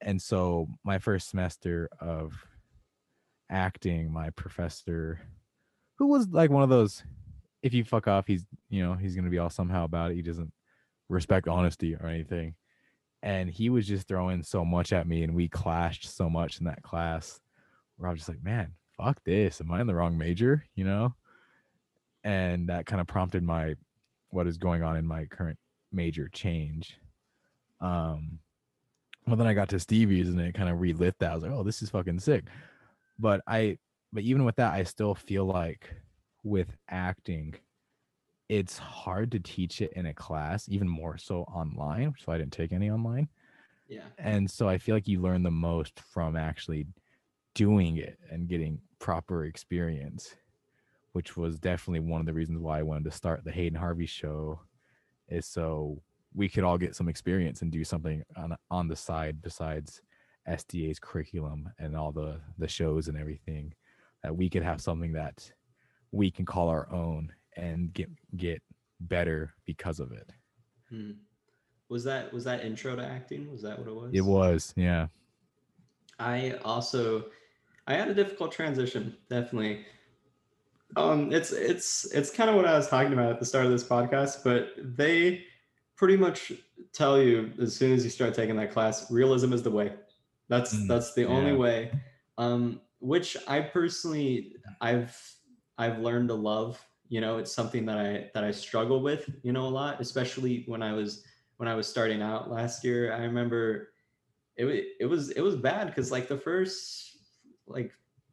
And 0.00 0.20
so 0.20 0.68
my 0.84 0.98
first 0.98 1.30
semester 1.30 1.88
of 2.00 2.46
acting, 3.50 4.12
my 4.12 4.30
professor, 4.30 5.20
who 5.96 6.06
was 6.06 6.28
like 6.28 6.50
one 6.50 6.62
of 6.62 6.68
those, 6.68 7.02
if 7.62 7.72
you 7.74 7.84
fuck 7.84 8.08
off, 8.08 8.26
he's 8.26 8.44
you 8.68 8.82
know 8.82 8.94
he's 8.94 9.14
gonna 9.16 9.30
be 9.30 9.38
all 9.38 9.50
somehow 9.50 9.84
about 9.84 10.10
it. 10.10 10.16
He 10.16 10.22
doesn't 10.22 10.52
respect 11.08 11.48
honesty 11.48 11.94
or 11.94 12.06
anything, 12.06 12.54
and 13.22 13.48
he 13.48 13.70
was 13.70 13.86
just 13.86 14.08
throwing 14.08 14.42
so 14.42 14.64
much 14.64 14.92
at 14.92 15.06
me, 15.06 15.22
and 15.22 15.34
we 15.34 15.48
clashed 15.48 16.06
so 16.06 16.28
much 16.28 16.58
in 16.58 16.66
that 16.66 16.82
class, 16.82 17.40
where 17.96 18.08
I 18.08 18.12
was 18.12 18.20
just 18.20 18.28
like, 18.28 18.42
man, 18.42 18.72
fuck 18.96 19.22
this. 19.24 19.60
Am 19.60 19.70
I 19.70 19.80
in 19.80 19.86
the 19.86 19.94
wrong 19.94 20.16
major? 20.16 20.64
You 20.74 20.84
know? 20.84 21.14
And 22.22 22.68
that 22.68 22.86
kind 22.86 23.00
of 23.00 23.06
prompted 23.06 23.42
my 23.42 23.74
what 24.30 24.46
is 24.46 24.58
going 24.58 24.82
on 24.82 24.96
in 24.96 25.06
my 25.06 25.26
current 25.26 25.58
major 25.92 26.28
change. 26.28 26.98
Um 27.80 28.38
well 29.26 29.36
then 29.36 29.46
I 29.46 29.54
got 29.54 29.68
to 29.70 29.80
Stevie's 29.80 30.28
and 30.28 30.40
it 30.40 30.54
kind 30.54 30.68
of 30.68 30.80
relit 30.80 31.18
that. 31.18 31.32
I 31.32 31.34
was 31.34 31.42
like, 31.42 31.52
oh, 31.52 31.62
this 31.62 31.82
is 31.82 31.90
fucking 31.90 32.20
sick. 32.20 32.44
But 33.18 33.40
I 33.46 33.78
but 34.12 34.22
even 34.22 34.44
with 34.44 34.56
that, 34.56 34.72
I 34.72 34.84
still 34.84 35.14
feel 35.14 35.44
like 35.44 35.90
with 36.44 36.76
acting, 36.88 37.54
it's 38.48 38.78
hard 38.78 39.32
to 39.32 39.40
teach 39.40 39.80
it 39.80 39.92
in 39.94 40.06
a 40.06 40.14
class, 40.14 40.68
even 40.68 40.88
more 40.88 41.18
so 41.18 41.42
online. 41.42 42.14
So 42.24 42.30
I 42.32 42.38
didn't 42.38 42.52
take 42.52 42.72
any 42.72 42.90
online. 42.90 43.28
Yeah. 43.88 44.02
And 44.18 44.50
so 44.50 44.68
I 44.68 44.78
feel 44.78 44.94
like 44.94 45.08
you 45.08 45.20
learn 45.20 45.42
the 45.42 45.50
most 45.50 45.98
from 45.98 46.36
actually 46.36 46.86
doing 47.54 47.96
it 47.96 48.18
and 48.30 48.48
getting 48.48 48.80
proper 48.98 49.44
experience, 49.44 50.34
which 51.12 51.36
was 51.36 51.58
definitely 51.58 52.00
one 52.00 52.20
of 52.20 52.26
the 52.26 52.32
reasons 52.32 52.60
why 52.60 52.78
I 52.78 52.82
wanted 52.82 53.04
to 53.04 53.10
start 53.10 53.44
the 53.44 53.52
Hayden 53.52 53.78
Harvey 53.78 54.06
show, 54.06 54.60
is 55.28 55.46
so 55.46 56.00
we 56.34 56.48
could 56.48 56.64
all 56.64 56.78
get 56.78 56.96
some 56.96 57.08
experience 57.08 57.62
and 57.62 57.70
do 57.70 57.84
something 57.84 58.22
on 58.36 58.56
on 58.70 58.88
the 58.88 58.96
side 58.96 59.40
besides 59.42 60.02
SDA's 60.48 60.98
curriculum 60.98 61.70
and 61.78 61.96
all 61.96 62.12
the 62.12 62.40
the 62.58 62.68
shows 62.68 63.08
and 63.08 63.18
everything 63.18 63.74
that 64.22 64.34
we 64.34 64.48
could 64.48 64.62
have 64.62 64.80
something 64.80 65.12
that 65.12 65.50
we 66.12 66.30
can 66.30 66.44
call 66.44 66.68
our 66.68 66.90
own 66.92 67.32
and 67.56 67.92
get 67.92 68.10
get 68.36 68.62
better 69.00 69.54
because 69.66 70.00
of 70.00 70.12
it. 70.12 70.30
Hmm. 70.88 71.12
Was 71.88 72.04
that 72.04 72.32
was 72.32 72.44
that 72.44 72.64
intro 72.64 72.96
to 72.96 73.04
acting? 73.04 73.50
Was 73.50 73.62
that 73.62 73.78
what 73.78 73.88
it 73.88 73.94
was? 73.94 74.10
It 74.12 74.24
was, 74.24 74.74
yeah. 74.76 75.06
I 76.18 76.54
also 76.64 77.26
I 77.86 77.94
had 77.94 78.08
a 78.08 78.14
difficult 78.14 78.52
transition, 78.52 79.16
definitely. 79.28 79.84
Um, 80.96 81.32
it's 81.32 81.52
it's 81.52 82.04
it's 82.12 82.30
kind 82.30 82.48
of 82.48 82.56
what 82.56 82.66
I 82.66 82.76
was 82.76 82.88
talking 82.88 83.12
about 83.12 83.30
at 83.30 83.40
the 83.40 83.46
start 83.46 83.66
of 83.66 83.72
this 83.72 83.84
podcast, 83.84 84.44
but 84.44 84.70
they 84.78 85.44
pretty 85.96 86.16
much 86.16 86.52
tell 86.92 87.20
you 87.20 87.52
as 87.60 87.74
soon 87.76 87.92
as 87.92 88.04
you 88.04 88.10
start 88.10 88.34
taking 88.34 88.56
that 88.56 88.72
class, 88.72 89.10
realism 89.10 89.52
is 89.52 89.62
the 89.62 89.70
way. 89.70 89.92
That's 90.48 90.74
mm, 90.74 90.88
that's 90.88 91.14
the 91.14 91.22
yeah. 91.22 91.28
only 91.28 91.54
way. 91.54 91.90
Um, 92.38 92.80
which 93.00 93.36
I 93.46 93.60
personally 93.60 94.56
I've 94.80 95.16
I've 95.78 95.98
learned 95.98 96.28
to 96.28 96.34
love. 96.34 96.84
You 97.08 97.20
know, 97.20 97.38
it's 97.38 97.52
something 97.52 97.84
that 97.86 97.98
I 97.98 98.30
that 98.34 98.44
I 98.44 98.50
struggle 98.50 99.02
with, 99.02 99.28
you 99.42 99.52
know, 99.52 99.66
a 99.66 99.68
lot, 99.68 100.00
especially 100.00 100.64
when 100.66 100.82
I 100.82 100.92
was 100.92 101.24
when 101.56 101.68
I 101.68 101.74
was 101.74 101.86
starting 101.86 102.22
out 102.22 102.50
last 102.50 102.84
year. 102.84 103.12
I 103.12 103.18
remember 103.18 103.90
it 104.56 104.86
it 105.00 105.06
was 105.06 105.30
it 105.30 105.40
was 105.40 105.56
bad 105.56 105.88
because 105.88 106.10
like 106.10 106.28
the 106.28 106.36
first 106.36 107.18
like 107.66 107.92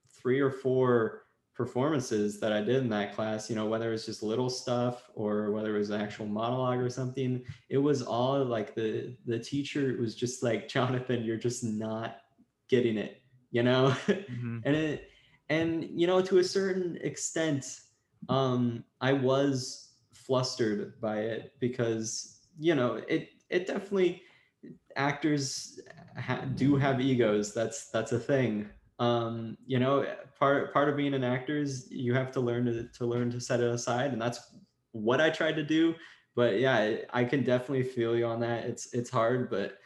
three 0.10 0.40
or 0.40 0.52
four 0.52 1.24
performances 1.54 2.40
that 2.40 2.54
I 2.54 2.62
did 2.62 2.78
in 2.78 2.90
that 2.90 3.14
class, 3.14 3.50
you 3.50 3.56
know, 3.56 3.66
whether 3.66 3.90
it 3.90 3.92
was 3.92 4.06
just 4.06 4.24
little 4.24 4.50
stuff 4.50 5.10
or 5.16 5.52
whether 5.52 5.76
it 5.76 5.80
was 5.80 5.90
an 5.90 6.02
actual 6.02 6.26
monologue 6.26 6.80
or 6.80 6.90
something, 6.90 7.44
it 7.70 7.78
was 7.78 8.02
all 8.02 8.44
like 8.44 8.74
the 8.74 9.16
the 9.26 9.40
teacher 9.40 9.98
was 10.00 10.16
just 10.16 10.44
like, 10.44 10.68
Jonathan, 10.76 11.24
you're 11.24 11.38
just 11.38 11.64
not 11.64 12.18
getting 12.70 12.98
it, 12.98 13.22
you 13.52 13.64
know? 13.64 13.96
Mm-hmm. 14.08 14.60
and 14.66 14.76
it 14.76 15.10
and 15.50 15.88
you 15.94 16.08
know, 16.08 16.22
to 16.22 16.38
a 16.38 16.44
certain 16.44 16.98
extent, 17.02 17.82
um, 18.30 18.84
I 19.02 19.14
was 19.14 19.90
flustered 20.14 21.00
by 21.02 21.20
it 21.20 21.54
because, 21.60 22.40
you 22.58 22.76
know, 22.76 23.02
it 23.08 23.30
it 23.50 23.68
definitely 23.68 24.24
actors 24.96 25.80
ha- 26.18 26.46
do 26.56 26.76
have 26.76 27.02
egos. 27.02 27.54
That's 27.54 27.90
that's 27.92 28.14
a 28.14 28.20
thing. 28.20 28.70
Um, 29.00 29.58
you 29.66 29.80
know, 29.80 30.06
part 30.42 30.74
part 30.74 30.90
of 30.90 30.98
being 30.98 31.14
an 31.14 31.24
actor 31.24 31.58
is 31.58 31.88
you 31.92 32.14
have 32.16 32.32
to 32.32 32.42
learn 32.42 32.66
to, 32.66 32.84
to 32.84 33.06
learn 33.06 33.30
to 33.32 33.40
set 33.40 33.62
it 33.62 33.72
aside, 33.72 34.12
and 34.12 34.22
that's 34.22 34.40
what 34.92 35.22
I 35.22 35.30
tried 35.30 35.56
to 35.58 35.64
do. 35.64 35.94
But 36.36 36.60
yeah, 36.60 36.96
I 37.12 37.24
can 37.24 37.44
definitely 37.44 37.84
feel 37.84 38.18
you 38.18 38.26
on 38.26 38.40
that. 38.40 38.66
It's 38.66 38.92
it's 38.94 39.10
hard, 39.10 39.50
but 39.50 39.78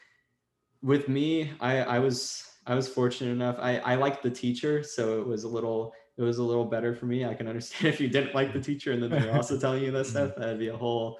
with 0.82 1.10
me, 1.10 1.52
I 1.60 1.80
I 1.82 2.00
was 2.00 2.50
I 2.66 2.74
was 2.74 2.88
fortunate 2.88 3.32
enough. 3.32 3.58
I 3.60 3.80
I 3.80 3.96
liked 3.96 4.24
the 4.24 4.30
teacher, 4.30 4.82
so 4.82 5.20
it 5.20 5.28
was 5.28 5.44
a 5.44 5.50
little 5.50 5.94
it 6.18 6.22
was 6.22 6.38
a 6.38 6.44
little 6.44 6.66
better 6.66 6.96
for 6.96 7.06
me. 7.06 7.26
I 7.26 7.34
can 7.34 7.50
understand 7.50 7.88
if 7.94 8.00
you 8.00 8.08
didn't 8.08 8.34
like 8.34 8.54
the 8.54 8.62
teacher 8.62 8.94
and 8.94 9.04
then 9.04 9.10
they're 9.10 9.36
also 9.36 9.60
telling 9.60 9.84
you 9.84 9.92
that 9.92 10.06
mm-hmm. 10.06 10.12
stuff. 10.12 10.36
That'd 10.38 10.60
be 10.60 10.70
a 10.70 10.78
whole 10.78 11.20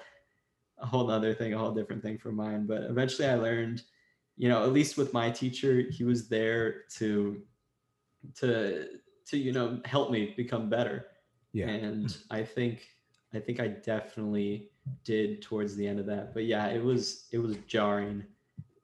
a 0.78 0.86
whole 0.86 1.10
other 1.10 1.34
thing, 1.34 1.52
a 1.52 1.58
whole 1.58 1.72
different 1.72 2.02
thing 2.02 2.16
for 2.16 2.32
mine. 2.32 2.66
But 2.66 2.84
eventually, 2.84 3.28
I 3.28 3.34
learned, 3.34 3.82
you 4.38 4.48
know, 4.48 4.64
at 4.64 4.72
least 4.72 4.96
with 4.96 5.12
my 5.12 5.30
teacher, 5.30 5.84
he 5.90 6.04
was 6.04 6.26
there 6.26 6.84
to 6.96 7.42
to 8.36 8.86
to 9.26 9.36
you 9.36 9.52
know 9.52 9.80
help 9.84 10.10
me 10.10 10.34
become 10.36 10.68
better. 10.68 11.06
Yeah. 11.52 11.68
And 11.68 12.16
i 12.30 12.42
think 12.42 12.86
i 13.34 13.38
think 13.38 13.60
i 13.60 13.68
definitely 13.68 14.70
did 15.04 15.42
towards 15.42 15.76
the 15.76 15.86
end 15.86 15.98
of 15.98 16.06
that. 16.06 16.34
But 16.34 16.44
yeah 16.44 16.66
it 16.68 16.82
was 16.82 17.26
it 17.32 17.38
was 17.38 17.56
jarring. 17.66 18.24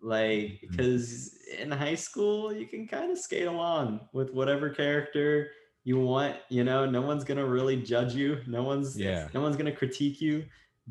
Like 0.01 0.61
because 0.63 1.39
mm-hmm. 1.55 1.63
in 1.63 1.79
high 1.79 1.95
school 1.95 2.53
you 2.53 2.67
can 2.67 2.89
kind 2.89 3.11
of 3.11 3.19
skate 3.19 3.47
along 3.47 4.01
with 4.13 4.33
whatever 4.33 4.71
character 4.71 5.51
you 5.85 5.99
want 5.99 6.37
you 6.49 6.65
know? 6.65 6.87
No 6.87 7.03
one's 7.03 7.25
gonna 7.25 7.47
really 7.47 7.77
judge 7.77 8.15
you. 8.15 8.41
No 8.47 8.63
one's 8.63 8.99
yeah. 8.99 9.29
no 9.35 9.41
one's 9.41 9.57
gonna 9.57 9.75
critique 9.75 10.21
you. 10.21 10.45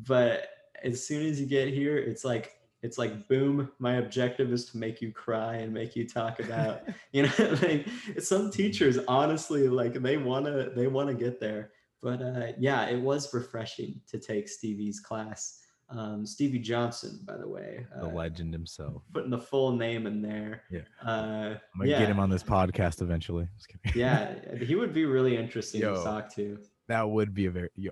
But 0.06 0.48
as 0.82 1.06
soon 1.06 1.26
as 1.26 1.40
you 1.40 1.46
get 1.46 1.68
here 1.68 1.98
it's 1.98 2.24
like 2.24 2.52
it's 2.82 2.98
like 2.98 3.28
boom 3.28 3.70
my 3.78 3.94
objective 3.94 4.52
is 4.52 4.66
to 4.66 4.76
make 4.76 5.00
you 5.00 5.12
cry 5.12 5.56
and 5.56 5.72
make 5.72 5.96
you 5.96 6.06
talk 6.06 6.40
about 6.40 6.82
you 7.12 7.22
know 7.22 7.58
like 7.62 7.86
some 8.18 8.50
teachers 8.50 8.98
honestly 9.08 9.68
like 9.68 9.94
they 9.94 10.16
want 10.16 10.44
to 10.44 10.72
they 10.74 10.86
want 10.86 11.08
to 11.08 11.14
get 11.14 11.40
there. 11.40 11.70
But 12.02 12.20
uh, 12.20 12.52
yeah 12.58 12.86
it 12.88 13.00
was 13.00 13.32
refreshing 13.32 14.00
to 14.08 14.18
take 14.18 14.48
stevie's 14.48 15.00
class. 15.00 15.58
Um, 15.88 16.24
stevie 16.24 16.58
johnson 16.58 17.20
by 17.26 17.36
the 17.36 17.46
way 17.46 17.84
the 18.00 18.06
uh, 18.06 18.10
legend 18.10 18.54
himself. 18.54 19.02
putting 19.12 19.28
the 19.28 19.38
full 19.38 19.72
name 19.72 20.06
in 20.06 20.22
there. 20.22 20.62
Yeah. 20.70 20.80
Uh, 21.06 21.56
i'm 21.74 21.78
gonna 21.78 21.90
yeah. 21.90 21.98
get 21.98 22.08
him 22.08 22.18
on 22.18 22.30
this 22.30 22.42
podcast 22.42 23.02
eventually. 23.02 23.46
Yeah 23.94 24.34
he 24.60 24.74
would 24.74 24.94
be 24.94 25.04
really 25.04 25.36
interesting 25.36 25.82
Yo, 25.82 25.96
to 25.96 26.02
talk 26.02 26.34
to. 26.36 26.58
that 26.88 27.08
would 27.08 27.34
be 27.34 27.46
a 27.46 27.50
very 27.50 27.68
yo, 27.76 27.90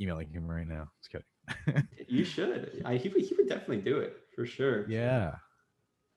emailing 0.00 0.30
him 0.30 0.50
right 0.50 0.66
now. 0.66 0.88
Just 1.00 1.10
kidding 1.10 1.26
you 2.08 2.24
should. 2.24 2.82
I, 2.84 2.96
he, 2.96 3.08
he 3.08 3.34
would 3.36 3.48
definitely 3.48 3.82
do 3.82 3.98
it 3.98 4.16
for 4.34 4.46
sure. 4.46 4.88
Yeah. 4.88 5.34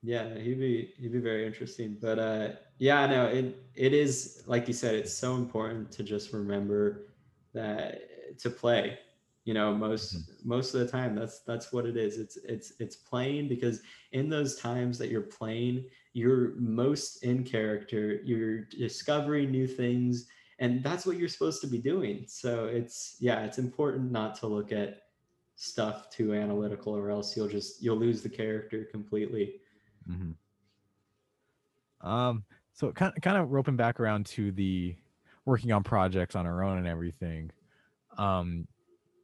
Yeah, 0.04 0.38
he'd 0.38 0.60
be 0.60 0.94
he'd 1.00 1.14
be 1.14 1.20
very 1.20 1.48
interesting. 1.48 1.98
But 2.00 2.20
uh, 2.20 2.50
yeah, 2.78 3.00
I 3.00 3.08
know 3.08 3.26
it 3.26 3.64
it 3.74 3.94
is 3.94 4.44
like 4.46 4.68
you 4.68 4.74
said. 4.74 4.96
It's 4.96 5.14
so 5.14 5.36
important 5.36 5.92
to 5.94 6.04
just 6.04 6.34
remember 6.34 7.08
that 7.54 8.02
to 8.40 8.50
play. 8.50 9.00
You 9.46 9.54
know, 9.54 9.74
most 9.74 10.16
mm-hmm. 10.16 10.50
most 10.50 10.74
of 10.74 10.82
the 10.82 10.88
time, 10.88 11.16
that's 11.16 11.40
that's 11.40 11.72
what 11.72 11.86
it 11.86 11.96
is. 11.96 12.18
It's 12.18 12.38
it's 12.38 12.74
it's 12.80 12.98
playing 12.98 13.48
because 13.48 13.82
in 14.12 14.30
those 14.30 14.58
times 14.58 14.98
that 14.98 15.10
you're 15.10 15.22
playing, 15.22 15.86
you're 16.12 16.56
most 16.56 17.24
in 17.24 17.46
character. 17.46 18.20
You're 18.26 18.66
discovering 18.66 19.52
new 19.52 19.68
things, 19.68 20.28
and 20.60 20.84
that's 20.84 21.06
what 21.06 21.18
you're 21.18 21.30
supposed 21.30 21.62
to 21.62 21.68
be 21.68 21.78
doing. 21.78 22.26
So 22.28 22.66
it's 22.66 23.16
yeah, 23.22 23.44
it's 23.44 23.58
important 23.58 24.12
not 24.12 24.36
to 24.40 24.48
look 24.48 24.74
at 24.74 25.03
stuff 25.64 26.10
too 26.10 26.34
analytical 26.34 26.94
or 26.94 27.10
else 27.10 27.38
you'll 27.38 27.48
just 27.48 27.82
you'll 27.82 27.98
lose 27.98 28.22
the 28.22 28.30
character 28.30 28.86
completely. 28.92 29.62
Mm-hmm. 30.10 30.32
um 32.08 32.44
so 32.74 32.92
kind 32.92 33.14
of, 33.16 33.22
kind 33.22 33.38
of 33.38 33.52
roping 33.52 33.78
back 33.78 34.02
around 34.02 34.26
to 34.26 34.52
the 34.52 34.96
working 35.46 35.72
on 35.72 35.82
projects 35.84 36.36
on 36.36 36.46
our 36.46 36.62
own 36.62 36.78
and 36.78 36.88
everything 36.88 37.50
um 38.18 38.68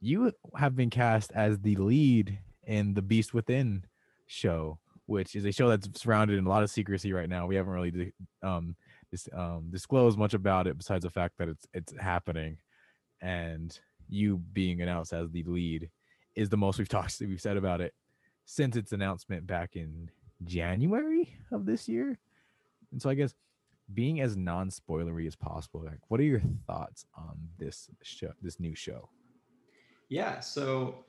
you 0.00 0.32
have 0.56 0.74
been 0.74 0.88
cast 0.88 1.30
as 1.34 1.58
the 1.58 1.76
lead 1.76 2.38
in 2.66 2.94
the 2.94 3.02
beast 3.02 3.34
within 3.34 3.84
show 4.26 4.78
which 5.10 5.34
is 5.34 5.44
a 5.44 5.52
show 5.52 5.68
that's 5.68 6.00
surrounded 6.00 6.38
in 6.38 6.46
a 6.46 6.48
lot 6.48 6.62
of 6.62 6.70
secrecy 6.70 7.12
right 7.12 7.28
now. 7.28 7.44
We 7.44 7.56
haven't 7.56 7.72
really 7.72 8.12
um, 8.44 8.76
dis- 9.10 9.28
um 9.36 9.66
disclosed 9.70 10.16
much 10.16 10.34
about 10.34 10.68
it 10.68 10.78
besides 10.78 11.02
the 11.02 11.10
fact 11.10 11.36
that 11.38 11.48
it's 11.48 11.66
it's 11.74 11.92
happening 11.98 12.58
and 13.20 13.76
you 14.08 14.38
being 14.52 14.80
announced 14.82 15.12
as 15.12 15.28
the 15.30 15.42
lead 15.42 15.90
is 16.36 16.48
the 16.48 16.56
most 16.56 16.78
we've 16.78 16.88
talked 16.88 17.16
we've 17.20 17.40
said 17.40 17.56
about 17.56 17.80
it 17.80 17.94
since 18.44 18.76
its 18.76 18.92
announcement 18.92 19.46
back 19.46 19.76
in 19.76 20.10
January 20.44 21.34
of 21.52 21.66
this 21.66 21.88
year. 21.88 22.18
And 22.92 23.00
so 23.00 23.10
I 23.10 23.14
guess 23.14 23.34
being 23.94 24.20
as 24.20 24.36
non-spoilery 24.36 25.26
as 25.26 25.36
possible, 25.36 25.82
like 25.84 25.98
what 26.08 26.20
are 26.20 26.24
your 26.24 26.42
thoughts 26.66 27.04
on 27.16 27.36
this 27.58 27.88
show, 28.02 28.32
this 28.42 28.58
new 28.58 28.74
show? 28.74 29.08
Yeah, 30.08 30.40
so 30.40 31.04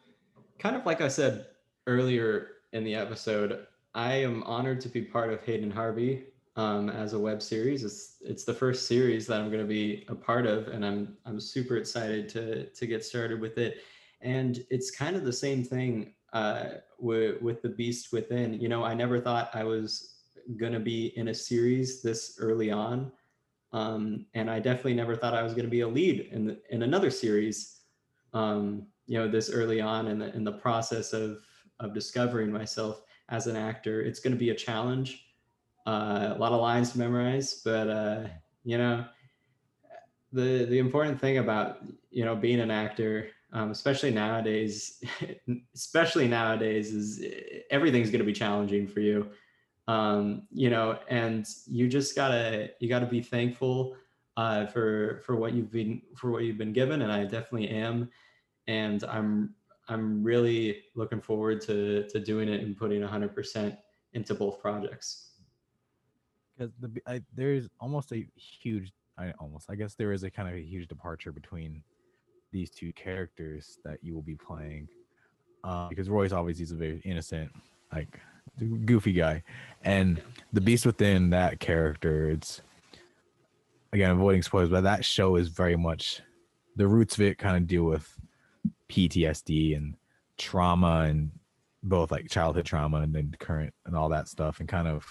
kind 0.60 0.76
of 0.76 0.86
like 0.86 1.02
I 1.02 1.08
said 1.08 1.48
earlier 1.88 2.50
in 2.74 2.84
the 2.84 2.96
episode, 2.96 3.66
I 3.94 4.14
am 4.14 4.44
honored 4.44 4.80
to 4.82 4.90
be 4.90 5.02
part 5.02 5.34
of 5.34 5.42
Hayden 5.44 5.72
Harvey 5.72 6.26
um, 6.56 6.90
as 6.90 7.14
a 7.14 7.20
web 7.20 7.42
series. 7.42 7.84
It's 7.84 8.18
it's 8.22 8.44
the 8.44 8.54
first 8.54 8.88
series 8.88 9.28
that 9.28 9.42
I'm 9.42 9.48
going 9.48 9.62
to 9.62 9.68
be 9.68 10.06
a 10.08 10.16
part 10.16 10.46
of, 10.46 10.68
and 10.68 10.86
I'm 10.86 11.18
I'm 11.26 11.40
super 11.40 11.78
excited 11.78 12.30
to 12.30 12.66
to 12.68 12.88
get 12.88 13.04
started 13.04 13.40
with 13.40 13.58
it 13.58 13.82
and 14.22 14.66
it's 14.70 14.92
kind 14.92 15.16
of 15.16 15.24
the 15.24 15.34
same 15.34 15.64
thing 15.64 16.14
uh, 16.34 16.66
with, 17.00 17.42
with 17.42 17.62
the 17.62 17.70
beast 17.70 18.14
within 18.14 18.54
you 18.54 18.70
know 18.70 18.84
i 18.84 18.94
never 18.94 19.20
thought 19.20 19.50
i 19.54 19.64
was 19.64 20.16
going 20.58 20.74
to 20.74 20.80
be 20.80 21.08
in 21.18 21.28
a 21.30 21.34
series 21.34 22.02
this 22.02 22.38
early 22.40 22.72
on 22.72 23.12
Um, 23.74 24.26
and 24.34 24.50
I 24.50 24.60
definitely 24.60 24.96
never 24.96 25.16
thought 25.16 25.34
I 25.34 25.44
was 25.44 25.54
going 25.54 25.66
to 25.66 25.72
be 25.72 25.82
a 25.82 25.88
lead 25.88 26.28
in 26.32 26.46
the, 26.46 26.60
in 26.70 26.84
another 26.84 27.10
series. 27.10 27.80
Um, 28.34 28.88
you 29.08 29.18
know, 29.18 29.30
this 29.30 29.50
early 29.50 29.80
on 29.82 30.08
in 30.08 30.20
the 30.20 30.34
in 30.36 30.44
the 30.44 30.52
process 30.52 31.14
of 31.14 31.40
of 31.80 31.94
discovering 31.94 32.52
myself 32.52 33.04
as 33.30 33.48
an 33.48 33.56
actor, 33.56 34.02
it's 34.02 34.20
going 34.20 34.34
to 34.34 34.40
be 34.40 34.52
a 34.52 34.56
challenge. 34.56 35.26
Uh, 35.88 36.34
a 36.36 36.38
lot 36.38 36.52
of 36.52 36.62
lines 36.62 36.92
to 36.92 37.00
memorize, 37.00 37.62
but 37.64 37.90
uh, 37.90 38.28
you 38.64 38.78
know, 38.78 39.06
the 40.32 40.66
the 40.66 40.80
important 40.80 41.20
thing 41.20 41.38
about 41.38 41.80
you 42.10 42.26
know 42.26 42.36
being 42.36 42.60
an 42.60 42.72
actor 42.72 43.30
um, 43.54 43.72
especially 43.72 44.12
nowadays 44.12 45.04
especially 45.76 46.28
nowadays 46.28 46.94
is 46.94 47.24
everything's 47.70 48.10
going 48.10 48.20
to 48.20 48.26
be 48.26 48.34
challenging 48.34 48.88
for 48.88 49.00
you. 49.00 49.30
Um, 49.88 50.44
you 50.52 50.70
know 50.70 51.00
and 51.10 51.46
you 51.68 51.88
just 51.88 52.16
gotta 52.16 52.70
you 52.80 52.88
gotta 52.88 53.08
be 53.08 53.22
thankful 53.22 53.96
uh, 54.38 54.66
for 54.68 55.22
for 55.26 55.36
what 55.36 55.54
you've 55.54 55.72
been 55.72 56.02
for 56.16 56.32
what 56.32 56.44
you've 56.44 56.58
been 56.58 56.72
given 56.72 57.02
and 57.02 57.12
i 57.12 57.24
definitely 57.24 57.70
am. 57.70 58.10
And 58.68 59.04
i'm 59.06 59.56
i'm 59.90 60.24
really 60.24 60.84
looking 60.96 61.20
forward 61.20 61.62
to 61.62 62.08
to 62.10 62.20
doing 62.20 62.48
it 62.48 62.62
and 62.62 62.78
putting 62.78 63.02
100% 63.02 63.78
into 64.14 64.34
both 64.34 64.62
projects. 64.62 65.32
Because 66.58 66.72
the 66.80 67.02
I, 67.08 67.22
there's 67.34 67.68
almost 67.80 68.12
a 68.14 68.26
huge 68.36 68.94
I 69.18 69.34
almost 69.40 69.70
I 69.70 69.76
guess 69.76 69.96
there 69.96 70.14
is 70.14 70.24
a 70.24 70.32
kind 70.32 70.48
of 70.48 70.56
a 70.56 70.62
huge 70.62 70.88
departure 70.88 71.32
between 71.32 71.84
these 72.52 72.70
two 72.70 72.94
characters 72.94 73.80
that 73.84 74.00
you 74.02 74.14
will 74.14 74.22
be 74.22 74.36
playing. 74.36 74.88
Um, 75.64 75.90
because 75.90 76.10
Royce 76.10 76.32
always 76.32 76.58
he's 76.58 76.72
a 76.72 76.76
very 76.76 77.02
innocent, 77.06 77.52
like 77.94 78.20
goofy 78.86 79.14
guy, 79.14 79.44
and 79.84 80.22
the 80.54 80.62
Beast 80.62 80.86
within 80.86 81.30
that 81.32 81.60
character. 81.60 82.30
It's 82.30 82.62
again 83.94 84.12
avoiding 84.12 84.42
spoilers, 84.42 84.70
but 84.70 84.84
that 84.84 85.06
show 85.06 85.36
is 85.36 85.50
very 85.50 85.76
much 85.76 86.22
the 86.76 86.88
roots 86.88 87.16
of 87.16 87.22
it. 87.22 87.38
Kind 87.38 87.58
of 87.58 87.68
deal 87.68 87.84
with 87.84 88.12
PTSD 88.90 89.78
and 89.78 89.96
trauma 90.38 91.06
and 91.08 91.32
both 91.84 92.12
like 92.12 92.30
childhood 92.30 92.66
trauma 92.66 92.98
and 92.98 93.14
then 93.14 93.36
current 93.40 93.74
and 93.86 93.96
all 93.96 94.10
that 94.10 94.28
stuff, 94.28 94.60
and 94.60 94.70
kind 94.70 94.88
of 94.88 95.06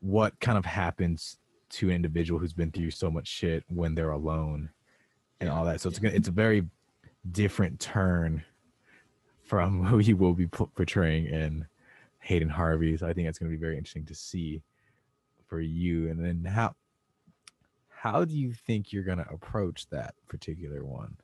what 0.00 0.38
kind 0.40 0.58
of 0.58 0.64
happens 0.64 1.38
to 1.68 1.88
an 1.88 1.96
individual 1.96 2.38
who's 2.38 2.52
been 2.52 2.70
through 2.70 2.90
so 2.90 3.10
much 3.10 3.26
shit 3.26 3.64
when 3.68 3.94
they're 3.94 4.10
alone 4.10 4.70
and 5.40 5.50
all 5.50 5.64
that. 5.64 5.80
So 5.80 5.88
it's 5.88 5.98
it's 6.02 6.28
a 6.28 6.32
very 6.32 6.64
different 7.30 7.80
turn 7.80 8.44
from 9.44 9.84
who 9.86 9.98
he 9.98 10.14
will 10.14 10.34
be 10.34 10.46
portraying 10.46 11.26
in 11.26 11.66
Hayden 12.20 12.48
Harvey. 12.48 12.96
So 12.96 13.06
I 13.06 13.12
think 13.12 13.28
it's 13.28 13.38
going 13.38 13.50
to 13.50 13.56
be 13.56 13.60
very 13.60 13.76
interesting 13.76 14.06
to 14.06 14.14
see 14.14 14.62
for 15.46 15.60
you. 15.60 16.10
And 16.10 16.24
then 16.24 16.44
how 16.44 16.74
how 17.88 18.24
do 18.24 18.36
you 18.36 18.52
think 18.52 18.92
you're 18.92 19.02
going 19.02 19.18
to 19.18 19.28
approach 19.30 19.88
that 19.90 20.14
particular 20.28 20.84
one? 20.84 21.16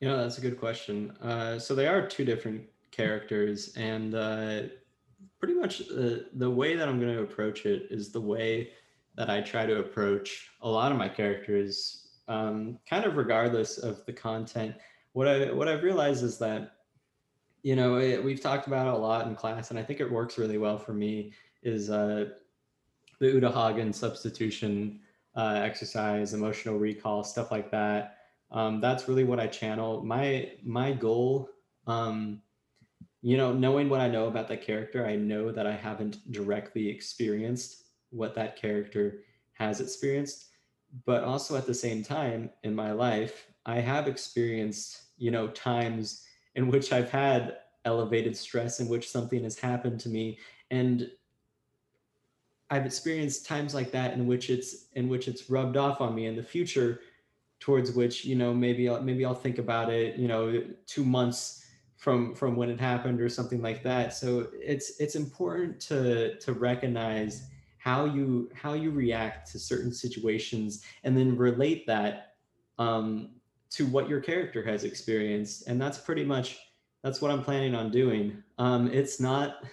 You 0.00 0.08
know, 0.08 0.18
that's 0.18 0.38
a 0.38 0.42
good 0.42 0.60
question. 0.60 1.10
Uh, 1.22 1.58
so 1.58 1.74
they 1.74 1.88
are 1.88 2.06
two 2.06 2.24
different 2.24 2.62
characters, 2.90 3.74
and 3.76 4.14
uh, 4.14 4.62
pretty 5.38 5.54
much 5.54 5.80
uh, 5.90 6.18
the 6.34 6.50
way 6.50 6.76
that 6.76 6.88
I'm 6.88 7.00
going 7.00 7.14
to 7.14 7.22
approach 7.22 7.64
it 7.64 7.88
is 7.90 8.12
the 8.12 8.20
way 8.20 8.70
that 9.16 9.30
I 9.30 9.40
try 9.40 9.64
to 9.64 9.78
approach 9.78 10.50
a 10.60 10.68
lot 10.68 10.92
of 10.92 10.98
my 10.98 11.08
characters, 11.08 12.05
um, 12.28 12.78
kind 12.88 13.04
of 13.04 13.16
regardless 13.16 13.78
of 13.78 14.04
the 14.06 14.12
content. 14.12 14.74
What 15.12 15.28
I 15.28 15.52
what 15.52 15.68
I've 15.68 15.82
realized 15.82 16.22
is 16.22 16.38
that, 16.38 16.76
you 17.62 17.76
know, 17.76 17.98
it, 17.98 18.22
we've 18.22 18.40
talked 18.40 18.66
about 18.66 18.86
it 18.86 18.94
a 18.94 18.96
lot 18.96 19.26
in 19.26 19.34
class, 19.34 19.70
and 19.70 19.78
I 19.78 19.82
think 19.82 20.00
it 20.00 20.10
works 20.10 20.38
really 20.38 20.58
well 20.58 20.78
for 20.78 20.92
me. 20.92 21.32
Is 21.62 21.90
uh, 21.90 22.26
the 23.18 23.26
Uta 23.26 23.50
Hagen 23.50 23.92
substitution 23.92 25.00
uh, 25.36 25.60
exercise, 25.62 26.34
emotional 26.34 26.78
recall, 26.78 27.24
stuff 27.24 27.50
like 27.50 27.70
that. 27.70 28.18
Um, 28.50 28.80
that's 28.80 29.08
really 29.08 29.24
what 29.24 29.40
I 29.40 29.46
channel. 29.46 30.02
My 30.04 30.52
my 30.62 30.92
goal, 30.92 31.50
um, 31.86 32.40
you 33.22 33.36
know, 33.36 33.52
knowing 33.52 33.88
what 33.88 34.00
I 34.00 34.08
know 34.08 34.28
about 34.28 34.48
the 34.48 34.56
character, 34.56 35.06
I 35.06 35.16
know 35.16 35.50
that 35.50 35.66
I 35.66 35.74
haven't 35.74 36.30
directly 36.30 36.88
experienced 36.88 37.84
what 38.10 38.34
that 38.34 38.56
character 38.56 39.24
has 39.54 39.80
experienced 39.80 40.50
but 41.04 41.24
also 41.24 41.56
at 41.56 41.66
the 41.66 41.74
same 41.74 42.02
time 42.02 42.50
in 42.62 42.74
my 42.74 42.92
life 42.92 43.46
i 43.66 43.76
have 43.76 44.08
experienced 44.08 45.02
you 45.18 45.30
know 45.30 45.48
times 45.48 46.24
in 46.54 46.68
which 46.68 46.92
i've 46.92 47.10
had 47.10 47.56
elevated 47.86 48.36
stress 48.36 48.80
in 48.80 48.88
which 48.88 49.08
something 49.08 49.44
has 49.44 49.58
happened 49.58 49.98
to 50.00 50.10
me. 50.10 50.38
And 50.70 51.08
i've 52.68 52.84
experienced 52.84 53.46
times 53.46 53.74
like 53.74 53.92
that 53.92 54.12
in 54.14 54.26
which 54.26 54.50
it's 54.50 54.88
in 54.94 55.08
which 55.08 55.28
it's 55.28 55.48
rubbed 55.48 55.76
off 55.76 56.00
on 56.00 56.12
me 56.16 56.26
in 56.26 56.34
the 56.34 56.42
future 56.42 57.00
towards 57.60 57.92
which 57.92 58.24
you 58.24 58.34
know 58.34 58.52
maybe 58.52 58.88
I'll, 58.88 59.00
maybe 59.00 59.24
I'll 59.24 59.36
think 59.36 59.58
about 59.58 59.88
it 59.88 60.16
you 60.16 60.26
know 60.26 60.64
2 60.86 61.04
months 61.04 61.64
from 61.96 62.34
from 62.34 62.56
when 62.56 62.68
it 62.68 62.80
happened 62.80 63.20
or 63.20 63.28
something 63.28 63.62
like 63.62 63.84
that. 63.84 64.14
So 64.14 64.48
it's 64.52 65.00
it's 65.00 65.14
important 65.14 65.80
to 65.82 66.36
to 66.40 66.52
recognize 66.52 67.48
how 67.86 68.04
you 68.04 68.50
how 68.52 68.72
you 68.72 68.90
react 68.90 69.52
to 69.52 69.60
certain 69.60 69.92
situations 69.92 70.84
and 71.04 71.16
then 71.16 71.36
relate 71.36 71.86
that 71.86 72.32
um, 72.80 73.28
to 73.70 73.86
what 73.86 74.08
your 74.08 74.20
character 74.20 74.60
has 74.64 74.82
experienced. 74.82 75.68
And 75.68 75.80
that's 75.80 75.96
pretty 75.96 76.24
much 76.24 76.58
that's 77.04 77.22
what 77.22 77.30
i'm 77.30 77.44
planning 77.44 77.76
on 77.76 77.92
doing. 77.92 78.42
Um, 78.58 78.90
it's 78.92 79.20
not 79.20 79.64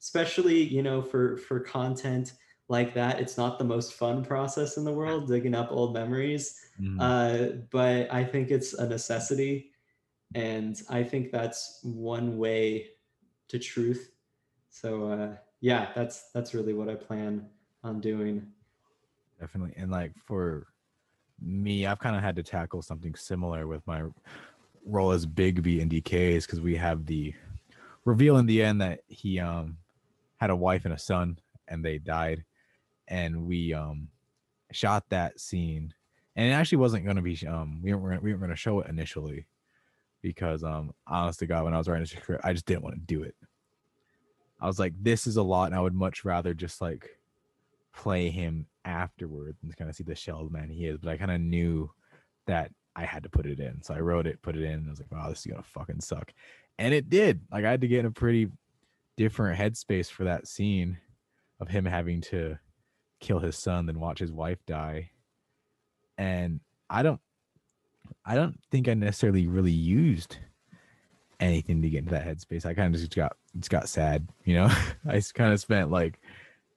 especially 0.00 0.62
you 0.62 0.82
know 0.82 1.02
for 1.02 1.36
for 1.36 1.60
content 1.60 2.32
like 2.70 2.94
that 2.94 3.20
it's 3.20 3.36
not 3.36 3.58
the 3.58 3.64
most 3.64 3.92
fun 3.92 4.24
process 4.24 4.78
in 4.78 4.84
the 4.84 4.92
world 4.92 5.28
digging 5.28 5.54
up 5.54 5.68
old 5.70 5.92
memories. 5.92 6.58
Mm. 6.80 6.96
uh, 7.00 7.56
but 7.70 8.10
i 8.10 8.24
think 8.24 8.50
it's 8.50 8.72
a 8.72 8.88
necessity. 8.88 9.72
And 10.34 10.80
i 10.88 11.02
think 11.02 11.32
that's 11.32 11.80
one 11.82 12.38
way 12.38 12.92
to 13.48 13.58
truth. 13.58 14.10
So 14.70 15.10
uh, 15.12 15.36
yeah 15.60 15.88
that's 15.94 16.30
that's 16.32 16.54
really 16.54 16.72
what 16.72 16.88
i 16.88 16.94
plan 16.94 17.46
on 17.84 18.00
doing. 18.00 18.46
Definitely. 19.40 19.74
And 19.76 19.90
like 19.90 20.12
for 20.26 20.66
me, 21.40 21.86
I've 21.86 21.98
kind 21.98 22.16
of 22.16 22.22
had 22.22 22.36
to 22.36 22.42
tackle 22.42 22.82
something 22.82 23.14
similar 23.14 23.66
with 23.66 23.86
my 23.86 24.02
role 24.84 25.12
as 25.12 25.26
Bigby 25.26 25.80
in 25.80 25.88
DKs 25.88 26.42
because 26.42 26.60
we 26.60 26.76
have 26.76 27.06
the 27.06 27.34
reveal 28.04 28.38
in 28.38 28.46
the 28.46 28.62
end 28.62 28.80
that 28.80 29.00
he 29.06 29.38
um 29.38 29.76
had 30.38 30.50
a 30.50 30.56
wife 30.56 30.84
and 30.84 30.94
a 30.94 30.98
son 30.98 31.38
and 31.68 31.84
they 31.84 31.98
died. 31.98 32.44
And 33.06 33.46
we 33.46 33.72
um 33.74 34.08
shot 34.72 35.04
that 35.10 35.40
scene. 35.40 35.94
And 36.36 36.48
it 36.48 36.52
actually 36.52 36.78
wasn't 36.78 37.06
gonna 37.06 37.22
be 37.22 37.38
um 37.46 37.80
we 37.82 37.94
weren't 37.94 38.22
we 38.22 38.32
weren't 38.32 38.42
gonna 38.42 38.56
show 38.56 38.80
it 38.80 38.88
initially 38.88 39.46
because 40.22 40.64
um 40.64 40.92
honest 41.06 41.38
to 41.40 41.46
God, 41.46 41.64
when 41.64 41.74
I 41.74 41.78
was 41.78 41.88
writing 41.88 42.04
the 42.04 42.08
script, 42.08 42.44
I 42.44 42.52
just 42.52 42.66
didn't 42.66 42.82
want 42.82 42.96
to 42.96 43.00
do 43.00 43.22
it. 43.22 43.34
I 44.60 44.66
was 44.66 44.80
like, 44.80 44.92
this 45.00 45.28
is 45.28 45.36
a 45.36 45.42
lot, 45.42 45.66
and 45.66 45.74
I 45.74 45.80
would 45.80 45.94
much 45.94 46.24
rather 46.24 46.52
just 46.52 46.80
like 46.80 47.17
play 47.94 48.30
him 48.30 48.66
afterwards 48.84 49.58
and 49.62 49.76
kind 49.76 49.90
of 49.90 49.96
see 49.96 50.04
the 50.04 50.14
shelled 50.14 50.52
man 50.52 50.70
he 50.70 50.86
is. 50.86 50.98
But 50.98 51.10
I 51.10 51.16
kind 51.16 51.30
of 51.30 51.40
knew 51.40 51.90
that 52.46 52.70
I 52.96 53.04
had 53.04 53.22
to 53.22 53.28
put 53.28 53.46
it 53.46 53.60
in. 53.60 53.82
So 53.82 53.94
I 53.94 54.00
wrote 54.00 54.26
it, 54.26 54.42
put 54.42 54.56
it 54.56 54.62
in. 54.62 54.86
I 54.86 54.90
was 54.90 55.00
like, 55.00 55.12
wow, 55.12 55.28
this 55.28 55.40
is 55.40 55.46
gonna 55.46 55.62
fucking 55.62 56.00
suck. 56.00 56.32
And 56.78 56.94
it 56.94 57.08
did. 57.08 57.40
Like 57.52 57.64
I 57.64 57.70
had 57.70 57.80
to 57.82 57.88
get 57.88 58.00
in 58.00 58.06
a 58.06 58.10
pretty 58.10 58.48
different 59.16 59.58
headspace 59.58 60.10
for 60.10 60.24
that 60.24 60.46
scene 60.46 60.98
of 61.60 61.68
him 61.68 61.84
having 61.84 62.20
to 62.22 62.58
kill 63.20 63.40
his 63.40 63.56
son, 63.56 63.86
then 63.86 64.00
watch 64.00 64.18
his 64.18 64.32
wife 64.32 64.58
die. 64.66 65.10
And 66.16 66.60
I 66.88 67.02
don't 67.02 67.20
I 68.24 68.34
don't 68.34 68.58
think 68.70 68.88
I 68.88 68.94
necessarily 68.94 69.46
really 69.46 69.72
used 69.72 70.38
anything 71.40 71.82
to 71.82 71.88
get 71.88 71.98
into 71.98 72.10
that 72.10 72.26
headspace. 72.26 72.66
I 72.66 72.74
kind 72.74 72.94
of 72.94 73.00
just 73.00 73.14
got 73.14 73.36
just 73.56 73.70
got 73.70 73.88
sad, 73.88 74.28
you 74.44 74.54
know. 74.54 74.66
I 75.08 75.22
kind 75.34 75.52
of 75.52 75.60
spent 75.60 75.90
like 75.90 76.20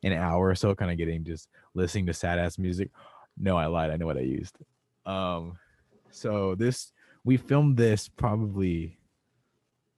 an 0.04 0.14
hour 0.14 0.48
or 0.48 0.56
so 0.56 0.74
kind 0.76 0.92
of 0.92 0.98
getting 0.98 1.24
just 1.24 1.50
listening 1.74 2.06
to 2.08 2.14
sad 2.14 2.40
ass 2.40 2.58
music. 2.58 2.90
No, 3.38 3.58
I 3.58 3.68
lied. 3.68 3.92
I 3.92 3.98
know 3.98 4.06
what 4.06 4.18
I 4.18 4.22
used. 4.22 4.58
Um, 5.06 5.58
so 6.12 6.56
this 6.56 6.92
we 7.24 7.38
filmed 7.38 7.78
this 7.78 8.10
probably 8.10 8.98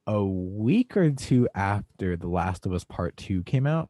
a 0.07 0.23
week 0.23 0.97
or 0.97 1.11
two 1.11 1.47
after 1.55 2.17
The 2.17 2.27
Last 2.27 2.65
of 2.65 2.73
Us 2.73 2.83
Part 2.83 3.15
Two 3.17 3.43
came 3.43 3.65
out. 3.65 3.89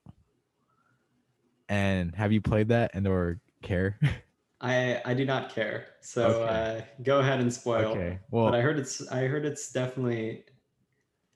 And 1.69 2.13
have 2.15 2.31
you 2.31 2.41
played 2.41 2.69
that 2.69 2.91
and 2.93 3.07
or 3.07 3.39
care? 3.61 3.99
I 4.61 5.01
I 5.05 5.13
do 5.13 5.25
not 5.25 5.53
care. 5.53 5.87
So 6.01 6.25
okay. 6.25 6.79
uh, 6.79 7.03
go 7.03 7.19
ahead 7.19 7.39
and 7.39 7.53
spoil. 7.53 7.91
Okay. 7.91 8.19
Well, 8.31 8.45
but 8.45 8.55
I 8.55 8.61
heard 8.61 8.79
it's 8.79 9.07
I 9.09 9.25
heard 9.25 9.45
it's 9.45 9.71
definitely. 9.71 10.45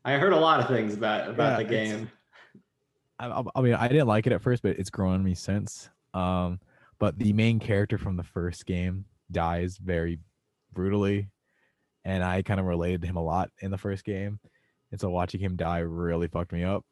I 0.05 0.13
heard 0.13 0.31
a 0.31 0.39
lot 0.39 0.61
of 0.61 0.67
things 0.67 0.93
about 0.93 1.29
about 1.29 1.51
yeah, 1.51 1.57
the 1.57 1.69
game. 1.69 2.11
I, 3.19 3.43
I, 3.55 3.61
mean, 3.61 3.73
I 3.73 3.87
didn't 3.87 4.07
like 4.07 4.27
it 4.27 4.33
at 4.33 4.41
first, 4.41 4.63
but 4.63 4.77
it's 4.77 4.89
grown 4.89 5.13
on 5.15 5.23
me 5.23 5.33
since. 5.35 5.89
Um, 6.13 6.59
but 6.99 7.17
the 7.17 7.33
main 7.33 7.59
character 7.59 7.97
from 7.97 8.15
the 8.15 8.23
first 8.23 8.65
game 8.65 9.05
dies 9.31 9.77
very 9.77 10.19
brutally, 10.73 11.29
and 12.05 12.23
I 12.23 12.41
kind 12.41 12.59
of 12.59 12.65
related 12.65 13.01
to 13.01 13.07
him 13.07 13.17
a 13.17 13.23
lot 13.23 13.51
in 13.59 13.71
the 13.71 13.77
first 13.77 14.03
game, 14.03 14.39
and 14.91 14.99
so 14.99 15.09
watching 15.09 15.39
him 15.39 15.55
die 15.55 15.79
really 15.79 16.27
fucked 16.27 16.51
me 16.51 16.63
up. 16.63 16.85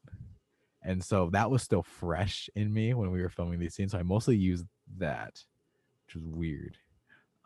And 0.83 1.03
so 1.03 1.29
that 1.31 1.49
was 1.49 1.63
still 1.63 1.81
fresh 1.81 2.49
in 2.55 2.71
me 2.71 2.93
when 2.93 3.09
we 3.09 3.21
were 3.21 3.29
filming 3.29 3.59
these 3.59 3.73
scenes. 3.73 3.93
So 3.93 3.97
I 3.97 4.03
mostly 4.03 4.37
used 4.37 4.65
that. 4.97 5.43
which 6.05 6.15
was 6.15 6.25
weird. 6.25 6.77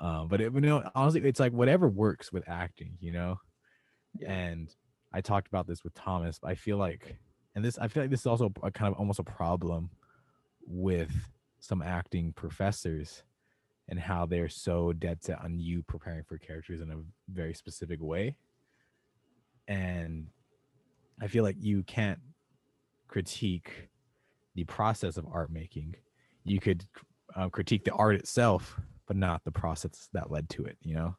Um, 0.01 0.27
but 0.27 0.41
it, 0.41 0.53
you 0.53 0.61
know, 0.61 0.84
honestly, 0.93 1.22
it's 1.22 1.39
like 1.39 1.53
whatever 1.53 1.88
works 1.88 2.31
with 2.31 2.47
acting, 2.47 2.97
you 2.99 3.11
know. 3.11 3.39
Yeah. 4.18 4.31
And 4.31 4.76
I 5.14 5.22
talked 5.22 5.47
about 5.47 5.68
this 5.68 5.84
with 5.84 5.93
Thomas. 5.93 6.39
I 6.43 6.56
feel 6.56 6.77
like, 6.77 7.18
and 7.60 7.65
this, 7.65 7.77
I 7.77 7.90
feel 7.90 8.03
like 8.03 8.10
this 8.10 8.22
is 8.22 8.26
also 8.26 8.53
a 8.64 8.72
kind 8.72 8.90
of 8.90 8.98
almost 8.98 9.19
a 9.19 9.23
problem 9.23 9.90
with 10.65 11.11
some 11.60 11.81
acting 11.81 12.31
professors 12.31 13.23
and 13.90 13.99
how 13.99 14.26
they're 14.26 14.48
so 14.48 14.94
dead 14.94 15.22
set 15.22 15.41
on 15.44 15.60
you 15.60 15.84
preparing 15.84 16.23
for 16.23 16.38
characters 16.38 16.80
in 16.80 16.90
a 16.90 16.95
very 17.30 17.53
specific 17.53 18.02
way. 18.02 18.38
And 19.68 20.27
I 21.22 21.27
feel 21.27 21.44
like 21.44 21.57
you 21.60 21.84
can't 21.84 22.19
critique 23.10 23.90
the 24.56 24.64
process 24.64 25.18
of 25.18 25.26
art 25.30 25.52
making. 25.52 25.98
You 26.45 26.61
could 26.61 26.86
uh, 27.36 27.49
critique 27.49 27.84
the 27.84 27.91
art 27.91 28.15
itself, 28.15 28.80
but 29.06 29.18
not 29.18 29.44
the 29.44 29.52
process 29.52 30.07
that 30.14 30.31
led 30.31 30.49
to 30.52 30.64
it, 30.64 30.77
you 30.81 30.95
know? 30.95 31.18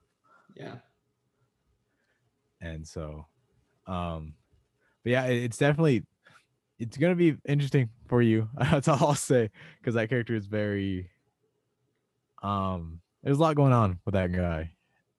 Yeah. 0.56 0.76
And 2.62 2.88
so, 2.88 3.26
um, 3.86 4.32
but 5.04 5.12
yeah, 5.12 5.24
it's 5.26 5.58
definitely, 5.58 6.04
it's 6.80 6.96
to 6.96 7.14
be 7.14 7.36
interesting 7.46 7.90
for 8.08 8.22
you. 8.22 8.48
That's 8.58 8.88
all 8.88 8.98
I'll 9.00 9.14
say. 9.14 9.50
Cause 9.84 9.94
that 9.94 10.08
character 10.08 10.34
is 10.34 10.46
very, 10.46 11.10
um, 12.42 13.00
there's 13.22 13.38
a 13.38 13.40
lot 13.40 13.54
going 13.54 13.72
on 13.72 13.98
with 14.04 14.14
that 14.14 14.32
guy. 14.32 14.70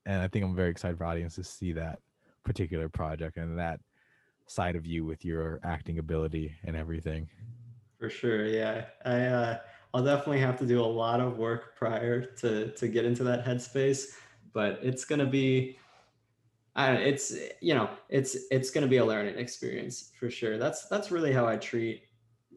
And 0.05 0.21
I 0.21 0.27
think 0.27 0.43
I'm 0.43 0.55
very 0.55 0.71
excited 0.71 0.97
for 0.97 1.05
audience 1.05 1.35
to 1.35 1.43
see 1.43 1.73
that 1.73 1.99
particular 2.43 2.89
project 2.89 3.37
and 3.37 3.57
that 3.59 3.79
side 4.47 4.75
of 4.75 4.85
you 4.85 5.05
with 5.05 5.23
your 5.23 5.59
acting 5.63 5.99
ability 5.99 6.55
and 6.65 6.75
everything. 6.75 7.29
For 7.99 8.09
sure, 8.09 8.45
yeah. 8.45 8.85
I 9.05 9.19
uh, 9.25 9.57
I'll 9.93 10.03
definitely 10.03 10.39
have 10.39 10.57
to 10.59 10.65
do 10.65 10.81
a 10.81 10.85
lot 10.85 11.19
of 11.19 11.37
work 11.37 11.75
prior 11.75 12.25
to 12.37 12.71
to 12.71 12.87
get 12.87 13.05
into 13.05 13.23
that 13.25 13.45
headspace, 13.45 14.07
but 14.53 14.79
it's 14.81 15.05
gonna 15.05 15.25
be, 15.25 15.77
I 16.75 16.87
don't, 16.87 17.01
it's 17.01 17.33
you 17.59 17.73
know 17.73 17.89
it's 18.09 18.37
it's 18.49 18.69
gonna 18.71 18.87
be 18.87 18.97
a 18.97 19.05
learning 19.05 19.37
experience 19.37 20.11
for 20.19 20.29
sure. 20.29 20.57
That's 20.57 20.87
that's 20.87 21.11
really 21.11 21.33
how 21.33 21.45
I 21.47 21.57
treat, 21.57 22.03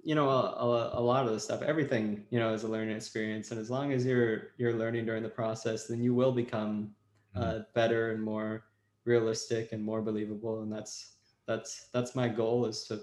you 0.04 0.14
know, 0.14 0.28
a, 0.28 0.52
a, 0.52 1.00
a 1.00 1.02
lot 1.02 1.26
of 1.26 1.32
the 1.32 1.40
stuff. 1.40 1.62
Everything 1.62 2.24
you 2.30 2.38
know 2.38 2.52
is 2.54 2.62
a 2.62 2.68
learning 2.68 2.94
experience, 2.94 3.50
and 3.50 3.60
as 3.60 3.70
long 3.70 3.92
as 3.92 4.04
you're 4.06 4.52
you're 4.56 4.74
learning 4.74 5.06
during 5.06 5.22
the 5.22 5.28
process, 5.28 5.86
then 5.86 6.02
you 6.02 6.14
will 6.14 6.32
become 6.32 6.94
uh, 7.34 7.60
better 7.74 8.12
and 8.12 8.22
more 8.22 8.64
realistic 9.04 9.72
and 9.72 9.82
more 9.82 10.00
believable. 10.00 10.62
And 10.62 10.72
that's 10.72 11.16
that's 11.46 11.88
that's 11.92 12.14
my 12.14 12.28
goal 12.28 12.66
is 12.66 12.84
to 12.84 13.00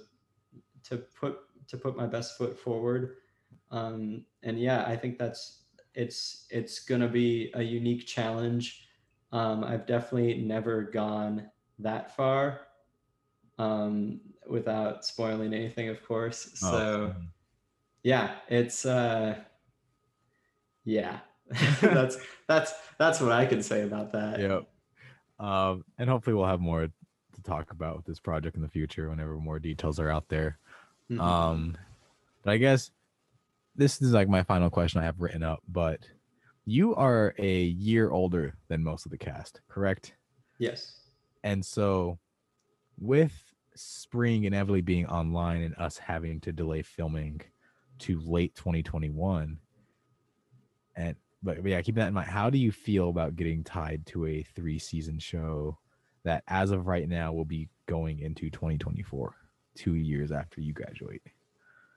to 0.84 0.98
put 0.98 1.40
to 1.68 1.78
put 1.78 1.98
my 1.98 2.06
best 2.06 2.38
foot 2.38 2.58
forward. 2.58 3.18
Um, 3.70 4.26
and 4.44 4.60
yeah, 4.60 4.86
I 4.86 4.96
think 4.96 5.18
that's 5.18 5.64
it's 5.94 6.48
it's 6.50 6.80
gonna 6.80 7.08
be 7.08 7.52
a 7.54 7.62
unique 7.62 8.08
challenge. 8.08 8.88
Um, 9.32 9.64
I've 9.64 9.86
definitely 9.86 10.42
never 10.42 10.84
gone 10.84 11.50
that 11.80 12.16
far 12.16 12.62
um, 13.58 14.20
without 14.48 15.06
spoiling 15.06 15.54
anything, 15.54 15.90
of 15.90 16.06
course. 16.06 16.60
Oh, 16.64 16.72
So 16.72 17.16
yeah, 18.04 18.36
it's 18.50 18.86
uh, 18.86 19.36
yeah, 20.84 21.20
that's 21.82 22.18
that's 22.48 22.74
that's 22.98 23.22
what 23.22 23.32
I 23.32 23.46
can 23.46 23.64
say 23.64 23.84
about 23.84 24.12
that. 24.14 24.40
Yep. 24.40 24.68
Um, 25.40 25.86
and 25.98 26.10
hopefully 26.10 26.36
we'll 26.36 26.46
have 26.46 26.60
more 26.60 26.88
to 26.88 27.42
talk 27.44 27.72
about 27.72 27.96
with 27.96 28.06
this 28.06 28.20
project 28.20 28.56
in 28.56 28.62
the 28.62 28.68
future 28.68 29.10
whenever 29.10 29.36
more 29.38 29.60
details 29.60 30.00
are 30.00 30.10
out 30.10 30.28
there. 30.30 30.58
Mhm. 31.10 31.20
Um, 31.20 31.78
but 32.44 32.52
I 32.52 32.58
guess 32.58 32.92
this 33.76 34.02
is 34.02 34.12
like 34.12 34.28
my 34.28 34.44
final 34.44 34.70
question 34.70 35.02
I 35.02 35.06
have 35.06 35.22
written 35.22 35.44
up. 35.44 35.62
But 35.68 36.02
you 36.66 36.96
are 36.96 37.34
a 37.38 37.64
year 37.64 38.12
older 38.12 38.56
than 38.68 38.84
most 38.84 39.06
of 39.06 39.12
the 39.12 39.18
cast, 39.18 39.62
correct? 39.68 40.14
yes. 40.60 40.94
And 41.44 41.66
so, 41.66 42.20
with 43.00 43.34
spring 43.76 44.44
inevitably 44.44 44.82
being 44.82 45.08
online 45.08 45.64
and 45.64 45.76
us 45.78 45.98
having 45.98 46.40
to 46.42 46.52
delay 46.52 46.84
filming 46.84 47.42
to 48.00 48.20
late 48.20 48.54
2021, 48.56 49.58
and 50.96 51.16
but 51.44 51.66
yeah, 51.66 51.82
keep 51.82 51.96
that 51.96 52.08
in 52.08 52.14
mind. 52.14 52.30
How 52.30 52.50
do 52.50 52.60
you 52.60 52.72
feel 52.72 53.10
about 53.10 53.36
getting 53.36 53.64
tied 53.64 54.06
to 54.08 54.28
a 54.28 54.44
three 54.56 54.78
season 54.78 55.18
show 55.18 55.80
that, 56.24 56.44
as 56.48 56.70
of 56.70 56.86
right 56.86 57.10
now, 57.10 57.34
will 57.34 57.46
be 57.46 57.70
going 57.88 58.20
into 58.20 58.52
2024, 58.52 59.36
two 59.76 59.96
years 59.96 60.32
after 60.32 60.62
you 60.62 60.74
graduate? 60.74 61.24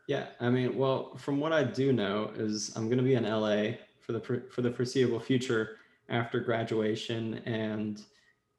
Yeah, 0.06 0.26
I 0.40 0.48
mean, 0.48 0.76
well, 0.76 1.16
from 1.16 1.40
what 1.40 1.52
I 1.52 1.64
do 1.64 1.92
know 1.92 2.30
is 2.34 2.72
I'm 2.76 2.86
going 2.86 2.98
to 2.98 3.04
be 3.04 3.14
in 3.14 3.24
LA 3.24 3.76
for 4.04 4.12
the 4.12 4.42
for 4.50 4.62
the 4.62 4.70
foreseeable 4.70 5.20
future 5.20 5.76
after 6.08 6.40
graduation, 6.40 7.34
and 7.46 8.02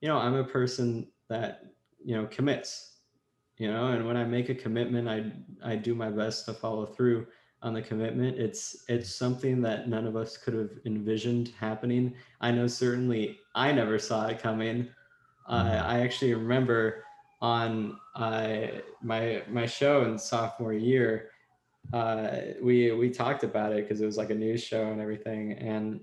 you 0.01 0.07
know, 0.07 0.17
I'm 0.17 0.35
a 0.35 0.43
person 0.43 1.07
that 1.29 1.65
you 2.03 2.15
know 2.15 2.25
commits, 2.27 2.97
you 3.57 3.71
know, 3.71 3.87
and 3.87 4.05
when 4.05 4.17
I 4.17 4.23
make 4.23 4.49
a 4.49 4.55
commitment, 4.55 5.07
I 5.07 5.31
I 5.63 5.75
do 5.75 5.95
my 5.95 6.09
best 6.09 6.45
to 6.45 6.53
follow 6.53 6.85
through 6.85 7.27
on 7.61 7.73
the 7.73 7.81
commitment. 7.81 8.37
It's 8.37 8.85
it's 8.87 9.13
something 9.13 9.61
that 9.61 9.87
none 9.87 10.07
of 10.07 10.15
us 10.15 10.37
could 10.37 10.53
have 10.53 10.71
envisioned 10.85 11.51
happening. 11.59 12.15
I 12.41 12.51
know 12.51 12.67
certainly 12.67 13.39
I 13.53 13.71
never 13.71 13.99
saw 13.99 14.27
it 14.27 14.39
coming. 14.41 14.89
Uh. 15.47 15.83
I 15.85 15.99
actually 15.99 16.33
remember 16.33 17.03
on 17.41 17.99
uh, 18.15 18.67
my 19.03 19.43
my 19.47 19.65
show 19.65 20.03
in 20.05 20.17
sophomore 20.17 20.73
year 20.73 21.29
uh, 21.93 22.37
we 22.61 22.91
we 22.91 23.09
talked 23.09 23.43
about 23.43 23.71
it 23.73 23.83
because 23.87 24.01
it 24.01 24.05
was 24.05 24.17
like 24.17 24.29
a 24.29 24.35
news 24.35 24.63
show 24.63 24.91
and 24.91 24.99
everything, 25.01 25.53
and 25.53 26.01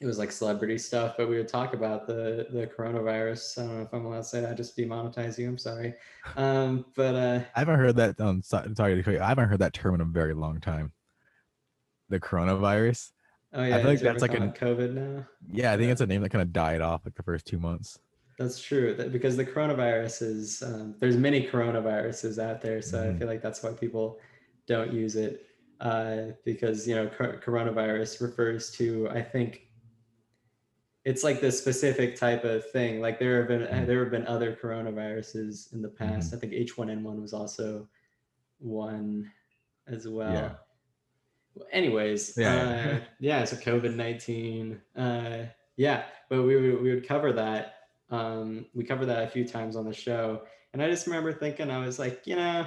it 0.00 0.06
was 0.06 0.18
like 0.18 0.30
celebrity 0.30 0.76
stuff. 0.78 1.14
But 1.16 1.28
we 1.28 1.36
would 1.36 1.48
talk 1.48 1.74
about 1.74 2.06
the 2.06 2.46
the 2.50 2.66
coronavirus. 2.66 3.58
I 3.58 3.66
don't 3.66 3.76
know 3.76 3.82
if 3.82 3.92
I'm 3.94 4.04
allowed 4.06 4.18
to 4.18 4.24
say 4.24 4.40
that. 4.40 4.50
I 4.50 4.54
just 4.54 4.76
demonetize 4.76 5.38
you. 5.38 5.48
I'm 5.48 5.58
sorry. 5.58 5.94
Um, 6.36 6.84
but 6.94 7.14
uh, 7.14 7.40
I 7.54 7.58
haven't 7.58 7.78
heard 7.78 7.96
that. 7.96 8.20
Um, 8.20 8.42
so- 8.42 8.66
sorry 8.76 8.94
to 8.96 9.02
cut 9.02 9.14
you. 9.14 9.20
I 9.20 9.28
haven't 9.28 9.48
heard 9.48 9.60
that 9.60 9.72
term 9.72 9.94
in 9.94 10.00
a 10.00 10.04
very 10.04 10.34
long 10.34 10.60
time. 10.60 10.92
The 12.08 12.20
coronavirus. 12.20 13.10
oh 13.52 13.64
yeah, 13.64 13.76
I 13.76 13.80
feel 13.82 13.90
like 13.90 14.00
that's 14.00 14.22
like 14.22 14.34
a- 14.34 14.38
COVID 14.38 14.92
now. 14.94 15.26
Yeah, 15.50 15.72
I 15.72 15.76
think 15.76 15.90
it's 15.90 16.00
a 16.00 16.06
name 16.06 16.22
that 16.22 16.30
kind 16.30 16.42
of 16.42 16.52
died 16.52 16.80
off 16.80 17.02
like 17.04 17.14
the 17.14 17.22
first 17.22 17.46
two 17.46 17.58
months. 17.58 17.98
That's 18.38 18.60
true. 18.60 18.94
That 18.94 19.12
because 19.12 19.36
the 19.36 19.46
coronavirus 19.46 20.22
is 20.22 20.62
um, 20.62 20.94
there's 21.00 21.16
many 21.16 21.46
coronaviruses 21.48 22.38
out 22.38 22.60
there, 22.60 22.82
so 22.82 23.02
I 23.02 23.06
Mhm. 23.06 23.18
feel 23.18 23.26
like 23.28 23.40
that's 23.42 23.62
why 23.62 23.72
people 23.72 24.18
don't 24.66 24.92
use 24.92 25.16
it 25.16 25.46
uh, 25.80 26.32
because 26.44 26.86
you 26.88 26.94
know 26.94 27.06
cor- 27.08 27.40
coronavirus 27.44 28.20
refers 28.20 28.70
to 28.72 29.08
I 29.10 29.22
think 29.22 29.62
it's 31.04 31.22
like 31.22 31.40
the 31.40 31.52
specific 31.52 32.16
type 32.16 32.44
of 32.44 32.68
thing. 32.70 33.00
Like 33.00 33.18
there 33.20 33.38
have 33.38 33.48
been 33.48 33.62
Mhm. 33.62 33.86
there 33.86 34.00
have 34.00 34.10
been 34.10 34.26
other 34.26 34.56
coronaviruses 34.60 35.72
in 35.72 35.80
the 35.82 35.88
past. 35.88 36.34
I 36.34 36.36
think 36.38 36.52
H1N1 36.52 37.20
was 37.20 37.32
also 37.32 37.88
one 38.58 39.30
as 39.86 40.08
well. 40.08 40.32
Yeah. 40.32 40.52
Well, 41.54 41.68
Anyways, 41.72 42.36
yeah. 42.36 42.98
uh, 43.00 43.04
yeah. 43.20 43.44
So 43.44 43.56
COVID 43.56 43.94
nineteen, 43.94 44.80
uh, 44.96 45.44
yeah. 45.76 46.04
But 46.28 46.42
we 46.42 46.56
would 46.56 46.82
we 46.82 46.92
would 46.94 47.06
cover 47.06 47.32
that. 47.34 47.74
Um, 48.10 48.66
we 48.74 48.84
covered 48.84 49.06
that 49.06 49.24
a 49.24 49.28
few 49.28 49.46
times 49.46 49.74
on 49.76 49.84
the 49.84 49.92
show, 49.94 50.42
and 50.72 50.82
I 50.82 50.88
just 50.90 51.06
remember 51.06 51.32
thinking, 51.32 51.70
I 51.70 51.84
was 51.84 51.98
like, 51.98 52.22
you 52.26 52.36
know, 52.36 52.66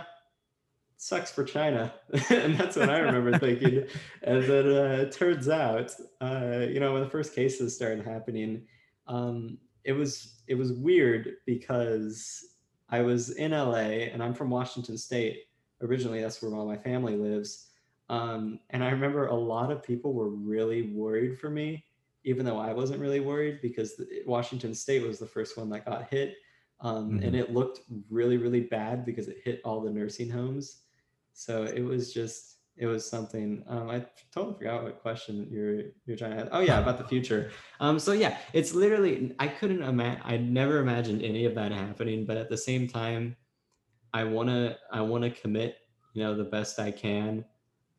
sucks 1.01 1.31
for 1.31 1.45
China, 1.45 1.93
and 2.29 2.57
that's 2.57 2.75
what 2.75 2.89
I 2.89 2.99
remember 2.99 3.39
thinking. 3.39 3.85
And 4.21 4.43
then 4.43 4.67
uh, 4.67 5.03
it 5.03 5.13
turns 5.13 5.47
out, 5.47 5.91
uh, 6.21 6.65
you 6.69 6.79
know, 6.79 6.93
when 6.93 7.01
the 7.01 7.09
first 7.09 7.33
cases 7.33 7.73
started 7.75 8.05
happening, 8.05 8.63
um, 9.07 9.57
it 9.85 9.93
was 9.93 10.41
it 10.47 10.55
was 10.55 10.73
weird 10.73 11.37
because 11.45 12.45
I 12.89 13.01
was 13.01 13.31
in 13.31 13.51
LA 13.51 14.09
and 14.11 14.21
I'm 14.21 14.33
from 14.33 14.49
Washington 14.49 14.97
State 14.97 15.45
originally. 15.81 16.21
That's 16.21 16.41
where 16.41 16.53
all 16.53 16.67
my 16.67 16.77
family 16.77 17.15
lives. 17.15 17.67
Um, 18.09 18.59
and 18.71 18.83
I 18.83 18.89
remember 18.89 19.27
a 19.27 19.35
lot 19.35 19.71
of 19.71 19.83
people 19.83 20.13
were 20.13 20.29
really 20.29 20.91
worried 20.93 21.39
for 21.39 21.49
me, 21.49 21.85
even 22.23 22.45
though 22.45 22.57
I 22.57 22.73
wasn't 22.73 22.99
really 22.99 23.19
worried 23.19 23.61
because 23.61 23.95
the, 23.95 24.23
Washington 24.25 24.73
State 24.73 25.03
was 25.07 25.19
the 25.19 25.27
first 25.27 25.57
one 25.57 25.69
that 25.69 25.85
got 25.85 26.09
hit. 26.09 26.35
Um, 26.81 27.19
And 27.21 27.35
it 27.35 27.53
looked 27.53 27.81
really, 28.09 28.37
really 28.37 28.61
bad 28.61 29.05
because 29.05 29.27
it 29.27 29.37
hit 29.43 29.61
all 29.63 29.81
the 29.81 29.91
nursing 29.91 30.29
homes. 30.29 30.81
So 31.39 31.63
it 31.63 31.79
was 31.81 32.13
just, 32.13 32.57
it 32.75 32.85
was 32.85 33.09
something. 33.09 33.63
Um, 33.67 33.89
I 33.89 34.05
totally 34.33 34.55
forgot 34.57 34.83
what 34.83 34.99
question 35.01 35.47
you're 35.49 35.83
you're 36.05 36.17
trying 36.17 36.35
to. 36.35 36.49
Oh 36.51 36.59
yeah, 36.59 36.79
about 36.79 36.97
the 36.97 37.05
future. 37.05 37.51
Um, 37.79 37.97
so 37.97 38.11
yeah, 38.11 38.37
it's 38.51 38.73
literally 38.73 39.33
I 39.39 39.47
couldn't 39.47 39.81
imagine. 39.81 40.21
I 40.25 40.35
never 40.35 40.79
imagined 40.79 41.23
any 41.23 41.45
of 41.45 41.55
that 41.55 41.71
happening, 41.71 42.25
but 42.25 42.35
at 42.35 42.49
the 42.49 42.57
same 42.57 42.89
time, 42.89 43.37
I 44.13 44.25
wanna 44.25 44.77
I 44.91 44.99
wanna 44.99 45.31
commit, 45.31 45.77
you 46.13 46.23
know, 46.23 46.35
the 46.35 46.43
best 46.43 46.77
I 46.77 46.91
can 46.91 47.45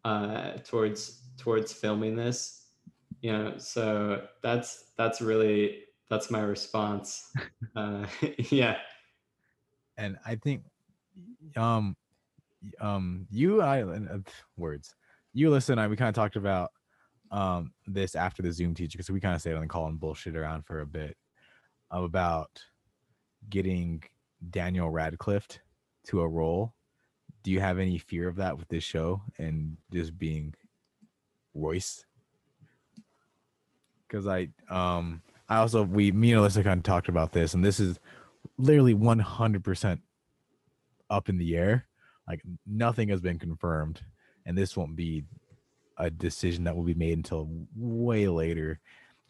uh, 0.04 0.58
towards 0.64 1.22
towards 1.38 1.72
filming 1.72 2.16
this. 2.16 2.66
You 3.22 3.32
know, 3.32 3.54
so 3.56 4.26
that's 4.42 4.92
that's 4.98 5.22
really 5.22 5.84
that's 6.10 6.30
my 6.30 6.40
response. 6.40 7.32
Uh, 7.74 8.04
yeah, 8.50 8.76
and 9.96 10.18
I 10.26 10.36
think 10.36 10.62
um 11.56 11.96
um 12.80 13.26
you 13.30 13.62
I 13.62 13.82
uh, 13.82 14.18
words 14.56 14.94
you 15.32 15.50
listen 15.50 15.78
I 15.78 15.88
we 15.88 15.96
kind 15.96 16.08
of 16.08 16.14
talked 16.14 16.36
about 16.36 16.70
um 17.30 17.72
this 17.86 18.14
after 18.14 18.42
the 18.42 18.52
Zoom 18.52 18.74
teaser 18.74 18.92
because 18.92 19.10
we 19.10 19.20
kind 19.20 19.34
of 19.34 19.40
stayed 19.40 19.54
on 19.54 19.62
the 19.62 19.68
call 19.68 19.86
and 19.86 20.00
bullshit 20.00 20.36
around 20.36 20.66
for 20.66 20.80
a 20.80 20.86
bit 20.86 21.16
about 21.90 22.50
getting 23.48 24.02
Daniel 24.50 24.90
Radcliffe 24.90 25.58
to 26.06 26.20
a 26.20 26.28
role. 26.28 26.74
Do 27.42 27.50
you 27.50 27.60
have 27.60 27.78
any 27.78 27.98
fear 27.98 28.28
of 28.28 28.36
that 28.36 28.56
with 28.58 28.68
this 28.68 28.84
show 28.84 29.22
and 29.38 29.76
just 29.92 30.18
being 30.18 30.54
Royce? 31.54 32.04
Because 34.06 34.26
I 34.26 34.48
um 34.68 35.22
I 35.48 35.56
also 35.56 35.82
we 35.82 36.12
me 36.12 36.32
and 36.32 36.42
Alyssa 36.42 36.62
kind 36.62 36.78
of 36.78 36.84
talked 36.84 37.08
about 37.08 37.32
this, 37.32 37.54
and 37.54 37.64
this 37.64 37.80
is 37.80 37.98
literally 38.58 38.94
one 38.94 39.18
hundred 39.18 39.64
percent 39.64 40.00
up 41.08 41.28
in 41.28 41.38
the 41.38 41.56
air. 41.56 41.86
Like 42.28 42.42
nothing 42.66 43.08
has 43.08 43.20
been 43.20 43.38
confirmed, 43.38 44.00
and 44.46 44.56
this 44.56 44.76
won't 44.76 44.96
be 44.96 45.24
a 45.98 46.10
decision 46.10 46.64
that 46.64 46.74
will 46.76 46.84
be 46.84 46.94
made 46.94 47.16
until 47.16 47.48
way 47.76 48.28
later. 48.28 48.80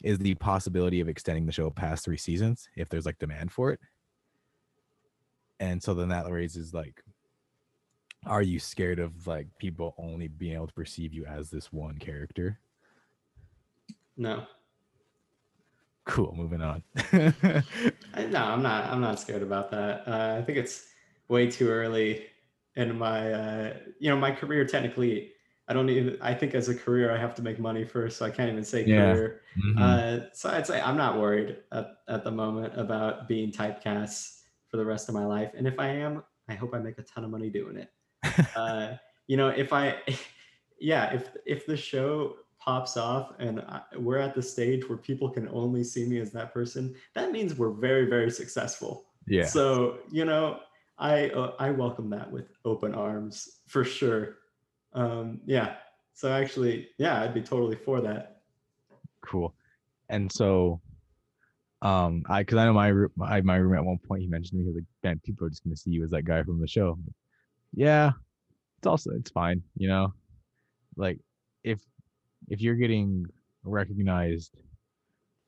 Is 0.03 0.19
the 0.19 0.35
possibility 0.35 1.01
of 1.01 1.09
extending 1.09 1.45
the 1.45 1.53
show 1.53 1.69
past 1.69 2.05
three 2.05 2.17
seasons 2.17 2.69
if 2.77 2.89
there's 2.89 3.07
like 3.07 3.19
demand 3.19 3.53
for 3.53 3.71
it? 3.71 3.81
And 5.59 5.83
so 5.83 5.93
then 5.93 6.09
that 6.09 6.31
raises 6.31 6.73
like, 6.73 7.03
are 8.27 8.41
you 8.43 8.59
scared 8.59 8.99
of 8.99 9.27
like 9.27 9.47
people 9.59 9.95
only 9.99 10.29
being 10.29 10.55
able 10.55 10.69
to 10.69 10.73
perceive 10.73 11.13
you 11.13 11.27
as 11.27 11.51
this 11.51 11.71
one 11.71 11.99
character? 11.99 12.59
No. 14.17 14.45
Cool. 16.05 16.35
Moving 16.35 16.63
on. 16.63 16.83
I, 17.13 17.63
no, 18.31 18.43
I'm 18.43 18.63
not. 18.63 18.87
I'm 18.87 19.01
not 19.01 19.21
scared 19.21 19.43
about 19.43 19.71
that. 19.71 20.09
Uh, 20.09 20.39
I 20.39 20.43
think 20.43 20.59
it's 20.59 20.87
way 21.29 21.51
too 21.51 21.69
early 21.69 22.27
in 22.77 22.97
my, 22.97 23.33
uh, 23.33 23.77
you 23.99 24.09
know, 24.11 24.17
my 24.17 24.31
career. 24.31 24.65
Technically, 24.65 25.33
I 25.69 25.73
don't 25.73 25.89
even. 25.89 26.19
I 26.21 26.35
think 26.35 26.55
as 26.55 26.69
a 26.69 26.75
career, 26.75 27.13
I 27.15 27.19
have 27.19 27.35
to 27.37 27.43
make 27.43 27.59
money 27.59 27.85
first, 27.85 28.17
so 28.19 28.25
I 28.27 28.31
can't 28.31 28.51
even 28.51 28.65
say 28.65 28.85
Yeah. 28.85 29.13
career. 29.13 29.41
Mhm. 29.59 29.81
Uh, 29.81 30.31
so 30.33 30.51
I'd 30.51 30.67
say 30.67 30.81
I'm 30.81 30.97
not 30.97 31.19
worried 31.19 31.59
at, 31.73 31.87
at 32.09 32.25
the 32.25 32.31
moment 32.31 32.73
about 32.77 33.29
being 33.29 33.51
typecast 33.53 34.43
for 34.69 34.77
the 34.77 34.85
rest 34.85 35.09
of 35.09 35.15
my 35.15 35.25
life. 35.27 35.51
And 35.57 35.67
if 35.67 35.79
I 35.79 35.89
am, 35.89 36.23
I 36.49 36.55
hope 36.55 36.75
I 36.75 36.79
make 36.79 36.99
a 36.99 37.03
ton 37.03 37.25
of 37.25 37.31
money 37.31 37.51
doing 37.51 37.77
it. 37.77 37.91
Uh, 38.57 38.97
you 39.27 39.37
know, 39.37 39.49
if 39.49 39.73
I, 39.73 39.97
yeah, 40.81 41.13
if 41.13 41.31
if 41.47 41.67
the 41.67 41.77
show 41.77 42.37
pops 42.59 42.97
off 42.97 43.33
and 43.39 43.61
I, 43.61 43.81
we're 43.97 44.19
at 44.19 44.35
the 44.35 44.43
stage 44.43 44.89
where 44.89 44.99
people 44.99 45.31
can 45.31 45.49
only 45.49 45.83
see 45.85 46.05
me 46.07 46.19
as 46.21 46.31
that 46.33 46.53
person, 46.53 46.95
that 47.15 47.33
means 47.33 47.55
we're 47.55 47.71
very 47.73 48.07
very 48.07 48.31
successful. 48.31 49.07
yeah. 49.27 49.45
So 49.45 50.01
you 50.11 50.25
know, 50.25 50.61
I 51.01 51.31
uh, 51.31 51.55
I 51.59 51.71
welcome 51.71 52.11
that 52.11 52.31
with 52.31 52.47
open 52.65 52.95
arms 52.95 53.61
for 53.67 53.85
sure. 53.85 54.37
Um, 54.93 55.41
yeah. 55.47 55.77
So 56.15 56.31
actually, 56.31 56.89
yeah, 56.99 57.23
I'd 57.23 57.35
be 57.35 57.43
totally 57.43 57.77
for 57.77 58.01
that. 58.03 58.43
cool 59.23 59.55
and 60.09 60.31
so 60.33 60.81
um 61.83 62.23
i 62.29 62.43
because 62.43 62.59
i 62.59 62.65
know 62.65 62.73
my 62.73 62.91
my 63.17 63.41
my 63.43 63.57
roommate 63.57 63.79
at 63.81 63.85
one 63.85 63.99
point 64.07 64.23
he 64.23 64.27
mentioned 64.29 64.59
me 64.59 64.65
he 64.65 64.69
was 64.69 64.77
like 64.77 64.85
man 65.05 65.21
people 65.25 65.47
are 65.47 65.51
just 65.51 65.63
gonna 65.63 65.77
see 65.77 65.91
you 65.91 66.03
as 66.03 66.11
that 66.11 66.25
guy 66.25 66.43
from 66.43 66.61
the 66.61 66.67
show 66.67 66.99
like, 67.07 67.15
yeah 67.75 68.11
it's 68.79 68.87
also 68.87 69.11
it's 69.13 69.31
fine 69.31 69.63
you 69.77 69.89
know 69.89 70.13
like 70.97 71.19
if 71.65 71.81
if 72.49 72.61
you're 72.61 72.75
getting 72.75 73.25
recognized 73.63 74.57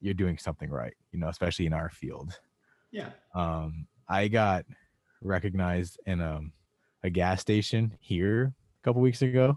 you're 0.00 0.14
doing 0.14 0.38
something 0.38 0.70
right 0.70 0.94
you 1.12 1.18
know 1.18 1.28
especially 1.28 1.66
in 1.66 1.72
our 1.72 1.90
field 1.90 2.38
Yeah. 2.92 3.10
um 3.34 3.86
i 4.08 4.28
got 4.28 4.64
recognized 5.22 5.98
in 6.06 6.20
um 6.20 6.52
a 7.04 7.10
gas 7.10 7.40
station 7.40 7.96
here 8.00 8.52
a 8.80 8.84
couple 8.84 9.00
weeks 9.02 9.22
ago 9.22 9.56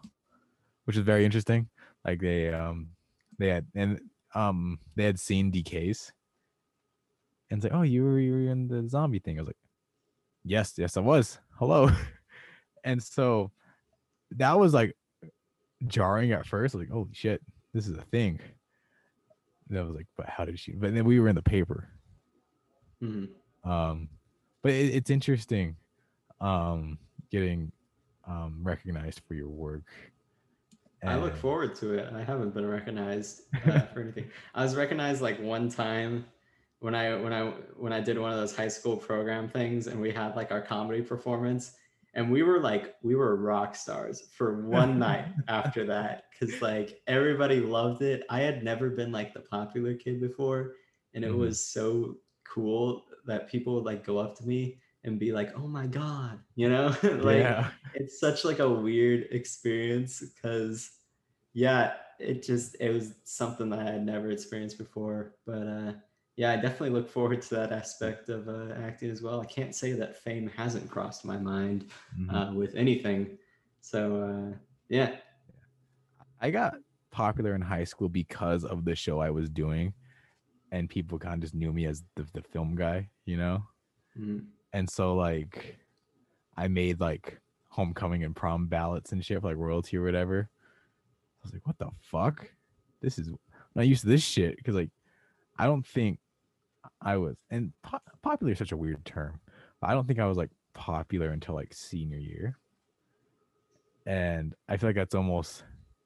which 0.86 0.96
is 0.98 1.04
very 1.04 1.26
interesting. 1.26 1.68
Like 2.06 2.22
they 2.22 2.54
um 2.54 2.90
they 3.40 3.48
had 3.50 3.66
and 3.76 4.00
um 4.34 4.80
they 4.96 5.04
had 5.04 5.20
seen 5.20 5.52
DKs 5.52 6.12
and 7.50 7.58
it's 7.58 7.64
like 7.64 7.74
oh 7.74 7.82
you 7.84 8.04
were 8.04 8.20
you 8.20 8.32
were 8.34 8.52
in 8.52 8.68
the 8.68 8.88
zombie 8.88 9.20
thing. 9.20 9.38
I 9.38 9.42
was 9.42 9.48
like 9.48 9.58
yes 10.44 10.74
yes 10.78 10.96
i 10.98 11.02
was. 11.02 11.40
Hello. 11.60 11.90
And 12.84 13.02
so 13.02 13.52
that 14.38 14.60
was 14.60 14.76
like 14.76 14.96
jarring 15.88 16.34
at 16.34 16.46
first. 16.46 16.76
Like 16.76 16.90
holy 16.90 17.10
shit 17.14 17.42
this 17.74 17.88
is 17.88 17.98
a 17.98 18.04
thing. 18.04 18.40
And 19.70 19.80
i 19.80 19.82
was 19.82 19.96
like 19.96 20.06
but 20.16 20.30
how 20.30 20.46
did 20.46 20.60
she 20.60 20.74
but 20.74 20.94
then 20.94 21.04
we 21.04 21.20
were 21.20 21.28
in 21.30 21.36
the 21.36 21.42
paper. 21.42 21.90
Mhm. 23.04 23.30
um 23.64 24.08
but 24.66 24.74
it, 24.74 24.96
it's 24.96 25.12
interesting 25.12 25.76
um 26.42 26.98
getting 27.32 27.72
um 28.28 28.60
recognized 28.64 29.22
for 29.28 29.36
your 29.36 29.48
work 29.48 29.84
I 31.08 31.18
look 31.18 31.36
forward 31.36 31.76
to 31.76 31.94
it. 32.00 32.12
I 32.12 32.24
haven't 32.24 32.56
been 32.56 32.66
recognized 32.68 33.44
uh, 33.68 33.80
for 33.94 34.02
anything. 34.02 34.28
I 34.56 34.64
was 34.64 34.76
recognized 34.76 35.22
like 35.22 35.40
one 35.40 35.70
time 35.70 36.26
when 36.80 36.96
I 36.96 37.16
when 37.16 37.32
I 37.32 37.52
when 37.78 37.94
I 37.94 38.00
did 38.00 38.18
one 38.18 38.32
of 38.32 38.40
those 38.40 38.56
high 38.56 38.70
school 38.70 38.98
program 38.98 39.48
things, 39.48 39.86
and 39.86 40.02
we 40.02 40.12
had 40.12 40.36
like 40.36 40.52
our 40.52 40.62
comedy 40.62 41.04
performance, 41.04 41.74
and 42.16 42.32
we 42.32 42.42
were 42.42 42.60
like 42.60 42.96
we 43.04 43.14
were 43.14 43.36
rock 43.36 43.76
stars 43.76 44.24
for 44.32 44.66
one 44.66 44.98
night 45.08 45.28
after 45.48 45.86
that 45.86 46.24
because 46.32 46.60
like 46.60 47.00
everybody 47.06 47.60
loved 47.60 48.02
it. 48.02 48.24
I 48.32 48.40
had 48.40 48.64
never 48.64 48.90
been 48.90 49.12
like 49.12 49.32
the 49.32 49.42
popular 49.42 49.94
kid 49.94 50.20
before, 50.20 50.74
and 51.14 51.24
it 51.24 51.32
Mhm. 51.32 51.38
was 51.38 51.64
so 51.64 52.18
cool 52.46 53.06
that 53.26 53.50
people 53.50 53.76
would 53.76 53.86
like 53.86 54.04
go 54.06 54.18
up 54.18 54.38
to 54.38 54.46
me 54.46 54.80
and 55.04 55.20
be 55.20 55.32
like, 55.32 55.52
"Oh 55.56 55.68
my 55.68 55.88
god," 55.88 56.40
you 56.56 56.70
know, 56.70 56.96
like 57.04 57.38
yeah. 57.40 57.70
it's 57.94 58.20
such 58.20 58.44
like 58.46 58.60
a 58.60 58.70
weird 58.70 59.28
experience 59.32 60.22
because 60.22 60.92
yeah 61.54 61.94
it 62.20 62.44
just 62.44 62.76
it 62.80 62.92
was 62.94 63.14
something 63.24 63.70
that 63.70 63.80
i 63.80 63.84
had 63.84 64.06
never 64.06 64.30
experienced 64.30 64.78
before 64.78 65.36
but 65.46 65.68
uh 65.68 65.94
yeah 66.36 66.52
i 66.52 66.56
definitely 66.56 66.90
look 66.90 67.10
forward 67.10 67.42
to 67.42 67.56
that 67.56 67.72
aspect 67.72 68.28
of 68.30 68.48
uh, 68.50 68.74
acting 68.84 69.10
as 69.10 69.22
well. 69.22 69.40
I 69.42 69.46
can't 69.46 69.74
say 69.74 69.94
that 69.94 70.18
fame 70.18 70.50
hasn't 70.56 70.90
crossed 70.90 71.24
my 71.26 71.38
mind 71.38 71.86
Mhm. 72.20 72.34
uh, 72.34 72.54
with 72.54 72.76
anything. 72.76 73.38
So 73.82 74.00
uh 74.22 74.58
yeah. 74.90 75.16
I 76.42 76.52
got 76.52 76.76
popular 77.12 77.56
in 77.56 77.62
high 77.62 77.86
school 77.86 78.10
because 78.10 78.66
of 78.66 78.84
the 78.84 78.96
show 78.96 79.20
I 79.20 79.30
was 79.30 79.50
doing, 79.50 79.94
and 80.72 80.90
people 80.90 81.18
kind 81.20 81.36
of 81.36 81.42
just 81.42 81.54
knew 81.56 81.72
me 81.72 81.86
as 81.86 82.04
the, 82.16 82.26
the 82.34 82.42
film 82.42 82.76
guy, 82.76 83.10
you 83.26 83.38
know. 83.38 83.64
Mm, 84.20 84.46
And 84.74 84.90
so 84.90 85.16
like, 85.16 85.78
I 86.58 86.68
made 86.68 87.00
like 87.00 87.40
homecoming 87.70 88.24
and 88.24 88.36
prom 88.36 88.68
ballots 88.68 89.12
and 89.12 89.24
shit 89.24 89.42
for 89.42 89.48
like 89.50 89.58
royalty 89.58 89.98
or 89.98 90.04
whatever. 90.04 90.50
I 90.50 91.40
was 91.44 91.54
like, 91.54 91.66
what 91.68 91.78
the 91.78 91.90
fuck? 92.02 92.50
This 93.02 93.20
is 93.20 93.28
I'm 93.30 93.38
not 93.76 93.88
used 93.88 94.02
to 94.02 94.08
this 94.08 94.24
shit 94.24 94.58
because 94.58 94.76
like, 94.76 94.90
I 95.58 95.66
don't 95.66 95.86
think 95.86 96.20
I 97.02 97.18
was 97.18 97.36
and 97.50 97.72
po- 97.84 98.00
popular 98.22 98.54
is 98.54 98.58
such 98.60 98.72
a 98.72 98.78
weird 98.78 99.04
term. 99.06 99.40
But 99.82 99.90
I 99.90 99.94
don't 99.94 100.08
think 100.08 100.20
I 100.20 100.26
was 100.28 100.38
like 100.38 100.52
popular 100.74 101.30
until 101.30 101.56
like 101.56 101.74
senior 101.74 102.18
year. 102.18 102.58
And 104.06 104.54
I 104.70 104.78
feel 104.78 104.90
like 104.90 104.96
that's 104.96 105.16
almost 105.16 105.64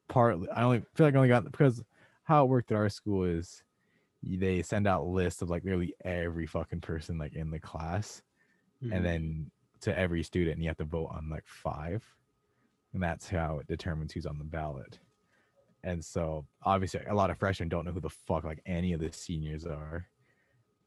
partly 0.08 0.48
I 0.50 0.62
only 0.62 0.82
feel 0.94 1.06
like 1.06 1.14
I 1.14 1.18
only 1.18 1.28
got 1.28 1.44
because 1.44 1.82
how 2.24 2.44
it 2.44 2.48
worked 2.48 2.70
at 2.72 2.76
our 2.76 2.88
school 2.88 3.24
is 3.24 3.62
they 4.22 4.62
send 4.62 4.86
out 4.86 5.06
lists 5.06 5.42
of 5.42 5.50
like 5.50 5.64
nearly 5.64 5.94
every 6.04 6.46
fucking 6.46 6.80
person 6.80 7.18
like 7.18 7.34
in 7.34 7.50
the 7.50 7.58
class 7.58 8.22
mhm. 8.84 8.94
and 8.94 9.04
then 9.04 9.50
to 9.80 9.98
every 9.98 10.22
student 10.22 10.54
and 10.54 10.62
you 10.62 10.68
have 10.68 10.76
to 10.76 10.84
vote 10.84 11.10
on 11.12 11.30
like 11.30 11.46
five 11.46 12.04
and 12.92 13.02
that's 13.02 13.28
how 13.28 13.58
it 13.58 13.66
determines 13.66 14.12
who's 14.12 14.26
on 14.26 14.38
the 14.38 14.44
ballot. 14.44 14.98
And 15.84 16.04
so 16.04 16.44
obviously 16.64 17.00
a 17.08 17.14
lot 17.14 17.30
of 17.30 17.38
freshmen 17.38 17.68
don't 17.68 17.86
know 17.86 17.92
who 17.92 18.00
the 18.00 18.10
fuck 18.10 18.44
like 18.44 18.60
any 18.66 18.92
of 18.92 19.00
the 19.00 19.10
seniors 19.12 19.64
are 19.64 20.06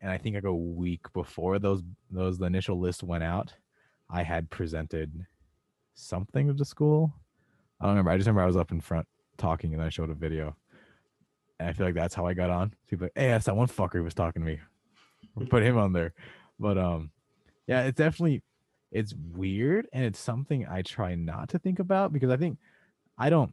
and 0.04 0.12
i 0.12 0.18
think 0.18 0.36
like 0.36 0.44
a 0.44 0.54
week 0.54 1.02
before 1.14 1.58
those 1.58 1.82
those 2.12 2.38
the 2.38 2.46
initial 2.46 2.80
list 2.80 3.02
went 3.02 3.24
out 3.24 3.54
i 4.10 4.22
had 4.22 4.50
presented 4.52 5.26
something 5.96 6.50
of 6.50 6.58
the 6.58 6.66
school. 6.66 7.12
I 7.80 7.86
don't 7.86 7.94
remember 7.94 8.12
i 8.12 8.18
just 8.18 8.28
remember 8.28 8.44
i 8.44 8.48
was 8.48 8.58
up 8.58 8.72
in 8.72 8.82
front 8.82 9.08
talking 9.38 9.74
and 9.74 9.82
i 9.82 9.90
showed 9.90 10.12
a 10.12 10.14
video 10.14 10.56
and 11.60 11.70
i 11.70 11.74
feel 11.74 11.86
like 11.86 11.96
that's 11.96 12.16
how 12.16 12.26
i 12.26 12.34
got 12.34 12.50
on. 12.50 12.74
People 12.90 13.06
like 13.06 13.14
hey 13.16 13.30
that's 13.30 13.46
that 13.46 13.56
one 13.56 13.68
fucker 13.68 13.94
who 13.94 14.04
was 14.04 14.14
talking 14.14 14.42
to 14.42 14.46
me. 14.46 14.60
We'll 15.36 15.48
put 15.48 15.64
him 15.64 15.78
on 15.78 15.94
there. 15.94 16.14
But 16.60 16.78
um 16.78 17.12
yeah 17.68 17.84
it's 17.84 17.98
definitely 17.98 18.44
it's 18.92 19.14
weird 19.34 19.88
and 19.94 20.06
it's 20.06 20.20
something 20.20 20.68
i 20.68 20.82
try 20.82 21.16
not 21.16 21.50
to 21.50 21.58
think 21.58 21.80
about 21.80 22.14
because 22.14 22.30
i 22.30 22.38
think 22.38 22.60
i 23.18 23.30
don't 23.30 23.52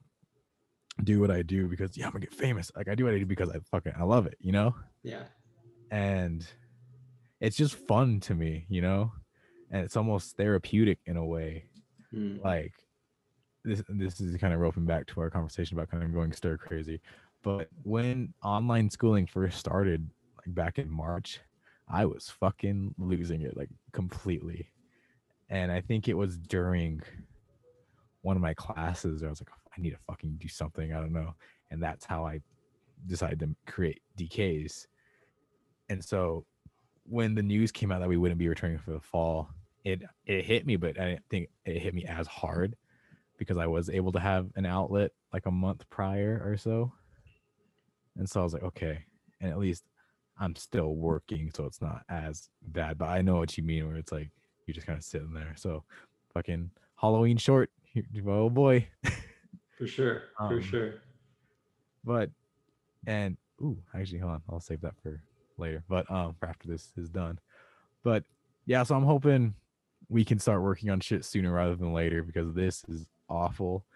do 1.02 1.18
what 1.20 1.30
i 1.30 1.40
do 1.40 1.66
because 1.66 1.96
yeah 1.96 2.06
i'm 2.06 2.12
gonna 2.12 2.26
get 2.26 2.34
famous. 2.34 2.70
Like 2.76 2.88
i 2.88 2.94
do 2.94 3.04
what 3.04 3.14
i 3.14 3.18
do 3.18 3.26
because 3.26 3.50
i 3.50 3.58
fucking 3.70 3.94
i 3.98 4.02
love 4.02 4.26
it 4.26 4.36
you 4.40 4.52
know? 4.52 4.74
Yeah. 5.02 5.24
And 5.90 6.46
it's 7.40 7.56
just 7.56 7.74
fun 7.74 8.20
to 8.20 8.34
me 8.34 8.66
you 8.68 8.82
know? 8.82 9.12
And 9.70 9.84
it's 9.84 9.96
almost 9.96 10.36
therapeutic 10.36 10.98
in 11.06 11.16
a 11.16 11.24
way. 11.24 11.64
Mm, 12.12 12.44
like 12.44 12.74
this 13.64 13.82
this 13.88 14.20
is 14.20 14.36
kind 14.38 14.52
of 14.52 14.60
roping 14.60 14.84
back 14.84 15.06
to 15.06 15.20
our 15.20 15.30
conversation 15.30 15.78
about 15.78 15.90
kind 15.90 16.02
of 16.02 16.12
going 16.12 16.32
stir 16.32 16.56
crazy 16.56 17.00
but 17.42 17.68
when 17.82 18.32
online 18.42 18.90
schooling 18.90 19.26
first 19.26 19.58
started 19.58 20.08
like 20.38 20.54
back 20.54 20.78
in 20.78 20.90
march 20.90 21.40
i 21.88 22.04
was 22.04 22.28
fucking 22.28 22.94
losing 22.98 23.42
it 23.42 23.56
like 23.56 23.70
completely 23.92 24.70
and 25.48 25.70
i 25.72 25.80
think 25.80 26.08
it 26.08 26.14
was 26.14 26.36
during 26.36 27.00
one 28.22 28.36
of 28.36 28.42
my 28.42 28.54
classes 28.54 29.22
i 29.22 29.28
was 29.28 29.40
like 29.40 29.50
i 29.76 29.80
need 29.80 29.90
to 29.90 29.98
fucking 30.06 30.36
do 30.40 30.48
something 30.48 30.92
i 30.92 31.00
don't 31.00 31.12
know 31.12 31.34
and 31.70 31.82
that's 31.82 32.04
how 32.04 32.24
I 32.24 32.40
decided 33.06 33.40
to 33.40 33.54
create 33.66 34.02
DKs. 34.18 34.86
And 35.88 36.04
so 36.04 36.44
when 37.04 37.34
the 37.34 37.42
news 37.42 37.72
came 37.72 37.90
out 37.90 38.00
that 38.00 38.08
we 38.08 38.16
wouldn't 38.16 38.38
be 38.38 38.48
returning 38.48 38.78
for 38.78 38.92
the 38.92 39.00
fall, 39.00 39.48
it 39.84 40.02
it 40.26 40.44
hit 40.44 40.66
me, 40.66 40.76
but 40.76 41.00
I 41.00 41.04
didn't 41.10 41.24
think 41.30 41.48
it 41.64 41.78
hit 41.78 41.94
me 41.94 42.04
as 42.04 42.26
hard 42.26 42.76
because 43.38 43.56
I 43.56 43.66
was 43.66 43.88
able 43.88 44.12
to 44.12 44.20
have 44.20 44.48
an 44.56 44.66
outlet 44.66 45.12
like 45.32 45.46
a 45.46 45.50
month 45.50 45.88
prior 45.88 46.42
or 46.44 46.56
so. 46.56 46.92
And 48.16 48.28
so 48.28 48.40
I 48.40 48.44
was 48.44 48.52
like, 48.52 48.62
okay, 48.62 49.04
and 49.40 49.50
at 49.50 49.58
least 49.58 49.84
I'm 50.38 50.56
still 50.56 50.94
working, 50.94 51.50
so 51.54 51.64
it's 51.66 51.80
not 51.80 52.02
as 52.08 52.48
bad. 52.62 52.98
But 52.98 53.08
I 53.10 53.22
know 53.22 53.36
what 53.36 53.56
you 53.56 53.62
mean, 53.64 53.86
where 53.86 53.96
it's 53.96 54.12
like 54.12 54.30
you're 54.66 54.74
just 54.74 54.86
kind 54.86 54.98
of 54.98 55.04
sitting 55.04 55.32
there. 55.32 55.54
So 55.56 55.84
fucking 56.34 56.70
Halloween 56.96 57.36
short, 57.36 57.70
oh 58.26 58.50
boy. 58.50 58.88
For 59.78 59.86
sure, 59.86 60.22
for 60.36 60.44
Um, 60.56 60.62
sure. 60.62 60.94
but 62.04 62.30
and 63.06 63.38
ooh, 63.62 63.78
actually, 63.94 64.18
hold 64.18 64.32
on, 64.34 64.42
I'll 64.50 64.60
save 64.60 64.82
that 64.82 64.92
for 65.02 65.22
later. 65.56 65.82
But 65.88 66.10
um, 66.10 66.34
for 66.38 66.46
after 66.46 66.68
this 66.68 66.92
is 66.98 67.08
done. 67.08 67.38
But 68.02 68.24
yeah, 68.66 68.82
so 68.82 68.94
I'm 68.94 69.04
hoping 69.04 69.54
we 70.10 70.22
can 70.24 70.38
start 70.38 70.60
working 70.60 70.90
on 70.90 71.00
shit 71.00 71.24
sooner 71.24 71.50
rather 71.50 71.76
than 71.76 71.94
later 71.94 72.22
because 72.22 72.52
this 72.52 72.84
is 72.88 73.06
awful. 73.30 73.86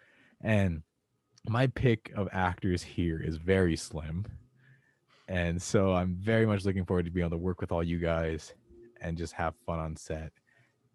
And 0.40 0.82
my 1.46 1.66
pick 1.66 2.12
of 2.16 2.28
actors 2.32 2.82
here 2.82 3.20
is 3.20 3.36
very 3.36 3.76
slim. 3.76 4.26
And 5.28 5.60
so 5.60 5.92
I'm 5.92 6.16
very 6.16 6.46
much 6.46 6.64
looking 6.64 6.84
forward 6.84 7.06
to 7.06 7.10
being 7.10 7.26
able 7.26 7.36
to 7.36 7.42
work 7.42 7.60
with 7.60 7.72
all 7.72 7.82
you 7.82 7.98
guys 7.98 8.54
and 9.00 9.16
just 9.16 9.32
have 9.34 9.54
fun 9.66 9.78
on 9.78 9.96
set. 9.96 10.32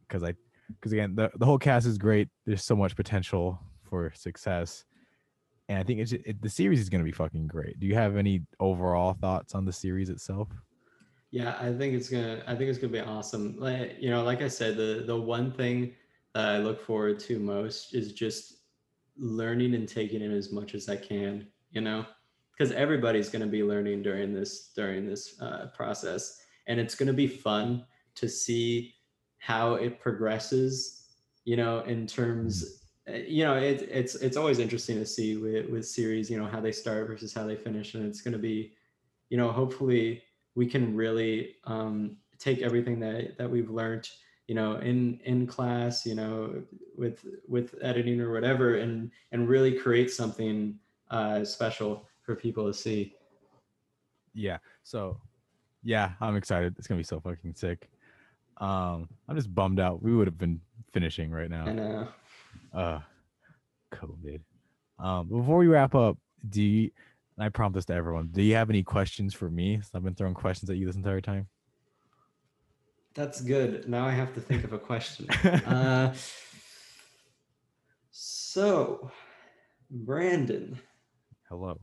Cause 0.07 0.23
I 0.23 0.33
because 0.67 0.91
again, 0.91 1.15
the, 1.15 1.31
the 1.37 1.45
whole 1.45 1.57
cast 1.57 1.87
is 1.87 1.97
great. 1.97 2.29
There's 2.45 2.63
so 2.63 2.75
much 2.75 2.95
potential 2.95 3.59
for 3.83 4.11
success. 4.15 4.85
And 5.67 5.79
I 5.79 5.83
think 5.83 5.99
it's 5.99 6.11
it, 6.11 6.41
the 6.41 6.49
series 6.49 6.79
is 6.79 6.89
going 6.89 7.01
to 7.01 7.05
be 7.05 7.11
fucking 7.11 7.47
great. 7.47 7.79
Do 7.79 7.87
you 7.87 7.95
have 7.95 8.17
any 8.17 8.43
overall 8.59 9.13
thoughts 9.13 9.55
on 9.55 9.65
the 9.65 9.73
series 9.73 10.09
itself? 10.09 10.47
Yeah, 11.31 11.55
I 11.59 11.71
think 11.73 11.93
it's 11.93 12.09
gonna. 12.09 12.41
I 12.47 12.55
think 12.55 12.71
it's 12.71 12.79
gonna 12.79 12.91
be 12.91 12.99
awesome. 12.99 13.55
Like 13.59 13.97
you 13.99 14.09
know, 14.09 14.23
like 14.23 14.41
I 14.41 14.47
said, 14.47 14.77
the 14.77 15.03
the 15.05 15.15
one 15.15 15.51
thing 15.51 15.93
that 16.33 16.49
I 16.49 16.57
look 16.57 16.81
forward 16.81 17.19
to 17.21 17.37
most 17.37 17.93
is 17.93 18.13
just 18.13 18.58
learning 19.19 19.75
and 19.75 19.87
taking 19.87 20.21
in 20.21 20.31
as 20.31 20.51
much 20.51 20.75
as 20.75 20.89
I 20.89 20.95
can. 20.95 21.47
You 21.71 21.81
know, 21.81 22.05
because 22.51 22.73
everybody's 22.73 23.29
gonna 23.29 23.47
be 23.47 23.63
learning 23.63 24.03
during 24.03 24.33
this 24.33 24.71
during 24.75 25.07
this 25.07 25.39
uh, 25.41 25.67
process, 25.75 26.41
and 26.67 26.79
it's 26.79 26.95
gonna 26.95 27.13
be 27.13 27.27
fun 27.27 27.85
to 28.15 28.27
see 28.27 28.95
how 29.37 29.75
it 29.75 29.99
progresses. 29.99 31.07
You 31.45 31.57
know, 31.57 31.81
in 31.81 32.05
terms, 32.05 32.83
uh, 33.07 33.13
you 33.13 33.43
know, 33.43 33.55
it, 33.55 33.83
it's 33.83 34.15
it's 34.15 34.37
always 34.37 34.59
interesting 34.59 34.97
to 34.97 35.05
see 35.05 35.37
with 35.37 35.69
with 35.69 35.87
series. 35.87 36.29
You 36.29 36.39
know, 36.39 36.47
how 36.47 36.59
they 36.59 36.71
start 36.71 37.07
versus 37.07 37.33
how 37.33 37.45
they 37.45 37.55
finish, 37.55 37.93
and 37.93 38.05
it's 38.05 38.21
gonna 38.21 38.37
be, 38.37 38.73
you 39.29 39.37
know, 39.37 39.51
hopefully 39.51 40.23
we 40.55 40.65
can 40.65 40.95
really 40.95 41.55
um, 41.63 42.17
take 42.39 42.61
everything 42.61 42.99
that 42.99 43.37
that 43.37 43.49
we've 43.49 43.69
learned 43.69 44.09
you 44.49 44.55
know 44.55 44.77
in 44.77 45.19
in 45.25 45.45
class 45.45 46.05
you 46.05 46.15
know 46.15 46.63
with 46.97 47.23
with 47.47 47.75
editing 47.83 48.19
or 48.19 48.33
whatever 48.33 48.77
and 48.77 49.11
and 49.31 49.47
really 49.47 49.71
create 49.71 50.09
something 50.09 50.77
uh, 51.11 51.43
special 51.45 52.07
for 52.23 52.35
people 52.35 52.65
to 52.67 52.73
see 52.73 53.13
Yeah. 54.33 54.57
So, 54.83 55.19
yeah, 55.83 56.11
I'm 56.21 56.35
excited. 56.35 56.75
It's 56.77 56.87
gonna 56.87 56.99
be 56.99 57.03
so 57.03 57.19
fucking 57.19 57.55
sick. 57.55 57.89
Um, 58.57 59.09
I'm 59.27 59.35
just 59.35 59.53
bummed 59.53 59.79
out. 59.79 60.01
We 60.01 60.15
would 60.15 60.27
have 60.27 60.37
been 60.37 60.61
finishing 60.91 61.31
right 61.31 61.49
now. 61.49 61.65
and 61.65 61.79
uh, 61.79 62.05
uh 62.75 62.99
covid 63.93 64.41
um 64.99 65.27
before 65.27 65.57
we 65.57 65.67
wrap 65.67 65.93
up 65.95 66.17
do 66.49 66.61
you 66.61 66.91
and 67.37 67.43
i 67.43 67.49
prompt 67.49 67.75
this 67.75 67.85
to 67.85 67.93
everyone 67.93 68.27
do 68.31 68.41
you 68.41 68.55
have 68.55 68.69
any 68.69 68.83
questions 68.83 69.33
for 69.33 69.49
me 69.49 69.79
so 69.81 69.89
i've 69.95 70.03
been 70.03 70.13
throwing 70.13 70.33
questions 70.33 70.69
at 70.69 70.77
you 70.77 70.85
this 70.85 70.95
entire 70.95 71.21
time 71.21 71.47
that's 73.19 73.41
good. 73.41 73.89
Now 73.89 74.05
i 74.07 74.11
have 74.11 74.33
to 74.35 74.39
think 74.39 74.63
of 74.63 74.71
a 74.71 74.79
question. 74.79 75.27
Uh, 75.67 76.13
so 78.11 79.11
brandon 79.91 80.79
hello. 81.49 81.79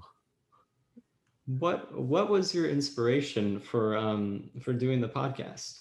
what 1.47 1.81
what 1.99 2.29
was 2.31 2.55
your 2.55 2.69
inspiration 2.69 3.59
for 3.61 3.97
um 3.97 4.49
for 4.63 4.73
doing 4.73 5.01
the 5.01 5.09
podcast? 5.09 5.81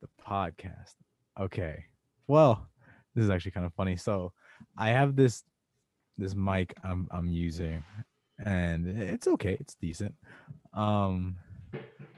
The 0.00 0.08
podcast. 0.26 0.94
Okay. 1.40 1.84
Well 2.28 2.68
this 3.14 3.24
is 3.24 3.30
actually 3.30 3.52
kind 3.52 3.66
of 3.66 3.74
funny. 3.74 3.96
So 3.96 4.32
i 4.78 4.90
have 4.90 5.16
this 5.16 5.42
this 6.18 6.34
mic 6.34 6.76
i'm 6.84 7.08
i'm 7.10 7.26
using 7.26 7.82
and 8.44 8.86
it's 8.86 9.26
okay. 9.26 9.56
It's 9.58 9.74
decent. 9.74 10.14
Um 10.72 11.36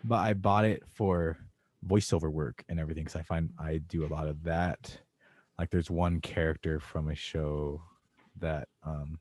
but 0.05 0.17
i 0.19 0.35
bought 0.35 0.65
it 0.67 0.83
for 0.89 1.39
voiceover 1.87 2.31
work 2.31 2.65
and 2.69 2.81
everything 2.81 3.05
because 3.05 3.19
i 3.19 3.23
find 3.23 3.51
i 3.59 3.79
do 3.89 4.05
a 4.05 4.09
lot 4.09 4.27
of 4.27 4.43
that 4.43 4.99
like 5.59 5.71
there's 5.71 5.91
one 5.91 6.21
character 6.21 6.81
from 6.81 7.09
a 7.09 7.15
show 7.15 7.81
that 8.41 8.69
um 8.85 9.19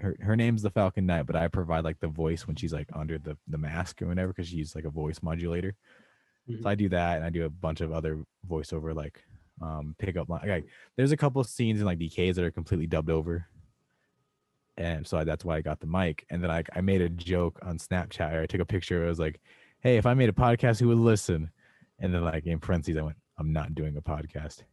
her, 0.00 0.16
her 0.20 0.36
name's 0.36 0.62
the 0.62 0.70
falcon 0.70 1.06
knight 1.06 1.26
but 1.26 1.36
i 1.36 1.46
provide 1.48 1.84
like 1.84 2.00
the 2.00 2.08
voice 2.08 2.46
when 2.46 2.56
she's 2.56 2.72
like 2.72 2.88
under 2.94 3.18
the 3.18 3.36
the 3.48 3.58
mask 3.58 4.00
or 4.00 4.06
whatever 4.06 4.28
because 4.28 4.48
she's 4.48 4.74
like 4.74 4.84
a 4.84 4.90
voice 4.90 5.20
modulator 5.22 5.74
so 6.60 6.68
I 6.68 6.74
do 6.74 6.88
that, 6.88 7.16
and 7.16 7.24
I 7.24 7.30
do 7.30 7.44
a 7.44 7.50
bunch 7.50 7.80
of 7.80 7.92
other 7.92 8.18
voiceover 8.48 8.94
like 8.94 9.22
um 9.60 9.94
pickup 9.98 10.28
line. 10.28 10.48
Like 10.48 10.66
there's 10.96 11.12
a 11.12 11.16
couple 11.16 11.40
of 11.40 11.46
scenes 11.46 11.80
in 11.80 11.86
like 11.86 11.98
DKs 11.98 12.34
that 12.34 12.44
are 12.44 12.50
completely 12.50 12.86
dubbed 12.86 13.10
over, 13.10 13.46
and 14.76 15.06
so 15.06 15.18
I, 15.18 15.24
that's 15.24 15.44
why 15.44 15.56
I 15.56 15.60
got 15.60 15.80
the 15.80 15.86
mic. 15.86 16.26
And 16.30 16.42
then 16.42 16.50
I 16.50 16.64
I 16.74 16.80
made 16.80 17.00
a 17.00 17.08
joke 17.08 17.58
on 17.62 17.78
Snapchat. 17.78 18.34
Or 18.34 18.42
I 18.42 18.46
took 18.46 18.60
a 18.60 18.64
picture. 18.66 19.04
I 19.04 19.08
was 19.08 19.20
like, 19.20 19.40
"Hey, 19.80 19.96
if 19.96 20.06
I 20.06 20.14
made 20.14 20.28
a 20.28 20.32
podcast, 20.32 20.80
who 20.80 20.88
would 20.88 20.98
listen?" 20.98 21.50
And 22.02 22.12
then 22.12 22.22
like 22.22 22.44
in 22.44 22.58
parentheses, 22.58 22.98
I 22.98 23.02
went, 23.02 23.16
"I'm 23.38 23.52
not 23.52 23.74
doing 23.74 23.96
a 23.96 24.02
podcast." 24.02 24.64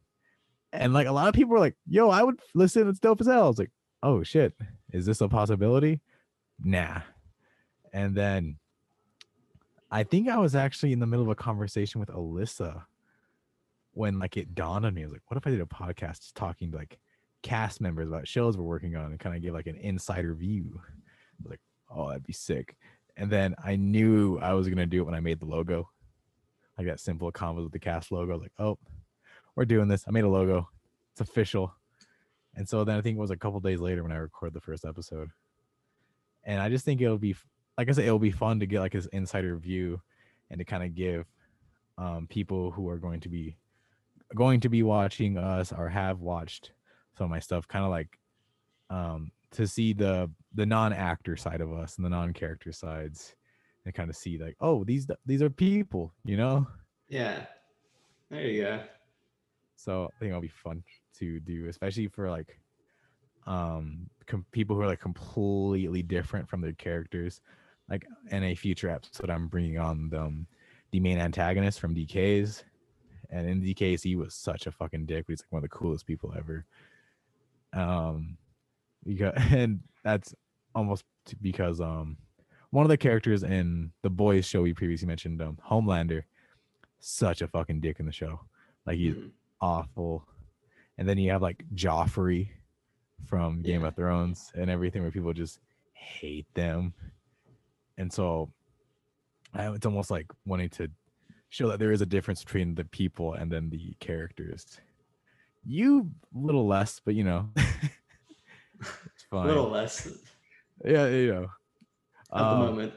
And 0.74 0.94
like 0.94 1.08
a 1.08 1.12
lot 1.12 1.30
of 1.30 1.34
people 1.34 1.52
were 1.52 1.60
like, 1.60 1.76
"Yo, 1.88 2.10
I 2.10 2.24
would 2.24 2.40
listen. 2.54 2.90
It's 2.90 3.00
dope 3.00 3.22
as 3.22 3.28
hell." 3.28 3.46
I 3.46 3.48
was 3.48 3.60
like, 3.60 3.72
"Oh 4.04 4.24
shit, 4.24 4.54
is 4.92 5.06
this 5.06 5.22
a 5.22 5.30
possibility?" 5.30 6.02
Nah. 6.62 7.02
And 7.94 8.16
then 8.16 8.58
I 9.92 10.04
think 10.04 10.30
I 10.30 10.38
was 10.38 10.56
actually 10.56 10.92
in 10.92 11.00
the 11.00 11.08
middle 11.08 11.24
of 11.24 11.32
a 11.32 11.36
conversation 11.36 12.00
with 12.00 12.10
Alyssa 12.10 12.84
when 13.94 14.20
like 14.20 14.38
it 14.38 14.54
dawned 14.54 14.86
on 14.86 14.94
me. 14.94 15.02
I 15.02 15.06
was 15.06 15.14
like, 15.14 15.24
what 15.28 15.38
if 15.38 15.48
I 15.48 15.52
did 15.52 15.62
a 15.62 15.66
podcast 15.66 16.34
talking 16.34 16.72
to 16.72 16.78
like 16.78 17.00
cast 17.42 17.82
members 17.82 18.08
about 18.08 18.28
shows 18.28 18.58
we're 18.58 18.64
working 18.64 18.96
on 18.96 19.12
and 19.12 19.20
kind 19.20 19.36
of 19.36 19.42
give 19.42 19.54
like 19.54 19.68
an 19.68 19.78
insider 19.78 20.36
view? 20.36 20.80
Like, 21.44 21.60
oh, 21.90 22.10
that'd 22.10 22.26
be 22.26 22.34
sick. 22.34 22.76
And 23.18 23.32
then 23.32 23.56
I 23.64 23.76
knew 23.76 24.38
I 24.40 24.54
was 24.54 24.70
gonna 24.70 24.86
do 24.86 25.02
it 25.02 25.06
when 25.06 25.16
I 25.16 25.20
made 25.20 25.40
the 25.40 25.46
logo. 25.46 25.90
Like 26.80 26.88
that 26.88 27.00
simple 27.00 27.32
combos 27.32 27.64
with 27.64 27.74
the 27.74 27.80
cast 27.80 28.12
logo. 28.12 28.40
Like, 28.40 28.54
oh, 28.58 28.80
we're 29.56 29.66
doing 29.66 29.88
this. 29.88 30.06
I 30.08 30.12
made 30.12 30.24
a 30.24 30.30
logo. 30.30 30.68
It's 31.12 31.22
official. 31.22 31.76
And 32.56 32.68
so 32.68 32.84
then 32.84 32.98
I 32.98 33.02
think 33.02 33.18
it 33.18 33.22
was 33.22 33.30
a 33.30 33.38
couple 33.38 33.60
days 33.60 33.80
later 33.80 34.02
when 34.02 34.12
I 34.12 34.16
recorded 34.16 34.54
the 34.54 34.62
first 34.62 34.86
episode. 34.86 35.30
And 36.46 36.62
I 36.62 36.70
just 36.70 36.86
think 36.86 37.02
it'll 37.02 37.18
be 37.18 37.36
like 37.78 37.90
I 37.90 37.92
said, 37.92 38.06
it'll 38.06 38.18
be 38.18 38.32
fun 38.32 38.60
to 38.62 38.66
get 38.66 38.80
like 38.80 38.94
this 38.94 39.08
insider 39.08 39.58
view 39.58 40.02
and 40.50 40.60
to 40.60 40.66
kind 40.66 40.84
of 40.84 40.96
give 40.96 41.26
um, 41.98 42.28
people 42.28 42.72
who 42.72 42.90
are 42.90 42.98
going 42.98 43.20
to 43.20 43.30
be 43.30 43.58
going 44.36 44.62
to 44.62 44.70
be 44.70 44.84
watching 44.84 45.38
us 45.38 45.72
or 45.72 45.90
have 45.90 46.22
watched 46.22 46.72
some 47.18 47.26
of 47.26 47.32
my 47.32 47.40
stuff, 47.40 47.68
kind 47.68 47.84
of 47.84 47.92
like 47.92 48.20
um, 48.90 49.32
to 49.52 49.68
see 49.68 49.94
the 49.94 50.32
the 50.56 50.66
non-actor 50.66 51.36
side 51.36 51.62
of 51.62 51.72
us 51.74 51.98
and 51.98 52.06
the 52.06 52.10
non-character 52.10 52.72
sides, 52.72 53.36
and 53.86 53.94
kind 53.94 54.10
of 54.10 54.16
see 54.16 54.38
like, 54.38 54.56
oh, 54.62 54.84
these 54.84 55.08
these 55.26 55.42
are 55.42 55.50
people, 55.50 56.14
you 56.24 56.38
know. 56.38 56.68
yeah 57.08 57.46
there 58.30 58.46
you 58.46 58.62
go 58.62 58.84
So 59.76 60.06
I 60.06 60.20
think 60.20 60.30
it'll 60.30 60.42
be 60.42 60.48
fun 60.48 60.84
to 61.20 61.40
do, 61.40 61.68
especially 61.68 62.08
for 62.08 62.30
like 62.30 62.60
um 63.48 64.10
com- 64.28 64.46
people 64.52 64.76
who 64.76 64.82
are 64.84 64.88
like 64.88 65.00
completely 65.00 66.04
different 66.04 66.48
from 66.50 66.62
their 66.62 66.74
characters. 66.74 67.42
Like 67.90 68.06
in 68.30 68.44
a 68.44 68.54
future 68.56 68.90
episode, 68.90 69.30
I'm 69.32 69.48
bringing 69.48 69.80
on 69.80 70.10
them 70.10 70.46
the 70.92 71.00
main 71.00 71.18
antagonist 71.18 71.80
from 71.80 71.96
DKs, 71.96 72.64
and 73.32 73.50
in 73.50 73.62
DKs 73.62 74.04
he 74.04 74.16
was 74.16 74.36
such 74.36 74.68
a 74.68 74.72
fucking 74.72 75.06
dick, 75.08 75.26
but 75.26 75.32
he's 75.32 75.42
like 75.42 75.52
one 75.52 75.64
of 75.64 75.70
the 75.70 75.76
coolest 75.76 76.06
people 76.06 76.34
ever. 76.38 76.66
Um, 77.74 78.38
because 79.06 79.34
and 79.52 79.80
that's 80.04 80.36
almost 80.76 81.04
because 81.42 81.82
um 81.82 82.18
one 82.72 82.86
of 82.86 82.90
the 82.90 82.98
characters 82.98 83.44
in 83.44 83.92
the 84.04 84.10
boys 84.10 84.46
show 84.46 84.62
we 84.62 84.74
previously 84.74 85.08
mentioned, 85.08 85.42
um, 85.42 85.58
Homelander, 85.70 86.24
such 87.00 87.42
a 87.42 87.48
fucking 87.48 87.80
dick 87.82 88.00
in 88.00 88.06
the 88.06 88.12
show. 88.12 88.40
Like 88.86 88.98
he's 88.98 89.16
Mhm. 89.16 89.32
awful. 89.62 90.28
And 90.98 91.08
then 91.08 91.18
you 91.18 91.32
have 91.32 91.42
like 91.42 91.64
Joffrey 91.74 92.50
from 93.26 93.62
Game 93.62 93.82
Yeah. 93.82 93.88
of 93.88 93.96
Thrones 93.96 94.52
and 94.56 94.70
everything 94.70 95.02
where 95.02 95.12
people 95.12 95.34
just 95.34 95.60
hate 95.94 96.52
them. 96.54 96.94
And 97.98 98.12
so 98.12 98.52
I, 99.54 99.72
it's 99.74 99.86
almost 99.86 100.12
like 100.12 100.28
wanting 100.46 100.70
to 100.70 100.90
show 101.50 101.68
that 101.70 101.80
there 101.80 101.92
is 101.92 102.02
a 102.02 102.06
difference 102.06 102.44
between 102.44 102.76
the 102.76 102.86
people 102.86 103.34
and 103.34 103.52
then 103.52 103.70
the 103.70 103.96
characters. 104.00 104.80
You 105.66 106.12
a 106.36 106.38
little 106.38 106.68
less, 106.68 107.00
but 107.04 107.16
you 107.16 107.24
know, 107.24 107.50
it's 108.80 109.26
a 109.32 109.38
little 109.46 109.70
less 109.70 110.08
Yeah, 110.86 111.08
you 111.08 111.34
know. 111.34 111.52
At 112.34 112.38
the 112.40 112.44
Um, 112.46 112.60
moment. 112.60 112.94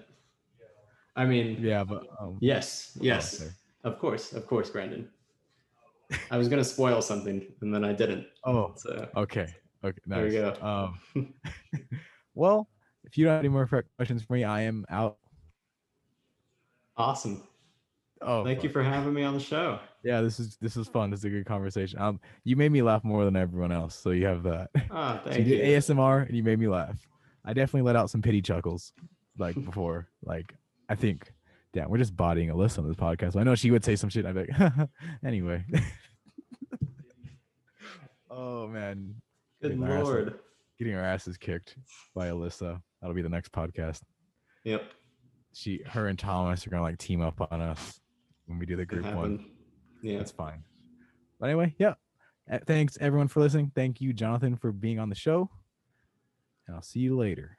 I 1.16 1.24
mean, 1.26 1.58
Yeah, 1.62 1.84
but 1.84 2.04
um, 2.20 2.38
yes, 2.40 2.96
yes, 3.00 3.40
okay. 3.40 3.50
of 3.84 3.98
course, 3.98 4.32
of 4.32 4.46
course, 4.46 4.70
Brandon. 4.70 5.08
I 6.30 6.36
was 6.38 6.48
gonna 6.48 6.64
spoil 6.64 7.00
something 7.02 7.46
and 7.60 7.74
then 7.74 7.84
I 7.84 7.92
didn't. 7.92 8.26
Oh, 8.44 8.72
So 8.76 9.08
okay. 9.16 9.46
Okay. 9.84 9.98
There 10.06 10.24
Nice. 10.24 10.32
you 10.32 10.40
go. 10.40 10.94
Um, 11.14 11.34
well, 12.34 12.68
if 13.04 13.18
you 13.18 13.24
don't 13.24 13.32
have 13.32 13.40
any 13.40 13.48
more 13.48 13.66
questions 13.96 14.22
for 14.22 14.32
me, 14.34 14.44
I 14.44 14.62
am 14.62 14.84
out. 14.88 15.18
awesome. 16.96 17.42
Oh, 18.20 18.44
Thank 18.44 18.62
you 18.62 18.68
for 18.68 18.82
having 18.82 19.12
me 19.12 19.22
on 19.24 19.34
the 19.34 19.40
show. 19.40 19.78
Yeah, 20.04 20.20
this 20.20 20.40
is 20.40 20.56
this 20.60 20.76
is 20.76 20.88
fun. 20.88 21.10
This 21.10 21.20
is 21.20 21.26
a 21.26 21.30
good 21.30 21.46
conversation. 21.46 22.00
Um, 22.00 22.18
you 22.42 22.56
made 22.56 22.72
me 22.72 22.82
laugh 22.82 23.04
more 23.04 23.24
than 23.24 23.36
everyone 23.36 23.70
else, 23.70 23.94
so 23.94 24.10
you 24.10 24.26
have 24.26 24.42
that. 24.42 24.68
Ah, 24.90 25.20
So 25.22 25.30
you 25.30 25.34
thank 25.36 25.46
did 25.46 25.58
you. 25.60 25.78
ASMR 25.78 26.26
and 26.26 26.36
you 26.36 26.42
made 26.42 26.58
me 26.58 26.66
laugh. 26.66 26.98
I 27.44 27.52
definitely 27.52 27.82
let 27.82 27.94
out 27.94 28.10
some 28.10 28.20
pity 28.20 28.42
chuckles, 28.42 28.92
like 29.38 29.54
before. 29.64 30.08
Like 30.24 30.54
I 30.88 30.94
think, 30.94 31.32
damn, 31.72 31.90
we're 31.90 31.98
just 31.98 32.16
bodying 32.16 32.50
Alyssa 32.50 32.78
on 32.78 32.88
this 32.88 32.96
podcast. 32.96 33.36
I 33.36 33.42
know 33.42 33.54
she 33.54 33.70
would 33.70 33.84
say 33.84 33.96
some 33.96 34.10
shit. 34.10 34.26
I'd 34.26 34.34
be 34.34 34.46
like, 34.52 34.88
anyway. 35.24 35.64
oh 38.30 38.66
man, 38.68 39.14
Good 39.60 39.72
getting 39.72 39.84
our 39.84 39.98
ass- 39.98 40.04
lord. 40.04 40.38
getting 40.78 40.94
our 40.94 41.04
asses 41.04 41.36
kicked 41.36 41.76
by 42.14 42.28
Alyssa. 42.28 42.80
That'll 43.00 43.14
be 43.14 43.22
the 43.22 43.28
next 43.28 43.52
podcast. 43.52 44.00
Yep. 44.64 44.84
She, 45.54 45.82
her, 45.86 46.08
and 46.08 46.18
Thomas 46.18 46.66
are 46.66 46.70
gonna 46.70 46.82
like 46.82 46.98
team 46.98 47.20
up 47.20 47.46
on 47.50 47.60
us 47.60 48.00
when 48.46 48.58
we 48.58 48.66
do 48.66 48.76
the 48.76 48.86
group 48.86 49.04
one. 49.14 49.44
Yeah. 50.02 50.18
That's 50.18 50.32
fine. 50.32 50.64
But 51.38 51.46
anyway, 51.50 51.74
yeah. 51.78 51.94
Uh, 52.50 52.58
Thanks 52.66 52.96
everyone 53.00 53.28
for 53.28 53.40
listening. 53.40 53.70
Thank 53.74 54.00
you, 54.00 54.12
Jonathan, 54.12 54.56
for 54.56 54.72
being 54.72 54.98
on 54.98 55.08
the 55.08 55.14
show. 55.14 55.50
And 56.66 56.76
I'll 56.76 56.82
see 56.82 57.00
you 57.00 57.16
later. 57.16 57.56